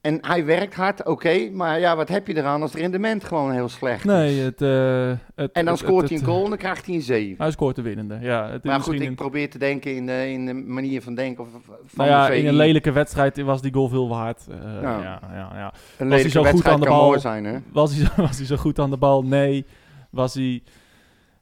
En 0.00 0.18
hij 0.20 0.44
werkt 0.44 0.74
hard, 0.74 1.06
oké. 1.06 1.50
maar 1.52 1.80
ja, 1.80 1.96
wat 1.96 2.08
heb 2.08 2.26
je 2.26 2.36
eraan 2.36 2.62
als 2.62 2.72
het 2.72 2.80
rendement 2.80 3.24
gewoon 3.24 3.52
heel 3.52 3.68
slecht 3.68 4.04
Nee, 4.04 4.38
is? 4.38 4.44
het, 4.44 4.62
eh, 4.62 5.08
het... 5.34 5.52
En 5.52 5.64
dan 5.64 5.74
het- 5.74 5.78
scoort 5.78 6.00
het- 6.00 6.10
hij 6.10 6.18
een 6.18 6.24
goal 6.24 6.42
en 6.44 6.48
dan 6.48 6.58
krijgt 6.58 6.86
hij 6.86 6.94
een 6.94 7.00
7. 7.02 7.34
Hij 7.42 7.50
scoort 7.50 7.76
de 7.76 7.82
winnende, 7.82 8.18
ja. 8.20 8.46
Het 8.50 8.64
is 8.64 8.70
Maar 8.70 8.80
goed, 8.80 9.00
ik 9.00 9.14
probeer 9.14 9.50
te 9.50 9.58
denken 9.58 9.94
in 9.94 10.06
de, 10.06 10.30
in 10.30 10.46
de 10.46 10.54
manier 10.54 11.02
van 11.02 11.14
denken 11.14 11.44
of, 11.44 11.48
van 11.86 12.06
nou 12.06 12.08
ja, 12.10 12.26
de 12.26 12.36
in 12.38 12.46
een 12.46 12.54
lelijke 12.54 12.92
wedstrijd 12.92 13.40
was 13.42 13.62
die 13.62 13.72
goal 13.72 13.88
veel 13.88 14.08
waard. 14.08 14.46
Eh, 14.50 14.56
Ja. 14.82 15.00
ja, 15.02 15.20
ja, 15.32 15.50
ja. 15.54 15.72
Een 15.98 16.08
Was 16.08 16.20
hij 16.20 16.30
zo 16.30 16.44
goed 16.44 16.66
aan 16.68 16.80
de 16.80 16.86
kan 16.86 16.96
bal? 16.96 17.06
mooi 17.06 17.20
zijn, 17.20 17.44
hè? 17.44 17.58
Was 17.72 17.94
hij, 17.96 18.04
zo- 18.06 18.22
was 18.26 18.36
hij 18.36 18.46
zo 18.46 18.56
goed 18.56 18.78
aan 18.78 18.90
de 18.90 18.96
bal? 18.96 19.22
Nee. 19.22 19.64
Was 20.10 20.34
hij 20.34 20.62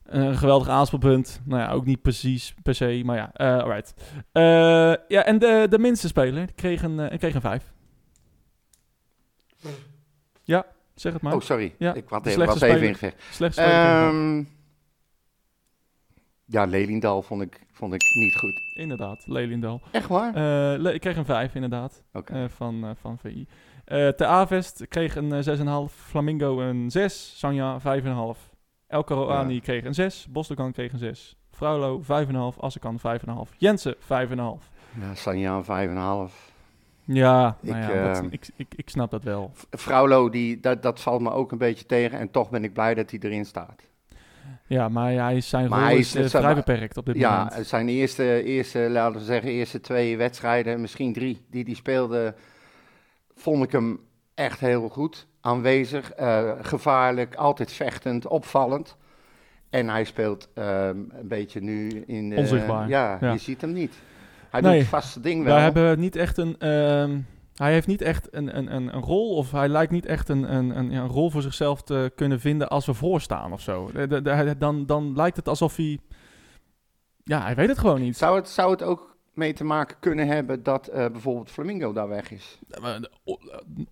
een 0.04 0.36
geweldig 0.36 0.68
aanspeelpunt? 0.68 1.40
Nou 1.44 1.60
ja, 1.62 1.70
ook 1.70 1.84
niet 1.84 2.02
precies 2.02 2.54
per 2.62 2.74
se, 2.74 3.02
maar 3.04 3.16
ja, 3.16 3.30
eh 3.32 3.58
alright. 3.62 3.94
Ja, 5.08 5.24
en 5.24 5.38
de, 5.38 5.66
de 5.70 5.78
minste 5.78 6.06
speler 6.08 6.46
die 6.46 6.54
kreeg 6.54 6.82
een, 6.82 7.10
kreeg 7.18 7.34
een 7.34 7.40
5. 7.40 7.72
Ja, 10.48 10.66
zeg 10.94 11.12
het 11.12 11.22
maar. 11.22 11.34
Oh, 11.34 11.40
sorry. 11.40 11.74
Ja, 11.78 11.94
ik 11.94 12.04
had 12.08 12.26
even, 12.26 12.46
was 12.46 12.60
even 12.60 12.88
een 12.88 12.94
vijf. 12.96 13.56
Ehm 13.56 14.42
ja, 16.44 16.64
Lelindal 16.64 17.22
vond 17.22 17.42
ik, 17.42 17.60
vond 17.72 17.94
ik 17.94 18.00
niet 18.14 18.36
goed. 18.36 18.60
Inderdaad, 18.74 19.26
Lelindal. 19.26 19.80
Echt 19.90 20.08
waar? 20.08 20.32
Le- 20.78 20.92
ik 20.92 21.00
kreeg 21.00 21.16
een 21.16 21.24
5 21.24 21.54
inderdaad, 21.54 22.02
Oké. 22.12 22.32
eh, 22.32 22.48
van, 22.48 22.84
eh, 22.84 22.90
van 23.00 23.18
VI. 23.18 23.46
Te 24.16 24.26
Avest 24.26 24.88
kreeg 24.88 25.16
een 25.16 25.32
eh, 25.32 25.42
6,5, 25.88 25.94
Flamingo 25.94 26.60
een 26.60 26.90
6, 26.90 27.38
Sanja 27.38 27.80
5,5. 27.80 28.54
El 28.86 29.04
Karoani 29.04 29.54
Ja. 29.54 29.60
kreeg 29.60 29.84
een 29.84 29.94
6, 29.94 30.26
Bostokan 30.30 30.72
kreeg 30.72 30.92
een 30.92 30.98
6. 30.98 31.36
Fraulo 31.50 32.00
5,5, 32.02 32.58
Assekan 32.60 32.98
5,5. 33.00 33.54
Jensen 33.56 33.94
5,5. 33.98 34.70
Ja, 35.00 35.14
Sanja 35.14 35.62
5,5. 35.64 36.47
Ja, 37.12 37.56
Ik, 37.62 37.70
nou 37.70 37.82
ja 37.94 38.12
dat- 38.12 38.18
eh, 38.24 38.26
ik, 38.30 38.48
ik, 38.56 38.66
ik 38.76 38.88
snap 38.88 39.10
dat 39.10 39.22
wel. 39.24 39.52
Fraulo, 39.70 40.30
die, 40.30 40.60
dat, 40.60 40.82
dat 40.82 41.00
valt 41.00 41.20
me 41.20 41.30
ook 41.30 41.52
een 41.52 41.58
beetje 41.58 41.86
tegen. 41.86 42.18
En 42.18 42.30
toch 42.30 42.50
ben 42.50 42.64
ik 42.64 42.72
blij 42.72 42.94
dat 42.94 43.10
hij 43.10 43.18
erin 43.22 43.44
staat. 43.44 43.82
Ja, 44.66 44.88
maar 44.88 45.12
ja, 45.12 45.24
hij 45.24 45.36
is 45.36 45.48
zijn 45.48 45.68
Maar 45.68 45.88
rol 45.90 45.98
is, 45.98 46.14
is- 46.14 46.32
eh, 46.34 46.40
vrij 46.40 46.54
beperkt 46.54 46.96
op 46.96 47.06
dit 47.06 47.16
Ja, 47.16 47.44
moment. 47.44 47.66
zijn 47.66 47.88
eerste, 47.88 48.42
eerste, 48.42 48.78
laten 48.78 49.18
we 49.18 49.24
zeggen, 49.24 49.50
eerste 49.50 49.80
twee 49.80 50.16
wedstrijden, 50.16 50.80
misschien 50.80 51.12
drie, 51.12 51.40
die 51.50 51.64
hij 51.64 51.74
speelde, 51.74 52.34
vond 53.36 53.64
ik 53.64 53.72
hem 53.72 54.00
echt 54.34 54.60
heel 54.60 54.88
goed. 54.88 55.26
Aanwezig, 55.40 56.12
eh, 56.12 56.52
gevaarlijk, 56.60 57.34
altijd 57.34 57.72
vechtend, 57.72 58.26
opvallend. 58.26 58.96
En 59.70 59.88
hij 59.88 60.04
speelt 60.04 60.48
ehm, 60.54 60.96
een 61.10 61.28
beetje 61.28 61.60
nu 61.60 61.88
in... 62.06 62.32
eh, 62.32 62.38
Onzichtbaar, 62.38 62.88
Ja, 62.88 63.18
ja. 63.20 63.32
je 63.32 63.38
ziet 63.38 63.60
hem 63.60 63.72
niet. 63.72 63.94
Hij 64.50 64.60
Nee, 64.60 64.70
doet 64.72 64.80
het 64.80 64.88
vaste 64.88 65.20
ding 65.20 65.44
wel. 65.44 65.54
Wij 65.54 65.62
hebben 65.62 65.98
niet 66.00 66.16
echt 66.16 66.38
een. 66.38 66.58
ehm, 66.58 67.18
hij 67.54 67.72
heeft 67.72 67.86
niet 67.86 68.02
echt 68.02 68.28
een, 68.30 68.56
een, 68.56 68.74
een, 68.74 68.94
een 68.94 69.02
rol, 69.02 69.34
of 69.36 69.50
hij 69.52 69.68
lijkt 69.68 69.92
niet 69.92 70.06
echt 70.06 70.28
een, 70.28 70.54
een, 70.54 70.78
een, 70.78 70.92
een 70.92 71.08
rol 71.08 71.30
voor 71.30 71.42
zichzelf 71.42 71.82
te 71.82 72.12
kunnen 72.14 72.40
vinden 72.40 72.68
als 72.68 72.86
we 72.86 72.94
voorstaan 72.94 73.52
of 73.52 73.60
zo. 73.60 73.90
De- 73.92 74.06
de- 74.06 74.22
de- 74.22 74.54
dan, 74.58 74.86
dan 74.86 75.12
lijkt 75.16 75.36
het 75.36 75.48
alsof 75.48 75.76
hij. 75.76 75.98
Ja, 77.24 77.42
hij 77.42 77.54
weet 77.54 77.68
het 77.68 77.78
gewoon 77.78 78.00
niet. 78.00 78.16
Zou 78.16 78.36
het, 78.36 78.48
zou 78.48 78.70
het 78.70 78.82
ook 78.82 79.16
mee 79.34 79.52
te 79.52 79.64
maken 79.64 79.96
kunnen 80.00 80.26
hebben 80.26 80.62
dat 80.62 80.86
eh, 80.86 81.06
bijvoorbeeld 81.10 81.50
Flamingo 81.50 81.92
daar 81.92 82.08
weg 82.08 82.30
is? 82.30 82.58
Eh, 82.70 82.94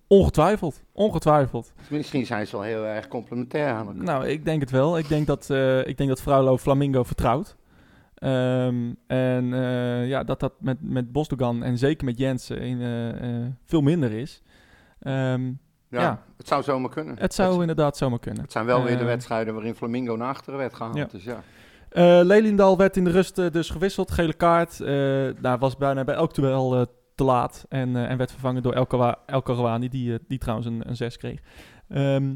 Ongetwijfeld. 0.07 0.81
Ongetwijfeld. 0.91 1.73
Misschien 1.89 2.25
zijn 2.25 2.47
ze 2.47 2.55
wel 2.55 2.65
heel 2.65 2.83
erg 2.85 3.07
complementair 3.07 3.73
aan 3.73 3.87
elkaar. 3.87 4.03
Nou, 4.03 4.27
ik 4.27 4.45
denk 4.45 4.61
het 4.61 4.71
wel. 4.71 4.97
Ik 4.97 5.07
denk 5.07 5.27
dat, 5.27 5.49
eh 5.49 5.87
ik 5.87 5.97
denk 5.97 6.09
dat 6.09 6.21
Fraulo 6.21 6.57
Flamingo 6.57 7.03
vertrouwt. 7.03 7.55
Ehm, 8.17 8.93
en 9.07 9.53
eh, 9.53 10.07
ja, 10.07 10.23
dat 10.23 10.39
dat 10.39 10.53
met, 10.59 10.77
met 10.81 11.11
Bosdogan 11.11 11.63
en 11.63 11.77
zeker 11.77 12.05
met 12.05 12.17
Jensen 12.17 12.57
in, 12.61 12.81
eh, 12.81 13.41
eh, 13.43 13.45
veel 13.65 13.81
minder 13.81 14.11
is. 14.11 14.41
Ehm, 14.99 15.45
ja, 15.89 16.01
ja. 16.01 16.23
Het 16.37 16.47
zou 16.47 16.63
zomaar 16.63 16.89
kunnen. 16.89 17.15
het 17.19 17.33
zou 17.33 17.51
Het, 17.51 17.61
inderdaad 17.61 17.97
zomaar 17.97 18.19
kunnen. 18.19 18.41
het 18.41 18.51
zijn 18.51 18.65
wel 18.65 18.83
weer 18.83 18.95
de 18.95 19.01
Eh, 19.01 19.05
wedstrijden 19.05 19.53
waarin 19.53 19.75
Flamingo 19.75 20.15
naar 20.15 20.27
achteren 20.29 20.59
werd 20.59 20.73
gehaald. 20.73 20.95
Ja. 20.97 21.05
Dus 21.11 21.23
ja. 21.23 21.43
Lelindal 22.23 22.77
werd 22.77 22.97
in 22.97 23.03
de 23.03 23.11
rust 23.11 23.35
dus 23.35 23.69
gewisseld. 23.69 24.11
Gele 24.11 24.33
kaart. 24.33 24.79
Nou, 25.41 25.57
was 25.59 25.77
bijna 25.77 26.03
bij 26.03 26.15
elk 26.15 26.33
duel 26.33 26.85
te 27.15 27.23
laat. 27.23 27.65
En, 27.69 27.95
en 27.95 28.17
werd 28.17 28.31
vervangen 28.31 28.63
door 28.63 28.73
El, 28.73 28.85
Kawa- 28.85 29.19
El 29.25 29.41
Karouani, 29.41 29.89
die, 29.89 30.19
die 30.27 30.37
trouwens 30.37 30.67
een, 30.67 30.89
een 30.89 30.95
6 30.95 31.17
kreeg. 31.17 31.39
Ehm 31.89 32.33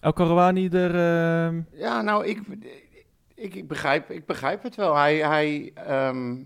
El 0.00 0.12
Karouani 0.12 0.68
er... 0.68 0.90
ehm, 0.94 1.60
Ja, 1.72 2.02
nou, 2.02 2.26
ik, 2.26 2.40
ik, 3.34 3.54
ik, 3.54 3.68
begrijp, 3.68 4.10
ik 4.10 4.26
begrijp 4.26 4.62
het 4.62 4.74
wel. 4.74 4.96
Hij, 4.96 5.16
hij, 5.16 5.72
ehm, 5.74 6.36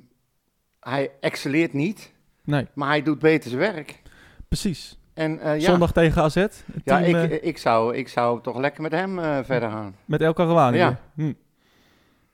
hij 0.80 1.11
excelleert 1.20 1.72
niet, 1.72 2.12
nee, 2.45 2.66
maar 2.74 2.89
hij 2.89 3.03
doet 3.03 3.18
beter 3.18 3.51
zijn 3.51 3.72
werk. 3.72 4.03
precies. 4.49 4.99
En 5.18 5.41
eh, 5.41 5.61
ja, 5.61 5.70
Zondag 5.70 5.93
tegen 5.93 6.22
AZ. 6.22 6.47
Ja 6.84 6.99
ik, 6.99 7.14
eh, 7.14 7.45
ik, 7.45 7.59
zou, 7.59 7.97
ik 7.97 8.09
zou 8.09 8.43
toch 8.43 8.59
lekker 8.59 8.82
met 8.82 8.93
hem 8.93 9.18
eh, 9.18 9.39
verder 9.43 9.70
gaan. 9.70 9.97
met 10.05 10.20
El 10.20 10.32
Karouani. 10.32 10.76
Ja. 10.76 11.01
Hm. 11.14 11.32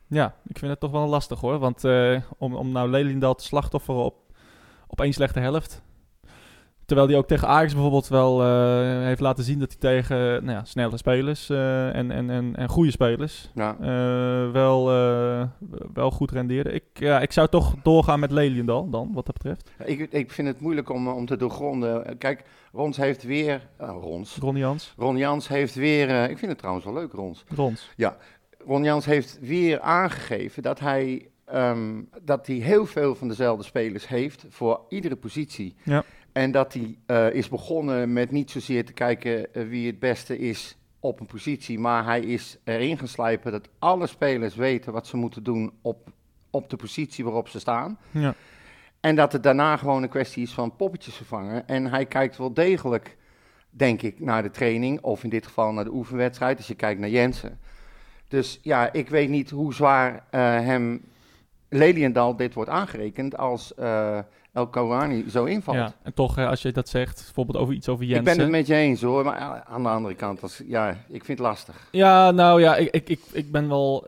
Ja, 0.07 0.35
ik 0.47 0.59
vind 0.59 0.71
het 0.71 0.81
toch 0.81 0.91
wel 0.91 1.07
lastig 1.07 1.41
hoor. 1.41 1.59
Want 1.59 1.85
om, 2.39 2.55
om 2.55 2.73
nou 2.73 2.89
Lelindal 2.89 3.35
te 3.35 3.45
slachtofferen 3.45 4.05
op, 4.05 4.15
op 4.87 5.01
één 5.01 5.13
slechte 5.13 5.41
helft. 5.41 5.83
Terwijl 6.87 7.09
hij 7.09 7.17
ook 7.17 7.27
tegen 7.27 7.49
Ajax 7.49 7.73
bijvoorbeeld 7.73 8.09
wel 8.09 8.43
eh, 8.43 9.05
heeft 9.05 9.21
laten 9.21 9.45
zien 9.45 9.59
dat 9.59 9.69
hij 9.69 9.79
tegen 9.81 10.17
nou 10.45 10.59
ja, 10.59 10.65
snelle 10.65 10.97
spelers 10.97 11.51
eh, 11.51 11.95
en, 11.95 12.11
en, 12.11 12.31
en, 12.31 12.57
en 12.57 12.69
goede 12.69 12.91
spelers 12.91 13.51
Ja. 13.55 13.77
eh, 13.81 14.53
wel, 14.53 14.85
wel 15.95 16.11
goed 16.11 16.31
rendeerde. 16.31 16.73
Ik, 16.73 16.85
ja, 16.93 17.21
ik 17.21 17.33
zou 17.33 17.49
toch 17.49 17.75
doorgaan 17.83 18.21
met 18.21 18.31
Leliendal 18.31 18.91
dan, 18.91 19.11
wat 19.13 19.27
dat 19.27 19.35
betreft. 19.35 19.71
Ik, 19.85 20.13
ik 20.13 20.31
vind 20.31 20.49
het 20.49 20.61
moeilijk 20.61 20.91
om, 20.91 21.09
om 21.09 21.27
te 21.27 21.37
doorgronden. 21.37 22.19
Kijk, 22.19 22.45
Rons 22.73 22.97
heeft 22.97 23.23
weer... 23.23 23.69
Rons. 23.79 24.37
Ron 24.41 24.57
Jans. 24.57 24.95
Ron 24.97 25.17
Jans 25.17 25.49
heeft 25.49 25.75
weer... 25.75 26.31
ik 26.31 26.39
vind 26.39 26.51
het 26.51 26.59
trouwens 26.59 26.85
wel 26.85 26.95
leuk, 26.95 27.13
Rons. 27.13 27.45
Rons. 27.55 27.91
Ron 28.67 28.83
Jans 28.85 29.05
heeft 29.05 29.39
weer 29.41 29.81
aangegeven 29.81 30.63
dat 30.63 30.81
hij, 30.81 31.29
ehm, 31.45 32.03
dat 32.23 32.47
hij 32.47 32.57
heel 32.57 32.87
veel 32.87 33.15
van 33.15 33.29
dezelfde 33.29 33.65
spelers 33.65 34.09
heeft 34.09 34.45
voor 34.49 34.81
iedere 34.89 35.17
positie. 35.17 35.75
Ja. 35.83 36.05
En 36.35 36.51
dat 36.51 36.73
hij 36.73 36.97
eh, 37.07 37.33
is 37.33 37.49
begonnen 37.49 38.13
met 38.13 38.31
niet 38.31 38.51
zozeer 38.51 38.85
te 38.85 38.93
kijken 38.93 39.55
eh, 39.55 39.69
wie 39.69 39.87
het 39.87 39.99
beste 39.99 40.39
is 40.39 40.77
op 41.01 41.21
een 41.21 41.27
positie, 41.27 41.79
maar 41.79 42.05
hij 42.05 42.21
is 42.21 42.59
erin 42.65 42.99
gaan 42.99 43.09
slijpen 43.09 43.53
dat 43.53 43.69
alle 43.79 44.07
spelers 44.07 44.55
weten 44.55 44.93
wat 44.93 45.07
ze 45.07 45.17
moeten 45.17 45.43
doen 45.43 45.73
op, 45.83 46.11
op 46.51 46.71
de 46.71 46.77
positie 46.77 47.25
waarop 47.25 47.49
ze 47.49 47.59
staan. 47.59 47.99
Ja. 48.11 48.35
En 49.01 49.17
dat 49.17 49.33
het 49.33 49.43
daarna 49.43 49.77
gewoon 49.77 50.03
een 50.03 50.09
kwestie 50.09 50.43
is 50.43 50.53
van 50.53 50.77
poppetjes 50.77 51.15
vervangen. 51.15 51.69
En 51.69 51.87
hij 51.87 52.07
kijkt 52.07 52.37
wel 52.37 52.55
degelijk, 52.55 53.17
denk 53.71 54.03
ik, 54.03 54.21
naar 54.21 54.43
de 54.43 54.51
training, 54.51 55.01
of 55.01 55.25
in 55.25 55.31
dit 55.31 55.47
geval 55.47 55.73
naar 55.73 55.85
de 55.85 55.95
oefenwedstrijd, 55.95 56.57
als 56.57 56.67
je 56.67 56.75
kijkt 56.75 57.01
naar 57.01 57.11
Jensen. 57.11 57.59
Dus 58.29 58.59
ja, 58.63 58.93
ik 58.93 59.09
weet 59.09 59.29
niet 59.29 59.51
hoe 59.51 59.75
zwaar 59.75 60.25
eh, 60.31 60.41
hem 60.41 61.05
Leliendal 61.69 62.37
dit 62.37 62.55
wordt 62.55 62.71
aangerekend 62.71 63.37
als 63.37 63.75
El 64.55 64.67
Kouani 64.67 65.25
zo 65.31 65.45
invalt. 65.45 65.77
Ja, 65.77 65.93
en 66.03 66.15
toch, 66.15 66.39
eh, 66.39 66.49
als 66.49 66.63
je 66.63 66.73
dat 66.73 66.89
zegt, 66.89 67.23
bijvoorbeeld 67.25 67.59
over 67.59 67.75
iets 67.75 67.89
over 67.89 68.05
ik 68.05 68.11
Jensen. 68.11 68.37
ben 68.37 68.41
het 68.41 68.51
met 68.51 68.67
je 68.67 68.75
eens 68.75 69.03
hoor, 69.03 69.25
maar 69.25 69.39
ja, 69.39 69.65
aan 69.67 69.83
de 69.83 69.89
andere 69.89 70.15
kant, 70.15 70.43
als, 70.43 70.63
ja, 70.67 70.91
ik 70.91 71.25
vind 71.25 71.39
het 71.39 71.47
lastig. 71.47 71.89
Ja, 71.91 72.31
nou 72.31 72.61
ja, 72.61 72.77
ik, 72.77 72.89
ik, 72.91 73.09
ik, 73.09 73.21
ik 73.33 73.53
ben 73.53 73.69
wel... 73.69 74.07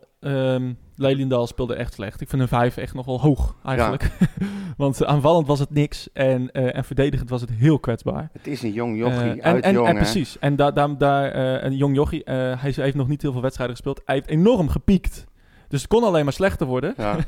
Leliendal 0.97 1.47
speelde 1.47 1.75
echt 1.75 1.95
slecht. 1.95 2.21
Ik 2.21 2.29
vind 2.29 2.43
een 2.43 2.49
5 2.49 2.77
echt 2.77 2.95
nog 2.95 3.07
wel 3.07 3.21
hoog, 3.21 3.55
eigenlijk. 3.65 4.11
Want 4.77 5.05
aanvallend 5.05 5.47
was 5.47 5.59
het 5.59 5.71
niks 5.71 6.09
en, 6.13 6.51
eh, 6.53 6.77
en 6.77 6.85
verdedigend 6.85 7.31
was 7.31 7.41
het 7.41 7.51
heel 7.51 7.79
kwetsbaar. 7.79 8.29
Het 8.33 8.47
is 8.47 8.63
een 8.63 8.73
jong 8.73 8.99
jochie, 8.99 9.19
Eh, 9.19 9.31
en, 9.31 9.43
uit 9.43 9.65
en, 9.65 9.73
jong, 9.73 9.89
en 9.89 9.95
precies. 9.95 10.39
En 10.39 10.57
daar 10.57 10.75
daar 10.75 10.99
daar 10.99 11.31
eh, 11.33 11.65
een 11.65 11.77
jong 11.77 11.95
jochie, 11.95 12.25
eh, 12.25 12.35
hij 12.35 12.73
heeft 12.75 12.95
nog 12.95 13.09
niet 13.09 13.23
heel 13.23 13.33
veel 13.33 13.41
wedstrijden 13.41 13.77
gespeeld. 13.77 14.01
Hij 14.05 14.15
heeft 14.15 14.29
enorm 14.29 14.69
gepiekt. 14.69 15.25
Dus 15.69 15.81
het 15.83 15.91
kon 15.91 16.03
alleen 16.05 16.25
maar 16.25 16.33
slechter 16.33 16.67
worden. 16.67 16.95
Ja. 16.97 17.17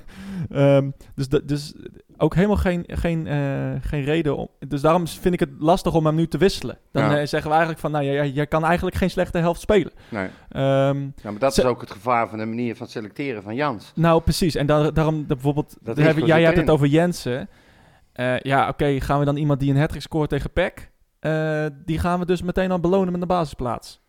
Ehm, 0.50 0.90
dus, 1.14 1.28
dus 1.28 1.74
ook 2.16 2.34
helemaal 2.34 2.56
geen, 2.56 2.84
geen, 2.86 3.26
eh, 3.26 3.72
geen 3.80 4.04
reden 4.04 4.36
om. 4.36 4.48
Dus 4.68 4.80
daarom 4.80 5.06
vind 5.06 5.34
ik 5.34 5.40
het 5.40 5.48
lastig 5.58 5.94
om 5.94 6.06
hem 6.06 6.14
nu 6.14 6.26
te 6.28 6.38
wisselen. 6.38 6.78
Dan 6.92 7.02
Ja. 7.02 7.10
eh, 7.10 7.16
zeggen 7.26 7.42
we 7.42 7.48
eigenlijk 7.56 7.78
van, 7.80 7.90
nou, 7.90 8.04
jij, 8.04 8.30
jij 8.30 8.46
kan 8.46 8.64
eigenlijk 8.64 8.96
geen 8.96 9.10
slechte 9.10 9.38
helft 9.38 9.60
spelen. 9.60 9.92
Nee. 10.08 10.28
Ehm, 10.48 11.00
Ja, 11.02 11.30
maar 11.30 11.38
dat 11.38 11.58
is 11.58 11.64
ook 11.64 11.80
het 11.80 11.90
gevaar 11.90 12.28
van 12.28 12.38
de 12.38 12.44
manier 12.46 12.76
van 12.76 12.86
selecteren 12.86 13.42
van 13.42 13.54
Jans. 13.54 13.92
nou, 13.94 14.22
precies. 14.22 14.54
En 14.54 14.66
daar, 14.66 14.92
daarom 14.94 15.26
bijvoorbeeld, 15.26 15.68
Dat 15.68 15.78
daar 15.80 15.94
hebben- 16.04 16.14
risico 16.14 16.26
jij 16.38 16.42
hebt 16.44 16.56
het 16.56 16.70
over 16.70 16.86
Jensen. 16.86 17.48
Eh, 18.12 18.38
ja, 18.40 18.68
oké, 18.68 19.00
gaan 19.00 19.18
we 19.18 19.24
dan 19.24 19.36
iemand 19.36 19.60
die 19.60 19.70
een 19.70 19.80
hat 19.80 19.94
scoort 19.98 20.28
tegen 20.30 20.50
PEC? 20.52 20.90
Eh, 21.18 21.66
die 21.84 21.98
gaan 21.98 22.18
we 22.18 22.26
dus 22.26 22.42
meteen 22.42 22.70
al 22.70 22.80
belonen 22.80 23.12
met 23.12 23.20
een 23.22 23.28
basisplaats. 23.28 24.00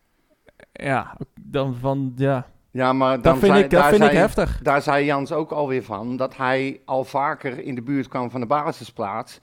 Ja, 0.74 1.18
dan 1.42 1.76
van, 1.76 2.14
ja, 2.16 2.46
Ja, 2.72 2.94
maar 2.94 3.14
dan 3.14 3.22
dat 3.22 3.38
vind, 3.38 3.52
zei, 3.52 3.64
ik, 3.64 3.70
dat 3.70 3.94
ik 3.94 4.18
heftig. 4.18 4.60
daar 4.62 4.82
zei 4.82 5.06
Jans 5.06 5.32
ook 5.32 5.52
alweer 5.52 5.84
van, 5.84 6.18
dat 6.18 6.38
hij 6.38 6.82
al 6.86 7.04
vaker 7.04 7.60
in 7.64 7.76
de 7.76 7.82
buurt 7.82 8.08
kwam 8.08 8.32
van 8.32 8.40
de 8.40 8.48
basisplaats. 8.48 9.40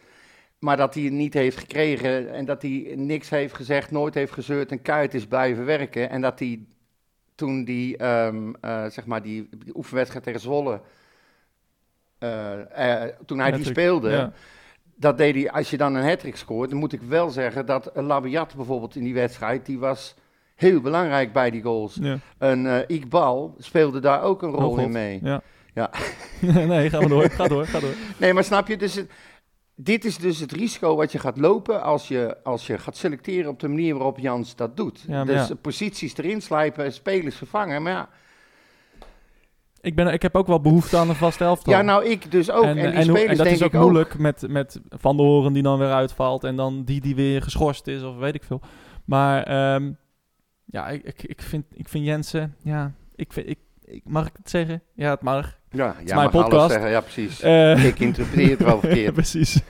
Maar 0.58 0.76
dat 0.76 0.94
hij 0.94 1.02
het 1.02 1.12
niet 1.12 1.34
heeft 1.34 1.58
gekregen 1.58 2.32
en 2.32 2.44
dat 2.44 2.62
hij 2.62 2.92
niks 2.96 3.30
heeft 3.30 3.54
gezegd, 3.54 3.90
nooit 3.90 4.14
heeft 4.14 4.32
gezeurd 4.32 4.70
en 4.70 4.82
keihard 4.82 5.14
is 5.14 5.26
blijven 5.26 5.64
werken. 5.64 6.10
En 6.10 6.20
dat 6.20 6.38
hij 6.38 6.60
toen 7.34 7.64
die, 7.64 7.96
ehm, 7.96 8.52
eh, 8.60 8.86
zeg 8.86 9.06
maar 9.06 9.22
die, 9.22 9.48
die 9.64 9.76
oefenwedstrijd 9.76 10.24
tegen 10.24 10.40
Zwolle, 10.40 10.80
eh, 12.18 13.02
eh, 13.02 13.12
toen 13.26 13.38
hij 13.38 13.52
die 13.52 13.64
speelde, 13.64 14.10
Ja. 14.10 14.32
dat 14.94 15.18
deed 15.18 15.34
hij, 15.34 15.50
als 15.50 15.70
je 15.70 15.76
dan 15.76 15.94
een 15.94 16.08
hat 16.08 16.22
scoort, 16.32 16.70
dan 16.70 16.78
moet 16.78 16.92
ik 16.92 17.02
wel 17.02 17.28
zeggen 17.30 17.66
dat 17.66 17.90
Labiat 17.94 18.54
bijvoorbeeld 18.54 18.96
in 18.96 19.04
die 19.04 19.14
wedstrijd, 19.14 19.66
die 19.66 19.78
was 19.78 20.14
heel 20.56 20.80
belangrijk 20.80 21.32
bij 21.32 21.50
die 21.50 21.62
goals. 21.62 21.98
Ja. 22.00 22.18
Een 22.38 22.66
eh 22.66 22.96
Iqbal 22.96 23.54
speelde 23.58 24.00
daar 24.00 24.22
ook 24.22 24.42
een 24.42 24.50
rol 24.50 24.70
Oh, 24.70 24.80
in 24.80 24.90
mee. 24.92 25.20
Ja. 25.22 25.40
Ja. 25.74 25.90
nee, 26.66 26.90
ga 26.90 26.98
maar 26.98 27.08
door. 27.08 27.30
Ga 27.30 27.48
door, 27.48 27.66
ga 27.66 27.80
door. 27.80 27.94
Nee, 28.20 28.32
maar 28.32 28.44
snap 28.44 28.68
je, 28.68 28.76
dus 28.76 28.94
het- 28.94 29.10
dit 29.74 30.04
is 30.04 30.18
dus 30.18 30.38
het 30.40 30.52
risico 30.52 30.96
wat 30.96 31.12
je 31.12 31.18
gaat 31.18 31.38
lopen 31.38 31.82
als 31.82 32.08
je, 32.08 32.36
als 32.44 32.66
je 32.66 32.78
gaat 32.78 32.96
selecteren 32.96 33.50
op 33.50 33.60
de 33.60 33.68
manier 33.68 33.94
waarop 33.94 34.18
Jans 34.18 34.56
dat 34.56 34.76
doet. 34.76 35.04
Ja, 35.08 35.24
dus 35.24 35.48
ja. 35.48 35.54
posities 35.54 36.16
erin 36.16 36.42
slijpen, 36.42 36.92
spelers 36.92 37.36
vervangen. 37.36 37.82
Maar 37.82 37.92
ja, 37.92 38.08
Ik, 39.80 39.94
ben, 39.94 40.06
ik 40.12 40.22
heb 40.22 40.34
ook 40.34 40.46
wel 40.46 40.60
behoefte 40.60 40.96
aan 40.96 41.08
een 41.08 41.14
vaste 41.14 41.44
elftal. 41.44 41.72
ja 41.72 41.82
nou 41.82 42.04
ik 42.04 42.30
dus 42.30 42.50
ook. 42.50 42.62
En, 42.64 42.68
en, 42.68 42.74
die 42.76 42.84
en, 42.84 43.02
spelers 43.04 43.22
en 43.30 43.36
dat 43.36 43.46
denk 43.46 43.56
is 43.58 43.62
ook 43.62 43.72
moeilijk 43.72 44.18
met, 44.18 44.44
met 44.48 44.80
Van 44.88 45.16
der 45.16 45.26
Horen 45.26 45.52
die 45.52 45.62
dan 45.62 45.78
weer 45.78 45.92
uitvalt 45.92 46.44
en 46.44 46.56
dan 46.56 46.84
die 46.84 47.00
die 47.00 47.14
weer 47.14 47.42
geschorst 47.42 47.86
is 47.86 48.02
of 48.02 48.16
weet 48.16 48.34
ik 48.34 48.44
veel. 48.44 48.60
Maar 49.04 49.42
ehm, 49.42 49.90
ja, 50.76 50.88
ik, 50.88 51.04
ik, 51.04 51.22
ik, 51.22 51.42
vind, 51.42 51.64
ik 51.72 51.88
vind 51.88 52.04
Jensen, 52.04 52.54
ja, 52.62 52.92
ik 53.14 53.32
vind, 53.32 53.48
ik, 53.48 53.58
ik, 53.84 54.02
mag 54.04 54.26
ik 54.26 54.32
het 54.36 54.50
zeggen? 54.50 54.82
Ja, 54.94 55.10
het 55.10 55.22
mag. 55.22 55.58
Ja, 55.70 55.96
is 56.02 56.08
ja 56.08 56.14
mijn 56.14 56.30
mag 56.30 56.34
alles 56.34 56.44
podcast. 56.48 56.70
Zeggen. 56.70 56.90
Ja, 56.90 57.00
precies. 57.00 57.40
Eh, 57.40 57.84
ik 57.84 57.98
interpreteer 57.98 58.50
het 58.50 58.62
wel 58.62 58.80
verkeerd. 58.80 59.14
precies. 59.22 59.60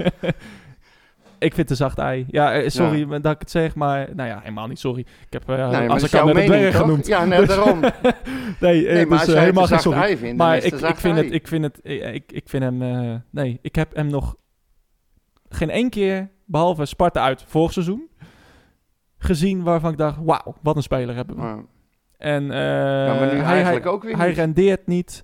ik 1.39 1.55
vind 1.55 1.57
het 1.57 1.71
een 1.71 1.77
zacht 1.77 1.99
ei. 1.99 2.27
Ja, 2.29 2.53
eh, 2.53 2.69
sorry 2.69 3.07
dat 3.07 3.33
ik 3.33 3.41
het 3.41 3.51
zeg, 3.51 3.75
maar 3.75 4.09
nou 4.15 4.29
ja, 4.29 4.39
helemaal 4.41 4.67
niet 4.67 4.79
sorry. 4.79 5.01
Ik 5.01 5.33
heb 5.33 5.49
eh, 5.49 5.71
Nee, 5.71 5.89
als 5.89 6.03
ik 6.03 6.15
al 6.15 6.27
net 6.27 6.51
een 6.51 6.73
genoemd. 6.73 7.07
Ja, 7.07 7.25
Dus- 7.27 7.49
daarom. 7.49 7.81
nee, 8.61 8.85
Nee, 8.85 9.07
maar 9.07 9.19
dus 9.19 9.19
als 9.19 9.27
het 9.27 9.39
helemaal 9.39 9.63
een 9.63 9.69
geen 9.69 9.79
sorry. 9.79 10.17
vindt, 10.17 10.37
Maar 10.39 10.55
het 10.55 10.65
ik, 10.65 10.73
ik, 10.73 10.97
vind 10.97 11.17
het, 11.17 11.25
ei. 11.25 11.35
ik 11.35 11.49
vind 11.49 11.65
het, 11.65 11.81
ik, 11.83 12.33
ik, 12.33 12.49
vind 12.49 12.63
hem, 12.63 12.83
eh, 12.83 13.15
nee, 13.31 13.59
ik 13.63 13.75
heb 13.75 13.95
hem 13.95 14.07
nog 14.07 14.37
geen 15.49 15.71
één 15.71 15.91
keer, 15.91 16.31
behalve 16.45 16.85
Sparta 16.85 17.23
uit 17.23 17.45
vorig 17.47 17.73
seizoen, 17.73 18.09
gezien 19.19 19.63
waarvan 19.63 19.91
ik 19.93 19.99
dacht, 19.99 20.19
wauw, 20.23 20.55
wat 20.63 20.77
een 20.77 20.83
speler 20.83 21.15
hebben 21.15 21.37
we. 21.37 21.43
Ja. 21.43 21.59
En 22.19 22.45
Ja, 22.45 23.15
maar 23.15 23.35
nu 23.35 23.41
hij, 23.41 23.85
ook 23.85 24.03
weer 24.03 24.17
hij 24.17 24.29
niet. 24.29 24.37
rendeert 24.37 24.87
niet. 24.87 25.23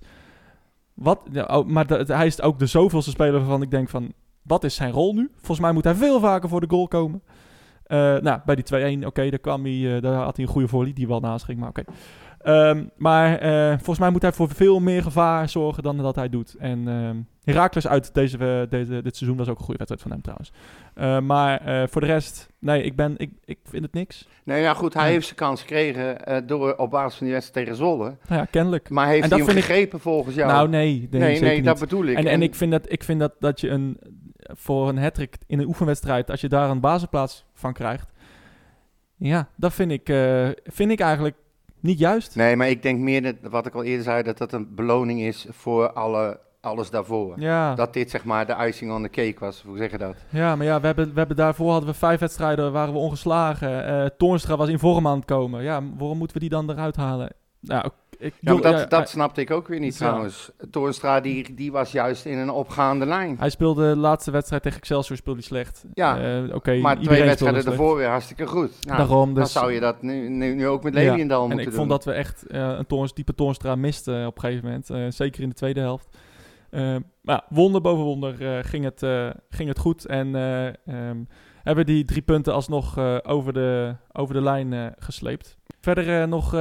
Wat, 0.93 1.19
oh, 1.47 1.65
maar 1.67 1.87
de- 1.87 2.03
hij 2.13 2.25
is 2.25 2.41
ook 2.41 2.59
de 2.59 2.65
zoveelste 2.65 3.09
speler 3.11 3.33
waarvan 3.39 3.61
ik 3.61 3.71
denk 3.71 3.89
van, 3.89 4.13
wat 4.41 4.63
is 4.63 4.75
zijn 4.75 4.91
rol 4.91 5.13
nu? 5.13 5.29
Volgens 5.35 5.59
mij 5.59 5.71
moet 5.71 5.83
hij 5.83 5.95
veel 5.95 6.19
vaker 6.19 6.49
voor 6.49 6.61
de 6.61 6.69
goal 6.69 6.87
komen. 6.87 7.23
Eh, 7.83 7.97
nou, 8.17 8.39
bij 8.45 8.55
die 8.55 8.63
2-1, 8.63 9.05
oké, 9.05 9.29
daar 9.29 9.39
kwam 9.39 9.63
hij, 9.63 9.95
eh, 9.95 10.01
daar 10.01 10.13
had 10.13 10.35
hij 10.35 10.45
een 10.45 10.51
goede 10.51 10.67
volley 10.67 10.93
die 10.93 11.07
wel 11.07 11.19
naast 11.19 11.45
ging, 11.45 11.59
maar 11.59 11.69
oké. 11.69 11.83
Ehm, 12.43 12.83
maar 12.97 13.37
eh, 13.37 13.67
volgens 13.69 13.99
mij 13.99 14.09
moet 14.09 14.21
hij 14.21 14.31
voor 14.31 14.49
veel 14.49 14.79
meer 14.79 15.03
gevaar 15.03 15.49
zorgen 15.49 15.83
dan 15.83 15.97
dat 15.97 16.15
hij 16.15 16.29
doet. 16.29 16.55
En 16.59 16.87
ehm 16.87 17.17
Herakles 17.43 17.87
uit 17.87 18.13
deze, 18.13 18.37
eh, 18.37 18.69
deze, 18.69 19.01
dit 19.01 19.15
seizoen 19.17 19.37
was 19.37 19.49
ook 19.49 19.57
een 19.57 19.63
goede 19.65 19.77
wedstrijd 19.85 20.01
van 20.01 20.11
hem 20.11 20.21
trouwens. 20.21 20.51
Eh, 20.93 21.19
maar 21.19 21.87
voor 21.89 22.01
de 22.01 22.07
rest, 22.07 22.49
nee, 22.59 22.83
ik, 22.83 22.95
ben, 22.95 23.13
ik, 23.17 23.31
ik 23.45 23.59
vind 23.63 23.83
het 23.83 23.93
niks. 23.93 24.27
Nee, 24.43 24.61
ja 24.61 24.73
goed, 24.73 24.93
hij 24.93 25.05
Ja. 25.05 25.09
heeft 25.11 25.25
zijn 25.25 25.35
kans 25.37 25.61
gekregen 25.61 26.17
door, 26.47 26.75
op 26.75 26.89
basis 26.91 27.17
van 27.17 27.25
die 27.25 27.35
wedstrijd 27.35 27.65
tegen 27.65 27.83
Zwolle. 27.83 28.03
Nou 28.27 28.39
ja, 28.41 28.45
kennelijk. 28.45 28.89
Maar 28.89 29.07
heeft 29.07 29.23
En 29.23 29.29
hij 29.29 29.37
dat 29.37 29.47
hem 29.47 29.57
ik- 29.57 29.63
gegrepen 29.63 29.99
volgens 29.99 30.35
jou? 30.35 30.51
Nou, 30.51 30.69
nee, 30.69 31.07
nee, 31.11 31.61
dat 31.61 31.79
bedoel 31.79 32.05
ik. 32.05 32.17
En, 32.17 32.25
en 32.25 32.41
ik 32.41 32.55
vind 32.55 32.71
dat, 32.71 32.91
ik 32.91 33.03
vind 33.03 33.19
dat, 33.19 33.33
dat 33.39 33.61
je 33.61 33.69
een, 33.69 33.97
voor 34.39 34.89
een 34.89 34.97
hattrick 34.97 35.37
in 35.47 35.59
een 35.59 35.67
oefenwedstrijd, 35.67 36.31
als 36.31 36.41
je 36.41 36.49
daar 36.49 36.69
een 36.69 36.79
basisplaats 36.79 37.45
van 37.53 37.73
krijgt, 37.73 38.11
ja, 39.17 39.47
dat 39.55 39.73
vind 39.73 39.91
ik, 39.91 40.13
vind 40.63 40.91
ik 40.91 40.99
eigenlijk 40.99 41.35
niet 41.83 41.99
juist. 41.99 42.35
Nee, 42.35 42.55
maar 42.55 42.69
ik 42.69 42.81
denk 42.81 42.99
meer, 42.99 43.21
dat, 43.21 43.35
wat 43.51 43.65
ik 43.65 43.73
al 43.75 43.83
eerder 43.83 44.03
zei, 44.03 44.23
dat 44.23 44.37
dat 44.37 44.53
een 44.53 44.75
beloning 44.75 45.21
is 45.21 45.45
voor 45.49 45.91
alle, 45.93 46.39
alles 46.61 46.89
daarvoor. 46.89 47.39
Ja, 47.39 47.75
Dat 47.75 47.93
dit 47.93 48.09
zeg 48.09 48.23
maar 48.23 48.45
de 48.45 48.55
icing 48.67 48.91
on 48.91 49.01
the 49.03 49.09
cake 49.09 49.35
was, 49.39 49.63
hoe 49.65 49.77
zeg 49.77 49.91
je 49.91 49.97
dat? 49.97 50.15
ja 50.29 50.55
maar 50.55 50.65
ja, 50.65 50.79
we 50.79 50.85
hebben, 50.85 51.13
we 51.13 51.17
hebben 51.19 51.35
daarvoor 51.37 51.71
hadden 51.71 51.89
we 51.89 51.95
vijf 51.95 52.19
wedstrijden, 52.19 52.71
waren 52.71 52.93
we 52.93 52.99
ongeslagen. 52.99 53.85
Eh 53.85 54.05
Toornstra 54.17 54.57
was 54.57 54.69
in 54.69 54.79
vorm 54.79 55.07
aan 55.07 55.17
het 55.17 55.25
komen. 55.25 55.63
Ja, 55.63 55.81
waarom 55.97 56.17
moeten 56.17 56.35
we 56.35 56.41
die 56.41 56.51
dan 56.51 56.69
eruit 56.69 56.95
halen? 56.95 57.29
Nou, 57.63 57.89
ik, 58.19 58.33
Ja, 58.39 58.55
dat, 58.55 58.63
ja, 58.79 58.85
dat 58.85 59.09
snapte 59.09 59.41
ik 59.41 59.51
ook 59.51 59.67
weer 59.67 59.79
niet 59.79 59.97
Ja. 59.97 60.05
trouwens. 60.07 60.51
Toornstra 60.71 61.19
die, 61.21 61.53
die 61.53 61.71
was 61.71 61.91
juist 61.91 62.25
in 62.25 62.37
een 62.37 62.49
opgaande 62.49 63.05
lijn. 63.05 63.35
hij 63.39 63.49
speelde 63.49 63.89
de 63.93 63.97
laatste 63.99 64.31
wedstrijd 64.31 64.63
tegen 64.63 64.77
Excelsior 64.77 65.17
speelde 65.17 65.39
hij 65.39 65.47
slecht. 65.47 65.85
Ja, 65.93 66.19
Eh, 66.19 66.55
oké, 66.55 66.77
maar 66.77 66.99
twee 66.99 67.23
wedstrijden 67.23 67.65
ervoor 67.65 67.95
weer 67.97 68.07
hartstikke 68.07 68.47
goed. 68.47 68.71
Nou, 68.85 68.97
Daarom, 68.97 69.33
dan 69.33 69.43
dus, 69.43 69.51
zou 69.51 69.71
je 69.71 69.79
dat 69.79 70.01
nu, 70.01 70.29
nu, 70.29 70.53
nu 70.55 70.67
ook 70.67 70.83
met 70.83 70.93
Ja, 70.93 70.99
Leliendal 70.99 71.41
En 71.41 71.47
moeten 71.47 71.65
ik 71.65 71.69
doen. 71.69 71.77
vond 71.79 71.89
dat 71.89 72.05
we 72.05 72.11
echt 72.11 72.47
eh, 72.47 72.67
een 72.77 72.87
toorns, 72.87 73.13
diepe 73.13 73.35
Toornstra 73.35 73.75
misten 73.75 74.27
op 74.27 74.35
een 74.35 74.41
gegeven 74.41 74.65
moment. 74.65 74.89
eh, 74.89 75.05
zeker 75.09 75.41
in 75.43 75.49
de 75.49 75.55
tweede 75.55 75.79
helft. 75.79 76.17
Maar 76.71 77.01
ja, 77.21 77.45
wonder 77.49 77.81
boven 77.81 78.03
wonder 78.03 78.63
ging, 78.65 78.83
het, 78.83 79.05
ging 79.49 79.69
het 79.69 79.79
goed. 79.79 80.05
En 80.05 80.35
eh, 80.35 80.67
ehm, 80.67 81.23
hebben 81.63 81.85
die 81.85 82.05
drie 82.05 82.21
punten 82.21 82.53
alsnog 82.53 82.97
over, 83.23 83.53
de, 83.53 83.95
over 84.11 84.33
de 84.33 84.41
lijn 84.41 84.93
gesleept. 84.99 85.57
Verder 85.83 86.21
eh, 86.21 86.27
nog 86.27 86.53
eh 86.53 86.59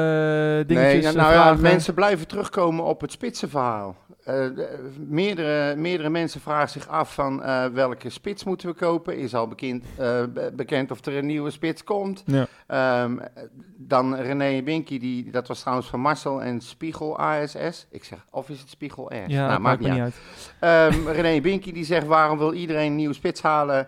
dingetjes, 0.66 1.02
Nee, 1.04 1.06
eh, 1.06 1.12
nou 1.12 1.32
ja, 1.32 1.54
mensen 1.54 1.94
blijven 1.94 2.26
terugkomen 2.26 2.84
op 2.84 3.00
het 3.00 3.12
spitsenverhaal. 3.12 3.96
Eh, 4.24 4.34
de- 4.34 4.90
meerdere, 5.08 5.76
meerdere 5.76 6.08
mensen 6.10 6.40
vragen 6.40 6.68
zich 6.68 6.88
af 6.88 7.14
van 7.14 7.42
welke 7.72 8.10
spits 8.10 8.44
moeten 8.44 8.68
we 8.68 8.74
kopen. 8.74 9.16
Is 9.18 9.34
al 9.34 9.48
bekend, 9.48 9.84
be- 9.96 10.52
bekend 10.56 10.90
of 10.90 11.04
er 11.06 11.16
een 11.16 11.26
nieuwe 11.26 11.50
spits 11.50 11.84
komt. 11.84 12.22
Ja. 12.26 12.46
Ehm, 12.66 13.16
dan 13.76 14.14
René 14.16 14.62
Binky, 14.62 14.98
die, 14.98 15.30
dat 15.30 15.48
was 15.48 15.60
trouwens 15.60 15.88
van 15.88 16.00
Marcel 16.00 16.42
en 16.42 16.60
Spiegel 16.60 17.18
ASS. 17.18 17.86
Ik 17.90 18.04
zeg, 18.04 18.18
of 18.30 18.48
is 18.48 18.60
het 18.60 18.68
Spiegel 18.70 19.10
S? 19.26 19.32
Ja, 19.32 19.46
nou, 19.46 19.60
maakt 19.60 19.80
me 19.80 19.88
niet 19.88 20.00
uit. 20.00 20.14
Ehm, 20.60 21.08
René 21.08 21.40
Binky 21.40 21.72
die 21.72 21.84
zegt, 21.84 22.06
waarom 22.06 22.38
wil 22.38 22.52
iedereen 22.52 22.86
een 22.86 22.96
nieuwe 22.96 23.14
spits 23.14 23.42
halen... 23.42 23.86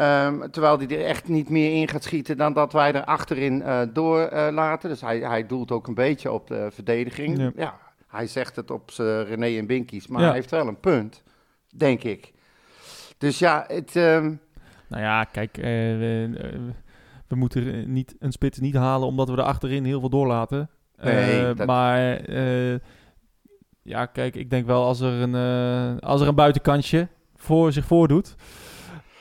Ehm, 0.00 0.50
terwijl 0.50 0.78
hij 0.78 0.88
er 0.88 1.04
echt 1.04 1.28
niet 1.28 1.48
meer 1.48 1.72
in 1.80 1.88
gaat 1.88 2.02
schieten 2.02 2.36
dan 2.36 2.52
dat 2.52 2.72
wij 2.72 2.92
er 2.92 3.04
achterin 3.04 3.62
eh 3.62 3.80
door 3.92 4.20
eh, 4.20 4.52
laten. 4.52 4.88
Dus 4.88 5.00
hij, 5.00 5.18
hij 5.18 5.46
doelt 5.46 5.70
ook 5.70 5.86
een 5.86 5.94
beetje 5.94 6.32
op 6.32 6.46
de 6.46 6.68
verdediging. 6.72 7.38
Ja. 7.38 7.50
Ja. 7.56 7.78
hij 8.06 8.26
zegt 8.26 8.56
het 8.56 8.70
op 8.70 8.90
zijn 8.90 9.24
René 9.24 9.58
en 9.58 9.66
Binkies, 9.66 10.06
maar 10.06 10.20
Ja. 10.20 10.26
hij 10.26 10.36
heeft 10.36 10.50
wel 10.50 10.68
een 10.68 10.80
punt, 10.80 11.22
denk 11.76 12.02
ik. 12.02 12.32
Dus 13.18 13.38
ja, 13.38 13.64
het, 13.66 13.96
ehm, 13.96 14.34
Nou 14.88 15.02
ja, 15.02 15.24
kijk, 15.24 15.56
eh, 15.58 15.64
we, 15.64 16.30
we 17.28 17.36
moeten 17.36 17.92
niet, 17.92 18.16
een 18.18 18.32
spits 18.32 18.58
niet 18.58 18.74
halen 18.76 19.08
omdat 19.08 19.28
we 19.28 19.36
er 19.36 19.42
achterin 19.42 19.84
heel 19.84 20.00
veel 20.00 20.08
doorlaten. 20.10 20.70
Nee, 21.02 21.54
dat- 21.54 21.66
Maar 21.66 22.30
ja, 23.82 24.06
kijk, 24.06 24.34
ik 24.36 24.50
denk 24.50 24.66
wel 24.66 24.84
als 24.84 25.00
er 25.00 25.12
een, 25.12 26.00
als 26.00 26.20
er 26.20 26.28
een 26.28 26.34
buitenkantje 26.34 27.08
voor 27.36 27.72
zich 27.72 27.84
voordoet, 27.84 28.34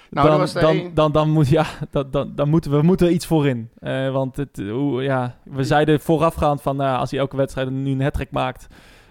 Nou, 0.10 0.28
dan, 0.28 0.38
was 0.40 0.54
dan, 0.54 0.92
dan, 0.94 1.12
dan, 1.12 1.30
moet, 1.30 1.50
ja, 1.50 1.66
dan, 1.92 2.12
dan, 2.12 2.36
dan 2.36 2.50
moeten 2.50 2.72
we 2.72 2.82
moeten 2.82 3.08
er 3.08 3.14
iets 3.14 3.26
voor 3.26 3.48
in. 3.48 3.70
Eh, 3.80 4.12
want 4.12 4.36
het, 4.36 4.64
hoe, 4.70 5.04
ja, 5.04 5.36
we 5.44 5.64
zeiden 5.64 6.00
voorafgaand 6.00 6.62
van 6.62 6.76
nou, 6.76 7.00
als 7.00 7.12
hij 7.12 7.20
elke 7.20 7.38
wedstrijd 7.38 7.70
nu 7.70 7.92
een 7.92 8.02
hat 8.02 8.32
maakt, 8.32 8.68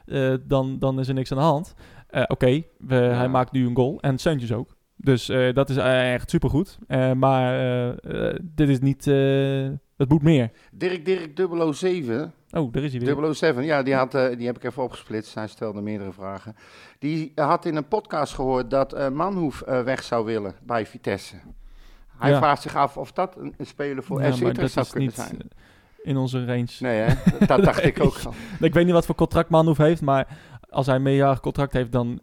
eh, 0.07 0.35
dan, 0.47 0.79
dan 0.79 0.99
is 0.99 1.09
er 1.09 1.15
niks 1.15 1.33
aan 1.33 1.39
de 1.39 1.45
hand. 1.45 1.75
Eh, 2.09 2.23
Oké, 2.27 2.63
hij 2.89 3.29
maakt 3.29 3.53
nu 3.53 3.67
een 3.67 3.77
goal 3.77 4.01
en 4.01 4.19
Seuntjes 4.19 4.53
ook. 4.53 4.77
Dus 4.97 5.27
dat 5.53 5.71
is 5.71 5.77
echt 5.77 6.31
supergoed. 6.31 6.79
Maar 7.17 7.95
dit 8.43 8.69
is 8.69 8.81
niet... 8.81 9.07
het 9.99 10.09
moet 10.09 10.23
meer. 10.23 10.51
Dirk 10.73 11.05
Dirk 11.05 11.31
007, 11.75 12.33
Oh, 12.51 12.73
daar 12.73 12.83
is 12.83 12.93
hij 12.93 13.01
weer. 13.17 13.35
007, 13.35 13.65
ja, 13.65 13.83
die, 13.83 13.95
had, 13.95 14.15
eh, 14.15 14.37
die 14.37 14.47
heb 14.47 14.57
ik 14.57 14.65
even 14.65 14.83
opgesplitst. 14.83 15.35
Hij 15.35 15.47
stelde 15.49 15.81
meerdere 15.81 16.13
vragen. 16.13 16.57
Die 16.99 17.33
had 17.35 17.65
in 17.65 17.77
een 17.77 17.89
podcast 17.89 18.35
gehoord 18.35 18.71
dat 18.71 18.93
eh, 18.93 19.09
Manhoef 19.09 19.61
eh, 19.63 19.83
weg 19.83 20.03
zou 20.03 20.25
willen 20.25 20.55
bij 20.63 20.87
Vitesse. 20.87 21.37
Hij 22.19 22.31
Ja. 22.31 22.37
vraagt 22.39 22.63
zich 22.63 22.77
af 22.77 22.97
of 22.97 23.13
dat 23.13 23.37
een, 23.37 23.55
een 23.57 23.67
speler 23.67 24.03
voor 24.03 24.23
Ja, 24.23 24.33
FC 24.33 24.41
Utrecht 24.43 24.73
zou 24.73 24.87
kunnen 24.87 25.09
niet 25.09 25.15
zijn. 25.17 25.39
in 26.03 26.17
onze 26.17 26.45
range. 26.45 26.69
Nee, 26.79 27.01
hè? 27.01 27.15
Dat 27.47 27.63
dacht 27.65 27.85
ik 27.85 28.03
ook 28.03 28.19
al. 28.27 28.33
Ik 28.61 28.75
weet 28.75 28.85
niet 28.85 28.95
wat 28.95 29.07
voor 29.07 29.15
contract 29.15 29.51
Manhoef 29.51 29.77
heeft, 29.77 30.01
maar 30.03 30.39
als 30.71 30.87
hij 30.87 30.95
een 30.95 31.03
meerjarig 31.03 31.41
contract 31.41 31.73
heeft, 31.73 31.93
dan 31.93 32.21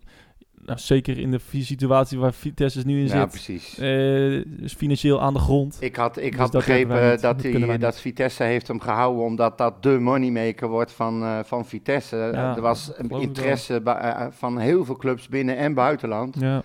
nou, 0.66 0.80
zeker 0.80 1.18
in 1.18 1.32
de 1.32 1.40
situatie 1.52 2.20
waar 2.20 2.34
Vitesse 2.34 2.82
nu 2.86 3.00
in 3.00 3.08
Ja, 3.08 3.20
zit, 3.20 3.30
precies. 3.30 3.78
eh, 3.78 4.34
is 4.64 4.74
financieel 4.74 5.22
aan 5.22 5.34
de 5.34 5.40
grond. 5.40 5.78
Ik 5.80 5.96
had, 5.96 6.18
ik 6.18 6.32
Dus 6.32 6.40
had 6.40 6.52
dat 6.52 6.66
begrepen 6.66 7.12
niet. 7.12 7.22
dat, 7.22 7.40
die, 7.42 7.78
dat 7.78 8.00
Vitesse 8.00 8.44
heeft 8.44 8.68
hem 8.68 8.80
gehouden 8.80 9.24
omdat 9.24 9.58
dat 9.58 9.84
de 9.84 9.90
moneymaker 10.00 10.68
wordt 10.68 10.92
van, 10.92 11.24
eh, 11.24 11.40
van 11.44 11.66
Vitesse. 11.66 12.16
Ja, 12.34 12.56
er 12.56 12.62
was 12.62 12.92
interesse 13.08 13.82
eh, 13.84 14.26
van 14.30 14.58
heel 14.58 14.86
veel 14.86 14.96
clubs 14.98 15.28
binnen 15.28 15.58
en 15.58 15.74
buitenland. 15.74 16.36
Ja, 16.40 16.64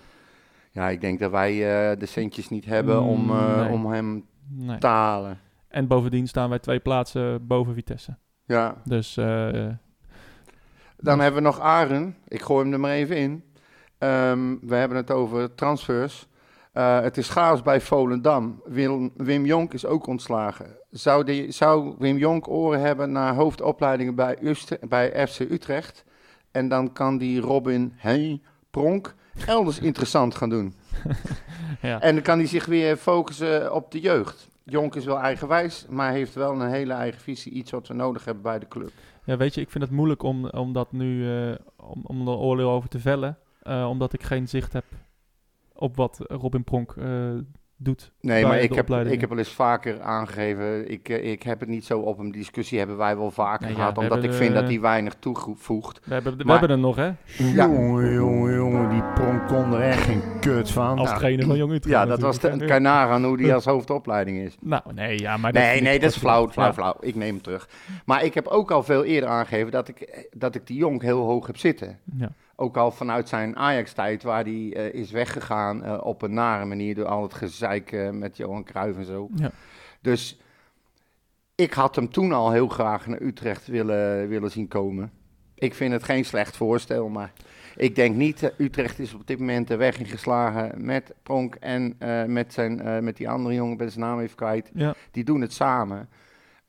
Ja, 0.71 0.89
ik 0.89 1.01
denk 1.01 1.19
dat 1.19 1.31
wij 1.31 1.51
eh, 1.51 1.99
de 1.99 2.05
centjes 2.05 2.49
niet 2.49 2.65
hebben 2.65 3.01
om, 3.01 3.21
Mm, 3.23 3.31
eh, 3.31 3.59
nee. 3.61 3.69
om 3.69 3.85
hem 3.85 4.25
nee. 4.49 4.77
te 4.77 4.87
halen. 4.87 5.39
En 5.67 5.87
bovendien 5.87 6.27
staan 6.27 6.49
wij 6.49 6.59
twee 6.59 6.79
plaatsen 6.79 7.47
boven 7.47 7.73
Vitesse. 7.73 8.17
Ja. 8.45 8.75
Dus 8.85 9.17
eh, 9.17 9.25
Dan 9.25 11.15
Dus- 11.15 11.23
hebben 11.23 11.33
we 11.43 11.47
nog 11.47 11.59
Aren. 11.59 12.15
Ik 12.27 12.41
gooi 12.41 12.63
hem 12.63 12.73
er 12.73 12.79
maar 12.79 12.91
even 12.91 13.17
in. 13.17 13.43
Ehm, 14.01 14.55
we 14.61 14.75
hebben 14.75 14.97
het 14.97 15.11
over 15.11 15.55
transfers. 15.55 16.27
Eh, 16.71 16.99
het 16.99 17.17
is 17.17 17.29
chaos 17.29 17.61
bij 17.61 17.81
Volendam. 17.81 18.61
Wim, 18.65 19.11
Wim 19.15 19.45
Jonk 19.45 19.73
is 19.73 19.85
ook 19.85 20.07
ontslagen. 20.07 20.77
Zou, 20.89 21.23
die, 21.23 21.51
zou 21.51 21.95
Wim 21.97 22.17
Jonk 22.17 22.47
oren 22.47 22.79
hebben 22.79 23.11
naar 23.11 23.35
hoofdopleidingen 23.35 24.15
bij, 24.15 24.55
bij 24.87 25.27
FC 25.27 25.39
Utrecht? 25.39 26.03
En 26.51 26.67
dan 26.67 26.93
kan 26.93 27.17
die 27.17 27.39
Robin 27.39 27.93
Hey 27.95 28.41
Pronk 28.71 29.15
elders 29.45 29.79
interessant 29.79 30.35
gaan 30.35 30.49
doen. 30.49 30.73
ja. 31.81 32.01
En 32.01 32.13
dan 32.13 32.23
kan 32.23 32.37
hij 32.37 32.47
zich 32.47 32.65
weer 32.65 32.97
focussen 32.97 33.73
op 33.73 33.91
de 33.91 33.99
jeugd. 33.99 34.49
Jonk 34.63 34.95
is 34.95 35.05
wel 35.05 35.19
eigenwijs, 35.19 35.85
maar 35.89 36.11
heeft 36.11 36.33
wel 36.33 36.51
een 36.51 36.69
hele 36.69 36.93
eigen 36.93 37.21
visie. 37.21 37.51
Iets 37.51 37.71
wat 37.71 37.87
we 37.87 37.93
nodig 37.93 38.25
hebben 38.25 38.43
bij 38.43 38.59
de 38.59 38.67
club. 38.67 38.91
ja, 39.23 39.37
weet 39.37 39.53
je, 39.53 39.61
ik 39.61 39.69
vind 39.69 39.83
het 39.83 39.93
moeilijk 39.93 40.23
om, 40.23 40.45
om 40.49 40.73
dat 40.73 40.91
nu, 40.91 41.31
eh, 41.31 41.55
om, 41.75 42.01
om 42.03 42.27
er 42.27 42.33
oordeel 42.33 42.69
over 42.69 42.89
te 42.89 42.99
vellen. 42.99 43.37
Eh, 43.61 43.87
omdat 43.89 44.13
ik 44.13 44.23
geen 44.23 44.47
zicht 44.47 44.73
heb 44.73 44.85
op 45.73 45.95
wat 45.95 46.19
Robin 46.27 46.63
Pronk 46.63 46.93
eh, 46.97 47.07
doet. 47.77 48.11
Nee, 48.21 48.41
bij 48.41 48.49
maar 48.49 48.57
de 48.57 48.63
ik 48.63 48.73
heb, 48.73 48.89
ik 48.89 49.19
heb 49.19 49.29
wel 49.29 49.37
eens 49.37 49.53
vaker 49.53 50.01
aangegeven. 50.01 50.91
Ik, 50.91 51.09
eh, 51.09 51.31
ik 51.31 51.43
heb 51.43 51.59
het 51.59 51.69
niet 51.69 51.85
zo 51.85 51.99
op 51.99 52.19
een 52.19 52.31
discussie 52.31 52.77
hebben 52.77 52.97
wij 52.97 53.17
wel 53.17 53.31
vaker 53.31 53.65
Nee, 53.65 53.75
gehad. 53.75 53.95
we 53.95 54.01
omdat 54.01 54.23
ik 54.23 54.33
vind 54.33 54.53
dat 54.53 54.67
hij 54.67 54.79
weinig 54.79 55.13
toevoegt. 55.19 55.99
We 56.05 56.13
hebben, 56.13 56.37
we 56.37 56.43
Maar- 56.43 56.59
hebben 56.59 56.77
er 56.77 56.81
nog, 56.83 56.95
hè? 56.95 57.05
Ja. 57.05 57.15
Jongen, 57.65 58.13
jongen, 58.13 58.53
jongen, 58.55 58.89
die 58.89 59.03
pronk 59.03 59.47
kon 59.47 59.73
er 59.73 59.81
echt 59.81 60.01
geen 60.01 60.21
kut 60.39 60.71
van. 60.71 60.97
Als 60.97 61.07
Nou, 61.07 61.19
trainer 61.19 61.45
van 61.45 61.57
Jong 61.57 61.71
Utrecht 61.71 61.95
Ja, 61.95 62.05
dat 62.05 62.19
was 62.21 62.39
de, 62.39 62.79
nagaan 62.79 63.23
hoe 63.23 63.37
die 63.37 63.53
als 63.59 63.65
hoofdopleiding 63.65 64.37
is. 64.37 64.55
Nou, 64.59 64.81
nee, 64.93 65.19
ja, 65.19 65.37
maar... 65.37 65.53
Nee, 65.53 65.71
vind 65.71 65.83
nee, 65.83 65.95
ik 65.95 66.01
dat 66.01 66.09
is 66.11 66.17
flauw, 66.17 66.49
flauw, 66.49 66.65
Ja. 66.67 66.73
flauw. 66.73 66.95
Ik 66.99 67.15
neem 67.15 67.33
hem 67.33 67.41
terug. 67.41 67.69
Maar 68.05 68.23
ik 68.23 68.33
heb 68.33 68.47
ook 68.47 68.71
al 68.71 68.83
veel 68.83 69.03
eerder 69.03 69.29
aangegeven 69.29 69.71
dat 69.71 69.87
ik, 69.87 70.27
dat 70.37 70.55
ik 70.55 70.67
die 70.67 70.77
Jonk 70.77 71.01
heel 71.01 71.25
hoog 71.25 71.47
heb 71.47 71.57
zitten. 71.57 71.99
Ja. 72.17 72.29
Ook 72.61 72.77
al 72.77 72.91
vanuit 72.91 73.29
zijn 73.29 73.55
Ajax-tijd, 73.55 74.23
waar 74.23 74.43
hij 74.43 74.73
eh, 74.73 74.93
is 74.93 75.11
weggegaan 75.11 75.83
eh, 75.83 75.97
op 76.03 76.21
een 76.21 76.33
nare 76.33 76.65
manier 76.65 76.95
door 76.95 77.05
al 77.05 77.23
het 77.23 77.33
gezeik 77.33 77.91
eh, 77.91 78.09
met 78.09 78.37
Johan 78.37 78.63
Cruijff 78.63 78.97
en 78.97 79.05
zo. 79.05 79.29
Ja. 79.35 79.51
Dus 80.01 80.39
ik 81.55 81.73
had 81.73 81.95
hem 81.95 82.11
toen 82.11 82.31
al 82.31 82.51
heel 82.51 82.67
graag 82.67 83.07
naar 83.07 83.21
Utrecht 83.21 83.67
willen, 83.67 84.27
willen 84.27 84.51
zien 84.51 84.67
komen. 84.67 85.11
Ik 85.55 85.73
vind 85.73 85.91
het 85.91 86.03
geen 86.03 86.25
slecht 86.25 86.57
voorstel, 86.57 87.09
maar 87.09 87.33
ik 87.75 87.95
denk 87.95 88.15
niet, 88.15 88.53
Utrecht 88.57 88.99
is 88.99 89.13
op 89.13 89.27
dit 89.27 89.39
moment 89.39 89.67
de 89.67 89.75
weg 89.75 89.99
ingeslagen 89.99 90.85
met 90.85 91.13
Pronk 91.23 91.55
en 91.55 91.95
met, 92.27 92.53
zijn, 92.53 93.03
met 93.03 93.17
die 93.17 93.29
andere 93.29 93.55
jongen, 93.55 93.77
ben 93.77 93.91
zijn 93.91 94.05
naam 94.05 94.19
even 94.19 94.35
kwijt. 94.35 94.71
Ja, 94.73 94.95
Die 95.11 95.23
doen 95.23 95.41
het 95.41 95.53
samen. 95.53 96.09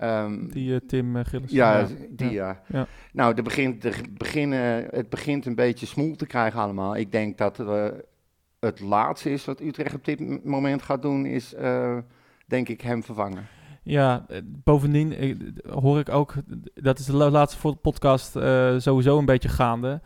Ehm, 0.02 0.48
die 0.48 0.74
eh, 0.74 0.80
Tim 0.86 1.16
uh, 1.16 1.24
Gillis. 1.24 1.50
ja, 1.50 1.86
die 2.10 2.30
ja. 2.30 2.62
Ja. 2.68 2.86
Nou, 3.12 3.34
er 3.34 3.42
begint, 3.42 3.86
beginnen, 4.18 4.86
het 4.90 5.08
begint 5.08 5.46
een 5.46 5.54
beetje 5.54 5.86
smoel 5.86 6.16
te 6.16 6.26
krijgen 6.26 6.60
allemaal. 6.60 6.96
Ik 6.96 7.12
denk 7.12 7.38
dat 7.38 7.60
eh, 7.60 7.86
het 8.60 8.80
laatste 8.80 9.30
is 9.30 9.44
wat 9.44 9.60
Utrecht 9.60 9.94
op 9.94 10.04
dit 10.04 10.44
moment 10.44 10.82
gaat 10.82 11.02
doen, 11.02 11.26
is 11.26 11.54
denk 12.46 12.68
ik, 12.68 12.80
hem 12.80 13.02
vervangen. 13.02 13.46
Ja, 13.82 14.26
bovendien 14.44 15.14
hoor 15.68 15.98
ik 15.98 16.08
ook, 16.08 16.34
dat 16.74 16.98
is 16.98 17.06
de 17.06 17.16
la- 17.16 17.30
laatste 17.30 17.76
podcast 17.76 18.32
sowieso 18.82 19.18
een 19.18 19.24
beetje 19.24 19.48
gaande. 19.48 20.00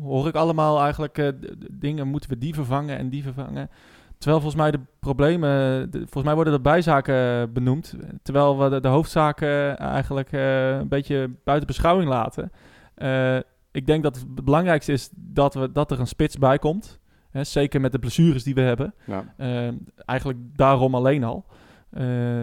hoor 0.00 0.28
ik 0.28 0.34
allemaal 0.34 0.80
eigenlijk 0.80 1.32
dingen, 1.70 2.08
moeten 2.08 2.30
we 2.30 2.38
die 2.38 2.54
vervangen 2.54 2.98
en 2.98 3.08
die 3.08 3.22
vervangen. 3.22 3.70
Terwijl 4.18 4.40
volgens 4.42 4.62
mij 4.62 4.70
de 4.70 4.80
problemen, 5.00 5.90
de- 5.90 5.98
volgens 5.98 6.24
mij 6.24 6.34
worden 6.34 6.52
er 6.52 6.60
bijzaken 6.60 7.52
benoemd. 7.52 7.94
Terwijl 8.22 8.58
we 8.58 8.68
de, 8.68 8.80
de 8.80 8.88
hoofdzaken 8.88 9.78
eigenlijk 9.78 10.32
eh, 10.32 10.70
een 10.76 10.88
beetje 10.88 11.30
buiten 11.44 11.66
beschouwing 11.66 12.08
laten. 12.08 12.50
Eh, 12.94 13.36
ik 13.72 13.86
denk 13.86 14.02
dat 14.02 14.16
het 14.16 14.44
belangrijkste 14.44 14.92
is 14.92 15.10
dat, 15.14 15.54
we, 15.54 15.72
dat 15.72 15.90
er 15.90 16.00
een 16.00 16.06
spits 16.06 16.36
bij 16.38 16.58
komt. 16.58 16.98
Hè, 17.30 17.44
zeker 17.44 17.80
met 17.80 17.92
de 17.92 17.98
blessures 17.98 18.42
die 18.42 18.54
we 18.54 18.60
hebben. 18.60 18.94
Ja. 19.06 19.34
Eh, 19.36 19.68
eigenlijk 20.06 20.38
daarom 20.56 20.94
alleen 20.94 21.24
al. 21.24 21.44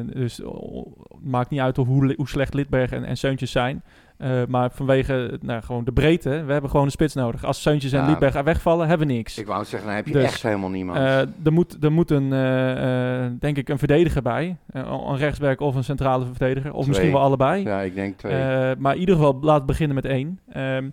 Dus 0.05 0.43
oh, 0.43 0.97
maakt 1.21 1.49
niet 1.49 1.59
uit 1.59 1.78
hoe, 1.78 2.13
hoe 2.15 2.28
slecht 2.28 2.53
Lidberg 2.53 2.91
en, 2.91 3.03
en 3.03 3.17
Seuntjes 3.17 3.51
zijn. 3.51 3.84
Eh, 4.18 4.41
maar 4.47 4.72
vanwege 4.72 5.38
nou, 5.41 5.61
gewoon 5.61 5.84
de 5.84 5.91
breedte, 5.91 6.43
we 6.45 6.51
hebben 6.51 6.70
gewoon 6.70 6.86
een 6.86 6.91
spits 6.91 7.13
nodig. 7.13 7.43
Als 7.43 7.61
Seuntjes 7.61 7.91
en 7.91 8.18
Ja. 8.20 8.43
Wegvallen, 8.43 8.88
hebben 8.88 9.07
we 9.07 9.13
niks. 9.13 9.38
Ik 9.38 9.45
wou 9.45 9.66
zeggen, 9.66 9.88
dan 9.88 9.97
heb 9.97 10.07
je 10.07 10.13
Dus, 10.13 10.24
echt 10.24 10.43
helemaal 10.43 10.70
niemand. 10.70 10.97
Eh, 10.97 11.20
er, 11.20 11.53
moet, 11.53 11.84
er 11.84 11.91
moet 11.91 12.11
een, 12.11 12.34
eh, 12.34 13.26
denk 13.39 13.57
ik, 13.57 13.70
een 13.70 13.80
verdediger 13.80 14.22
bij. 14.22 14.57
Een 14.72 15.18
rechtsback 15.18 15.59
of 15.59 15.76
een 15.76 15.84
centrale 15.84 16.26
verdediger. 16.26 16.72
Of 16.74 16.76
Twee. 16.78 16.88
misschien 16.88 17.11
wel 17.11 17.22
allebei. 17.22 17.63
ja, 17.63 17.82
ik 17.82 17.95
denk 17.95 18.18
twee. 18.18 18.76
Maar 18.78 18.93
in 18.93 18.99
ieder 18.99 19.16
geval 19.16 19.38
laat 19.41 19.66
beginnen 19.66 19.95
met 19.95 20.05
één. 20.05 20.39
Ehm, 20.49 20.89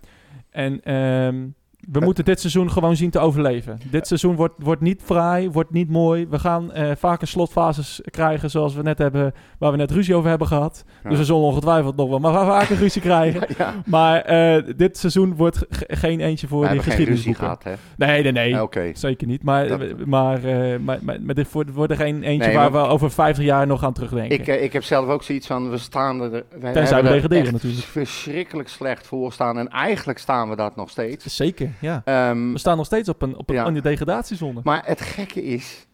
en 0.49 0.81
ehm, 0.83 1.45
we 1.91 1.99
moeten 1.99 2.25
dit 2.25 2.39
seizoen 2.39 2.71
gewoon 2.71 2.95
zien 2.95 3.09
te 3.09 3.19
overleven. 3.19 3.79
Dit 3.91 4.07
seizoen 4.07 4.35
wordt, 4.35 4.53
wordt 4.57 4.81
niet 4.81 5.01
fraai, 5.05 5.49
wordt 5.51 5.71
niet 5.71 5.89
mooi. 5.89 6.27
We 6.29 6.39
gaan 6.39 6.71
eh, 6.71 6.91
vaker 6.97 7.27
slotfases 7.27 8.01
krijgen 8.11 8.49
zoals 8.49 8.73
we 8.75 8.81
net 8.81 8.97
hebben, 8.97 9.33
waar 9.57 9.71
we 9.71 9.77
net 9.77 9.91
ruzie 9.91 10.15
over 10.15 10.29
hebben 10.29 10.47
gehad. 10.47 10.83
Ja. 11.03 11.09
Dus 11.09 11.17
we 11.17 11.25
zullen 11.25 11.41
ongetwijfeld 11.41 11.95
nog 11.95 12.09
wel 12.09 12.19
maar 12.19 12.45
vaker 12.45 12.75
ruzie 12.75 13.01
krijgen. 13.11 13.47
ja, 13.57 13.73
Maar 13.85 14.21
eh, 14.21 14.63
dit 14.75 14.97
seizoen 14.97 15.35
wordt 15.35 15.65
ge- 15.69 15.85
geen 15.87 16.19
eentje 16.19 16.47
voor 16.47 16.67
die 16.69 16.81
geschiedenisboeken. 16.81 17.43
gehad, 17.43 17.63
hè? 17.63 17.73
Nee, 17.97 18.23
nee, 18.23 18.31
nee. 18.31 18.93
Zeker 18.93 19.27
niet. 19.27 19.43
Maar, 19.43 19.67
Dat- 19.67 20.05
maar, 20.05 20.43
eh, 20.43 20.79
maar, 20.79 20.99
maar, 21.01 21.17
maar 21.21 21.35
dit 21.35 21.47
wordt, 21.51 21.91
er 21.91 21.97
geen 21.97 22.23
eentje 22.23 22.47
Nee, 22.47 22.55
waar 22.57 22.71
we 22.71 22.77
over 22.77 23.11
50 23.11 23.45
jaar 23.45 23.67
nog 23.67 23.83
aan 23.83 23.93
terugdenken. 23.93 24.39
Ik, 24.39 24.61
ik 24.61 24.73
heb 24.73 24.83
zelf 24.83 25.07
ook 25.07 25.23
zoiets 25.23 25.47
van, 25.47 25.69
we 25.69 25.77
staan 25.77 26.21
er... 26.21 26.29
We 26.29 26.43
we 26.59 26.67
er 26.67 27.03
degraderen 27.03 27.51
natuurlijk. 27.53 27.83
verschrikkelijk 27.83 28.69
slecht 28.69 29.07
voor 29.07 29.33
staan. 29.33 29.57
En 29.57 29.67
eigenlijk 29.69 30.19
staan 30.19 30.49
we 30.49 30.55
dat 30.55 30.75
nog 30.75 30.89
steeds. 30.89 31.35
Zeker, 31.35 31.69
ja. 31.81 32.01
Ehm, 32.05 32.51
We 32.51 32.57
staan 32.57 32.77
nog 32.77 32.85
steeds 32.85 33.09
op 33.09 33.21
een, 33.21 33.37
op 33.37 33.49
een, 33.49 33.55
Ja. 33.55 33.71
de 33.71 33.81
degradatiezone. 33.81 34.61
maar 34.63 34.81
het 34.85 35.01
gekke 35.01 35.43
is, 35.43 35.87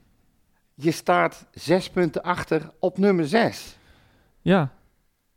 je 0.74 0.92
staat 0.92 1.46
zes 1.52 1.90
punten 1.90 2.22
achter 2.24 2.72
op 2.80 2.98
nummer 2.98 3.28
zes. 3.28 3.78
Ja, 4.42 4.70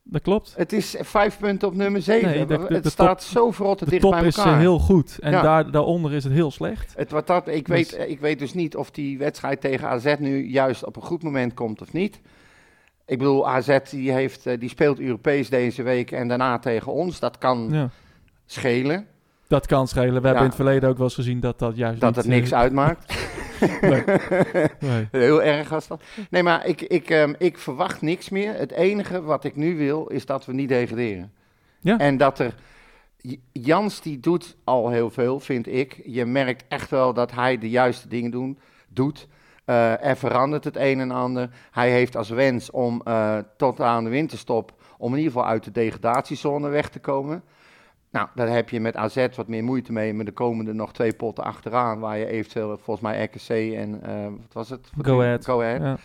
dat 0.03 0.22
klopt. 0.22 0.55
Het 0.57 0.72
is 0.72 0.97
vijf 1.01 1.38
punten 1.38 1.68
op 1.68 1.74
nummer 1.74 2.03
zeven. 2.03 2.28
Nee, 2.28 2.47
de- 2.47 2.59
de- 2.66 2.74
het 2.74 2.82
de 2.82 2.90
staat 2.90 3.22
zo 3.22 3.51
verrotte 3.51 3.84
De 3.84 3.90
dicht 3.90 4.03
top 4.03 4.11
bij 4.12 4.24
is 4.26 4.36
elkaar. 4.36 4.53
eh, 4.53 4.59
heel 4.59 4.78
goed 4.78 5.18
en 5.20 5.30
Ja. 5.30 5.43
daar, 5.43 5.70
daaronder 5.70 6.12
is 6.12 6.24
het 6.24 6.32
heel 6.32 6.51
slecht. 6.51 6.93
Het, 6.97 7.11
wat 7.11 7.26
dat, 7.26 7.49
ik, 7.49 7.66
Dus- 7.66 7.76
weet, 7.76 7.93
eh, 7.93 8.11
ik 8.11 8.20
weet 8.20 8.38
dus 8.38 8.55
niet 8.55 8.76
of 8.76 8.90
die 8.90 9.18
wedstrijd 9.18 9.61
tegen 9.61 9.88
AZ 9.88 10.14
nu 10.18 10.47
juist 10.47 10.84
op 10.84 10.97
een 10.97 11.03
goed 11.03 11.22
moment 11.22 11.55
komt 11.55 11.80
of 11.82 11.93
niet. 11.93 12.20
Ik 13.07 13.18
bedoel, 13.18 13.49
AZ 13.49 13.78
die, 13.90 14.12
heeft, 14.12 14.47
eh, 14.47 14.61
die 14.61 14.68
speelt 14.68 15.01
Europees 15.01 15.49
deze 15.49 15.82
week 15.82 16.11
en 16.11 16.28
daarna 16.28 16.59
tegen 16.59 16.93
ons. 16.93 17.18
Dat 17.18 17.38
kan 17.38 17.68
Ja. 17.70 17.90
schelen, 18.47 19.07
Dat 19.53 19.66
kan 19.66 19.88
schelen. 19.88 20.20
We 20.20 20.26
hebben 20.26 20.36
in 20.36 20.48
het 20.48 20.55
verleden 20.55 20.88
ook 20.88 20.96
wel 20.96 21.07
eens 21.07 21.14
gezien 21.14 21.40
dat 21.40 21.59
dat 21.59 21.76
juist 21.76 22.00
dat 22.00 22.14
niet, 22.14 22.24
het 22.24 22.34
niks 22.34 22.50
eh, 22.50 22.59
uitmaakt. 22.59 23.14
nee. 23.80 24.05
Nee. 24.80 25.09
Heel 25.22 25.42
erg 25.42 25.68
was 25.68 25.86
dat. 25.86 26.03
Nee, 26.30 26.42
maar 26.42 26.66
ik, 26.66 26.80
ik, 26.80 27.11
ehm, 27.11 27.34
ik 27.38 27.59
verwacht 27.59 28.00
niks 28.00 28.28
meer. 28.28 28.55
Het 28.55 28.70
enige 28.72 29.22
wat 29.22 29.44
ik 29.44 29.57
nu 29.57 29.76
wil, 29.76 30.07
is 30.07 30.26
dat 30.26 30.44
we 30.44 30.53
niet 30.53 30.68
degraderen. 30.68 31.32
Ja. 31.80 31.98
En 31.98 32.16
dat 32.16 32.38
er... 32.38 32.55
Jans 33.53 34.00
die 34.00 34.20
doet 34.20 34.57
al 34.64 34.90
heel 34.90 35.11
veel, 35.11 35.40
vind 35.40 35.66
ik. 35.66 36.00
Je 36.05 36.24
merkt 36.24 36.64
echt 36.68 36.90
wel 36.90 37.14
dat 37.14 37.32
hij 37.32 37.59
de 37.59 37.70
juiste 37.70 38.09
dingen 38.09 38.30
doen, 38.30 38.59
doet. 38.88 39.28
Eh, 39.64 40.05
er 40.05 40.16
verandert 40.16 40.64
het 40.64 40.76
een 40.76 41.00
en 41.00 41.11
ander. 41.11 41.48
Hij 41.70 41.90
heeft 41.90 42.16
als 42.16 42.28
wens 42.28 42.70
om 42.70 43.00
eh, 43.05 43.38
tot 43.57 43.80
aan 43.80 44.05
de 44.05 44.11
winterstop... 44.11 44.72
om 44.98 45.12
in 45.12 45.18
ieder 45.18 45.32
geval 45.32 45.48
uit 45.48 45.64
de 45.64 45.70
degradatiezone 45.70 46.68
weg 46.68 46.88
te 46.88 46.98
komen. 46.98 47.42
Nou, 48.13 48.29
daar 48.35 48.49
heb 48.49 48.69
je 48.69 48.81
met 48.81 48.97
AZ 48.97 49.27
wat 49.37 49.49
meer 49.49 49.65
moeite 49.65 49.93
mee. 49.93 50.15
Maar 50.15 50.27
er 50.27 50.33
komen 50.33 50.67
er 50.67 50.75
nog 50.75 50.93
twee 50.93 51.13
potten 51.13 51.45
achteraan... 51.45 51.99
waar 52.01 52.19
je 52.19 52.27
eventueel 52.27 52.69
volgens 52.79 53.01
mij 53.01 53.23
RKC 53.25 53.75
en... 53.75 54.03
eh, 54.03 54.25
wat 54.25 54.53
was 54.53 54.71
het? 54.71 54.91
Go 55.03 55.21
Ahead. 55.21 55.45
Go 55.45 55.61
Ahead. 55.63 55.81
Ja. 55.83 55.97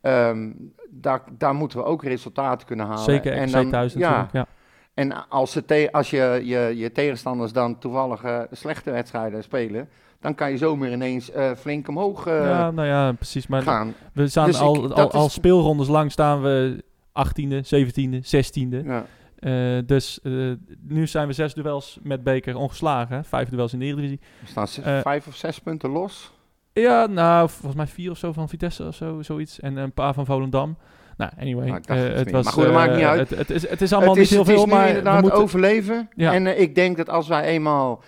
Ehm, 0.00 0.50
daar, 0.90 1.22
daar 1.38 1.54
moeten 1.54 1.78
we 1.78 1.84
ook 1.84 2.04
resultaten 2.04 2.66
kunnen 2.66 2.86
halen. 2.86 3.02
Zeker 3.04 3.32
en 3.32 3.50
dan, 3.50 3.70
thuis 3.70 3.92
ja, 3.92 3.98
natuurlijk. 4.10 4.32
Ja. 4.32 4.46
En 4.94 5.28
als, 5.28 5.52
ze 5.52 5.64
te- 5.64 5.88
als 5.92 6.10
je, 6.10 6.40
je 6.44 6.72
je 6.76 6.92
tegenstanders 6.92 7.52
dan 7.52 7.78
toevallig 7.78 8.22
eh, 8.22 8.40
slechte 8.50 8.90
wedstrijden 8.90 9.42
spelen, 9.42 9.88
dan 10.20 10.34
kan 10.34 10.50
je 10.50 10.56
zomaar 10.56 10.90
ineens 10.92 11.30
eh, 11.30 11.50
flink 11.56 11.88
omhoog 11.88 12.26
eh, 12.26 12.44
ja, 12.44 12.70
nou 12.70 12.88
ja, 12.88 13.12
precies. 13.12 13.46
Maar 13.46 13.62
gaan. 13.62 13.94
we 14.12 14.28
staan 14.28 14.46
Dus 14.46 14.56
ik- 14.56 14.62
al, 14.62 14.94
al, 14.94 15.10
al 15.12 15.28
speelrondes 15.28 15.88
lang 15.88 16.12
staan 16.12 16.42
we 16.42 16.84
18e, 17.12 17.54
17e, 17.74 18.20
16e. 18.20 18.84
Ja. 18.84 19.04
Eh, 19.38 19.78
dus 19.86 20.20
eh, 20.22 20.32
nu 20.80 21.06
zijn 21.06 21.26
we 21.26 21.32
zes 21.32 21.54
duels 21.54 21.98
met 22.02 22.22
Beker 22.22 22.56
ongeslagen. 22.56 23.16
hè. 23.16 23.24
Vijf 23.24 23.48
duels 23.48 23.72
in 23.72 23.78
de 23.78 23.84
Eredivisie. 23.84 24.20
Er 24.40 24.48
staan 24.48 24.84
Eh, 24.84 25.00
vijf 25.00 25.26
of 25.26 25.34
zes 25.34 25.58
punten 25.58 25.90
los. 25.90 26.32
Ja, 26.72 27.06
nou, 27.06 27.48
volgens 27.48 27.74
mij 27.74 27.86
vier 27.86 28.10
of 28.10 28.18
zo 28.18 28.32
van 28.32 28.48
Vitesse 28.48 28.86
of 28.86 28.94
zo, 28.94 29.22
zoiets. 29.22 29.60
En 29.60 29.76
een 29.76 29.92
paar 29.92 30.14
van 30.14 30.26
Volendam. 30.26 30.76
Nou, 31.16 31.32
anyway. 31.38 31.66
Nou, 31.66 31.98
het 31.98 32.30
was, 32.30 32.44
Maar 32.44 32.52
goed, 32.52 32.64
dat 32.64 32.72
maakt 32.72 32.94
niet 32.94 33.04
uit. 33.04 33.30
Het, 33.30 33.38
het, 33.38 33.50
is, 33.50 33.68
het 33.68 33.80
is 33.82 33.92
allemaal 33.92 34.14
het 34.14 34.22
is, 34.22 34.30
niet 34.30 34.46
heel 34.46 34.56
veel, 34.56 34.66
maar 34.66 34.82
we 34.82 34.88
inderdaad 34.88 35.22
moeten... 35.22 35.40
overleven. 35.40 36.08
Ja. 36.16 36.32
En 36.32 36.60
ik 36.60 36.74
denk 36.74 36.96
dat 36.96 37.08
als 37.08 37.28
wij 37.28 37.42
eenmaal 37.44 38.02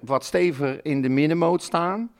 wat 0.00 0.24
steviger 0.24 0.84
in 0.84 1.02
de 1.02 1.08
middenmoot 1.08 1.62
staan, 1.62 2.10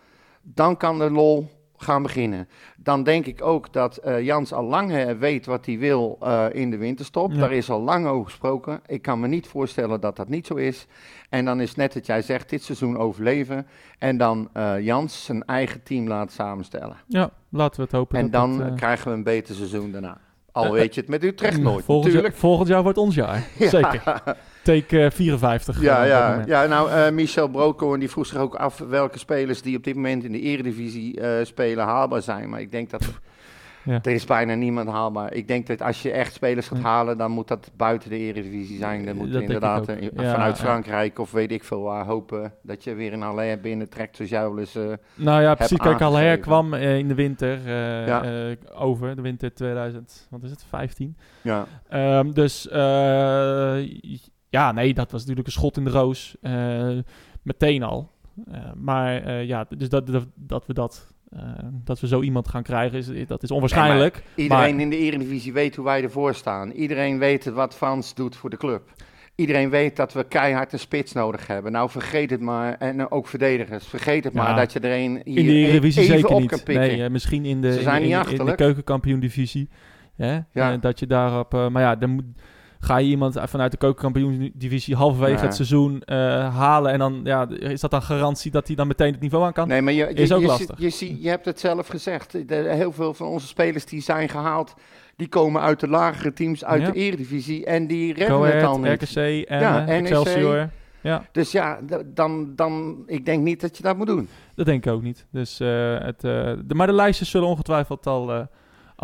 dan 0.42 0.76
kan 0.76 0.98
de 0.98 1.10
lol 1.10 1.50
gaan 1.76 2.02
beginnen. 2.02 2.48
Dan 2.76 3.02
denk 3.02 3.26
ik 3.26 3.42
ook 3.42 3.72
dat 3.72 3.96
eh, 3.96 4.20
Jans 4.20 4.52
al 4.52 4.64
lang 4.64 4.92
eh, 4.92 5.10
weet 5.18 5.46
wat 5.46 5.66
hij 5.66 5.78
wil 5.78 6.18
eh, 6.20 6.46
in 6.52 6.70
de 6.70 6.76
winterstop. 6.76 7.32
Ja. 7.32 7.38
Daar 7.38 7.52
is 7.52 7.70
al 7.70 7.80
lang 7.80 8.06
over 8.06 8.24
gesproken. 8.24 8.80
Ik 8.86 9.02
kan 9.02 9.20
me 9.20 9.28
niet 9.28 9.46
voorstellen 9.46 10.00
dat 10.00 10.16
dat 10.16 10.28
niet 10.28 10.46
zo 10.46 10.54
is. 10.54 10.86
En 11.28 11.44
dan 11.44 11.60
is 11.60 11.74
net 11.74 11.94
wat 11.94 12.06
jij 12.06 12.22
zegt, 12.22 12.50
dit 12.50 12.62
seizoen 12.62 12.98
overleven. 12.98 13.66
En 13.98 14.16
dan 14.16 14.50
Jans 14.80 15.24
zijn 15.24 15.44
eigen 15.44 15.82
team 15.82 16.08
laten 16.08 16.34
samenstellen. 16.34 16.96
Ja, 17.06 17.30
laten 17.48 17.76
we 17.76 17.82
het 17.82 17.92
hopen. 17.92 18.18
En 18.18 18.30
dat 18.30 18.40
dan 18.40 18.60
het, 18.60 18.74
krijgen 18.74 19.08
we 19.10 19.16
een 19.16 19.22
beter 19.22 19.54
seizoen 19.54 19.90
daarna. 19.90 20.18
Al 20.52 20.72
weet 20.72 20.94
je 20.94 21.00
het 21.00 21.10
met 21.10 21.24
Utrecht 21.24 21.60
nooit, 21.70 21.84
volgend, 21.84 22.12
jaar, 22.12 22.32
volgend 22.32 22.68
jaar 22.68 22.82
wordt 22.82 22.98
ons 22.98 23.14
jaar. 23.14 23.46
Ja. 23.58 23.68
Zeker. 23.68 24.22
Take 24.64 25.04
eh, 25.04 25.10
54. 25.10 25.80
Ja, 25.80 25.96
eh, 26.06 26.32
op 26.32 26.38
dat 26.38 26.46
ja, 26.48 26.62
ja 26.62 26.68
nou, 26.68 26.90
eh, 26.90 27.10
Michel 27.12 27.48
Broodkoorn 27.48 28.00
die 28.00 28.10
vroeg 28.10 28.26
zich 28.26 28.38
ook 28.38 28.54
af 28.54 28.78
welke 28.78 29.18
spelers 29.18 29.62
die 29.62 29.76
op 29.76 29.84
dit 29.84 29.94
moment 29.94 30.24
in 30.24 30.32
de 30.32 30.40
eredivisie 30.40 31.20
eh, 31.20 31.44
spelen 31.44 31.84
haalbaar 31.84 32.22
zijn. 32.22 32.48
Maar 32.50 32.60
ik 32.60 32.70
denk 32.70 32.90
dat 32.90 33.04
Ja. 33.84 33.98
er 34.02 34.12
is 34.12 34.24
bijna 34.24 34.54
niemand 34.54 34.88
haalbaar. 34.88 35.32
Ik 35.34 35.48
denk 35.48 35.66
dat 35.66 35.82
als 35.82 36.02
je 36.02 36.10
echt 36.10 36.32
spelers 36.34 36.68
gaat 36.68 36.78
Ja. 36.78 36.84
halen, 36.84 37.18
dan 37.18 37.30
moet 37.30 37.48
dat 37.48 37.70
buiten 37.76 38.10
de 38.10 38.16
eredivisie 38.18 38.78
zijn. 38.78 39.04
Dan 39.06 39.16
moet 39.16 39.26
Dat 39.32 39.34
je 39.34 39.46
inderdaad 39.46 39.88
eh, 39.88 40.02
Ja, 40.02 40.08
vanuit 40.14 40.56
ja. 40.58 40.64
Frankrijk 40.64 41.18
of 41.18 41.30
weet 41.32 41.52
ik 41.52 41.64
veel 41.64 41.80
waar 41.82 42.04
hopen 42.06 42.52
dat 42.62 42.84
je 42.84 42.94
weer 42.94 43.12
een 43.12 43.20
Haller 43.22 43.60
binnentrekt 43.60 44.16
zoals 44.16 44.30
jij 44.30 44.40
wel 44.42 44.58
eens... 44.58 44.74
eh, 44.74 44.82
Nou 45.14 45.42
ja, 45.42 45.54
precies. 45.54 45.78
Kijk, 45.78 46.00
aangegeven. 46.00 46.40
kwam 46.40 46.74
eh, 46.74 46.98
in 46.98 47.08
de 47.08 47.14
winter 47.14 47.58
eh, 47.66 48.06
Ja. 48.06 48.22
eh, 48.24 48.56
over. 48.74 49.16
De 49.16 49.22
winter 49.22 49.54
2000, 49.54 50.26
wat 50.30 50.42
is 50.42 50.50
het, 50.50 50.64
15. 50.68 51.16
ja. 51.42 51.66
Ehm, 51.88 52.30
dus 52.30 52.68
eh, 52.68 53.76
ja, 54.54 54.72
nee, 54.72 54.94
dat 54.94 55.10
was 55.10 55.20
natuurlijk 55.20 55.46
een 55.46 55.52
schot 55.52 55.76
in 55.76 55.84
de 55.84 55.90
roos. 55.90 56.36
eh, 56.42 56.88
meteen 57.42 57.82
al. 57.82 58.10
Eh, 58.52 58.58
maar 58.76 59.22
eh, 59.22 59.44
ja, 59.46 59.66
dus 59.78 59.88
dat, 59.88 60.06
dat, 60.06 60.26
dat 60.34 60.66
we 60.66 60.72
dat... 60.74 61.12
dat 61.84 62.00
we 62.00 62.06
zo 62.06 62.20
iemand 62.22 62.48
gaan 62.48 62.62
krijgen, 62.62 62.98
is, 62.98 63.26
dat 63.26 63.42
is 63.42 63.50
onwaarschijnlijk. 63.50 64.22
Iedereen 64.34 64.80
in 64.80 64.90
de 64.90 64.96
Eredivisie 64.98 65.52
weet 65.52 65.76
hoe 65.76 65.84
wij 65.84 66.02
ervoor 66.02 66.34
staan. 66.34 66.70
Iedereen 66.70 67.18
weet 67.18 67.44
wat 67.44 67.74
Frans 67.74 68.14
doet 68.14 68.36
voor 68.36 68.50
de 68.50 68.56
club. 68.56 68.82
Iedereen 69.34 69.70
weet 69.70 69.96
dat 69.96 70.12
we 70.12 70.24
keihard 70.24 70.72
een 70.72 70.78
spits 70.78 71.12
nodig 71.12 71.46
hebben. 71.46 71.72
Nou, 71.72 71.90
vergeet 71.90 72.30
het 72.30 72.40
maar. 72.40 72.74
En 72.78 73.10
ook 73.10 73.26
verdedigers. 73.26 73.86
Vergeet 73.86 74.24
het 74.24 74.32
Ja. 74.32 74.42
maar 74.42 74.56
dat 74.56 74.72
je 74.72 74.80
er 74.80 74.98
een 75.04 75.20
hier 75.24 75.38
in 75.38 75.46
de 75.46 75.52
Eredivisie 75.52 76.02
even 76.02 76.14
zeker 76.14 76.34
op 76.34 76.40
niet. 76.40 76.50
kan 76.50 76.62
pikken. 76.62 76.98
Nee, 76.98 77.08
misschien 77.10 77.44
in 77.44 77.60
de, 77.60 77.72
Ze 77.72 77.80
zijn 77.82 78.02
in, 78.02 78.18
niet 78.18 78.26
in- 78.30 78.38
in 78.38 78.44
de 78.44 78.54
keukenkampioen-divisie. 78.54 79.68
Hè? 80.16 80.38
Ja. 80.52 80.76
Dat 80.76 80.98
je 80.98 81.06
daarop... 81.06 81.52
maar 81.52 81.82
ja, 81.82 81.96
dan 81.96 82.10
moet, 82.10 82.24
ga 82.84 82.96
je 82.96 83.08
iemand 83.08 83.36
vanuit 83.42 83.70
de 83.70 83.76
keukenkampioen-divisie 83.76 84.96
halverwege 84.96 85.44
het 85.44 85.54
seizoen 85.54 86.02
eh, 86.02 86.16
halen. 86.56 86.92
En 86.92 86.98
dan 86.98 87.20
ja, 87.24 87.48
is 87.58 87.80
dat 87.80 87.90
dan 87.90 88.02
garantie 88.02 88.50
dat 88.50 88.66
hij 88.66 88.76
dan 88.76 88.86
meteen 88.86 89.12
het 89.12 89.20
niveau 89.20 89.44
aan 89.44 89.52
kan? 89.52 89.68
Nee, 89.68 89.82
maar 89.82 89.92
je, 89.92 90.06
je, 90.06 90.14
Is 90.14 90.32
ook 90.32 90.40
je, 90.40 90.46
lastig. 90.46 90.98
Je, 90.98 91.28
hebt 91.28 91.44
het 91.44 91.60
zelf 91.60 91.88
gezegd. 91.88 92.48
De, 92.48 92.54
heel 92.54 92.92
veel 92.92 93.14
van 93.14 93.26
onze 93.26 93.46
spelers 93.46 93.84
die 93.84 94.00
zijn 94.00 94.28
gehaald, 94.28 94.74
die 95.16 95.28
komen 95.28 95.62
uit 95.62 95.80
de 95.80 95.88
lagere 95.88 96.32
teams, 96.32 96.64
uit 96.64 96.82
Ja. 96.82 96.90
de 96.90 96.98
Eredivisie. 96.98 97.64
En 97.64 97.86
die 97.86 98.14
redden 98.14 98.40
het 98.42 98.64
al 98.64 98.78
niet. 98.78 99.02
RKC, 99.02 99.16
en 99.16 99.60
Ja, 99.60 99.84
NEC. 99.84 100.00
Excelsior. 100.00 100.70
Ja, 101.00 101.24
Dus 101.32 101.52
ja, 101.52 101.78
dan, 102.14 102.52
dan, 102.56 103.02
ik 103.06 103.24
denk 103.26 103.42
niet 103.42 103.60
dat 103.60 103.76
je 103.76 103.82
dat 103.82 103.96
moet 103.96 104.06
doen. 104.06 104.28
dat 104.54 104.66
denk 104.66 104.86
ik 104.86 104.92
ook 104.92 105.02
niet. 105.02 105.26
Dus, 105.30 105.60
eh, 105.60 105.98
het, 105.98 106.24
eh, 106.24 106.52
de, 106.64 106.74
maar 106.74 106.86
de 106.86 106.92
lijstjes 106.92 107.30
zullen 107.30 107.48
ongetwijfeld 107.48 108.06
al, 108.06 108.46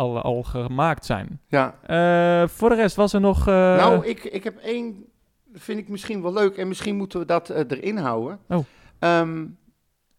al, 0.01 0.21
al 0.21 0.43
gemaakt 0.43 1.05
zijn. 1.05 1.39
Ja. 1.47 1.75
Eh, 1.85 2.47
voor 2.49 2.69
de 2.69 2.75
rest 2.75 2.95
was 2.95 3.13
er 3.13 3.21
nog... 3.21 3.39
eh, 3.47 3.53
nou, 3.55 4.05
ik, 4.05 4.23
ik 4.23 4.43
heb 4.43 4.57
één, 4.57 5.05
vind 5.53 5.79
ik 5.79 5.89
misschien 5.89 6.21
wel 6.21 6.33
leuk 6.33 6.57
en 6.57 6.67
misschien 6.67 6.95
moeten 6.95 7.19
we 7.19 7.25
dat 7.25 7.49
eh, 7.49 7.63
erin 7.67 7.97
houden. 7.97 8.39
Oh. 8.49 8.65
Ehm, 8.99 9.45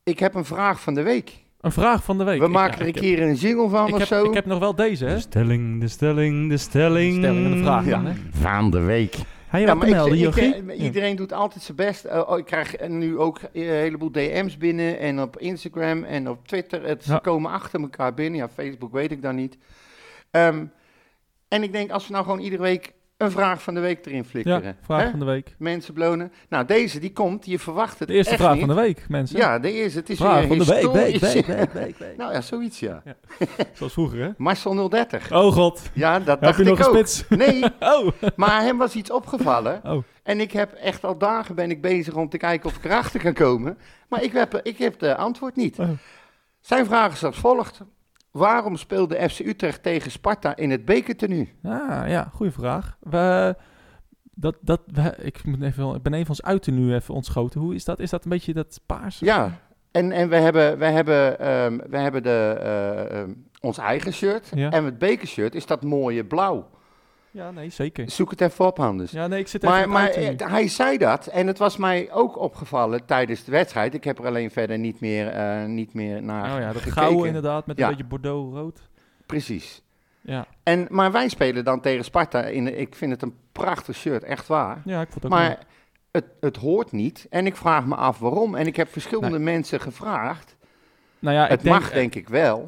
ik 0.03 0.19
heb 0.19 0.35
een 0.35 0.45
vraag 0.45 0.81
van 0.81 0.95
de 0.95 1.03
week. 1.03 1.41
een 1.61 1.73
vraag 1.73 2.05
van 2.05 2.19
de 2.19 2.25
week. 2.25 2.39
We 2.41 2.45
Ik- 2.47 2.51
maken 2.53 2.73
ja, 2.73 2.79
er 2.81 2.87
een 2.87 2.93
heb- 2.95 3.03
keer 3.03 3.23
een 3.23 3.35
jingle 3.35 3.69
van 3.69 3.87
Ik 3.89 3.93
of 3.93 3.99
heb, 3.99 4.09
zo. 4.09 4.25
ik 4.25 4.35
heb 4.35 4.47
nog 4.47 4.59
wel 4.59 4.75
deze, 4.75 5.05
hè? 5.05 5.15
De 5.15 5.21
stelling, 5.21 5.81
de 5.81 5.89
stelling, 5.89 6.49
de 6.49 6.57
stelling. 6.57 7.17
Stelling 7.17 7.45
en 7.47 7.53
de 7.53 7.63
vraag. 7.63 7.85
Ja. 7.85 7.91
dan, 7.91 8.05
hè? 8.07 8.13
Van 8.31 8.71
de 8.71 8.81
week. 8.81 9.17
Ga 9.53 9.59
je 9.59 9.67
Ja, 9.67 9.75
maar 9.75 9.87
ik, 9.87 9.95
melden, 9.95 10.19
ik, 10.19 10.81
iedereen 10.81 11.17
doet 11.17 11.33
altijd 11.33 11.63
zijn 11.63 11.77
best. 11.77 12.05
Eh, 12.05 12.29
oh, 12.29 12.39
ik 12.39 12.45
krijg 12.45 12.89
nu 12.89 13.19
ook 13.19 13.41
een 13.53 13.63
heleboel 13.63 14.13
DM's 14.13 14.57
binnen 14.57 14.99
en 14.99 15.21
op 15.21 15.39
Instagram 15.39 16.05
en 16.05 16.29
op 16.29 16.47
Twitter. 16.47 16.83
Het, 16.83 17.05
ze 17.05 17.19
komen 17.23 17.51
achter 17.51 17.81
elkaar 17.81 18.15
binnen. 18.15 18.41
Ja, 18.41 18.49
Facebook 18.49 18.93
weet 18.93 19.11
ik 19.11 19.23
dan 19.23 19.35
niet. 19.35 19.57
Ehm, 20.31 20.65
en 21.49 21.63
ik 21.63 21.73
denk, 21.73 21.91
als 21.91 22.07
we 22.07 22.13
nou 22.13 22.25
gewoon 22.25 22.41
iedere 22.41 22.63
week 22.63 22.93
een 23.23 23.31
vraag 23.31 23.63
van 23.63 23.75
de 23.75 23.81
week 23.81 24.07
erin 24.07 24.25
flikkeren. 24.25 24.63
Ja, 24.63 24.75
vraag 24.83 25.03
hè? 25.03 25.11
van 25.11 25.19
de 25.19 25.25
week. 25.25 25.55
Mensen 25.59 25.95
belonen. 25.95 26.33
Nou, 26.49 26.65
deze 26.67 26.99
die 27.01 27.13
komt. 27.13 27.47
Je 27.47 27.59
verwacht 27.59 27.99
het 27.99 28.09
De 28.09 28.15
eerste 28.15 28.31
echt 28.33 28.41
vraag 28.41 28.55
niet. 28.55 28.65
van 28.67 28.75
de 28.75 28.81
week, 28.81 29.05
mensen. 29.09 29.37
Ja, 29.37 29.59
de 29.59 29.73
eerste. 29.73 29.99
Het 29.99 30.11
is 30.11 30.17
vraag 30.19 30.39
weer 30.39 30.49
van 30.49 30.59
de 30.59 30.65
week, 30.65 30.93
week, 30.93 31.17
week, 31.21 31.47
week, 31.47 31.73
week, 31.73 31.99
week. 31.99 32.17
Nou 32.19 32.33
ja, 32.33 32.41
zoiets 32.41 32.81
ja. 32.81 33.03
Zoals 33.73 33.93
vroeger, 33.93 34.21
hè? 34.23 34.31
Marcel 34.37 34.89
030. 34.89 35.33
Oh 35.33 35.53
god, 35.53 35.83
Ja, 35.95 36.19
dat 36.19 36.27
heb 36.27 36.41
dacht 36.41 36.57
je 36.59 36.65
nog 36.65 36.79
ik 36.79 36.85
een 36.85 36.91
ook. 36.91 36.95
spits? 37.07 37.25
Nee, 37.29 37.63
Oh, 37.95 38.09
maar 38.37 38.63
hem 38.63 38.79
was 38.79 38.95
iets 38.95 39.11
opgevallen. 39.11 39.81
oh. 39.85 40.03
En 40.23 40.41
ik 40.41 40.53
heb 40.53 40.73
echt 40.73 41.05
al 41.05 41.19
dagen 41.19 41.55
ben 41.55 41.71
ik 41.71 41.81
bezig 41.81 42.15
om 42.15 42.29
te 42.29 42.37
kijken 42.37 42.69
of 42.71 42.77
ik 42.77 42.85
erachter 42.85 43.21
kan 43.21 43.33
komen. 43.33 43.79
Maar 44.09 44.23
ik 44.23 44.33
heb, 44.33 44.61
ik 44.63 44.79
heb 44.79 44.99
de 44.99 45.17
antwoord 45.17 45.57
niet. 45.57 45.79
Oh. 45.79 45.89
Zijn 46.61 46.87
vraag 46.87 47.13
is 47.13 47.25
als 47.25 47.39
volgt. 47.39 47.81
Waarom 48.33 48.77
speelde 48.77 49.29
FC 49.29 49.39
Utrecht 49.39 49.83
tegen 49.83 50.11
Sparta 50.11 50.57
in 50.57 50.71
het 50.71 50.85
bekertenu? 50.85 51.49
Ah, 51.63 52.09
ja, 52.09 52.31
goede 52.33 52.53
vraag. 52.53 52.97
We, 53.01 53.57
dat, 54.35 54.57
dat, 54.61 54.81
we, 54.87 55.15
ik, 55.19 55.45
moet 55.45 55.63
even, 55.63 55.95
ik 55.95 56.03
ben 56.03 56.15
even 56.15 56.29
ons 56.29 56.43
uiten 56.43 56.75
nu 56.75 56.95
even 56.95 57.15
ontschoten. 57.15 57.61
Hoe 57.61 57.75
is 57.75 57.85
dat? 57.85 58.01
Is 58.01 58.11
dat 58.11 58.25
een 58.25 58.31
beetje 58.31 58.53
dat 58.53 58.81
paars? 58.87 59.19
Ja, 59.19 59.61
en, 59.91 60.13
en 60.13 60.29
we 60.29 60.37
hebben, 60.37 60.79
we 60.79 60.85
hebben, 60.85 61.39
ehm, 61.39 61.79
we 61.91 61.99
hebben 61.99 62.23
de, 62.23 62.57
eh, 62.61 63.21
ehm, 63.21 63.33
ons 63.61 63.79
eigen 63.79 64.13
shirt. 64.13 64.51
Ja. 64.55 64.71
En 64.71 64.85
het 64.85 64.99
bekershirt 64.99 65.55
is 65.55 65.67
dat 65.67 65.83
mooie 65.83 66.25
blauw. 66.25 66.69
Ja, 67.33 67.51
nee, 67.51 67.71
zeker. 67.71 68.11
Zoek 68.11 68.31
het 68.31 68.41
even 68.41 68.67
op, 68.67 68.81
Anders. 68.81 69.11
Ja, 69.11 69.27
nee, 69.27 69.41
ik 69.41 69.49
zit 69.49 69.63
even 69.65 69.89
Maar, 69.91 70.07
het 70.07 70.41
eh, 70.43 70.51
hij 70.51 70.69
zei 70.69 70.99
dat 70.99 71.27
en 71.27 71.47
het 71.47 71.59
was 71.59 71.77
mij 71.77 72.13
ook 72.13 72.39
opgevallen 72.39 73.05
tijdens 73.05 73.45
de 73.45 73.51
wedstrijd. 73.51 73.95
Ik 73.95 74.05
heb 74.05 74.19
er 74.19 74.27
alleen 74.27 74.51
verder 74.51 74.79
niet 74.79 75.01
meer, 75.01 75.29
eh, 75.29 75.65
niet 75.65 75.95
meer 75.95 76.23
naar 76.23 76.53
Oh 76.55 76.59
ja, 76.61 76.67
dat 76.73 76.83
gekeken. 76.83 76.93
gouden 77.03 77.27
inderdaad, 77.27 77.67
met 77.67 77.79
Ja. 77.79 77.85
een 77.85 77.91
beetje 77.91 78.05
bordeaux-rood. 78.05 78.81
Precies. 79.27 79.83
Ja. 80.21 80.47
En, 80.63 80.87
maar 80.91 81.13
wij 81.13 81.29
spelen 81.29 81.65
dan 81.65 81.81
tegen 81.81 82.05
Sparta. 82.05 82.43
In, 82.43 82.79
ik 82.81 82.95
vind 82.95 83.13
het 83.13 83.23
een 83.23 83.35
prachtig 83.53 83.97
shirt, 83.97 84.23
echt 84.23 84.47
waar. 84.47 84.83
ja, 84.85 85.01
ik 85.01 85.09
vond 85.11 85.23
het 85.23 85.33
ook 85.33 85.39
Maar 85.39 85.59
het, 86.11 86.25
het 86.41 86.57
hoort 86.57 86.93
niet. 86.93 87.27
En 87.31 87.47
ik 87.47 87.57
vraag 87.57 87.87
me 87.87 87.95
af 87.95 88.19
waarom. 88.19 88.55
En 88.55 88.67
ik 88.67 88.77
heb 88.77 88.89
verschillende 88.89 89.39
mensen 89.39 89.81
gevraagd. 89.81 90.57
Nou 91.19 91.37
ja, 91.37 91.43
het 91.43 91.53
ik 91.53 91.63
denk, 91.63 91.75
mag 91.81 91.91
denk 91.91 92.15
ik 92.15 92.29
wel. 92.29 92.63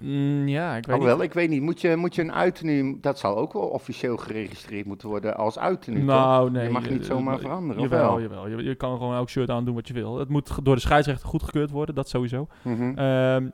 Mm, 0.00 0.48
ja, 0.48 0.76
ik 0.76 0.84
weet 0.86 0.94
Alhoewel, 0.94 1.16
niet. 1.16 1.24
ik 1.26 1.32
weet 1.32 1.48
niet. 1.48 1.62
Moet 1.62 1.80
je, 1.80 1.96
moet 1.96 2.14
je 2.14 2.22
een 2.22 2.32
uitenu... 2.32 2.98
Dat 3.00 3.18
zal 3.18 3.36
ook 3.36 3.52
wel 3.52 3.62
officieel 3.62 4.16
geregistreerd 4.16 4.86
moeten 4.86 5.08
worden 5.08 5.36
als 5.36 5.58
uitenu, 5.58 5.96
toch? 5.96 6.06
Nou, 6.06 6.50
nee. 6.50 6.64
Je 6.64 6.70
mag 6.72 6.90
niet 6.90 7.00
eh, 7.00 7.06
zomaar 7.06 7.34
eh, 7.34 7.40
veranderen, 7.40 7.82
Jawel, 7.82 8.08
wel? 8.08 8.20
jawel. 8.20 8.48
Je, 8.48 8.62
je 8.62 8.74
kan 8.74 8.96
gewoon 8.96 9.14
elk 9.14 9.28
shirt 9.28 9.50
aandoen 9.50 9.74
wat 9.74 9.88
je 9.88 9.94
wil. 9.94 10.18
Het 10.18 10.28
moet 10.28 10.64
door 10.64 10.74
de 10.74 10.80
scheidsrechter 10.80 11.28
goedgekeurd 11.28 11.70
worden, 11.70 11.94
dat 11.94 12.08
sowieso. 12.08 12.46
Mhm. 12.62 12.98
Ehm, 12.98 13.48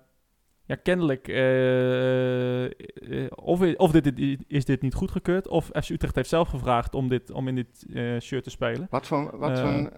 ja, 0.66 0.74
kennelijk, 0.82 1.28
eh, 1.28 3.28
of, 3.34 3.74
of 3.76 3.90
dit, 3.90 4.16
dit- 4.16 4.44
is 4.46 4.64
dit 4.64 4.82
niet 4.82 4.94
goedgekeurd, 4.94 5.48
of 5.48 5.70
FC 5.82 5.88
Utrecht 5.88 6.14
heeft 6.14 6.28
zelf 6.28 6.48
gevraagd 6.48 6.94
om, 6.94 7.08
dit, 7.08 7.30
om 7.30 7.48
in 7.48 7.54
dit 7.54 7.86
shirt 8.22 8.44
te 8.44 8.50
spelen. 8.50 8.86
Wat 8.90 9.06
voor... 9.06 9.38
Wat 9.38 9.60
voor 9.60 9.90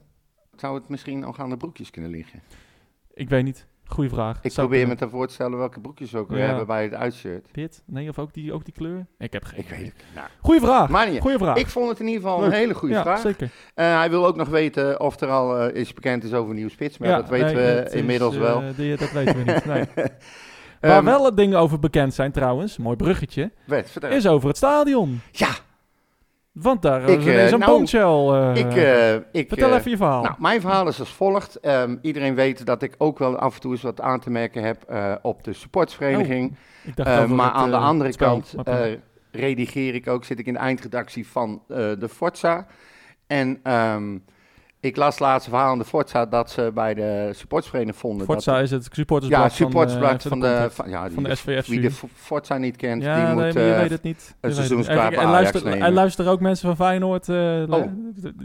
zou 0.56 0.74
het 0.74 0.88
misschien 0.88 1.18
nog 1.18 1.40
aan 1.40 1.50
de 1.50 1.56
broekjes 1.56 1.90
kunnen 1.90 2.10
liggen? 2.10 2.40
Ik 3.14 3.28
weet 3.28 3.44
niet. 3.44 3.66
Goeie 3.92 4.10
vraag. 4.10 4.38
Ik 4.42 4.52
Zou 4.52 4.68
probeer 4.68 4.88
me 4.88 4.94
te 4.94 5.08
voor 5.08 5.26
te 5.26 5.34
stellen 5.34 5.58
welke 5.58 5.80
broekjes 5.80 6.10
we 6.10 6.18
ook 6.18 6.28
weer 6.28 6.38
Ja. 6.38 6.46
hebben 6.46 6.66
bij 6.66 6.82
het 6.82 6.94
uitshirt. 6.94 7.48
Wit? 7.52 7.82
Nee, 7.86 8.08
of 8.08 8.18
ook 8.18 8.32
die, 8.32 8.52
ook 8.52 8.64
die 8.64 8.74
kleur? 8.74 9.06
Ik 9.18 9.32
heb 9.32 9.44
geen 9.44 9.58
Ik 9.58 9.68
weet 9.68 9.84
het. 9.84 9.94
Nou, 10.14 10.26
Goeie 10.40 10.60
vraag. 10.60 10.88
maar 10.88 11.10
niet. 11.10 11.20
Goeie 11.20 11.38
vraag. 11.38 11.56
Ik 11.56 11.66
vond 11.68 11.88
het 11.88 12.00
in 12.00 12.06
ieder 12.06 12.22
geval 12.22 12.38
Leuk. 12.40 12.48
een 12.48 12.54
hele 12.56 12.74
goede 12.74 12.94
ja, 12.94 13.02
vraag. 13.02 13.20
zeker. 13.20 13.50
Eh, 13.74 13.96
hij 13.98 14.10
wil 14.10 14.26
ook 14.26 14.36
nog 14.36 14.48
weten 14.48 15.00
of 15.00 15.20
er 15.20 15.28
al 15.28 15.58
eh, 15.58 15.80
iets 15.80 15.92
bekend 15.92 16.24
is 16.24 16.32
over 16.32 16.50
een 16.50 16.56
nieuw 16.56 16.68
spits. 16.68 16.98
Maar 16.98 17.08
ja, 17.08 17.16
dat 17.16 17.28
weten 17.28 17.54
nee, 17.54 17.74
we 17.74 17.82
is, 17.86 17.92
inmiddels 17.92 18.34
eh, 18.34 18.40
wel. 18.40 18.62
die- 18.76 18.96
dat 18.96 19.12
weten 19.12 19.44
we 19.44 19.52
niet. 19.52 19.64
Nee. 19.64 19.84
Waar 20.80 20.96
Ehm, 20.96 21.04
wel 21.04 21.24
het 21.24 21.36
dingen 21.36 21.58
over 21.58 21.78
bekend 21.78 22.14
zijn 22.14 22.32
trouwens, 22.32 22.76
mooi 22.78 22.96
bruggetje, 22.96 23.50
Wet, 23.64 23.96
is 24.08 24.26
over 24.26 24.48
het 24.48 24.56
stadion. 24.56 25.20
Ja, 25.30 25.48
Want 26.52 26.82
daar 26.82 27.02
Ik, 27.02 27.20
is 27.20 27.26
eh, 27.26 27.50
een 27.50 27.58
nou, 27.58 27.86
eh, 28.36 28.56
ik... 28.56 28.76
eh, 28.76 29.14
ik 29.32 29.48
vertel 29.48 29.74
even 29.74 29.90
je 29.90 29.96
verhaal. 29.96 30.22
Nou, 30.22 30.34
mijn 30.38 30.60
verhaal 30.60 30.88
is 30.88 31.00
als 31.00 31.12
volgt. 31.12 31.60
Ehm, 31.60 31.96
iedereen 32.02 32.34
weet 32.34 32.66
dat 32.66 32.82
ik 32.82 32.94
ook 32.98 33.18
wel 33.18 33.38
af 33.38 33.54
en 33.54 33.60
toe 33.60 33.72
eens 33.72 33.82
wat 33.82 34.00
aan 34.00 34.20
te 34.20 34.30
merken 34.30 34.62
heb 34.62 34.94
op 35.22 35.44
de 35.44 35.52
supportsvereniging. 35.52 36.56
over 36.96 37.30
maar 37.30 37.50
aan 37.50 37.70
de 37.70 37.76
andere 37.76 38.16
kant 38.16 38.54
redigeer 39.30 39.94
ik 39.94 40.08
ook, 40.08 40.24
zit 40.24 40.38
ik 40.38 40.46
in 40.46 40.52
de 40.52 40.58
eindredactie 40.58 41.28
van 41.28 41.62
de 41.66 42.08
Forza. 42.08 42.66
En 43.26 43.60
ehm, 43.62 44.18
ik 44.82 44.96
las 44.96 45.18
laatst 45.18 45.46
een 45.46 45.52
verhaal 45.52 45.70
aan 45.70 45.78
de 45.78 45.84
Forza 45.84 46.26
dat 46.26 46.50
ze 46.50 46.70
bij 46.74 46.94
de 46.94 47.30
supportsvereniging 47.34 47.96
vonden. 48.00 48.26
Forza 48.26 48.52
dat, 48.54 48.62
is 48.62 48.70
het 48.70 48.84
supportersblad 48.84 49.52
ja, 49.56 49.58
van, 49.58 49.84
eh, 49.84 50.28
van, 50.28 50.40
de 50.40 50.68
van, 50.70 50.90
ja, 50.90 51.04
die 51.04 51.14
van 51.14 51.22
de 51.22 51.34
SVFC. 51.34 51.66
Wie 51.66 51.80
de 51.80 51.90
Fo- 51.90 52.08
Forza 52.14 52.56
niet 52.58 52.76
kent, 52.76 53.02
Ja, 53.02 53.14
die 53.26 53.34
nee, 53.34 53.46
moet... 53.46 53.56
eh, 53.56 53.76
weet 53.78 53.90
het 53.90 54.02
niet. 54.02 54.34
Het 54.40 54.54
seizoenskaart 54.54 55.14
En, 55.16 55.28
luister, 55.30 55.66
en 55.66 55.92
luisteren 55.92 56.32
ook 56.32 56.40
mensen 56.40 56.66
van 56.66 56.76
Feyenoord. 56.76 57.28
eh 57.28 57.36
Oh. 57.68 57.84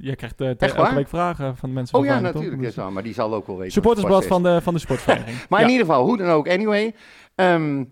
Je 0.02 0.16
krijgt 0.16 0.42
Echt 0.42 0.76
elke 0.76 0.96
week 0.96 1.08
vragen 1.08 1.58
van 1.58 1.74
mensen 1.74 1.96
Oh 1.98 2.02
van 2.06 2.10
ja, 2.10 2.20
Feyenoord. 2.20 2.34
toch? 2.34 2.42
natuurlijk 2.44 2.62
is 2.70 2.76
Dus- 2.76 2.84
wel, 2.84 2.92
maar 2.94 3.04
die 3.04 3.14
zal 3.14 3.34
ook 3.34 3.48
wel 3.48 3.58
weten. 3.58 3.72
Supportersblad 3.72 4.26
van 4.26 4.44
de, 4.44 4.60
van 4.62 4.74
de 4.74 4.80
sportvereniging. 4.80 5.38
Maar 5.50 5.60
Ja. 5.60 5.66
in 5.66 5.72
ieder 5.72 5.86
geval, 5.88 6.06
hoe 6.06 6.18
dan 6.18 6.28
ook, 6.28 6.50
anyway. 6.50 6.96
Ehm, 7.36 7.84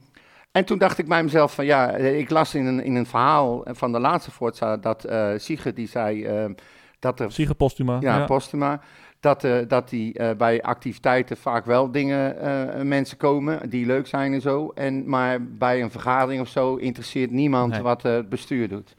en 0.52 0.66
toen 0.66 0.78
dacht 0.78 0.98
ik 0.98 1.08
bij 1.08 1.24
mezelf 1.24 1.54
van 1.56 1.66
ja, 1.66 1.92
ik 1.96 2.30
las 2.30 2.56
in 2.56 2.66
een, 2.66 2.84
in 2.84 2.96
een 2.96 3.06
verhaal 3.06 3.66
van 3.68 3.92
de 3.92 4.00
laatste 4.00 4.32
Forza 4.32 4.78
dat 4.78 5.06
Siege 5.38 5.74
die 5.74 5.88
zei 5.88 6.24
ehm, 6.26 6.52
dat 7.06 7.20
er, 7.20 7.32
Siege 7.32 7.56
Postuma. 7.56 7.98
ja, 8.00 8.18
Ja, 8.18 8.26
Postuma, 8.26 8.82
dat, 9.20 9.44
eh, 9.44 9.58
dat 9.68 9.90
die 9.90 10.14
eh, 10.14 10.36
bij 10.36 10.62
activiteiten 10.62 11.38
vaak 11.38 11.66
wel 11.66 11.92
dingen, 11.92 12.40
eh, 12.40 12.82
mensen 12.82 13.18
komen 13.18 13.70
die 13.70 13.86
leuk 13.86 14.08
zijn 14.08 14.34
en 14.34 14.42
zo. 14.42 14.72
En, 14.76 15.10
maar 15.10 15.44
bij 15.44 15.82
een 15.82 15.92
vergadering 15.92 16.42
of 16.42 16.48
zo 16.48 16.76
interesseert 16.76 17.32
niemand 17.32 17.72
Nee. 17.72 17.82
wat 17.82 18.04
het 18.04 18.30
bestuur 18.30 18.70
doet. 18.70 18.96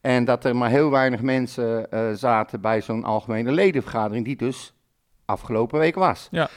En 0.00 0.24
dat 0.24 0.44
er 0.44 0.56
maar 0.56 0.70
heel 0.70 0.90
weinig 0.90 1.22
mensen 1.22 1.86
zaten 2.18 2.60
bij 2.60 2.80
zo'n 2.80 3.04
algemene 3.04 3.52
ledenvergadering, 3.52 4.24
die 4.24 4.36
dus 4.36 4.72
afgelopen 5.24 5.78
week 5.78 5.94
was. 5.94 6.28
Ja. 6.30 6.48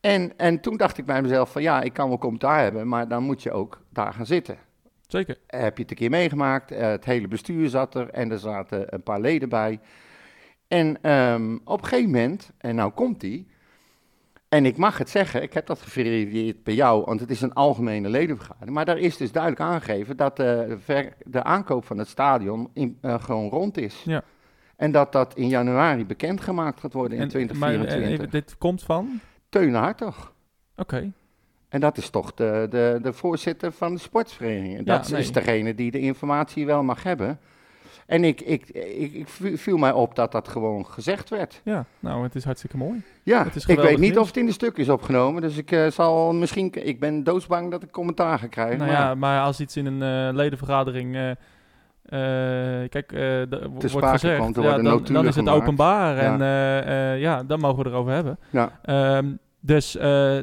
En, 0.00 0.32
en 0.36 0.60
toen 0.60 0.76
dacht 0.76 0.98
ik 0.98 1.06
bij 1.06 1.22
mezelf 1.22 1.52
van 1.52 1.62
ja, 1.62 1.82
ik 1.82 1.92
kan 1.92 2.08
wel 2.08 2.18
commentaar 2.18 2.62
hebben, 2.62 2.88
maar 2.88 3.08
dan 3.08 3.22
moet 3.22 3.42
je 3.42 3.52
ook 3.52 3.80
daar 3.90 4.12
gaan 4.12 4.26
zitten. 4.26 4.58
Zeker. 5.06 5.38
Heb 5.46 5.76
je 5.76 5.82
het 5.82 5.90
een 5.90 5.96
keer 5.96 6.10
meegemaakt, 6.10 6.70
het 6.70 7.04
hele 7.04 7.28
bestuur 7.28 7.68
zat 7.68 7.94
er 7.94 8.10
en 8.10 8.30
er 8.30 8.38
zaten 8.38 8.94
een 8.94 9.02
paar 9.02 9.20
leden 9.20 9.48
bij. 9.48 9.80
En 10.74 10.98
ehm, 11.02 11.58
op 11.64 11.82
een 11.82 11.86
gegeven 11.88 12.10
moment, 12.10 12.50
en 12.58 12.74
nou 12.74 12.92
komt 12.92 13.20
die, 13.20 13.46
en 14.48 14.66
ik 14.66 14.76
mag 14.76 14.98
het 14.98 15.10
zeggen, 15.10 15.42
ik 15.42 15.52
heb 15.52 15.66
dat 15.66 15.80
geverifieerd 15.80 16.62
bij 16.62 16.74
jou, 16.74 17.04
want 17.04 17.20
het 17.20 17.30
is 17.30 17.40
een 17.40 17.52
algemene 17.52 18.08
ledenvergadering. 18.08 18.74
Maar 18.74 18.84
daar 18.84 18.98
is 18.98 19.16
dus 19.16 19.32
duidelijk 19.32 19.62
aangegeven 19.62 20.16
dat 20.16 20.36
de, 20.36 20.76
ver- 20.78 21.12
de 21.24 21.42
aankoop 21.42 21.84
van 21.84 21.98
het 21.98 22.08
stadion 22.08 22.70
in, 22.72 22.98
eh, 23.00 23.22
gewoon 23.22 23.48
rond 23.48 23.76
is. 23.76 24.02
Ja. 24.04 24.22
En 24.76 24.92
dat 24.92 25.12
dat 25.12 25.34
in 25.36 25.48
januari 25.48 26.06
bekendgemaakt 26.06 26.80
gaat 26.80 26.92
worden 26.92 27.18
in 27.18 27.22
En- 27.22 27.28
maar, 27.58 27.70
2024. 27.70 28.06
eh, 28.06 28.12
even, 28.12 28.30
dit 28.30 28.58
komt 28.58 28.82
van? 28.82 29.20
Teun 29.48 29.74
Hartog. 29.74 30.32
Oké. 30.76 31.12
En 31.68 31.80
dat 31.80 31.96
is 31.98 32.10
toch 32.10 32.34
de, 32.34 32.66
de, 32.70 32.98
de 33.02 33.12
voorzitter 33.12 33.72
van 33.72 33.94
de 33.94 34.00
sportsvereniging. 34.00 34.76
En 34.78 34.84
Ja, 34.84 34.96
dat 34.98 35.10
nee. 35.10 35.20
is 35.20 35.32
degene 35.32 35.74
die 35.74 35.90
de 35.90 36.00
informatie 36.00 36.66
wel 36.66 36.82
mag 36.82 37.02
hebben. 37.02 37.38
En 38.06 38.24
ik, 38.24 38.40
ik, 38.40 38.68
ik, 38.68 39.12
ik 39.14 39.28
vi- 39.28 39.58
viel 39.58 39.76
mij 39.76 39.92
op 39.92 40.14
dat 40.14 40.32
dat 40.32 40.48
gewoon 40.48 40.86
gezegd 40.86 41.28
werd. 41.30 41.60
Ja, 41.64 41.84
nou, 42.00 42.22
het 42.22 42.34
is 42.34 42.44
hartstikke 42.44 42.76
mooi. 42.76 43.02
Ja, 43.22 43.44
Het 43.44 43.54
is 43.56 43.66
ik 43.66 43.76
weet 43.78 43.90
niet 43.90 43.98
nieuws. 43.98 44.16
of 44.16 44.26
het 44.26 44.36
in 44.36 44.46
de 44.46 44.52
stuk 44.52 44.76
is 44.76 44.88
opgenomen. 44.88 45.42
Dus 45.42 45.56
ik 45.56 45.70
eh, 45.70 45.90
zal 45.90 46.32
misschien... 46.34 46.86
Ik 46.86 47.00
ben 47.00 47.24
doodsbang 47.24 47.70
dat 47.70 47.82
ik 47.82 47.90
commentaar 47.90 48.38
ga 48.38 48.46
krijgen. 48.46 48.78
Nou 48.78 48.90
maar 48.90 49.00
ja, 49.00 49.14
maar 49.14 49.42
als 49.42 49.60
iets 49.60 49.76
in 49.76 49.86
een 49.86 50.28
eh, 50.28 50.34
ledenvergadering... 50.36 51.14
eh, 51.16 51.30
kijk, 52.88 53.08
de- 53.08 53.46
wo- 53.72 53.88
wordt 53.88 54.06
gezegd, 54.08 54.56
er 54.56 54.62
ja, 54.62 54.76
dan, 54.82 55.04
dan 55.04 55.26
is 55.26 55.36
het 55.36 55.48
openbaar. 55.48 56.16
Ja. 56.16 56.38
En 56.38 57.18
ja, 57.18 57.42
dan 57.42 57.60
mogen 57.60 57.82
we 57.84 57.90
erover 57.90 58.12
hebben. 58.12 58.38
Ja. 58.50 58.78
Ehm, 58.82 59.26
dus 59.60 59.94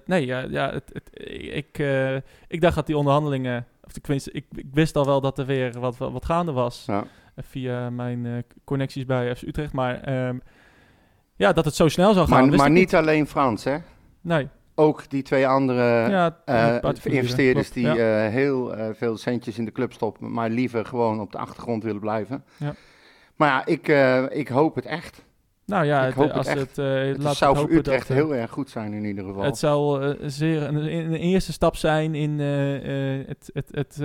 nee, 0.05 0.25
ja, 0.25 0.39
ja 0.49 0.71
het, 0.71 0.83
het, 0.93 1.09
ik, 1.53 1.83
ik 2.47 2.61
dacht 2.61 2.75
dat 2.75 2.85
die 2.85 2.97
onderhandelingen... 2.97 3.65
Of 3.85 3.91
tenminste, 3.91 4.31
ik, 4.31 4.45
ik 4.55 4.65
wist 4.73 4.95
al 4.95 5.05
wel 5.05 5.21
dat 5.21 5.37
er 5.39 5.45
weer 5.45 5.79
wat, 5.79 5.97
wat, 5.97 6.11
wat 6.11 6.25
gaande 6.25 6.51
was. 6.51 6.83
Ja. 6.87 7.03
Via 7.43 7.89
mijn 7.89 8.25
eh, 8.25 8.33
connecties 8.63 9.05
bij 9.05 9.35
FC 9.35 9.41
Utrecht. 9.41 9.73
Maar 9.73 10.01
ehm, 10.01 10.37
ja, 11.35 11.53
dat 11.53 11.65
het 11.65 11.75
zo 11.75 11.87
snel 11.87 12.13
zou 12.13 12.27
gaan. 12.27 12.49
Maar, 12.49 12.57
maar 12.57 12.71
niet 12.71 12.95
alleen 12.95 13.27
Frans, 13.27 13.63
hè? 13.63 13.77
Nee, 14.21 14.47
ook 14.75 15.09
die 15.09 15.21
twee 15.23 15.47
andere 15.47 16.09
ja, 16.09 16.37
eh, 16.45 16.77
investeerders 17.03 17.69
klopt, 17.69 17.87
die 17.87 18.03
ja. 18.03 18.25
eh, 18.25 18.31
heel 18.31 18.75
veel 18.93 19.17
centjes 19.17 19.57
in 19.57 19.65
de 19.65 19.71
club 19.71 19.93
stoppen, 19.93 20.31
maar 20.31 20.49
liever 20.49 20.85
gewoon 20.85 21.19
op 21.19 21.31
de 21.31 21.37
achtergrond 21.37 21.83
willen 21.83 22.01
blijven. 22.01 22.43
Ja. 22.57 22.73
Maar 23.35 23.49
ja, 23.49 23.65
ik, 23.65 23.87
ik 24.37 24.47
hoop 24.47 24.75
het 24.75 24.85
echt. 24.85 25.25
nou 25.65 25.85
ja, 25.85 25.99
ik 26.01 26.05
het, 26.05 26.15
hoop 26.15 26.27
het 26.27 26.37
als 26.37 26.47
echt. 26.47 26.59
het, 26.59 26.75
Het 26.75 27.23
laat 27.23 27.35
zou 27.35 27.57
voor 27.57 27.71
Utrecht 27.71 28.07
dat, 28.07 28.17
heel 28.17 28.35
erg 28.35 28.51
goed 28.51 28.69
zijn 28.69 28.93
in 28.93 29.05
ieder 29.05 29.23
geval. 29.23 29.43
Het 29.43 29.63
eh, 29.63 30.29
zeer 30.29 30.63
een, 30.63 30.75
een 30.75 31.13
eerste 31.13 31.51
stap 31.51 31.75
zijn 31.75 32.15
in 32.15 32.39
het, 32.39 33.49
het, 33.53 33.67
het, 33.71 34.01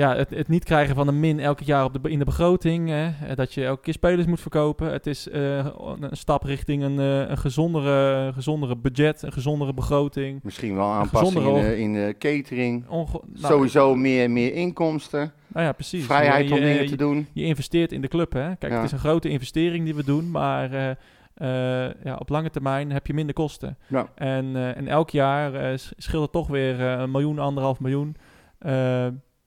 ja, 0.00 0.16
het, 0.16 0.30
het 0.30 0.48
niet 0.48 0.64
krijgen 0.64 0.94
van 0.94 1.08
een 1.08 1.20
min 1.20 1.40
elke 1.40 1.64
jaar 1.64 1.84
op 1.84 2.02
de, 2.02 2.10
in 2.10 2.18
de 2.18 2.24
begroting. 2.24 2.88
hè. 2.88 3.04
Eh, 3.04 3.36
dat 3.36 3.54
je 3.54 3.64
elke 3.64 3.82
keer 3.82 3.92
spelers 3.92 4.26
moet 4.26 4.40
verkopen. 4.40 4.92
Het 4.92 5.06
is 5.06 5.28
eh, 5.28 5.56
een 6.00 6.08
stap 6.16 6.42
richting 6.42 6.82
een, 6.82 6.98
eh, 6.98 7.28
een 7.28 7.38
gezondere, 7.38 8.32
gezondere 8.32 8.76
budget, 8.76 9.22
een 9.22 9.32
gezondere 9.32 9.74
begroting. 9.74 10.40
Misschien 10.42 10.74
wel 10.74 10.90
aanpassingen 10.90 11.64
in, 11.76 11.78
in 11.78 11.92
de 11.92 12.14
catering. 12.18 12.88
Onge- 12.88 13.20
nou, 13.26 13.52
Sowieso 13.52 13.94
meer, 13.94 14.30
meer 14.30 14.54
inkomsten. 14.54 15.32
Nou 15.46 15.66
ja, 15.66 15.72
precies. 15.72 16.04
Vrijheid 16.04 16.48
Je- 16.48 16.54
om 16.54 16.60
dingen 16.60 16.82
je- 16.82 16.88
te 16.88 16.96
doen. 16.96 17.26
je 17.32 17.44
investeert 17.44 17.92
in 17.92 18.00
de 18.00 18.08
club, 18.08 18.32
hè? 18.32 18.56
Kijk, 18.56 18.72
Ja. 18.72 18.76
het 18.76 18.86
is 18.86 18.92
een 18.92 18.98
grote 18.98 19.28
investering 19.28 19.84
die 19.84 19.94
we 19.94 20.04
doen, 20.04 20.30
maar 20.30 20.96
ja, 22.04 22.16
op 22.18 22.28
lange 22.28 22.50
termijn 22.50 22.92
heb 22.92 23.06
je 23.06 23.14
minder 23.14 23.34
kosten. 23.34 23.78
Ja. 23.86 24.06
En, 24.14 24.74
en 24.76 24.88
elk 24.88 25.10
jaar 25.10 25.78
sch- 25.78 25.92
scheelt 25.96 26.22
het 26.22 26.32
toch 26.32 26.48
weer 26.48 26.80
een 26.80 27.10
miljoen, 27.10 27.38
anderhalf 27.38 27.80
miljoen. 27.80 28.16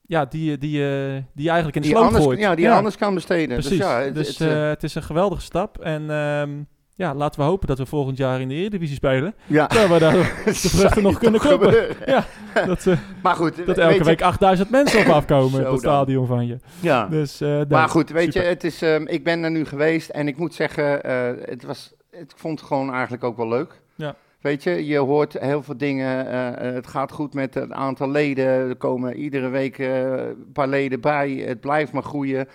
Eh, 0.04 0.16
ja, 0.18 0.24
die, 0.24 0.58
die, 0.58 0.82
eh, 0.86 1.12
die 1.32 1.44
je 1.44 1.48
eigenlijk 1.50 1.76
in 1.76 1.82
de 1.82 1.88
Die 1.88 1.96
sloot 1.96 2.06
anders, 2.06 2.24
gooit. 2.24 2.38
ja, 2.38 2.54
die 2.54 2.64
je 2.64 2.72
anders 2.72 2.96
kan 2.96 3.14
besteden. 3.14 3.48
Precies. 3.58 3.70
Dus 3.70 3.78
ja, 3.78 4.00
het, 4.00 4.14
Dus, 4.14 4.28
het, 4.28 4.40
eh, 4.40 4.62
eh, 4.62 4.68
het 4.68 4.82
is 4.82 4.94
een 4.94 5.02
geweldige 5.02 5.42
stap. 5.42 5.78
En 5.78 6.10
ehm, 6.10 6.50
ja, 6.96 7.14
laten 7.14 7.40
we 7.40 7.46
hopen 7.46 7.68
dat 7.68 7.78
we 7.78 7.86
volgend 7.86 8.16
jaar 8.16 8.40
in 8.40 8.48
de 8.48 8.54
Eredivisie 8.54 8.96
spelen. 8.96 9.34
ja. 9.46 9.66
Dat 9.66 9.88
we 9.88 9.98
daar 9.98 10.12
de 10.44 10.54
vruchten 10.54 11.02
nog 11.02 11.18
kunnen 11.18 11.40
kloppen. 11.40 11.86
Ja, 12.06 12.24
dat, 12.66 12.86
eh, 12.86 12.96
Maar 13.22 13.34
goed, 13.36 13.66
dat 13.66 13.78
elke 13.78 13.94
je- 13.94 14.04
week 14.04 14.22
8000 14.22 14.70
mensen 14.70 15.00
op 15.00 15.06
afkomen 15.08 15.60
op 15.66 15.70
het 15.72 15.80
stadion 15.80 16.26
van 16.26 16.46
je. 16.46 16.56
Ja. 16.80 17.06
Dus, 17.06 17.40
eh, 17.40 17.48
nee, 17.48 17.64
Maar 17.68 17.88
goed, 17.88 18.10
weet 18.10 18.24
super. 18.32 18.42
je, 18.42 18.48
het 18.48 18.64
is, 18.64 18.82
ehm, 18.82 19.04
ik 19.06 19.24
ben 19.24 19.42
er 19.42 19.50
nu 19.50 19.64
geweest 19.64 20.08
en 20.08 20.28
ik 20.28 20.36
moet 20.36 20.54
zeggen, 20.54 21.02
eh, 21.02 21.30
het 21.44 21.64
was, 21.64 21.92
ik 22.10 22.32
vond 22.36 22.58
het 22.58 22.68
gewoon 22.68 22.92
eigenlijk 22.92 23.24
ook 23.24 23.36
wel 23.36 23.48
leuk. 23.48 23.80
Ja. 23.94 24.14
Weet 24.44 24.62
je, 24.62 24.86
je 24.86 24.98
hoort 24.98 25.32
heel 25.32 25.62
veel 25.62 25.76
dingen. 25.76 26.26
eh, 26.26 26.68
eh, 26.68 26.74
het 26.74 26.86
gaat 26.86 27.12
goed 27.12 27.34
met 27.34 27.54
het 27.54 27.72
aantal 27.72 28.10
leden. 28.10 28.46
Er 28.46 28.76
komen 28.76 29.16
iedere 29.16 29.48
week 29.48 29.78
eh, 29.78 30.10
een 30.12 30.52
paar 30.52 30.68
leden 30.68 31.00
bij. 31.00 31.30
Het 31.30 31.60
blijft 31.60 31.92
maar 31.92 32.02
groeien. 32.02 32.48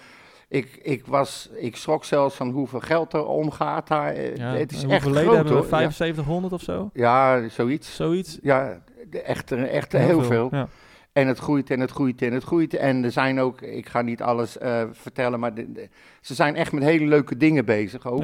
Ik, 0.48 0.80
ik, 0.82 1.06
was, 1.06 1.50
ik 1.56 1.76
schrok 1.76 2.06
zelfs 2.06 2.36
van 2.36 2.50
hoeveel 2.50 2.80
geld 2.80 3.14
er 3.14 3.26
omgaat 3.26 3.88
daar. 3.88 4.16
Ja, 4.38 4.54
het 4.54 4.72
is 4.72 4.84
echt 4.84 5.02
groot 5.02 5.14
hebben 5.36 5.54
we? 5.54 5.60
hoor. 5.60 5.64
Ja. 5.64 5.68
7500 5.68 6.54
of 6.54 6.62
zo? 6.62 6.90
Ja, 6.94 7.48
zoiets. 7.48 7.96
Zoiets? 7.96 8.40
Ja, 8.42 8.82
echt, 9.24 9.52
echt 9.52 9.92
heel, 9.92 10.24
veel. 10.24 10.48
Ja. 10.52 10.68
En 11.14 11.28
het 11.28 11.40
groeit 11.40 11.70
en 11.70 11.80
het 11.80 11.92
groeit 11.92 12.22
en 12.22 12.34
het 12.34 12.44
groeit. 12.44 12.74
En 12.74 13.04
er 13.04 13.12
zijn 13.12 13.40
ook, 13.40 13.62
ik 13.62 13.88
ga 13.90 14.02
niet 14.02 14.22
alles 14.22 14.58
vertellen, 14.92 15.40
maar 15.40 15.54
de- 15.54 15.72
de- 15.72 15.90
ze 16.22 16.34
zijn 16.34 16.56
echt 16.56 16.72
met 16.72 16.84
hele 16.84 17.06
leuke 17.06 17.38
dingen 17.38 17.66
bezig 17.66 18.08
ook. 18.08 18.22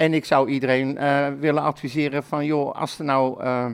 En 0.00 0.14
ik 0.14 0.24
zou 0.24 0.48
iedereen 0.48 0.98
eh, 0.98 1.26
willen 1.40 1.62
adviseren 1.62 2.22
van, 2.22 2.44
joh, 2.44 2.74
als 2.74 2.96
ze 2.96 3.02
nou 3.02 3.42
eh, 3.42 3.66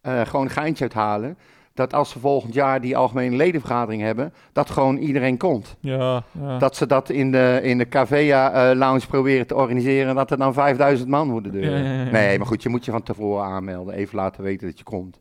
eh, 0.00 0.20
gewoon 0.26 0.44
een 0.44 0.50
geintje 0.50 0.82
uithalen, 0.82 1.38
dat 1.74 1.94
als 1.94 2.10
ze 2.10 2.18
volgend 2.18 2.54
jaar 2.54 2.80
die 2.80 2.96
algemene 2.96 3.36
ledenvergadering 3.36 4.02
hebben, 4.02 4.32
dat 4.52 4.70
gewoon 4.70 4.96
iedereen 4.96 5.36
komt. 5.36 5.76
Ja, 5.80 6.22
ja. 6.40 6.58
Dat 6.58 6.76
ze 6.76 6.86
dat 6.86 7.10
in 7.10 7.32
de, 7.32 7.60
in 7.62 7.78
de 7.78 7.88
Cavea 7.88 8.74
Lounge 8.74 9.06
proberen 9.06 9.46
te 9.46 9.54
organiseren, 9.54 10.08
en 10.08 10.14
dat 10.14 10.30
er 10.30 10.36
dan 10.36 10.54
5000 10.54 11.08
man 11.08 11.42
deur. 11.42 11.78
Ja. 11.78 12.10
Nee, 12.10 12.38
maar 12.38 12.46
goed, 12.46 12.62
je 12.62 12.68
moet 12.68 12.84
je 12.84 12.90
van 12.90 13.02
tevoren 13.02 13.44
aanmelden, 13.44 13.94
even 13.94 14.16
laten 14.16 14.42
weten 14.42 14.66
dat 14.66 14.78
je 14.78 14.84
komt. 14.84 15.20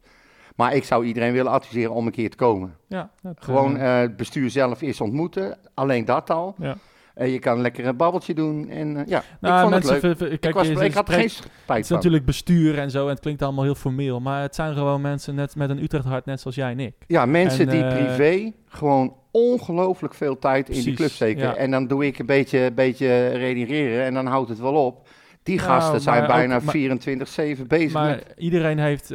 Maar 0.55 0.75
ik 0.75 0.83
zou 0.83 1.05
iedereen 1.05 1.33
willen 1.33 1.51
adviseren 1.51 1.93
om 1.93 2.05
een 2.05 2.11
keer 2.11 2.29
te 2.29 2.37
komen. 2.37 2.75
ja, 2.87 3.09
dat, 3.21 3.37
Gewoon 3.39 3.75
het 3.75 4.15
bestuur 4.15 4.49
zelf 4.49 4.81
is 4.81 5.01
ontmoeten, 5.01 5.57
alleen 5.73 6.05
dat 6.05 6.29
al. 6.29 6.55
ja. 6.57 6.75
Eh, 7.15 7.31
je 7.31 7.39
kan 7.39 7.61
lekker 7.61 7.85
een 7.85 7.97
babbeltje 7.97 8.33
doen 8.33 8.69
en 8.69 8.97
eh, 8.97 9.03
ja, 9.07 9.23
Nou, 9.41 9.53
ik 9.55 9.59
vond 9.59 9.71
mensen, 9.73 10.09
het 10.09 10.19
leuk. 10.19 10.31
ik, 10.31 10.39
kijk, 10.39 10.53
was, 10.53 10.67
je- 10.67 10.85
ik 10.85 10.93
had 10.93 11.09
geen 11.09 11.29
spijt 11.29 11.47
Het 11.67 11.77
is 11.79 11.87
van. 11.87 11.95
natuurlijk 11.95 12.25
bestuur 12.25 12.77
en 12.77 12.91
zo, 12.91 13.03
en 13.03 13.09
het 13.11 13.19
klinkt 13.19 13.41
allemaal 13.41 13.63
heel 13.63 13.75
formeel, 13.75 14.19
maar 14.19 14.41
het 14.41 14.55
zijn 14.55 14.73
gewoon 14.73 15.01
mensen 15.01 15.35
net 15.35 15.55
met 15.55 15.69
een 15.69 15.83
Utrecht 15.83 16.05
hart, 16.05 16.25
net 16.25 16.39
zoals 16.41 16.55
jij 16.55 16.71
en 16.71 16.79
ik. 16.79 16.93
Ja, 17.07 17.25
mensen 17.25 17.67
En, 17.69 17.73
die 17.75 17.83
eh, 17.83 17.95
privé 18.05 18.51
gewoon 18.67 19.15
ongelooflijk 19.31 20.13
veel 20.13 20.39
tijd 20.39 20.69
in 20.69 20.83
die 20.83 20.93
club 20.93 21.09
steken. 21.09 21.41
ja. 21.43 21.55
En 21.55 21.71
dan 21.71 21.87
doe 21.87 22.05
ik 22.05 22.19
een 22.19 22.25
beetje, 22.25 22.71
beetje 22.75 23.27
redigeren 23.27 24.05
en 24.05 24.13
dan 24.13 24.25
houdt 24.25 24.49
het 24.49 24.59
wel 24.59 24.73
op. 24.85 25.07
Die 25.43 25.57
Nou, 25.57 25.67
gasten 25.69 26.01
zijn 26.01 26.27
bijna 26.27 26.55
ook- 26.55 26.63
maar- 26.63 26.73
24-7 26.73 27.67
bezig 27.67 27.93
Maar 27.93 28.09
met... 28.09 28.33
iedereen, 28.37 28.79
heeft, 28.79 29.09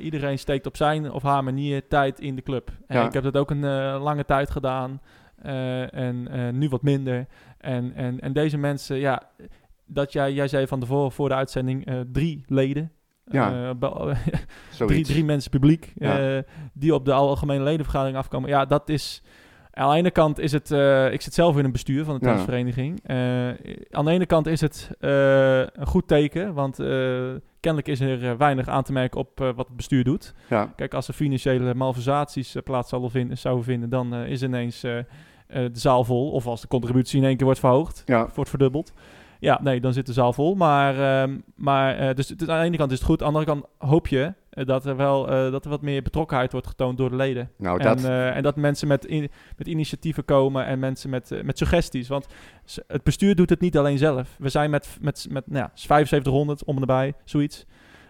iedereen 0.00 0.38
steekt 0.38 0.66
op 0.66 0.76
zijn 0.76 1.10
of 1.12 1.22
haar 1.22 1.44
manier 1.44 1.88
tijd 1.88 2.20
in 2.20 2.36
de 2.36 2.42
club. 2.42 2.70
En 2.86 2.98
Ja. 2.98 3.06
ik 3.06 3.12
heb 3.12 3.22
dat 3.22 3.36
ook 3.36 3.50
een 3.50 3.64
lange 3.98 4.24
tijd 4.24 4.50
gedaan 4.50 5.00
eh, 5.42 5.94
en 5.94 6.28
eh, 6.28 6.52
nu 6.52 6.68
wat 6.68 6.82
minder. 6.82 7.26
En, 7.58 7.94
en, 7.94 8.20
en 8.20 8.32
deze 8.32 8.58
mensen, 8.58 8.96
ja, 8.96 9.22
dat 9.86 10.12
jij, 10.12 10.32
jij 10.32 10.48
zei 10.48 10.66
van 10.66 10.80
tevoren 10.80 11.12
voor 11.12 11.28
de 11.28 11.34
uitzending 11.34 11.86
eh, 11.86 12.00
drie 12.12 12.44
leden. 12.46 12.92
Ja. 13.24 13.74
Drie, 14.86 15.04
drie 15.04 15.24
mensen 15.24 15.50
publiek 15.50 15.92
Ja. 15.94 16.42
die 16.72 16.94
op 16.94 17.04
de 17.04 17.12
algemene 17.12 17.62
ledenvergadering 17.62 18.16
afkomen. 18.16 18.48
Ja, 18.48 18.64
dat 18.64 18.88
is... 18.88 19.22
Aan 19.70 19.90
de 19.90 19.96
ene 19.96 20.10
kant 20.10 20.38
is 20.38 20.52
het... 20.52 20.70
ik 21.12 21.20
zit 21.20 21.34
zelf 21.34 21.58
in 21.58 21.64
een 21.64 21.72
bestuur 21.72 22.04
van 22.04 22.14
de 22.14 22.20
tennisvereniging. 22.20 23.08
Aan 23.90 24.04
de 24.04 24.10
ene 24.10 24.26
kant 24.26 24.46
is 24.46 24.60
het 24.60 24.90
een 25.00 25.86
goed 25.86 26.08
teken, 26.08 26.54
want 26.54 26.76
kennelijk 27.60 27.88
is 27.88 28.00
er 28.00 28.36
weinig 28.36 28.68
aan 28.68 28.82
te 28.82 28.92
merken 28.92 29.20
op 29.20 29.38
wat 29.38 29.66
het 29.66 29.76
bestuur 29.76 30.04
doet. 30.04 30.34
Ja. 30.48 30.72
Kijk, 30.76 30.94
als 30.94 31.08
er 31.08 31.14
financiële 31.14 31.74
malversaties 31.74 32.56
plaats 32.64 32.88
zouden 32.88 33.10
vinden, 33.10 33.38
zouden 33.38 33.64
vinden, 33.64 33.90
dan 33.90 34.14
is 34.14 34.42
ineens 34.42 34.84
de 35.52 35.70
zaal 35.72 36.04
vol. 36.04 36.30
Of 36.30 36.46
als 36.46 36.60
de 36.60 36.68
contributie 36.68 37.18
in 37.20 37.26
één 37.26 37.36
keer 37.36 37.44
wordt 37.44 37.60
verhoogd, 37.60 38.02
Ja. 38.06 38.28
wordt 38.34 38.50
verdubbeld. 38.50 38.92
Ja, 39.40 39.60
nee, 39.62 39.80
dan 39.80 39.92
zit 39.92 40.06
de 40.06 40.12
zaal 40.12 40.32
vol. 40.32 40.54
Maar, 40.54 41.22
ehm, 41.22 41.38
maar 41.54 41.96
eh, 41.98 42.14
dus 42.14 42.28
het- 42.28 42.48
aan 42.48 42.58
de 42.60 42.64
ene 42.66 42.76
kant 42.76 42.90
is 42.92 42.98
het 42.98 43.06
goed. 43.06 43.22
Aan 43.22 43.32
de 43.32 43.38
andere 43.38 43.52
kant 43.60 43.90
hoop 43.90 44.08
je 44.08 44.34
eh, 44.50 44.66
dat 44.66 44.86
er 44.86 44.96
wel 44.96 45.28
eh, 45.30 45.50
dat 45.50 45.64
er 45.64 45.70
wat 45.70 45.82
meer 45.82 46.02
betrokkenheid 46.02 46.52
wordt 46.52 46.66
getoond 46.66 46.98
door 46.98 47.10
de 47.10 47.16
leden. 47.16 47.50
Nou, 47.58 47.78
en, 47.80 47.84
dat... 47.86 48.04
eh, 48.04 48.36
en 48.36 48.42
dat 48.42 48.56
mensen 48.56 48.88
met, 48.88 49.04
in- 49.06 49.30
met 49.56 49.66
initiatieven 49.66 50.24
komen 50.24 50.66
en 50.66 50.78
mensen 50.78 51.10
met, 51.10 51.30
eh, 51.30 51.42
met 51.42 51.58
suggesties. 51.58 52.08
Want 52.08 52.26
het 52.86 53.02
bestuur 53.02 53.34
doet 53.34 53.50
het 53.50 53.60
niet 53.60 53.78
alleen 53.78 53.98
zelf. 53.98 54.36
We 54.38 54.48
zijn 54.48 54.70
met, 54.70 54.98
met, 55.00 55.26
met 55.30 55.46
nou 55.46 55.58
ja, 55.64 55.70
7500 55.74 56.64
om 56.64 56.74
en 56.74 56.80
erbij, 56.80 57.12
zoiets. 57.24 57.66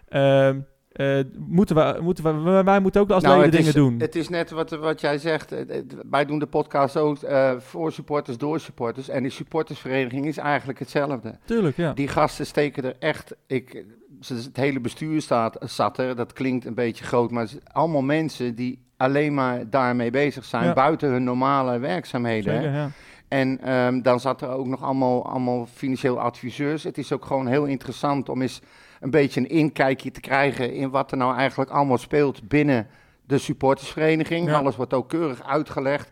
Ehm, 0.09 0.61
eh, 0.93 1.19
moeten 1.39 1.77
we, 1.77 1.99
moeten 2.03 2.45
we, 2.45 2.63
wij- 2.63 2.81
moeten 2.81 3.01
ook 3.01 3.11
als 3.11 3.23
Nou, 3.23 3.37
leden 3.37 3.51
dingen 3.51 3.67
is, 3.67 3.75
doen. 3.75 3.95
Het 3.99 4.17
is 4.17 4.29
net 4.29 4.51
wat, 4.51 4.71
wat 4.71 5.01
jij 5.01 5.19
zegt. 5.19 5.51
Het- 5.51 5.69
het- 5.69 5.95
Wij 6.11 6.25
doen 6.25 6.39
de 6.39 6.47
podcast 6.47 6.97
ook 6.97 7.17
eh, 7.23 7.53
voor 7.59 7.93
supporters, 7.93 8.39
door 8.39 8.61
supporters. 8.61 9.09
En 9.09 9.23
de 9.23 9.31
supportersvereniging 9.31 10.27
is 10.27 10.37
eigenlijk 10.37 10.79
hetzelfde. 10.79 11.39
Tuurlijk, 11.45 11.77
ja. 11.77 11.93
Die 11.93 12.09
gasten 12.09 12.47
steken 12.47 12.85
er 12.85 12.97
echt. 12.99 13.35
Ik, 13.47 13.85
het 14.27 14.57
hele 14.57 14.81
bestuur 14.81 15.21
staat, 15.21 15.57
zat 15.61 15.99
er. 15.99 16.17
Dat 16.17 16.33
klinkt 16.33 16.65
een 16.65 16.75
beetje 16.75 17.05
groot, 17.05 17.31
maar 17.31 17.49
allemaal 17.73 18.03
mensen 18.03 18.55
die 18.55 18.83
alleen 18.97 19.35
maar 19.35 19.71
daarmee 19.71 20.11
bezig 20.11 20.45
zijn. 20.45 20.65
Ja. 20.65 20.73
Buiten 20.73 21.11
hun 21.11 21.25
normale 21.25 21.79
werkzaamheden. 21.79 22.55
Zeker, 22.55 22.73
ja. 22.77 22.91
En 23.29 23.61
ehm, 23.63 24.01
dan 24.03 24.21
zat 24.21 24.43
er 24.43 24.49
ook 24.49 24.67
nog 24.67 24.83
allemaal, 24.83 25.27
allemaal 25.27 25.67
financieel 25.75 26.21
adviseurs. 26.21 26.83
Het 26.85 26.99
is 26.99 27.13
ook 27.13 27.25
gewoon 27.25 27.47
heel 27.47 27.65
interessant 27.65 28.29
om 28.29 28.43
eens 28.43 28.61
een 29.03 29.11
beetje 29.11 29.41
een 29.41 29.49
inkijkje 29.49 30.11
te 30.11 30.21
krijgen 30.21 30.73
in 30.75 30.91
wat 30.91 31.11
er 31.11 31.17
nou 31.17 31.37
eigenlijk 31.37 31.71
allemaal 31.71 31.99
speelt 31.99 32.49
binnen 32.49 32.87
de 33.27 33.39
supportersvereniging. 33.39 34.47
Ja. 34.49 34.55
Alles 34.59 34.77
wordt 34.77 34.93
ook 34.95 35.09
keurig 35.09 35.43
uitgelegd. 35.47 36.11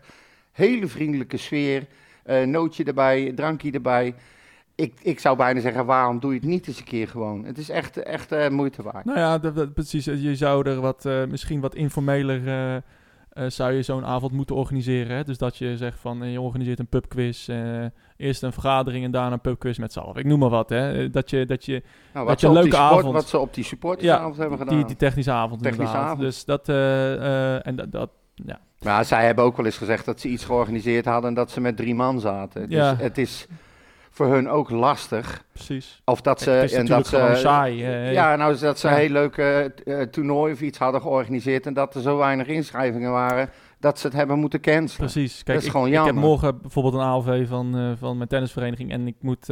Hele 0.51 0.87
vriendelijke 0.87 1.37
sfeer. 1.37 1.87
eh, 2.23 2.43
nootje 2.45 2.83
erbij, 2.83 3.31
drankje 3.35 3.71
erbij. 3.71 4.15
Ik, 4.75 4.93
ik 5.01 5.19
zou 5.19 5.37
bijna 5.37 5.59
zeggen, 5.59 5.85
waarom 5.85 6.19
doe 6.19 6.33
je 6.33 6.39
het 6.39 6.47
niet 6.47 6.67
eens 6.67 6.77
een 6.77 6.83
keer 6.83 7.07
gewoon? 7.07 7.45
Het 7.45 7.57
is 7.57 7.69
echt, 7.69 7.97
echt 7.97 8.31
eh, 8.31 8.49
moeite 8.49 8.83
waard. 8.83 9.05
Nou 9.05 9.17
ja, 9.19 9.37
dat, 9.37 9.55
dat- 9.55 9.73
precies. 9.73 10.05
Je 10.05 10.35
zou 10.35 10.69
er 10.69 10.81
wat, 10.81 11.05
eh, 11.05 11.25
misschien 11.25 11.59
wat 11.59 11.75
informeler, 11.75 12.41
eh, 13.33 13.45
zou 13.47 13.71
je 13.71 13.81
zo'n 13.81 14.05
avond 14.05 14.31
moeten 14.31 14.55
organiseren. 14.55 15.15
Hè? 15.15 15.23
Dus 15.23 15.37
dat 15.37 15.57
je 15.57 15.77
zegt 15.77 15.99
van, 15.99 16.23
eh, 16.23 16.31
je 16.31 16.41
organiseert 16.41 16.79
een 16.79 16.87
pubquiz, 16.87 17.49
eh, 17.49 17.83
eerst 18.17 18.43
een 18.43 18.53
vergadering 18.53 19.05
en 19.05 19.11
daarna 19.11 19.31
een 19.31 19.41
pubquiz 19.41 19.77
met 19.77 19.93
z'n 19.93 19.99
allen. 19.99 20.15
Ik 20.15 20.25
noem 20.25 20.39
maar 20.39 20.49
wat, 20.49 20.69
hè. 20.69 21.09
Dat 21.09 21.29
je, 21.29 21.45
dat 21.45 21.65
je 21.65 21.83
Nou, 22.13 22.27
dat 22.27 22.41
je 22.41 22.47
een 22.47 22.53
leuke 22.53 22.69
support- 22.75 22.91
avond- 22.91 23.13
wat 23.13 23.27
ze 23.29 23.37
op 23.39 23.53
die 23.53 23.63
supportersavond 23.63 24.37
hebben 24.37 24.57
gedaan. 24.57 24.75
die, 24.75 24.85
die 24.85 24.95
technische 24.95 25.31
avond 25.31 25.61
Technische 25.61 25.81
inderdaad. 25.85 26.05
avond. 26.05 26.21
Dus 26.21 26.45
dat, 26.45 26.69
en 27.65 27.75
dat, 27.75 27.91
dat 27.91 28.09
ja. 28.45 28.59
Maar 28.83 29.05
zij 29.05 29.25
hebben 29.25 29.43
ook 29.43 29.57
wel 29.57 29.65
eens 29.65 29.77
gezegd 29.77 30.05
dat 30.05 30.19
ze 30.19 30.27
iets 30.27 30.45
georganiseerd 30.45 31.05
hadden 31.05 31.29
en 31.29 31.35
dat 31.35 31.51
ze 31.51 31.61
met 31.61 31.77
drie 31.77 31.95
man 31.95 32.19
zaten. 32.19 32.69
Dus 32.69 32.77
Ja. 32.77 32.95
het 32.97 33.17
is 33.17 33.47
voor 34.13 34.27
hun 34.27 34.49
ook 34.49 34.69
lastig. 34.69 35.43
precies. 35.53 36.01
Of 36.05 36.21
dat 36.21 36.41
ze. 36.41 36.51
is 36.63 36.73
en 36.73 36.79
natuurlijk 36.79 37.09
dat 37.09 37.37
ze 37.37 37.41
saai. 37.41 37.75
ja, 38.11 38.35
nou 38.35 38.57
dat 38.57 38.79
ze 38.79 38.87
Ja. 38.87 38.93
een 38.93 38.99
heel 38.99 39.09
leuk 39.09 39.37
eh, 39.37 40.01
toernooi 40.01 40.53
of 40.53 40.61
iets 40.61 40.77
hadden 40.77 41.01
georganiseerd 41.01 41.65
en 41.65 41.73
dat 41.73 41.95
er 41.95 42.01
zo 42.01 42.17
weinig 42.17 42.47
inschrijvingen 42.47 43.11
waren 43.11 43.49
dat 43.79 43.99
ze 43.99 44.07
het 44.07 44.15
hebben 44.15 44.39
moeten 44.39 44.61
cancelen. 44.61 45.09
Precies. 45.11 45.43
Kijk, 45.43 45.57
is 45.57 45.65
ik, 45.65 45.71
gewoon 45.71 45.87
ik 45.87 46.05
heb 46.05 46.15
morgen 46.15 46.61
bijvoorbeeld 46.61 46.93
een 46.93 46.99
ALV 46.99 47.47
van, 47.47 47.77
eh, 47.77 47.91
van 47.99 48.17
mijn 48.17 48.29
tennisvereniging 48.29 48.91
en 48.91 49.07
ik 49.07 49.15
moet, 49.21 49.49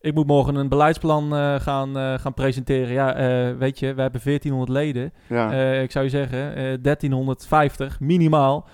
ik 0.00 0.14
moet 0.14 0.26
morgen 0.26 0.54
een 0.54 0.68
beleidsplan 0.68 1.32
gaan, 1.60 2.18
gaan 2.20 2.34
presenteren. 2.34 2.92
Ja, 2.92 3.14
weet 3.56 3.78
je, 3.78 3.94
we 3.94 4.00
hebben 4.02 4.20
1400 4.24 4.68
leden. 4.70 5.12
Ja. 5.26 5.52
Ik 5.80 5.90
zou 5.90 6.04
je 6.04 6.10
zeggen, 6.10 6.54
eh 6.56 6.74
1350 6.82 8.00
minimaal. 8.00 8.66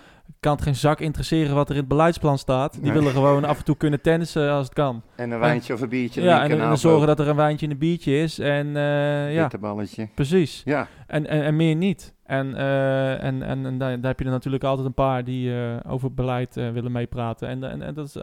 Kan 0.47 0.55
het 0.55 0.65
geen 0.65 0.75
zak 0.77 1.01
interesseren 1.01 1.55
wat 1.55 1.69
er 1.69 1.75
in 1.75 1.81
het 1.81 1.89
beleidsplan 1.89 2.39
staat. 2.39 2.73
Die 2.73 2.83
Nee. 2.83 2.93
willen 2.93 3.13
gewoon 3.13 3.45
af 3.45 3.59
en 3.59 3.65
toe 3.65 3.77
kunnen 3.77 4.01
tennissen 4.01 4.51
als 4.51 4.65
het 4.65 4.75
kan. 4.75 5.03
en 5.17 5.31
een 5.31 5.39
wijntje 5.39 5.75
of 5.75 5.81
een 5.81 5.89
biertje. 5.89 6.23
ja, 6.23 6.43
en, 6.49 6.61
en 6.61 6.79
zorgen 6.79 7.07
dat 7.07 7.21
er 7.21 7.29
een 7.29 7.37
wijntje 7.37 7.67
en 7.67 7.73
een 7.73 7.79
biertje 7.79 8.19
is. 8.19 8.39
En 8.39 8.77
eh, 8.77 9.35
ja, 9.35 9.43
Bitterballetje. 9.43 10.09
precies. 10.15 10.63
Ja, 10.65 10.89
En, 11.07 11.27
en, 11.27 11.43
en 11.43 11.57
meer 11.57 11.75
niet. 11.75 12.15
En, 12.25 12.55
eh, 12.57 13.25
en, 13.25 13.43
en, 13.43 13.67
en 13.67 13.79
daar, 13.79 13.99
heb 14.03 14.19
je 14.19 14.25
er 14.25 14.31
natuurlijk 14.31 14.65
altijd 14.65 14.87
een 14.87 14.95
paar 14.95 15.25
die 15.25 15.55
eh, 15.55 15.93
over 15.93 16.15
beleid 16.15 16.55
willen 16.55 16.93
meepraten. 16.93 17.49
En, 17.49 17.71
en, 17.71 17.83
en 17.83 17.95
dat 17.95 18.07
is 18.07 18.17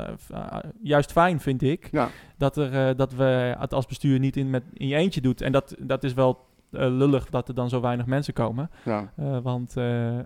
juist 0.84 1.11
fijn, 1.11 1.39
vind 1.39 1.61
ik. 1.61 1.88
Ja. 1.91 2.09
Dat, 2.38 2.57
er, 2.57 2.95
dat 2.95 3.13
we 3.13 3.55
het 3.59 3.74
als 3.74 3.86
bestuur 3.86 4.19
niet 4.19 4.38
in, 4.38 4.49
met, 4.49 4.63
in 4.74 4.88
je 4.88 4.95
eentje 4.95 5.21
doet. 5.21 5.41
En 5.41 5.51
dat, 5.51 5.76
dat 5.80 6.03
is 6.03 6.13
wel 6.13 6.39
lullig 6.74 7.30
dat 7.30 7.47
er 7.47 7.53
dan 7.55 7.69
zo 7.69 7.82
weinig 7.82 8.05
mensen 8.05 8.34
komen. 8.34 8.69
ja. 8.84 9.11
Eh, 9.15 9.38
want 9.43 9.78
eh, 9.78 10.19
eh, 10.19 10.24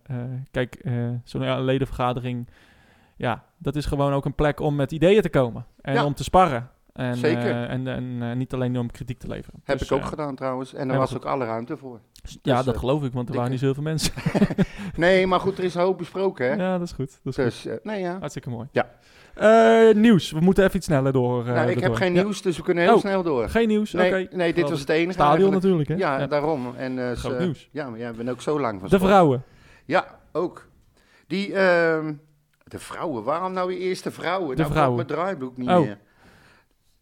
kijk, 0.51 0.75
eh, 0.75 0.93
zo'n 1.23 1.61
ledenvergadering, 1.63 2.47
ja, 3.15 3.43
dat 3.57 3.75
is 3.75 3.85
gewoon 3.85 4.13
ook 4.13 4.25
een 4.25 4.35
plek 4.35 4.59
om 4.59 4.75
met 4.75 4.91
ideeën 4.91 5.21
te 5.21 5.29
komen. 5.29 5.65
En 5.81 5.93
Ja. 5.93 6.05
om 6.05 6.13
te 6.13 6.23
sparren. 6.23 6.69
En, 6.93 7.15
Zeker. 7.15 7.41
eh, 7.51 7.69
en 7.69 7.87
en 7.87 8.17
eh, 8.21 8.35
niet 8.35 8.53
alleen 8.53 8.77
om 8.77 8.91
kritiek 8.91 9.19
te 9.19 9.27
leveren. 9.27 9.59
Heb 9.63 9.77
Dus, 9.77 9.87
ik 9.87 9.93
ook 9.95 10.01
eh, 10.01 10.07
gedaan 10.07 10.35
trouwens. 10.35 10.73
En 10.73 10.89
er 10.91 10.97
was 10.97 11.15
ook 11.15 11.25
alle 11.25 11.45
ruimte 11.45 11.77
voor. 11.77 11.99
Ja, 12.41 12.55
Dus, 12.55 12.65
dat 12.65 12.73
eh, 12.73 12.79
geloof 12.79 13.03
ik, 13.03 13.13
want 13.13 13.29
er 13.29 13.35
waren 13.35 13.51
niet 13.51 13.59
zoveel 13.59 13.83
mensen. 13.83 14.13
Nee, 14.95 15.27
maar 15.27 15.39
goed, 15.39 15.57
er 15.57 15.63
is 15.63 15.75
een 15.75 15.81
hoop 15.81 15.97
besproken, 15.97 16.45
hè? 16.49 16.53
Ja, 16.65 16.77
dat 16.77 16.87
is 16.87 16.93
goed. 16.93 17.19
Dat 17.23 17.37
is 17.37 17.43
Dus, 17.43 17.65
eh, 17.65 17.75
nee, 17.83 17.99
ja. 18.01 18.17
Hartstikke 18.19 18.49
mooi. 18.49 18.67
Ja. 18.71 18.89
Eh, 19.39 19.95
nieuws. 19.95 20.31
We 20.31 20.39
moeten 20.39 20.63
even 20.63 20.75
iets 20.75 20.85
sneller 20.85 21.11
door. 21.13 21.47
eh, 21.47 21.53
nou, 21.53 21.69
ik 21.69 21.79
heb 21.79 21.93
geen 21.93 22.13
Ja. 22.13 22.21
nieuws, 22.23 22.41
dus 22.41 22.57
we 22.57 22.63
kunnen 22.63 22.83
heel 22.83 22.93
Oh, 22.93 22.99
snel 22.99 23.23
door. 23.23 23.49
Geen 23.49 23.67
nieuws? 23.67 23.91
Nee, 23.91 24.25
Oké. 24.25 24.35
nee, 24.35 24.53
dit 24.53 24.69
was 24.69 24.79
het 24.79 24.89
enige 24.89 25.11
Stadion 25.11 25.51
natuurlijk, 25.51 25.89
hè? 25.89 25.95
Ja, 25.95 26.19
Ja. 26.19 26.27
daarom. 26.27 26.73
En, 26.75 26.99
eh, 26.99 27.11
Groot 27.17 27.33
ze- 27.37 27.43
nieuws. 27.43 27.69
Ja, 27.71 27.89
maar 27.89 27.99
jij 27.99 28.11
bent 28.11 28.29
ook 28.29 28.41
zo 28.41 28.59
lang 28.59 28.79
van 28.79 28.89
De 28.89 28.95
sport. 28.95 29.09
vrouwen. 29.11 29.43
Ja, 29.85 30.19
ook. 30.31 30.67
Die, 31.27 31.53
ehm, 31.53 32.13
de 32.63 32.79
vrouwen. 32.79 33.23
Waarom 33.23 33.53
nou 33.53 33.67
weer 33.67 33.77
eerst 33.77 34.03
de 34.03 34.11
vrouwen? 34.11 34.55
De 34.55 34.61
nou, 34.61 34.71
vrouwen. 34.73 34.95
Mijn 34.95 35.07
draaiboek 35.07 35.57
niet 35.57 35.69
Oh. 35.69 35.79
meer. 35.79 35.97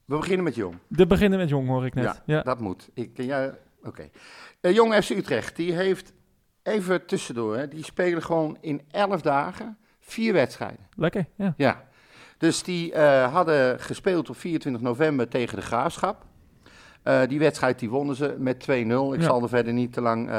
We 0.05 0.15
beginnen 0.17 0.43
met 0.43 0.55
Jong. 0.55 0.75
De 0.87 1.07
beginnen 1.07 1.39
met 1.39 1.49
Jong, 1.49 1.67
hoor 1.67 1.85
ik 1.85 1.93
net. 1.93 2.03
Ja. 2.03 2.15
Ja, 2.25 2.41
dat 2.41 2.59
moet. 2.59 2.89
Ik, 2.93 3.09
ja, 3.21 3.51
Oké. 3.83 4.09
Jong 4.61 4.93
FC 4.93 5.09
Utrecht, 5.09 5.55
die 5.55 5.73
heeft 5.73 6.13
even 6.63 7.05
tussendoor, 7.05 7.57
hè, 7.57 7.67
die 7.67 7.83
spelen 7.83 8.23
gewoon 8.23 8.57
in 8.61 8.81
11 8.91 9.21
dagen 9.21 9.77
vier 9.99 10.33
wedstrijden. 10.33 10.79
Lekker, 10.95 11.25
ja. 11.35 11.53
Ja. 11.57 11.83
Dus 12.45 12.63
die 12.63 12.93
eh, 12.93 13.33
hadden 13.33 13.79
gespeeld 13.79 14.29
op 14.29 14.37
24 14.37 14.81
november 14.81 15.27
tegen 15.27 15.55
de 15.57 15.61
Graafschap. 15.63 16.23
Eh, 17.03 17.19
die 17.27 17.39
wedstrijd 17.39 17.79
die 17.79 17.89
wonnen 17.89 18.15
ze 18.15 18.35
met 18.37 18.59
2-0. 18.59 19.13
Ik 19.13 19.19
Ja. 19.19 19.21
zal 19.21 19.41
er 19.41 19.49
verder 19.49 19.73
niet 19.73 19.93
te 19.93 20.01
lang... 20.01 20.29
eh, 20.29 20.33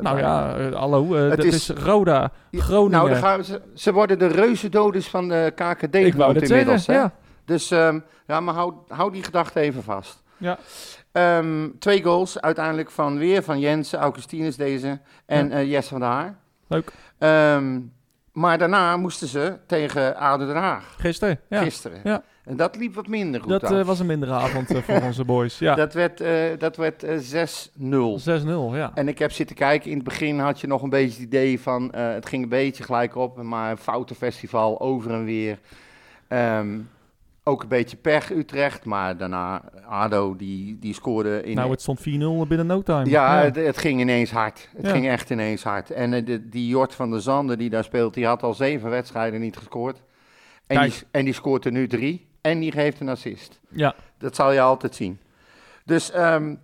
Nou 0.00 0.02
bij- 0.02 0.18
ja, 0.20 0.70
hallo. 0.72 1.12
Het 1.14 1.44
is- 1.44 1.54
is, 1.54 1.68
Roda, 1.84 2.30
Ja, 2.50 2.62
Groningen. 2.62 3.04
Nou, 3.04 3.14
gaan 3.14 3.44
ze, 3.44 3.60
ze 3.74 3.92
worden 3.92 4.18
de 4.18 4.26
reuzendoders 4.26 5.08
van 5.08 5.28
de 5.28 5.52
KKD 5.54 5.94
ik 5.94 6.14
wou 6.14 6.32
dat 6.32 6.42
inmiddels. 6.42 6.84
zeggen, 6.84 7.04
ja. 7.04 7.12
Dus 7.44 7.70
ehm, 7.70 8.00
ja, 8.26 8.40
maar 8.40 8.54
hou, 8.54 8.72
hou 8.88 9.12
die 9.12 9.22
gedachte 9.22 9.60
even 9.60 9.82
vast. 9.82 10.22
Ja. 10.36 10.58
Ehm, 11.12 11.68
twee 11.78 12.02
goals 12.02 12.40
uiteindelijk 12.40 12.90
van 12.90 13.18
weer 13.18 13.42
van 13.42 13.58
Jensen, 13.60 13.98
Augustinus 13.98 14.56
deze 14.56 15.00
en 15.26 15.50
eh, 15.52 15.70
Jesse 15.70 15.88
van 15.90 16.00
der 16.00 16.08
Haar. 16.08 16.36
Leuk. 16.66 16.92
Ehm, 17.18 17.78
maar 18.36 18.58
daarna 18.58 18.96
moesten 18.96 19.28
ze 19.28 19.56
tegen 19.66 20.16
ADO 20.16 20.46
Den 20.46 20.56
Haag, 20.56 20.94
Gisteren, 20.98 21.40
ja. 21.48 21.62
gisteren. 21.62 22.00
Ja. 22.04 22.22
En 22.44 22.56
dat 22.56 22.76
liep 22.76 22.94
wat 22.94 23.06
minder 23.06 23.40
goed 23.40 23.50
Dat 23.50 23.64
af. 23.64 23.70
eh, 23.70 23.84
was 23.84 24.00
een 24.00 24.06
mindere 24.06 24.32
avond 24.32 24.70
eh, 24.74 24.82
voor 24.82 25.02
onze 25.08 25.24
boys. 25.24 25.58
Ja, 25.58 25.74
Dat 25.74 25.94
werd, 25.94 26.20
eh, 26.20 26.32
dat 26.58 26.76
werd 26.76 27.02
eh, 27.02 27.18
6-0. 27.18 28.18
6-0, 28.18 28.76
ja. 28.76 28.90
En 28.94 29.08
ik 29.08 29.18
heb 29.18 29.32
zitten 29.32 29.56
kijken, 29.56 29.90
in 29.90 29.96
het 29.96 30.04
begin 30.04 30.38
had 30.38 30.60
je 30.60 30.66
nog 30.66 30.82
een 30.82 30.90
beetje 30.90 31.12
het 31.20 31.26
idee 31.26 31.60
van, 31.60 31.94
het 31.94 32.26
ging 32.26 32.42
een 32.42 32.48
beetje 32.48 32.84
gelijk 32.84 33.16
op, 33.16 33.42
maar 33.42 33.70
een 33.70 33.76
foutenfestival 33.78 34.80
over 34.80 35.10
en 35.10 35.24
weer. 35.24 35.58
Ehm, 36.28 36.78
ook 37.48 37.62
een 37.62 37.68
beetje 37.68 37.96
pech 37.96 38.30
Utrecht, 38.30 38.84
maar 38.84 39.16
daarna 39.16 39.62
ADO, 39.88 40.36
die, 40.36 40.78
die 40.78 40.94
scoorde 40.94 41.42
in... 41.42 41.54
nou, 41.54 41.70
het 41.70 41.80
stond 41.80 42.00
4-0 42.00 42.02
binnen 42.48 42.66
no 42.66 42.82
time. 42.82 43.04
ja, 43.10 43.38
Het, 43.42 43.56
het 43.56 43.78
ging 43.78 44.00
ineens 44.00 44.30
hard. 44.30 44.68
Het 44.76 44.86
Ja. 44.86 44.92
ging 44.92 45.08
echt 45.08 45.30
ineens 45.30 45.62
hard. 45.62 45.90
En 45.90 46.12
eh, 46.12 46.24
de, 46.26 46.48
die 46.48 46.68
Jort 46.68 46.94
van 46.94 47.10
der 47.10 47.20
Zanden 47.20 47.58
die 47.58 47.70
daar 47.70 47.84
speelt, 47.84 48.14
die 48.14 48.26
had 48.26 48.42
al 48.42 48.54
zeven 48.54 48.90
wedstrijden 48.90 49.40
niet 49.40 49.56
gescoord. 49.56 50.02
En, 50.66 50.82
die, 50.82 50.92
en 51.10 51.24
die 51.24 51.34
scoort 51.34 51.64
er 51.64 51.72
nu 51.72 51.86
drie. 51.88 52.26
En 52.40 52.60
die 52.60 52.72
geeft 52.72 53.00
een 53.00 53.08
assist. 53.08 53.60
ja. 53.70 53.94
Dat 54.18 54.34
zal 54.36 54.52
je 54.52 54.60
altijd 54.60 54.94
zien. 54.94 55.20
Dus 55.84 56.10
ehm, 56.10 56.54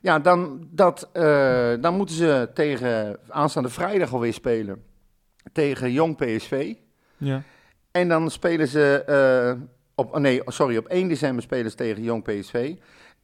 ja, 0.00 0.18
dan, 0.18 0.66
dat, 0.70 1.08
eh, 1.12 1.72
dan 1.80 1.96
moeten 1.96 2.14
ze 2.14 2.48
tegen 2.54 3.18
aanstaande 3.28 3.68
vrijdag 3.68 4.12
alweer 4.12 4.32
spelen. 4.32 4.82
Tegen 5.52 5.92
Jong 5.92 6.16
PSV. 6.16 6.74
ja. 7.16 7.42
En 7.90 8.08
dan 8.08 8.30
spelen 8.30 8.68
ze 8.68 9.04
eh, 9.06 9.62
op, 10.00 10.14
oh 10.14 10.20
nee, 10.20 10.40
sorry, 10.46 10.76
op 10.76 10.86
1 10.86 11.08
december 11.08 11.42
spelen 11.42 11.70
ze 11.70 11.76
tegen 11.76 12.02
Jong 12.02 12.22
PSV. 12.22 12.74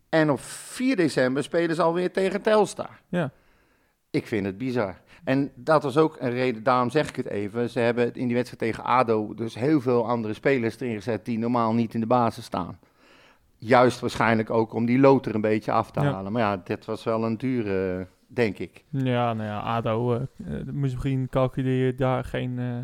En 0.09 0.31
op 0.31 0.41
4 0.41 0.97
december 0.97 1.43
spelen 1.43 1.77
ze 1.77 1.83
alweer 1.83 2.12
tegen 2.12 2.43
Telstar. 2.43 3.01
Ja. 3.09 3.31
Ik 4.11 4.27
vind 4.27 4.47
het 4.47 4.59
bizar. 4.59 5.01
En 5.24 5.51
dat 5.55 5.83
was 5.83 5.97
ook 5.97 6.16
een 6.20 6.31
reden, 6.31 6.62
daarom 6.62 6.91
zeg 6.91 7.09
ik 7.09 7.16
het 7.16 7.27
even. 7.29 7.70
Ze 7.70 7.79
hebben 7.81 8.14
in 8.14 8.27
die 8.27 8.37
wedstrijd 8.37 8.72
tegen 8.72 8.85
ADO 8.85 9.35
dus 9.35 9.55
heel 9.55 9.81
veel 9.81 10.09
andere 10.09 10.35
spelers 10.35 10.81
erin 10.81 10.95
gezet 10.95 11.24
die 11.24 11.39
normaal 11.39 11.74
niet 11.74 11.95
in 11.95 12.01
de 12.01 12.07
basis 12.07 12.45
staan. 12.45 12.79
Juist 13.59 14.01
waarschijnlijk 14.01 14.51
ook 14.51 14.72
om 14.72 14.87
die 14.87 14.99
loter 14.99 15.35
een 15.35 15.41
beetje 15.41 15.72
af 15.72 15.91
te 15.91 16.01
Ja. 16.01 16.12
halen. 16.12 16.33
Maar 16.33 16.43
ja, 16.43 16.57
dit 16.64 16.85
was 16.85 17.05
wel 17.05 17.24
een 17.24 17.37
dure, 17.37 18.07
denk 18.27 18.59
ik. 18.59 18.85
Ja, 18.91 19.33
nou 19.35 19.49
ja, 19.49 19.59
ADO, 19.61 20.14
eh, 20.14 20.20
eh, 20.59 20.66
misschien 20.66 21.29
calculeer 21.31 21.87
je 21.87 21.95
daar 21.95 22.24
geen 22.24 22.59
eh 22.59 22.79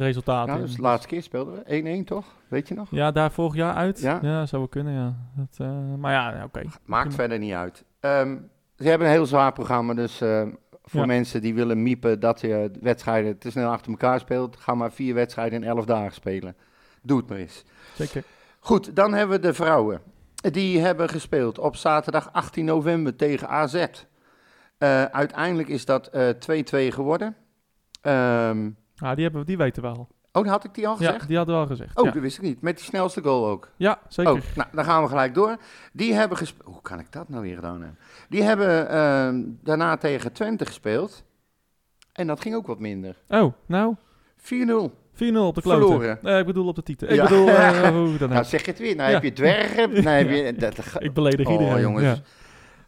resultaten 0.00 0.54
Ja, 0.54 0.60
dus 0.60 0.74
de 0.74 0.82
laatste 0.82 1.08
keer 1.08 1.22
speelden 1.22 1.54
we 1.64 2.00
1-1 2.02 2.04
toch? 2.04 2.24
Weet 2.48 2.68
je 2.68 2.74
nog? 2.74 2.88
Ja, 2.90 3.10
daar 3.12 3.30
vorig 3.32 3.54
jaar 3.54 3.74
uit? 3.74 4.00
Ja. 4.00 4.18
Ja, 4.22 4.46
zou 4.46 4.60
wel 4.62 4.70
kunnen, 4.70 4.92
ja. 4.92 5.14
Dat, 5.36 5.66
eh, 5.66 5.94
maar 5.98 6.12
ja, 6.12 6.44
oké. 6.44 6.62
Maakt 6.84 7.02
Prima. 7.02 7.14
verder 7.16 7.38
niet 7.38 7.52
uit. 7.52 7.84
Ehm, 8.00 8.36
ze 8.76 8.88
hebben 8.88 9.06
een 9.06 9.12
heel 9.12 9.26
zwaar 9.26 9.52
programma, 9.52 9.94
dus 9.94 10.20
eh, 10.20 10.42
voor 10.84 11.00
Ja. 11.00 11.06
mensen 11.06 11.40
die 11.40 11.54
willen 11.54 11.82
miepen 11.82 12.20
dat 12.20 12.40
je 12.40 12.70
wedstrijden 12.80 13.38
te 13.38 13.50
snel 13.50 13.70
achter 13.70 13.90
elkaar 13.90 14.20
speelt, 14.20 14.56
ga 14.56 14.74
maar 14.74 14.92
vier 14.92 15.14
wedstrijden 15.14 15.62
in 15.62 15.68
elf 15.68 15.84
dagen 15.84 16.12
spelen. 16.14 16.56
Doe 17.02 17.18
het 17.18 17.28
maar 17.28 17.38
eens. 17.38 17.64
Zeker. 17.94 18.22
Goed, 18.60 18.96
dan 18.96 19.14
hebben 19.14 19.36
we 19.40 19.46
de 19.46 19.54
vrouwen. 19.54 20.00
Die 20.36 20.80
hebben 20.80 21.08
gespeeld 21.08 21.58
op 21.58 21.76
zaterdag 21.76 22.32
18 22.32 22.64
november 22.64 23.16
tegen 23.16 23.48
AZ. 23.48 23.86
Eh, 24.78 25.04
uiteindelijk 25.04 25.68
is 25.68 25.84
dat 25.84 26.06
eh 26.06 26.28
2-2 26.28 26.92
geworden. 26.92 27.36
Ehm, 28.00 28.70
Ah, 28.98 29.14
die, 29.14 29.22
hebben, 29.24 29.40
we- 29.40 29.46
die 29.46 29.56
weten 29.56 29.82
we 29.82 29.88
al. 29.88 30.08
oh, 30.32 30.46
had 30.46 30.64
ik 30.64 30.74
die 30.74 30.88
al 30.88 30.96
Ja, 30.98 31.06
gezegd? 31.06 31.28
die 31.28 31.36
hadden 31.36 31.54
we 31.54 31.60
al 31.60 31.66
gezegd. 31.66 31.98
Oh, 31.98 32.04
ja. 32.04 32.10
dat 32.10 32.22
wist 32.22 32.36
ik 32.36 32.42
niet. 32.42 32.60
Met 32.60 32.76
die 32.76 32.84
snelste 32.84 33.22
goal 33.22 33.46
ook. 33.46 33.68
ja, 33.76 33.98
zeker. 34.08 34.32
Oh, 34.32 34.38
nou, 34.54 34.68
dan 34.72 34.84
gaan 34.84 35.02
we 35.02 35.08
gelijk 35.08 35.34
door. 35.34 35.56
Die 35.92 36.14
hebben 36.14 36.36
gespeeld. 36.38 36.68
Hoe 36.72 36.82
kan 36.82 36.98
ik 36.98 37.12
dat 37.12 37.28
nou 37.28 37.42
weer 37.42 37.54
gedaan 37.54 37.80
hebben? 37.80 37.98
Die 38.28 38.42
hebben 38.42 38.88
ehm, 38.88 39.42
daarna 39.62 39.96
tegen 39.96 40.32
Twente 40.32 40.66
gespeeld. 40.66 41.24
En 42.12 42.26
dat 42.26 42.40
ging 42.40 42.54
ook 42.54 42.66
wat 42.66 42.78
minder. 42.78 43.14
4-0. 43.14 43.18
Oh, 43.28 43.52
nou, 43.66 43.94
4-0 44.42 44.86
op 45.46 45.54
de 45.54 45.60
kloten. 45.62 45.62
Verloren. 45.62 46.18
Nee, 46.22 46.40
ik 46.40 46.46
bedoel 46.46 46.66
op 46.68 46.74
de 46.74 46.82
titel. 46.82 47.08
Ik 47.08 47.14
Ja. 47.14 47.22
bedoel, 47.22 47.48
eh, 47.48 47.88
hoe 47.96 48.16
dan 48.18 48.28
Nou, 48.28 48.44
zeg 48.44 48.64
je 48.64 48.70
het 48.70 48.80
weer. 48.80 48.96
Nou 48.96 49.08
Ja. 49.08 49.14
heb 49.20 49.22
je 49.22 49.32
dwergen. 49.32 49.90
Nou 49.90 50.08
heb 50.16 50.30
je, 50.30 50.54
dat, 50.54 50.78
Ik 50.98 51.12
beledig 51.12 51.46
Oh, 51.46 51.52
iedereen. 51.52 51.80
jongens. 51.80 52.04
Ja. 52.04 52.16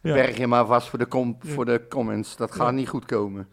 Ja. 0.01 0.13
Berg 0.13 0.37
je 0.37 0.47
maar 0.47 0.65
vast 0.65 0.87
voor 0.89 0.99
de, 0.99 1.07
com- 1.07 1.37
Ja. 1.41 1.49
voor 1.51 1.65
de 1.65 1.85
comments. 1.89 2.35
Dat 2.35 2.51
gaat 2.51 2.65
Ja. 2.67 2.71
niet 2.71 2.89
goed 2.89 3.05
komen. 3.05 3.47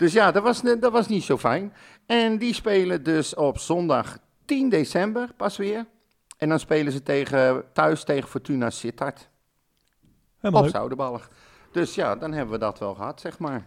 Dus 0.00 0.12
ja, 0.12 0.30
dat 0.30 0.42
was, 0.42 0.62
dat 0.62 0.92
was 0.92 1.08
niet 1.08 1.22
zo 1.22 1.38
fijn. 1.38 1.72
En 2.06 2.38
die 2.38 2.54
spelen 2.54 3.02
dus 3.02 3.34
op 3.34 3.58
zondag 3.58 4.18
10 4.44 4.68
december 4.68 5.28
pas 5.36 5.56
weer. 5.56 5.86
En 6.36 6.48
dan 6.48 6.58
spelen 6.58 6.92
ze 6.92 7.02
tegen, 7.02 7.64
thuis 7.72 8.04
tegen 8.04 8.28
Fortuna 8.28 8.70
Sittard. 8.70 9.28
Helemaal 10.38 10.64
Op. 10.64 10.70
Zoudenballig. 10.70 11.30
Dus 11.72 11.94
ja, 11.94 12.16
dan 12.16 12.32
hebben 12.32 12.54
we 12.54 12.60
dat 12.60 12.78
wel 12.78 12.94
gehad, 12.94 13.20
zeg 13.20 13.38
maar. 13.38 13.66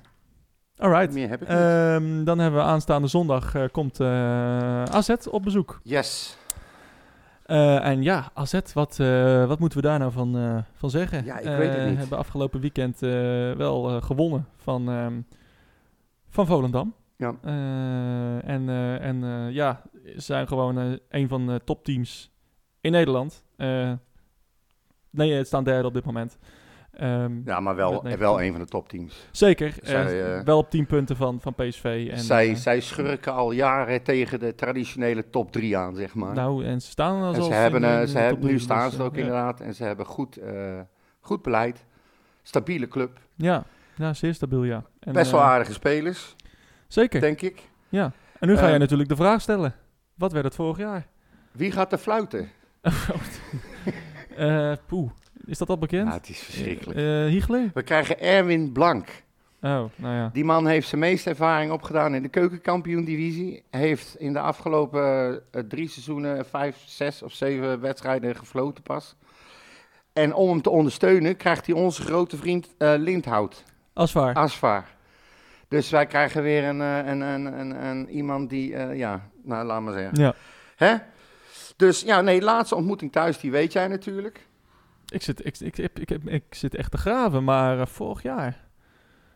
Alright. 0.78 1.14
Meer 1.14 1.30
heb 1.30 1.42
ik 1.42 1.48
niet. 1.48 1.58
Ehm, 1.58 2.24
dan 2.24 2.40
hebben 2.40 2.60
we 2.60 2.66
aanstaande 2.66 3.08
zondag 3.08 3.56
eh, 3.56 3.64
komt 3.72 4.00
eh, 4.00 4.84
AZ 4.84 5.10
op 5.30 5.44
bezoek. 5.44 5.80
Yes. 5.84 6.38
Eh, 7.46 7.86
en 7.86 8.04
ja, 8.04 8.32
AZ, 8.34 8.60
wat, 8.74 8.98
wat 9.48 9.60
moeten 9.60 9.82
we 9.82 9.88
daar 9.88 10.00
nou 10.00 10.12
van, 10.12 10.64
van 10.74 10.90
zeggen? 10.90 11.26
Ja, 11.26 11.38
ik 11.38 11.58
weet 11.58 11.74
het 11.74 11.88
niet. 11.90 11.98
hebben 11.98 12.18
afgelopen 12.18 12.60
weekend 12.60 13.00
wel 13.58 14.02
gewonnen 14.02 14.48
van, 14.58 14.90
ehm, 14.90 15.14
van 16.34 16.46
Volendam. 16.46 16.94
Ja. 17.18 17.36
Eh, 17.42 18.50
en 18.50 18.70
eh, 18.70 19.06
en 19.06 19.24
eh, 19.24 19.54
ja, 19.54 19.82
ze 20.04 20.22
zijn 20.22 20.48
gewoon 20.48 21.00
een 21.10 21.28
van 21.28 21.48
de 21.48 21.62
topteams 21.64 22.32
in 22.82 22.92
Nederland. 22.92 23.46
Nee, 25.10 25.34
het 25.34 25.48
staan 25.48 25.64
derde 25.64 25.88
op 25.88 25.94
dit 25.94 26.06
moment. 26.06 26.38
Ehm, 26.92 27.42
Ja, 27.46 27.60
maar 27.60 27.76
wel, 27.76 28.04
wel 28.18 28.42
een 28.42 28.52
van 28.52 28.62
de 28.62 28.68
topteams. 28.68 29.28
Zeker. 29.32 29.76
Zij, 29.82 30.44
wel 30.44 30.58
op 30.58 30.70
10 30.70 30.86
punten 30.86 31.16
van, 31.16 31.42
van 31.42 31.54
PSV. 31.54 32.08
En, 32.12 32.20
zij, 32.20 32.56
zij 32.56 32.82
schurken 32.82 33.34
al 33.34 33.52
jaren 33.52 34.04
tegen 34.04 34.40
de 34.40 34.56
traditionele 34.56 35.30
top 35.30 35.52
3 35.52 35.78
aan, 35.78 35.96
zeg 35.96 36.14
maar. 36.14 36.34
Nou, 36.34 36.66
en 36.66 36.82
ze 36.82 36.90
staan 36.90 37.22
al 37.22 37.34
zelfs 37.34 37.48
ze 37.48 37.54
hebben, 37.54 37.84
in 37.84 38.08
ze 38.08 38.20
nu 38.20 38.40
drie, 38.40 38.60
staan 38.60 38.90
dus, 38.90 38.98
ze 38.98 39.04
ook 39.04 39.16
ja. 39.16 39.20
inderdaad. 39.20 39.62
En 39.62 39.74
ze 39.74 39.84
hebben 39.84 40.06
goed, 40.06 40.40
goed 41.20 41.42
beleid. 41.42 41.86
Stabiele 42.42 42.88
club. 42.88 43.20
Ja, 43.36 43.66
ja, 43.96 44.14
zeer 44.14 44.34
stabiel, 44.34 44.64
ja. 44.64 44.84
En, 45.00 45.14
Best 45.14 45.32
wel 45.32 45.40
eh, 45.40 45.46
aardige 45.46 45.74
spelers, 45.74 46.36
Zeker, 46.88 47.22
denk 47.22 47.42
ik. 47.42 47.70
ja. 47.90 48.12
En 48.40 48.48
nu 48.48 48.58
ga 48.58 48.68
je 48.68 48.74
Eh, 48.74 48.80
natuurlijk 48.80 49.10
de 49.10 49.16
vraag 49.16 49.42
stellen. 49.42 49.76
Wat 50.14 50.32
werd 50.32 50.46
het 50.46 50.56
vorig 50.56 50.78
jaar? 50.78 51.08
Wie 51.52 51.72
gaat 51.72 51.92
er 51.92 51.98
fluiten? 51.98 52.50
Eh 54.36 54.72
poeh, 54.88 55.10
is 55.46 55.58
dat 55.58 55.70
al 55.70 55.78
bekend? 55.78 56.08
Ja, 56.08 56.14
het 56.14 56.30
is 56.30 56.40
verschrikkelijk. 56.40 57.00
Eh 57.00 57.26
Hiegler? 57.26 57.72
We 57.74 57.84
krijgen 57.84 58.20
Erwin 58.20 58.72
Blank. 58.72 59.08
Oh, 59.62 59.84
nou 59.96 60.16
ja. 60.16 60.30
Die 60.34 60.44
man 60.46 60.68
heeft 60.68 60.88
zijn 60.88 61.02
meeste 61.02 61.30
ervaring 61.30 61.72
opgedaan 61.72 62.16
in 62.16 62.22
de 62.22 62.30
keukenkampioen-divisie. 62.30 63.64
Heeft 63.70 64.16
in 64.20 64.34
de 64.34 64.40
afgelopen 64.40 65.42
drie 65.68 65.88
seizoenen 65.90 66.46
vijf, 66.46 66.84
zes 66.86 67.22
of 67.22 67.34
zeven 67.34 67.80
wedstrijden 67.80 68.36
gefloten 68.36 68.84
pas. 68.84 69.16
En 70.14 70.34
om 70.34 70.50
hem 70.50 70.62
te 70.62 70.70
ondersteunen 70.70 71.38
krijgt 71.38 71.66
hij 71.66 71.76
onze 71.76 72.02
grote 72.02 72.38
vriend 72.38 72.70
Lindhout, 72.78 73.64
Asvaar. 73.94 74.36
Asvaar. 74.36 74.96
Dus 75.68 75.90
wij 75.90 76.06
krijgen 76.06 76.44
weer 76.44 76.64
een, 76.64 76.82
eh, 76.82 76.98
een, 76.98 77.22
een, 77.22 77.60
een, 77.60 77.86
een 77.86 78.10
iemand 78.10 78.50
die, 78.50 78.76
eh, 78.76 78.98
ja, 78.98 79.30
nou 79.44 79.66
laat 79.66 79.82
maar 79.82 79.94
zeggen. 79.94 80.20
Ja. 80.20 80.34
Hè? 80.76 80.96
Dus 81.76 82.02
ja, 82.02 82.22
nee, 82.22 82.42
laatste 82.42 82.76
ontmoeting 82.76 83.12
thuis, 83.12 83.40
die 83.40 83.52
weet 83.52 83.74
jij 83.74 83.88
natuurlijk. 83.88 84.48
Ik 85.08 85.22
zit, 85.22 85.46
ik, 85.46 85.60
ik, 85.60 85.78
ik, 85.78 86.10
ik, 86.26 86.44
zit 86.50 86.76
echt 86.76 86.92
te 86.92 86.98
graven, 86.98 87.44
maar 87.44 87.80
eh, 87.80 87.86
vorig 87.86 88.22
jaar. 88.22 88.68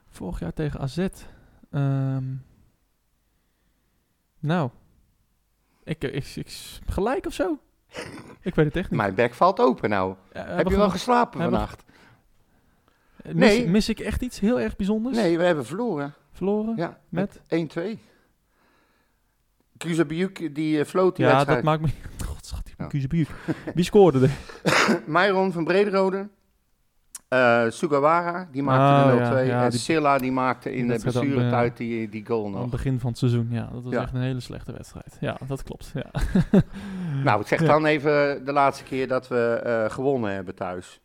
Vorig 0.09 0.39
jaar 0.39 0.53
tegen 0.53 0.79
AZ. 0.79 1.07
Ehm, 1.71 2.23
nou. 4.39 4.69
Ik, 5.83 6.03
ik, 6.03 6.35
ik, 6.35 6.79
gelijk 6.85 7.25
of 7.25 7.33
zo? 7.33 7.59
Ik 8.41 8.55
weet 8.55 8.65
het 8.65 8.75
echt 8.75 8.89
niet. 8.89 8.99
Mijn 8.99 9.15
bek 9.15 9.33
valt 9.33 9.59
open 9.59 9.89
nou. 9.89 10.15
Ja, 10.33 10.45
Heb 10.45 10.67
je 10.67 10.75
wel 10.75 10.85
we 10.85 10.91
geslapen 10.91 11.41
vannacht? 11.41 11.83
Mis, 13.33 13.57
Nee. 13.57 13.67
mis 13.67 13.89
ik 13.89 13.99
echt 13.99 14.21
iets 14.21 14.39
heel 14.39 14.59
erg 14.59 14.75
bijzonders? 14.75 15.15
Nee, 15.17 15.37
we 15.37 15.43
hebben 15.43 15.65
verloren. 15.65 16.13
Verloren? 16.31 16.73
Ja, 16.75 16.97
Met? 17.09 17.41
met 17.49 17.69
1-2. 17.97 17.99
Kuzabiuk, 19.77 20.55
die 20.55 20.77
uh, 20.77 20.85
floot 20.85 21.15
die 21.15 21.25
Ja, 21.25 21.31
wedstrijd. 21.31 21.63
dat 21.65 21.79
maakt 21.79 21.81
me... 21.81 21.87
God, 22.27 22.45
schat, 22.45 22.65
die 22.65 22.73
Ja. 22.77 22.85
Kuzebuuk. 22.85 23.27
Wie 23.73 23.83
scoorde 23.83 24.27
er? 24.27 24.31
Myron 25.05 25.51
van 25.51 25.63
Brederode. 25.63 26.27
eh 27.27 27.65
Sugawara, 27.69 28.47
die 28.51 28.63
maakte 28.63 29.11
Oh, 29.13 29.17
de 29.17 29.25
0-2. 29.25 29.29
ja, 29.31 29.39
ja, 29.39 29.63
en 29.63 29.69
die- 29.69 29.79
Silla, 29.79 30.17
die 30.17 30.31
maakte 30.31 30.73
in 30.73 30.81
de 30.81 30.87
wedstrijd 30.87 31.15
dan, 31.15 31.25
blessuretijd 31.25 31.77
die, 31.77 32.09
die 32.09 32.25
goal 32.25 32.45
Aan 32.45 32.51
het 32.51 32.61
nog. 32.61 32.69
begin 32.69 32.99
van 32.99 33.09
het 33.09 33.17
seizoen, 33.19 33.47
ja. 33.51 33.69
Dat 33.73 33.83
was 33.83 33.93
Ja. 33.93 34.01
echt 34.01 34.13
een 34.13 34.21
hele 34.21 34.39
slechte 34.39 34.71
wedstrijd. 34.71 35.17
Ja, 35.19 35.37
dat 35.47 35.63
klopt. 35.63 35.91
Ja. 35.93 36.11
Nou, 37.23 37.43
zeg 37.45 37.59
Ja. 37.61 37.65
dan 37.67 37.85
even 37.85 38.45
de 38.45 38.51
laatste 38.51 38.83
keer 38.83 39.07
dat 39.07 39.27
we 39.27 39.61
eh, 39.63 39.89
gewonnen 39.93 40.33
hebben 40.33 40.55
thuis. 40.55 41.01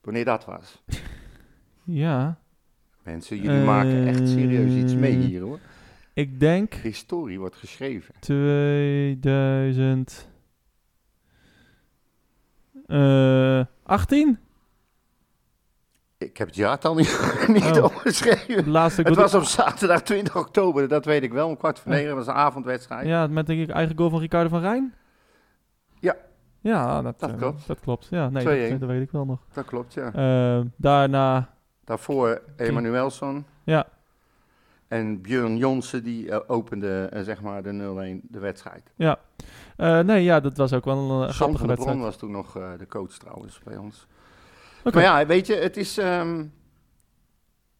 Wanneer 0.00 0.24
dat 0.24 0.44
was. 0.44 0.82
Ja, 1.84 2.38
Mensen, 3.02 3.36
jullie 3.36 3.64
maken 3.64 4.06
echt 4.06 4.28
serieus 4.28 4.72
iets 4.72 4.94
mee 4.94 5.16
hier 5.16 5.40
hoor. 5.42 5.58
ik 6.14 6.40
denk 6.40 6.74
Historie 6.74 7.38
wordt 7.38 7.56
geschreven. 7.56 8.14
2000... 8.20 10.28
eh 12.86 13.60
18? 13.82 14.38
Ik 16.18 16.36
heb 16.36 16.46
het 16.46 16.56
jaartal 16.56 16.94
niet, 16.94 17.34
niet 17.52 17.64
Oh. 17.78 17.84
opgeschreven. 17.84 18.68
Laatste 18.70 19.02
Het 19.02 19.14
was 19.14 19.34
op 19.34 19.42
zaterdag 19.42 20.02
20 20.02 20.36
oktober, 20.36 20.88
dat 20.88 21.04
weet 21.04 21.22
ik 21.22 21.32
wel. 21.32 21.48
Om 21.48 21.56
kwart 21.56 21.78
voor 21.78 21.92
Ja. 21.92 21.98
negen 21.98 22.16
was 22.16 22.26
een 22.26 22.32
avondwedstrijd. 22.32 23.06
Ja, 23.06 23.26
met 23.26 23.46
denk 23.46 23.60
ik 23.60 23.70
eigen 23.70 23.96
goal 23.96 24.10
van 24.10 24.20
Ricardo 24.20 24.48
van 24.48 24.60
Rijn? 24.60 24.94
Ja. 26.00 26.16
Ja, 26.60 27.02
dat, 27.02 27.20
Dat 27.20 27.30
eh, 27.30 27.36
klopt. 27.36 27.66
Dat 27.66 27.80
klopt. 27.80 28.06
Ja, 28.10 28.28
nee, 28.28 28.66
2-1. 28.68 28.70
dat, 28.70 28.80
dat 28.80 28.88
weet 28.88 29.02
ik 29.02 29.10
wel 29.10 29.24
nog. 29.24 29.40
Dat 29.52 29.64
klopt, 29.64 29.94
ja. 29.94 30.12
Eh, 30.12 30.60
daarna, 30.76 31.54
Daarvoor 31.84 32.42
Emanuelsson. 32.56 33.46
ja, 33.64 33.86
En 34.88 35.20
Björn 35.20 35.56
Jonsen 35.56 36.02
die 36.04 36.30
eh, 36.30 36.40
opende 36.46 37.08
eh, 37.12 37.22
zeg 37.22 37.42
maar 37.42 37.62
de 37.62 37.70
0-1 38.22 38.26
de 38.30 38.38
wedstrijd. 38.38 38.92
ja. 38.96 39.18
Eh, 39.76 39.98
nee, 40.00 40.22
ja, 40.22 40.40
dat 40.40 40.56
was 40.56 40.72
ook 40.72 40.84
wel 40.84 40.96
een 41.22 41.32
Sam 41.34 41.56
grappige 41.56 41.82
Bron 41.84 42.00
was 42.00 42.16
toen 42.16 42.30
nog 42.30 42.52
de 42.78 42.86
coach 42.88 43.10
trouwens 43.12 43.60
bij 43.64 43.76
ons. 43.76 44.06
Oké. 44.84 44.94
Maar 44.96 45.04
ja, 45.04 45.26
weet 45.26 45.46
je, 45.46 45.54
het 45.54 45.76
is... 45.76 45.98
ehm, 45.98 46.44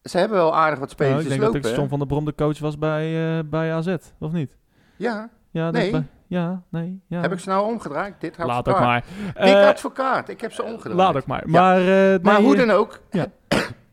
ze 0.03 0.19
hebben 0.19 0.37
wel 0.39 0.55
aardig 0.57 0.79
wat 0.79 0.89
Nou, 0.99 1.01
spelers 1.01 1.23
ik 1.23 1.29
denk 1.29 1.41
lopen, 1.41 1.61
dat 1.62 1.70
ik? 1.70 1.77
John 1.77 1.89
van 1.89 1.99
der 1.99 2.09
Brom 2.09 2.24
de 2.24 2.35
coach 2.35 2.59
was 2.59 2.79
bij, 2.79 3.47
bij 3.49 3.73
AZ, 3.74 3.97
of 4.19 4.33
niet? 4.33 4.57
Ja, 4.97 5.31
Ja, 5.51 5.70
Nee. 5.70 5.91
bij- 5.91 6.07
ja, 6.27 6.62
nee. 6.69 7.01
Ja. 7.07 7.20
heb 7.20 7.33
ik 7.33 7.39
ze 7.39 7.49
nou 7.49 7.66
omgedraaid? 7.73 8.15
Dit 8.20 8.39
Laat 8.39 8.49
advocaat. 8.49 9.05
ook 9.05 9.35
maar. 9.35 9.45
Eh, 9.62 9.66
advocaat, 9.69 10.29
ik 10.29 10.41
heb 10.41 10.53
ze 10.53 10.62
omgedraaid. 10.62 10.97
laat 10.99 11.16
ook 11.16 11.27
maar. 11.27 11.43
Ja. 11.47 11.51
Maar, 11.61 11.79
eh, 11.81 12.23
Maar 12.23 12.35
nee, 12.35 12.45
hoe 12.45 12.57
dan 12.57 12.70
ook, 12.70 13.01
ja. 13.11 13.27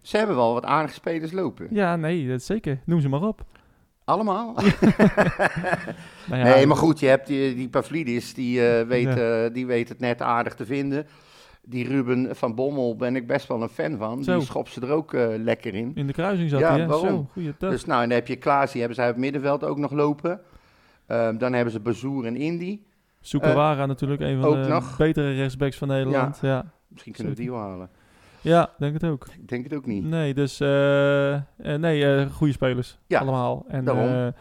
Ze 0.09 0.17
hebben 0.17 0.35
wel 0.35 0.53
wat 0.53 0.65
aardige 0.65 0.93
spelers 0.93 1.31
lopen. 1.31 1.67
Ja, 1.69 1.95
nee, 1.95 2.27
dat 2.27 2.41
zeker. 2.43 2.79
Noem 2.85 2.99
ze 2.99 3.09
maar 3.09 3.21
op. 3.21 3.45
Allemaal. 4.03 4.55
Nou 6.29 6.41
ja, 6.41 6.53
nee, 6.55 6.65
maar 6.67 6.77
goed, 6.77 6.99
je 6.99 7.07
hebt 7.07 7.27
die, 7.27 7.55
die 7.55 7.69
Pavlidis, 7.69 8.33
die, 8.33 8.67
eh, 8.67 8.87
weet, 8.87 9.17
eh, 9.17 9.53
die 9.53 9.65
weet 9.65 9.89
het 9.89 9.99
net 9.99 10.21
aardig 10.21 10.55
te 10.55 10.65
vinden. 10.65 11.07
Die 11.61 11.87
Ruben 11.87 12.35
van 12.35 12.55
Bommel 12.55 12.95
ben 12.95 13.15
ik 13.15 13.27
best 13.27 13.47
wel 13.47 13.61
een 13.61 13.69
fan 13.69 13.97
van. 13.97 14.23
Zo. 14.23 14.37
Die 14.37 14.45
schopt 14.45 14.71
ze 14.71 14.81
er 14.81 14.89
ook 14.91 15.13
eh, 15.13 15.27
lekker 15.37 15.73
in. 15.73 15.91
In 15.95 16.07
de 16.07 16.13
kruising 16.13 16.49
zat 16.49 16.59
Ja, 16.59 16.71
hij, 16.75 16.87
waarom? 16.87 17.29
Zo. 17.35 17.51
Dus 17.57 17.85
nou, 17.85 18.01
en 18.03 18.09
dan 18.09 18.17
heb 18.17 18.27
je 18.27 18.35
Klaas, 18.35 18.69
die 18.71 18.79
hebben 18.79 18.97
zij 18.97 19.07
op 19.07 19.13
het 19.13 19.23
middenveld 19.23 19.63
ook 19.63 19.77
nog 19.77 19.91
lopen. 19.91 20.41
Ehm, 21.07 21.37
dan 21.37 21.53
hebben 21.53 21.73
ze 21.73 21.79
Bazoer 21.79 22.25
en 22.25 22.35
Indy. 22.35 22.79
Sukawara 23.21 23.85
natuurlijk, 23.85 24.21
een 24.21 24.41
van 24.41 24.61
de 24.61 24.67
nog. 24.67 24.97
betere 24.97 25.33
rechtsbacks 25.33 25.77
van 25.77 25.87
Nederland. 25.87 26.39
Ja, 26.41 26.71
Misschien 26.87 27.13
kunnen 27.13 27.33
we 27.33 27.39
die 27.39 27.51
wel 27.51 27.59
halen. 27.59 27.89
Ja 28.41 28.69
denk 28.77 28.93
het 28.93 29.03
ook. 29.03 29.27
Ik 29.41 29.47
denk 29.47 29.63
het 29.63 29.73
ook 29.73 29.85
niet. 29.85 30.03
Nee, 30.03 30.33
dus 30.33 30.59
eh, 30.59 31.33
eh, 31.33 31.41
nee, 31.57 32.15
eh 32.15 32.25
goede 32.31 32.53
spelers. 32.53 32.97
Ja, 33.07 33.19
allemaal. 33.19 33.65
En 33.67 33.85
daarom. 33.85 34.33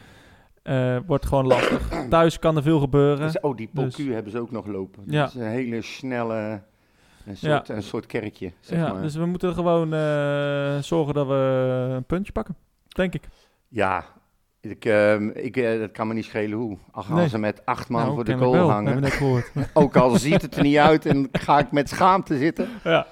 wordt 1.06 1.26
gewoon 1.26 1.46
lastig. 1.46 1.88
Thuis 2.10 2.38
kan 2.38 2.56
er 2.56 2.62
veel 2.62 2.78
gebeuren. 2.80 3.18
Dus, 3.26 3.40
oh, 3.40 3.56
die 3.56 3.70
Polku 3.74 4.04
Dus- 4.04 4.14
hebben 4.14 4.32
ze 4.32 4.38
ook 4.40 4.50
nog 4.50 4.66
lopen. 4.66 5.02
Ja. 5.06 5.20
Dat 5.22 5.34
is 5.34 5.40
een 5.40 5.46
hele 5.46 5.82
snelle, 5.82 6.62
een 7.26 7.36
soort, 7.36 7.68
een 7.68 7.82
soort 7.82 8.06
kerkje, 8.06 8.52
zeg 8.60 8.78
ja, 8.78 8.92
maar. 8.92 9.02
dus 9.02 9.14
we 9.14 9.26
moeten 9.26 9.54
gewoon 9.54 9.88
zorgen 10.82 11.14
dat 11.14 11.26
we 11.26 11.86
een 11.96 12.04
puntje 12.04 12.32
pakken. 12.32 12.56
Denk 12.88 13.14
ik. 13.14 13.28
Ja, 13.68 14.04
ik, 14.60 14.84
ehm, 14.84 15.28
ik, 15.28 15.54
dat 15.80 15.90
kan 15.92 16.06
me 16.08 16.14
niet 16.14 16.24
schelen 16.24 16.58
hoe. 16.58 16.78
Al 16.90 17.02
gaan 17.02 17.16
Nee. 17.16 17.28
ze 17.28 17.38
met 17.38 17.62
acht 17.66 17.88
man 17.88 18.02
Nou, 18.02 18.14
voor 18.14 18.24
de 18.24 18.36
goal 18.36 18.70
hangen. 18.70 19.04
Ook 19.72 19.96
al 19.96 20.16
ziet 20.16 20.42
het 20.42 20.56
er 20.56 20.62
niet 20.62 20.76
uit 20.76 21.06
en 21.06 21.28
ga 21.32 21.58
ik 21.58 21.72
met 21.72 21.88
schaamte 21.88 22.38
zitten. 22.38 22.68
ja. 22.84 23.06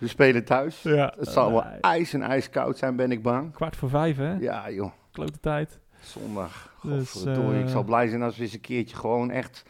We 0.00 0.08
spelen 0.08 0.44
thuis. 0.44 0.82
ja. 0.82 1.14
Het 1.18 1.28
zal 1.28 1.52
wel 1.52 1.62
Nee. 1.70 1.80
ijs 1.80 2.12
en 2.12 2.22
ijskoud 2.22 2.78
zijn, 2.78 2.96
ben 2.96 3.10
ik 3.12 3.22
bang. 3.22 3.52
Kwart 3.52 3.76
voor 3.76 3.88
vijf, 3.88 4.16
hè? 4.16 4.32
Ja, 4.32 4.70
joh. 4.70 4.90
Klote 5.12 5.40
tijd. 5.40 5.78
Zondag. 6.02 6.74
Dus, 6.82 7.10
Godverdorie. 7.10 7.52
eh, 7.58 7.60
Ik 7.60 7.68
zal 7.68 7.84
blij 7.84 8.08
zijn 8.08 8.22
als 8.22 8.36
we 8.36 8.42
eens 8.42 8.52
een 8.52 8.60
keertje 8.60 8.96
gewoon 8.96 9.30
echt 9.30 9.64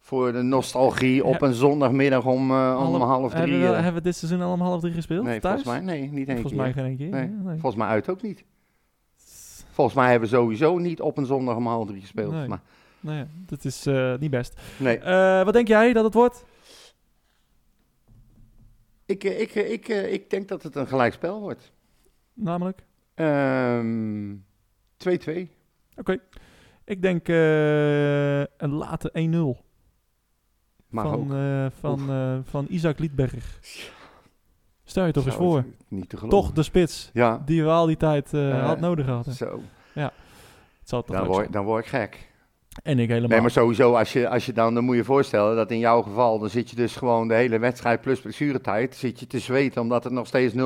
voor 0.00 0.32
de 0.32 0.42
nostalgie 0.42 1.24
op 1.24 1.40
Ja. 1.40 1.46
een 1.46 1.54
zondagmiddag 1.54 2.24
om, 2.24 2.50
eh, 2.50 2.90
om 2.94 3.00
half 3.00 3.30
drie. 3.30 3.40
Hebben 3.42 3.60
we, 3.60 3.66
eh, 3.66 3.72
hebben 3.74 3.94
we 3.94 4.00
dit 4.00 4.16
seizoen 4.16 4.40
al 4.42 4.52
om 4.52 4.60
half 4.60 4.80
drie 4.80 4.92
gespeeld? 4.92 5.24
nee, 5.24 5.40
thuis? 5.40 5.62
volgens 5.62 5.84
mij 5.84 5.94
nee, 5.98 6.08
niet 6.10 6.28
één 6.28 6.40
Volgens 6.40 6.52
keer. 6.54 6.62
mij 6.62 6.72
geen 6.72 6.84
één 6.84 6.96
keer. 6.96 7.08
Nee. 7.08 7.28
nee. 7.28 7.52
Volgens 7.58 7.76
mij 7.76 7.88
uit 7.88 8.08
ook 8.10 8.22
niet. 8.22 8.44
Volgens 9.70 9.96
mij 9.96 10.10
hebben 10.10 10.28
we 10.28 10.34
sowieso 10.36 10.78
niet 10.78 11.00
op 11.00 11.18
een 11.18 11.26
zondag 11.26 11.56
om 11.56 11.66
half 11.66 11.86
drie 11.86 12.00
gespeeld. 12.00 12.32
Nee. 12.32 12.48
Maar, 12.48 12.60
Nou 13.00 13.16
ja, 13.16 13.26
dat 13.46 13.64
is 13.64 13.86
eh, 13.86 14.14
niet 14.18 14.30
best. 14.30 14.60
nee. 14.76 14.98
Eh, 14.98 15.44
wat 15.44 15.52
denk 15.52 15.68
jij 15.68 15.92
dat 15.92 16.04
het 16.04 16.14
wordt? 16.14 16.44
Ik, 19.08 19.24
eh, 19.24 19.40
ik, 19.40 19.50
eh, 19.54 19.70
ik, 19.72 19.88
eh, 19.88 20.12
ik 20.12 20.30
denk 20.30 20.48
dat 20.48 20.62
het 20.62 20.74
een 20.76 20.86
gelijkspel 20.86 21.40
wordt. 21.40 21.72
Namelijk? 22.32 22.84
Ehm, 23.14 24.34
2-2. 24.96 25.50
Oké. 25.96 26.18
Ik 26.84 27.02
denk 27.02 27.28
eh, 27.28 28.38
een 28.40 28.70
late 28.72 29.10
1-0 29.12 29.64
Maar 30.88 31.06
ook. 31.06 31.12
van, 31.12 31.36
eh, 31.36 31.66
van, 31.80 32.10
eh, 32.10 32.38
van 32.44 32.66
Isaac 32.68 32.98
Liedberger. 32.98 33.58
Stel 34.84 35.04
je 35.06 35.12
toch 35.12 35.24
eens 35.24 35.34
Zo, 35.34 35.40
voor. 35.40 35.64
Niet 35.88 36.08
te. 36.08 36.26
Toch 36.28 36.52
de 36.52 36.62
spits 36.62 37.10
Ja. 37.12 37.42
die 37.44 37.62
we 37.62 37.68
al 37.70 37.86
die 37.86 37.96
tijd 37.96 38.30
had 38.32 38.80
nodig 38.80 39.06
hadden. 39.06 39.34
Zo. 39.34 39.60
Het 39.92 40.12
zal 40.96 41.02
toch 41.02 41.16
Dan 41.16 41.26
word, 41.26 41.52
dan 41.52 41.64
word 41.64 41.84
ik 41.84 41.90
gek. 41.90 42.27
En 42.82 42.98
ik 42.98 43.08
helemaal. 43.08 43.28
Nee, 43.28 43.40
maar 43.40 43.50
sowieso, 43.50 43.94
als 43.94 44.12
je, 44.12 44.28
als 44.28 44.46
je 44.46 44.52
dan, 44.52 44.74
dan 44.74 44.84
moet 44.84 44.96
je 44.96 45.04
voorstellen 45.04 45.56
dat 45.56 45.70
in 45.70 45.78
jouw 45.78 46.02
geval, 46.02 46.38
dan 46.38 46.50
zit 46.50 46.70
je 46.70 46.76
dus 46.76 46.96
gewoon 46.96 47.28
de 47.28 47.34
hele 47.34 47.58
wedstrijd 47.58 48.00
plus 48.00 48.20
blessuretijd, 48.20 48.96
zit 48.96 49.20
je 49.20 49.26
te 49.26 49.38
zweten 49.38 49.82
omdat 49.82 50.04
het 50.04 50.12
nog 50.12 50.26
steeds 50.26 50.54
0-0 50.54 50.56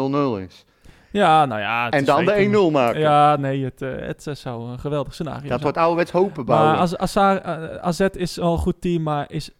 is. 0.47 0.65
Ja, 1.13 1.47
nou 1.47 1.61
ja. 1.61 1.91
En 1.91 2.05
dan 2.05 2.25
de 2.25 2.33
weten. 2.33 2.71
1-0 2.71 2.73
maken. 2.73 3.01
Ja, 3.01 3.37
nee, 3.37 3.65
het, 3.65 3.83
eh, 3.83 3.91
het 3.97 4.27
zou 4.33 4.71
een 4.71 4.79
geweldig 4.79 5.15
scenario 5.15 5.41
dat 5.41 5.49
zijn. 5.49 5.61
wordt 5.61 5.77
ouderwets 5.77 6.11
hopen 6.11 6.45
bouwen. 6.45 6.97
Maar 6.99 7.37
eh, 7.37 7.77
AZ 7.77 8.01
is 8.01 8.41
al 8.41 8.53
een 8.53 8.59
goed 8.59 8.81
team, 8.81 9.03
maar 9.03 9.25
is, 9.29 9.51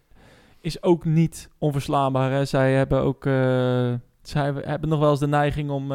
is 0.61 0.83
ook 0.83 1.05
niet 1.05 1.49
onverslaanbaar. 1.57 2.31
Hè. 2.31 2.45
Zij 2.45 2.73
hebben 2.73 3.01
ook 3.01 3.25
eh, 3.25 3.33
zij 4.21 4.53
hebben 4.61 4.89
nog 4.89 4.99
wel 4.99 5.09
eens 5.09 5.19
de 5.19 5.27
neiging 5.27 5.69
om 5.69 5.91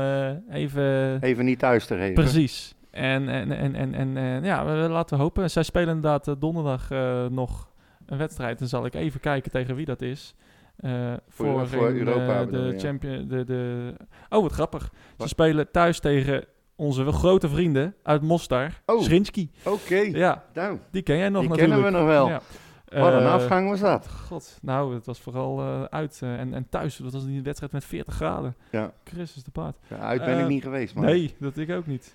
even... 0.50 1.18
Even 1.20 1.44
niet 1.44 1.58
thuis 1.58 1.86
te 1.86 1.96
geven. 1.96 2.14
Precies. 2.14 2.74
En, 2.90 3.28
en, 3.28 3.52
en, 3.52 3.74
en, 3.74 3.94
en 3.94 4.16
eh, 4.16 4.44
ja, 4.44 4.64
we, 4.66 4.72
laten 4.88 5.16
we 5.16 5.22
hopen. 5.22 5.50
Zij 5.50 5.62
spelen 5.62 5.88
inderdaad 5.94 6.28
eh, 6.28 6.34
donderdag 6.38 6.90
eh, 6.90 7.26
nog 7.26 7.68
een 8.06 8.18
wedstrijd. 8.18 8.58
Dan 8.58 8.68
zal 8.68 8.84
ik 8.86 8.94
even 8.94 9.20
kijken 9.20 9.50
tegen 9.50 9.74
wie 9.74 9.84
dat 9.86 10.02
is. 10.02 10.34
Eh, 10.76 11.12
Voor- 11.28 11.68
voor 11.68 11.88
in, 11.88 12.06
Europa 12.06 12.40
eh, 12.40 12.48
de 12.50 12.74
champion, 12.78 13.28
de, 13.28 13.44
de... 13.44 13.92
Oh, 14.28 14.42
wat 14.42 14.52
grappig. 14.52 14.92
Ze 15.18 15.28
spelen 15.28 15.70
thuis 15.70 16.00
tegen 16.00 16.44
onze 16.76 17.12
grote 17.12 17.48
vrienden 17.48 17.94
uit 18.02 18.22
Mostar. 18.22 18.80
Oh. 18.86 19.06
Oké, 19.64 19.96
Ja, 19.96 20.44
nou, 20.54 20.78
die 20.90 21.02
ken 21.02 21.16
jij 21.16 21.28
nog 21.28 21.40
die 21.40 21.50
natuurlijk. 21.50 21.80
kennen 21.80 21.92
we 21.92 21.98
nog 21.98 22.08
wel. 22.08 22.28
Ja. 22.28 22.40
Wat 23.00 23.12
een 23.12 23.18
Eh, 23.26 23.32
afgang 23.32 23.68
was 23.68 23.80
dat. 23.80 24.08
God, 24.08 24.58
nou, 24.62 24.94
het 24.94 25.06
was 25.06 25.20
vooral 25.20 25.60
eh, 25.60 25.82
uit 25.82 26.20
eh, 26.22 26.40
en, 26.40 26.54
en 26.54 26.66
thuis. 26.68 26.96
Dat 26.96 27.12
was 27.12 27.26
die 27.26 27.42
wedstrijd 27.42 27.72
met 27.72 27.84
40 27.84 28.14
graden. 28.14 28.56
Ja. 28.70 28.92
Christus 29.04 29.44
de 29.44 29.50
paard. 29.50 29.76
Ja, 29.88 29.96
uit 29.96 30.24
ben 30.24 30.34
ik 30.34 30.40
Eh, 30.42 30.46
niet 30.46 30.62
geweest, 30.62 30.94
man. 30.94 31.04
Nee, 31.04 31.34
dat 31.40 31.56
ik 31.56 31.70
ook 31.70 31.86
niet. 31.86 32.14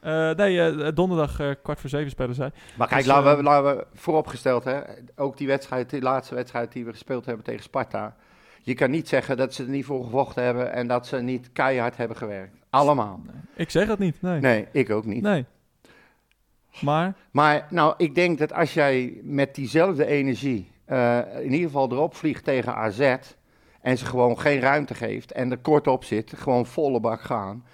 Eh, 0.00 0.30
nee, 0.30 0.60
eh, 0.60 0.88
donderdag 0.94 1.40
eh, 1.40 1.50
kwart 1.62 1.80
voor 1.80 1.90
zeven 1.90 2.10
spelen 2.10 2.34
zij. 2.34 2.50
Maar 2.76 2.88
kijk, 2.88 3.00
Dus, 3.00 3.12
laten, 3.12 3.36
we, 3.36 3.42
laten 3.42 3.76
we 3.76 3.86
vooropgesteld, 3.94 4.64
hè, 4.64 4.80
ook 5.16 5.36
die 5.36 5.46
wedstrijd, 5.46 5.90
die 5.90 6.02
laatste 6.02 6.34
wedstrijd 6.34 6.72
die 6.72 6.84
we 6.84 6.90
gespeeld 6.90 7.26
hebben 7.26 7.44
tegen 7.44 7.62
Sparta. 7.62 8.16
Je 8.62 8.74
kan 8.74 8.90
niet 8.90 9.08
zeggen 9.08 9.36
dat 9.36 9.54
ze 9.54 9.62
er 9.62 9.68
niet 9.68 9.84
voor 9.84 10.04
gevochten 10.04 10.42
hebben 10.42 10.72
en 10.72 10.86
dat 10.86 11.06
ze 11.06 11.16
niet 11.16 11.52
keihard 11.52 11.96
hebben 11.96 12.16
gewerkt. 12.16 12.56
Allemaal. 12.70 13.20
Ik 13.54 13.70
zeg 13.70 13.88
het 13.88 13.98
niet, 13.98 14.22
nee. 14.22 14.40
Nee, 14.40 14.66
ik 14.72 14.90
ook 14.90 15.04
niet. 15.04 15.22
Nee. 15.22 15.44
Maar, 16.80 17.14
Maar 17.30 17.66
nou, 17.70 17.94
ik 17.96 18.14
denk 18.14 18.38
dat 18.38 18.52
als 18.52 18.74
jij 18.74 19.20
met 19.22 19.54
diezelfde 19.54 20.06
energie 20.06 20.70
in 21.40 21.52
ieder 21.52 21.66
geval 21.66 21.92
erop 21.92 22.14
vliegt 22.14 22.44
tegen 22.44 22.74
AZ 22.74 23.16
en 23.80 23.98
ze 23.98 24.04
gewoon 24.04 24.38
geen 24.40 24.60
ruimte 24.60 24.94
geeft 24.94 25.32
en 25.32 25.50
er 25.50 25.58
kort 25.58 25.86
op 25.86 26.04
zit, 26.04 26.32
gewoon 26.36 26.66
volle 26.66 27.00
bak 27.00 27.20
gaan, 27.20 27.64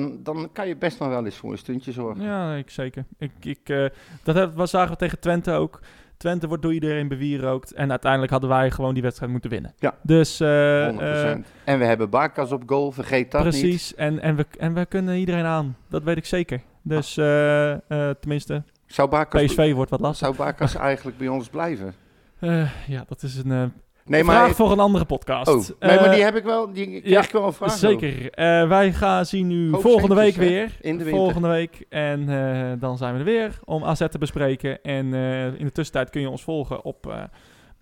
dan, 0.00 0.18
dan 0.22 0.48
kan 0.52 0.68
je 0.68 0.76
best 0.76 0.98
nog 0.98 1.08
wel 1.08 1.24
eens 1.24 1.36
voor 1.36 1.52
een 1.52 1.58
stuntje 1.58 1.92
zorgen. 1.92 2.22
ja, 2.24 2.54
ik 2.54 2.70
zeker. 2.70 3.04
Ik, 3.18 3.30
ik, 3.40 3.68
eh, 3.68 3.84
dat 4.22 4.54
wat 4.54 4.68
zagen 4.70 4.90
we 4.90 4.96
tegen 4.96 5.20
Twente 5.20 5.52
ook. 5.52 5.80
Twente 6.16 6.48
wordt 6.48 6.62
door 6.62 6.72
iedereen 6.72 7.08
bewierookt. 7.08 7.72
En 7.72 7.90
uiteindelijk 7.90 8.32
hadden 8.32 8.50
wij 8.50 8.70
gewoon 8.70 8.94
die 8.94 9.02
wedstrijd 9.02 9.32
moeten 9.32 9.50
winnen. 9.50 9.74
Ja. 9.78 9.94
Dus, 10.02 10.40
eh, 10.40 10.86
100%. 10.86 10.98
eh, 11.00 11.72
en 11.72 11.78
we 11.78 11.84
hebben 11.84 12.10
Barkas 12.10 12.52
op 12.52 12.62
goal, 12.66 12.92
vergeet 12.92 13.30
dat 13.30 13.44
niet. 13.44 13.50
precies. 13.50 13.94
En, 13.94 14.20
en, 14.20 14.36
we, 14.36 14.46
en 14.58 14.74
we 14.74 14.86
kunnen 14.86 15.16
iedereen 15.16 15.44
aan. 15.44 15.76
Dat 15.88 16.02
weet 16.02 16.16
ik 16.16 16.26
zeker. 16.26 16.60
Dus, 16.82 17.16
eh, 17.16 17.72
eh, 17.72 17.78
tenminste, 18.20 18.62
Zou 18.86 19.08
Barkas, 19.08 19.42
PSV 19.44 19.72
wordt 19.72 19.90
wat 19.90 20.00
lastig. 20.00 20.26
zou 20.26 20.36
Barkas 20.38 20.74
eigenlijk 20.90 21.18
bij 21.18 21.28
ons 21.28 21.48
blijven? 21.48 21.94
Eh, 22.38 22.70
ja, 22.88 23.04
dat 23.08 23.22
is 23.22 23.36
een 23.36 23.52
eh, 23.52 23.64
Nee, 24.04 24.24
vraag 24.24 24.46
maar, 24.46 24.54
voor 24.54 24.72
een 24.72 24.80
andere 24.80 25.04
podcast. 25.04 25.48
oh, 25.48 25.56
nee, 25.56 25.96
maar 25.96 26.04
Eh, 26.04 26.12
die 26.12 26.22
heb 26.22 26.36
ik 26.36 26.44
wel, 26.44 26.72
die 26.72 27.08
ja, 27.08 27.22
ik 27.22 27.30
wel 27.30 27.46
een 27.46 27.52
vraag. 27.52 27.72
Zeker. 27.72 28.30
Eh, 28.30 28.68
wij 28.68 28.92
gaan 28.92 29.26
zien 29.26 29.50
u 29.50 29.70
Hoop 29.70 29.80
volgende 29.80 30.14
week 30.14 30.34
weer. 30.34 30.76
in 30.80 30.98
de 30.98 31.04
volgende 31.04 31.48
week. 31.48 31.84
En 31.88 32.28
eh, 32.28 32.72
dan 32.80 32.96
zijn 32.96 33.12
we 33.12 33.18
er 33.18 33.24
weer 33.24 33.58
om 33.64 33.84
AZ 33.84 34.06
te 34.10 34.18
bespreken. 34.18 34.82
En 34.82 35.14
in 35.58 35.64
de 35.64 35.72
tussentijd 35.72 36.10
kun 36.10 36.20
je 36.20 36.30
ons 36.30 36.42
volgen 36.42 36.84
op 36.84 37.06
uh, 37.06 37.22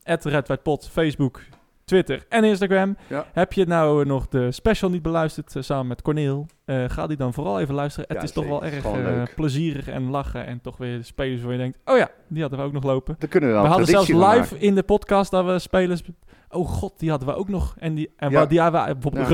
@redwhitepot, 0.05 0.89
Facebook, 0.93 1.41
Twitter 1.91 2.25
en 2.29 2.45
Instagram. 2.45 2.97
Ja. 3.07 3.27
Heb 3.33 3.53
je 3.53 3.67
nou 3.67 4.07
nog 4.07 4.29
de 4.29 4.53
special 4.53 4.91
niet 4.91 5.03
beluisterd 5.03 5.57
eh, 5.57 5.63
samen 5.63 5.87
met 5.87 6.03
Corneel? 6.03 6.47
eh, 6.65 6.85
ga 6.89 7.07
die 7.07 7.17
dan 7.17 7.33
vooral 7.35 7.61
even 7.61 7.75
luisteren. 7.75 8.07
Ja, 8.09 8.15
het 8.15 8.25
is 8.25 8.33
toch 8.33 8.47
wel 8.47 8.65
erg 8.65 8.93
leuk. 8.93 9.35
plezierig 9.35 9.89
en 9.89 10.11
lachen. 10.11 10.47
En 10.47 10.61
toch 10.61 10.77
weer 10.77 11.05
spelers 11.05 11.43
waar 11.43 11.53
je 11.53 11.59
denkt, 11.59 11.79
oh 11.85 11.97
ja, 11.97 12.11
die 12.29 12.41
hadden 12.41 12.59
we 12.59 12.65
ook 12.65 12.73
nog 12.73 12.83
lopen. 12.83 13.17
Daar 13.19 13.29
kunnen 13.29 13.51
we 13.55 13.61
We 13.61 13.67
hadden 13.67 13.87
zelfs 13.87 14.09
live 14.09 14.59
in 14.59 14.75
de 14.75 14.83
podcast 14.83 15.31
dat 15.31 15.45
we 15.45 15.59
spelers... 15.59 16.03
Oh 16.51 16.69
god, 16.69 16.99
die 16.99 17.11
hadden 17.11 17.29
we 17.29 17.35
ook 17.35 17.49
nog. 17.49 17.75
En 17.79 17.95
die, 17.95 18.11
en 18.17 18.31
Ja. 18.31 18.39
wat 18.39 18.51
die 18.51 18.61
hadden 18.61 18.87
we 18.87 18.93
bijvoorbeeld 18.93 19.29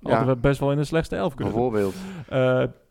Ja. 0.00 0.10
Hadden 0.16 0.34
we 0.34 0.40
best 0.40 0.60
wel 0.60 0.70
in 0.70 0.76
de 0.76 0.84
slechtste 0.84 1.16
elf 1.16 1.34
kunnen. 1.34 1.54
Bijvoorbeeld. 1.54 1.94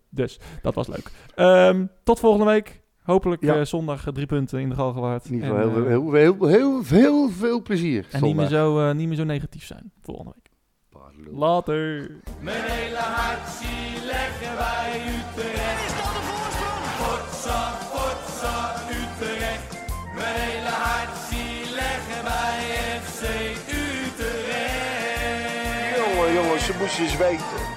Dus, 0.09 0.39
dat 0.61 0.75
was 0.75 0.87
leuk. 0.87 1.11
Ehm, 1.35 1.85
tot 2.03 2.19
volgende 2.19 2.45
week. 2.45 2.81
Hopelijk 3.09 3.41
Ja. 3.43 3.55
eh, 3.55 3.65
zondag 3.65 4.07
eh, 4.07 4.13
drie 4.13 4.25
punten 4.25 4.59
in 4.59 4.69
de 4.69 4.75
Galgenwaard. 4.75 5.25
In 5.25 5.33
ieder 5.33 5.49
En, 5.49 5.55
geval 5.55 5.71
heel, 5.73 5.83
eh, 5.83 5.87
heel, 5.89 6.11
heel, 6.13 6.45
heel, 6.47 6.83
heel 6.85 7.29
veel 7.29 7.61
plezier. 7.61 8.07
en 8.11 8.23
niet 8.23 8.35
meer, 8.35 8.47
zo, 8.47 8.87
eh, 8.89 8.95
niet 8.95 9.07
meer 9.07 9.17
zo 9.17 9.23
negatief 9.23 9.65
zijn 9.65 9.91
volgende 10.01 10.31
week. 10.35 10.47
Later. 11.33 12.11
Mijn 12.41 12.61
hele 12.63 12.97
hart 12.97 13.47
zie 13.49 14.05
leggen 14.05 14.57
wij 14.57 15.01
Utrecht. 15.17 15.85
Is 15.87 15.93
dat 16.01 16.11
de 16.17 16.23
voorsprong? 16.29 16.85
Potsa, 17.01 17.61
potsa, 17.93 18.57
Utrecht. 19.01 19.69
Mijn 20.15 20.35
hele 20.47 20.69
hart 20.85 21.15
zie 21.29 21.73
leggen 21.81 22.21
wij 22.23 22.57
FC 23.01 23.21
Utrecht. 23.83 25.97
Jongen, 25.97 26.33
jongens, 26.33 26.65
ze 26.65 26.73
moesten 26.79 27.03
eens 27.03 27.17
weten. 27.17 27.68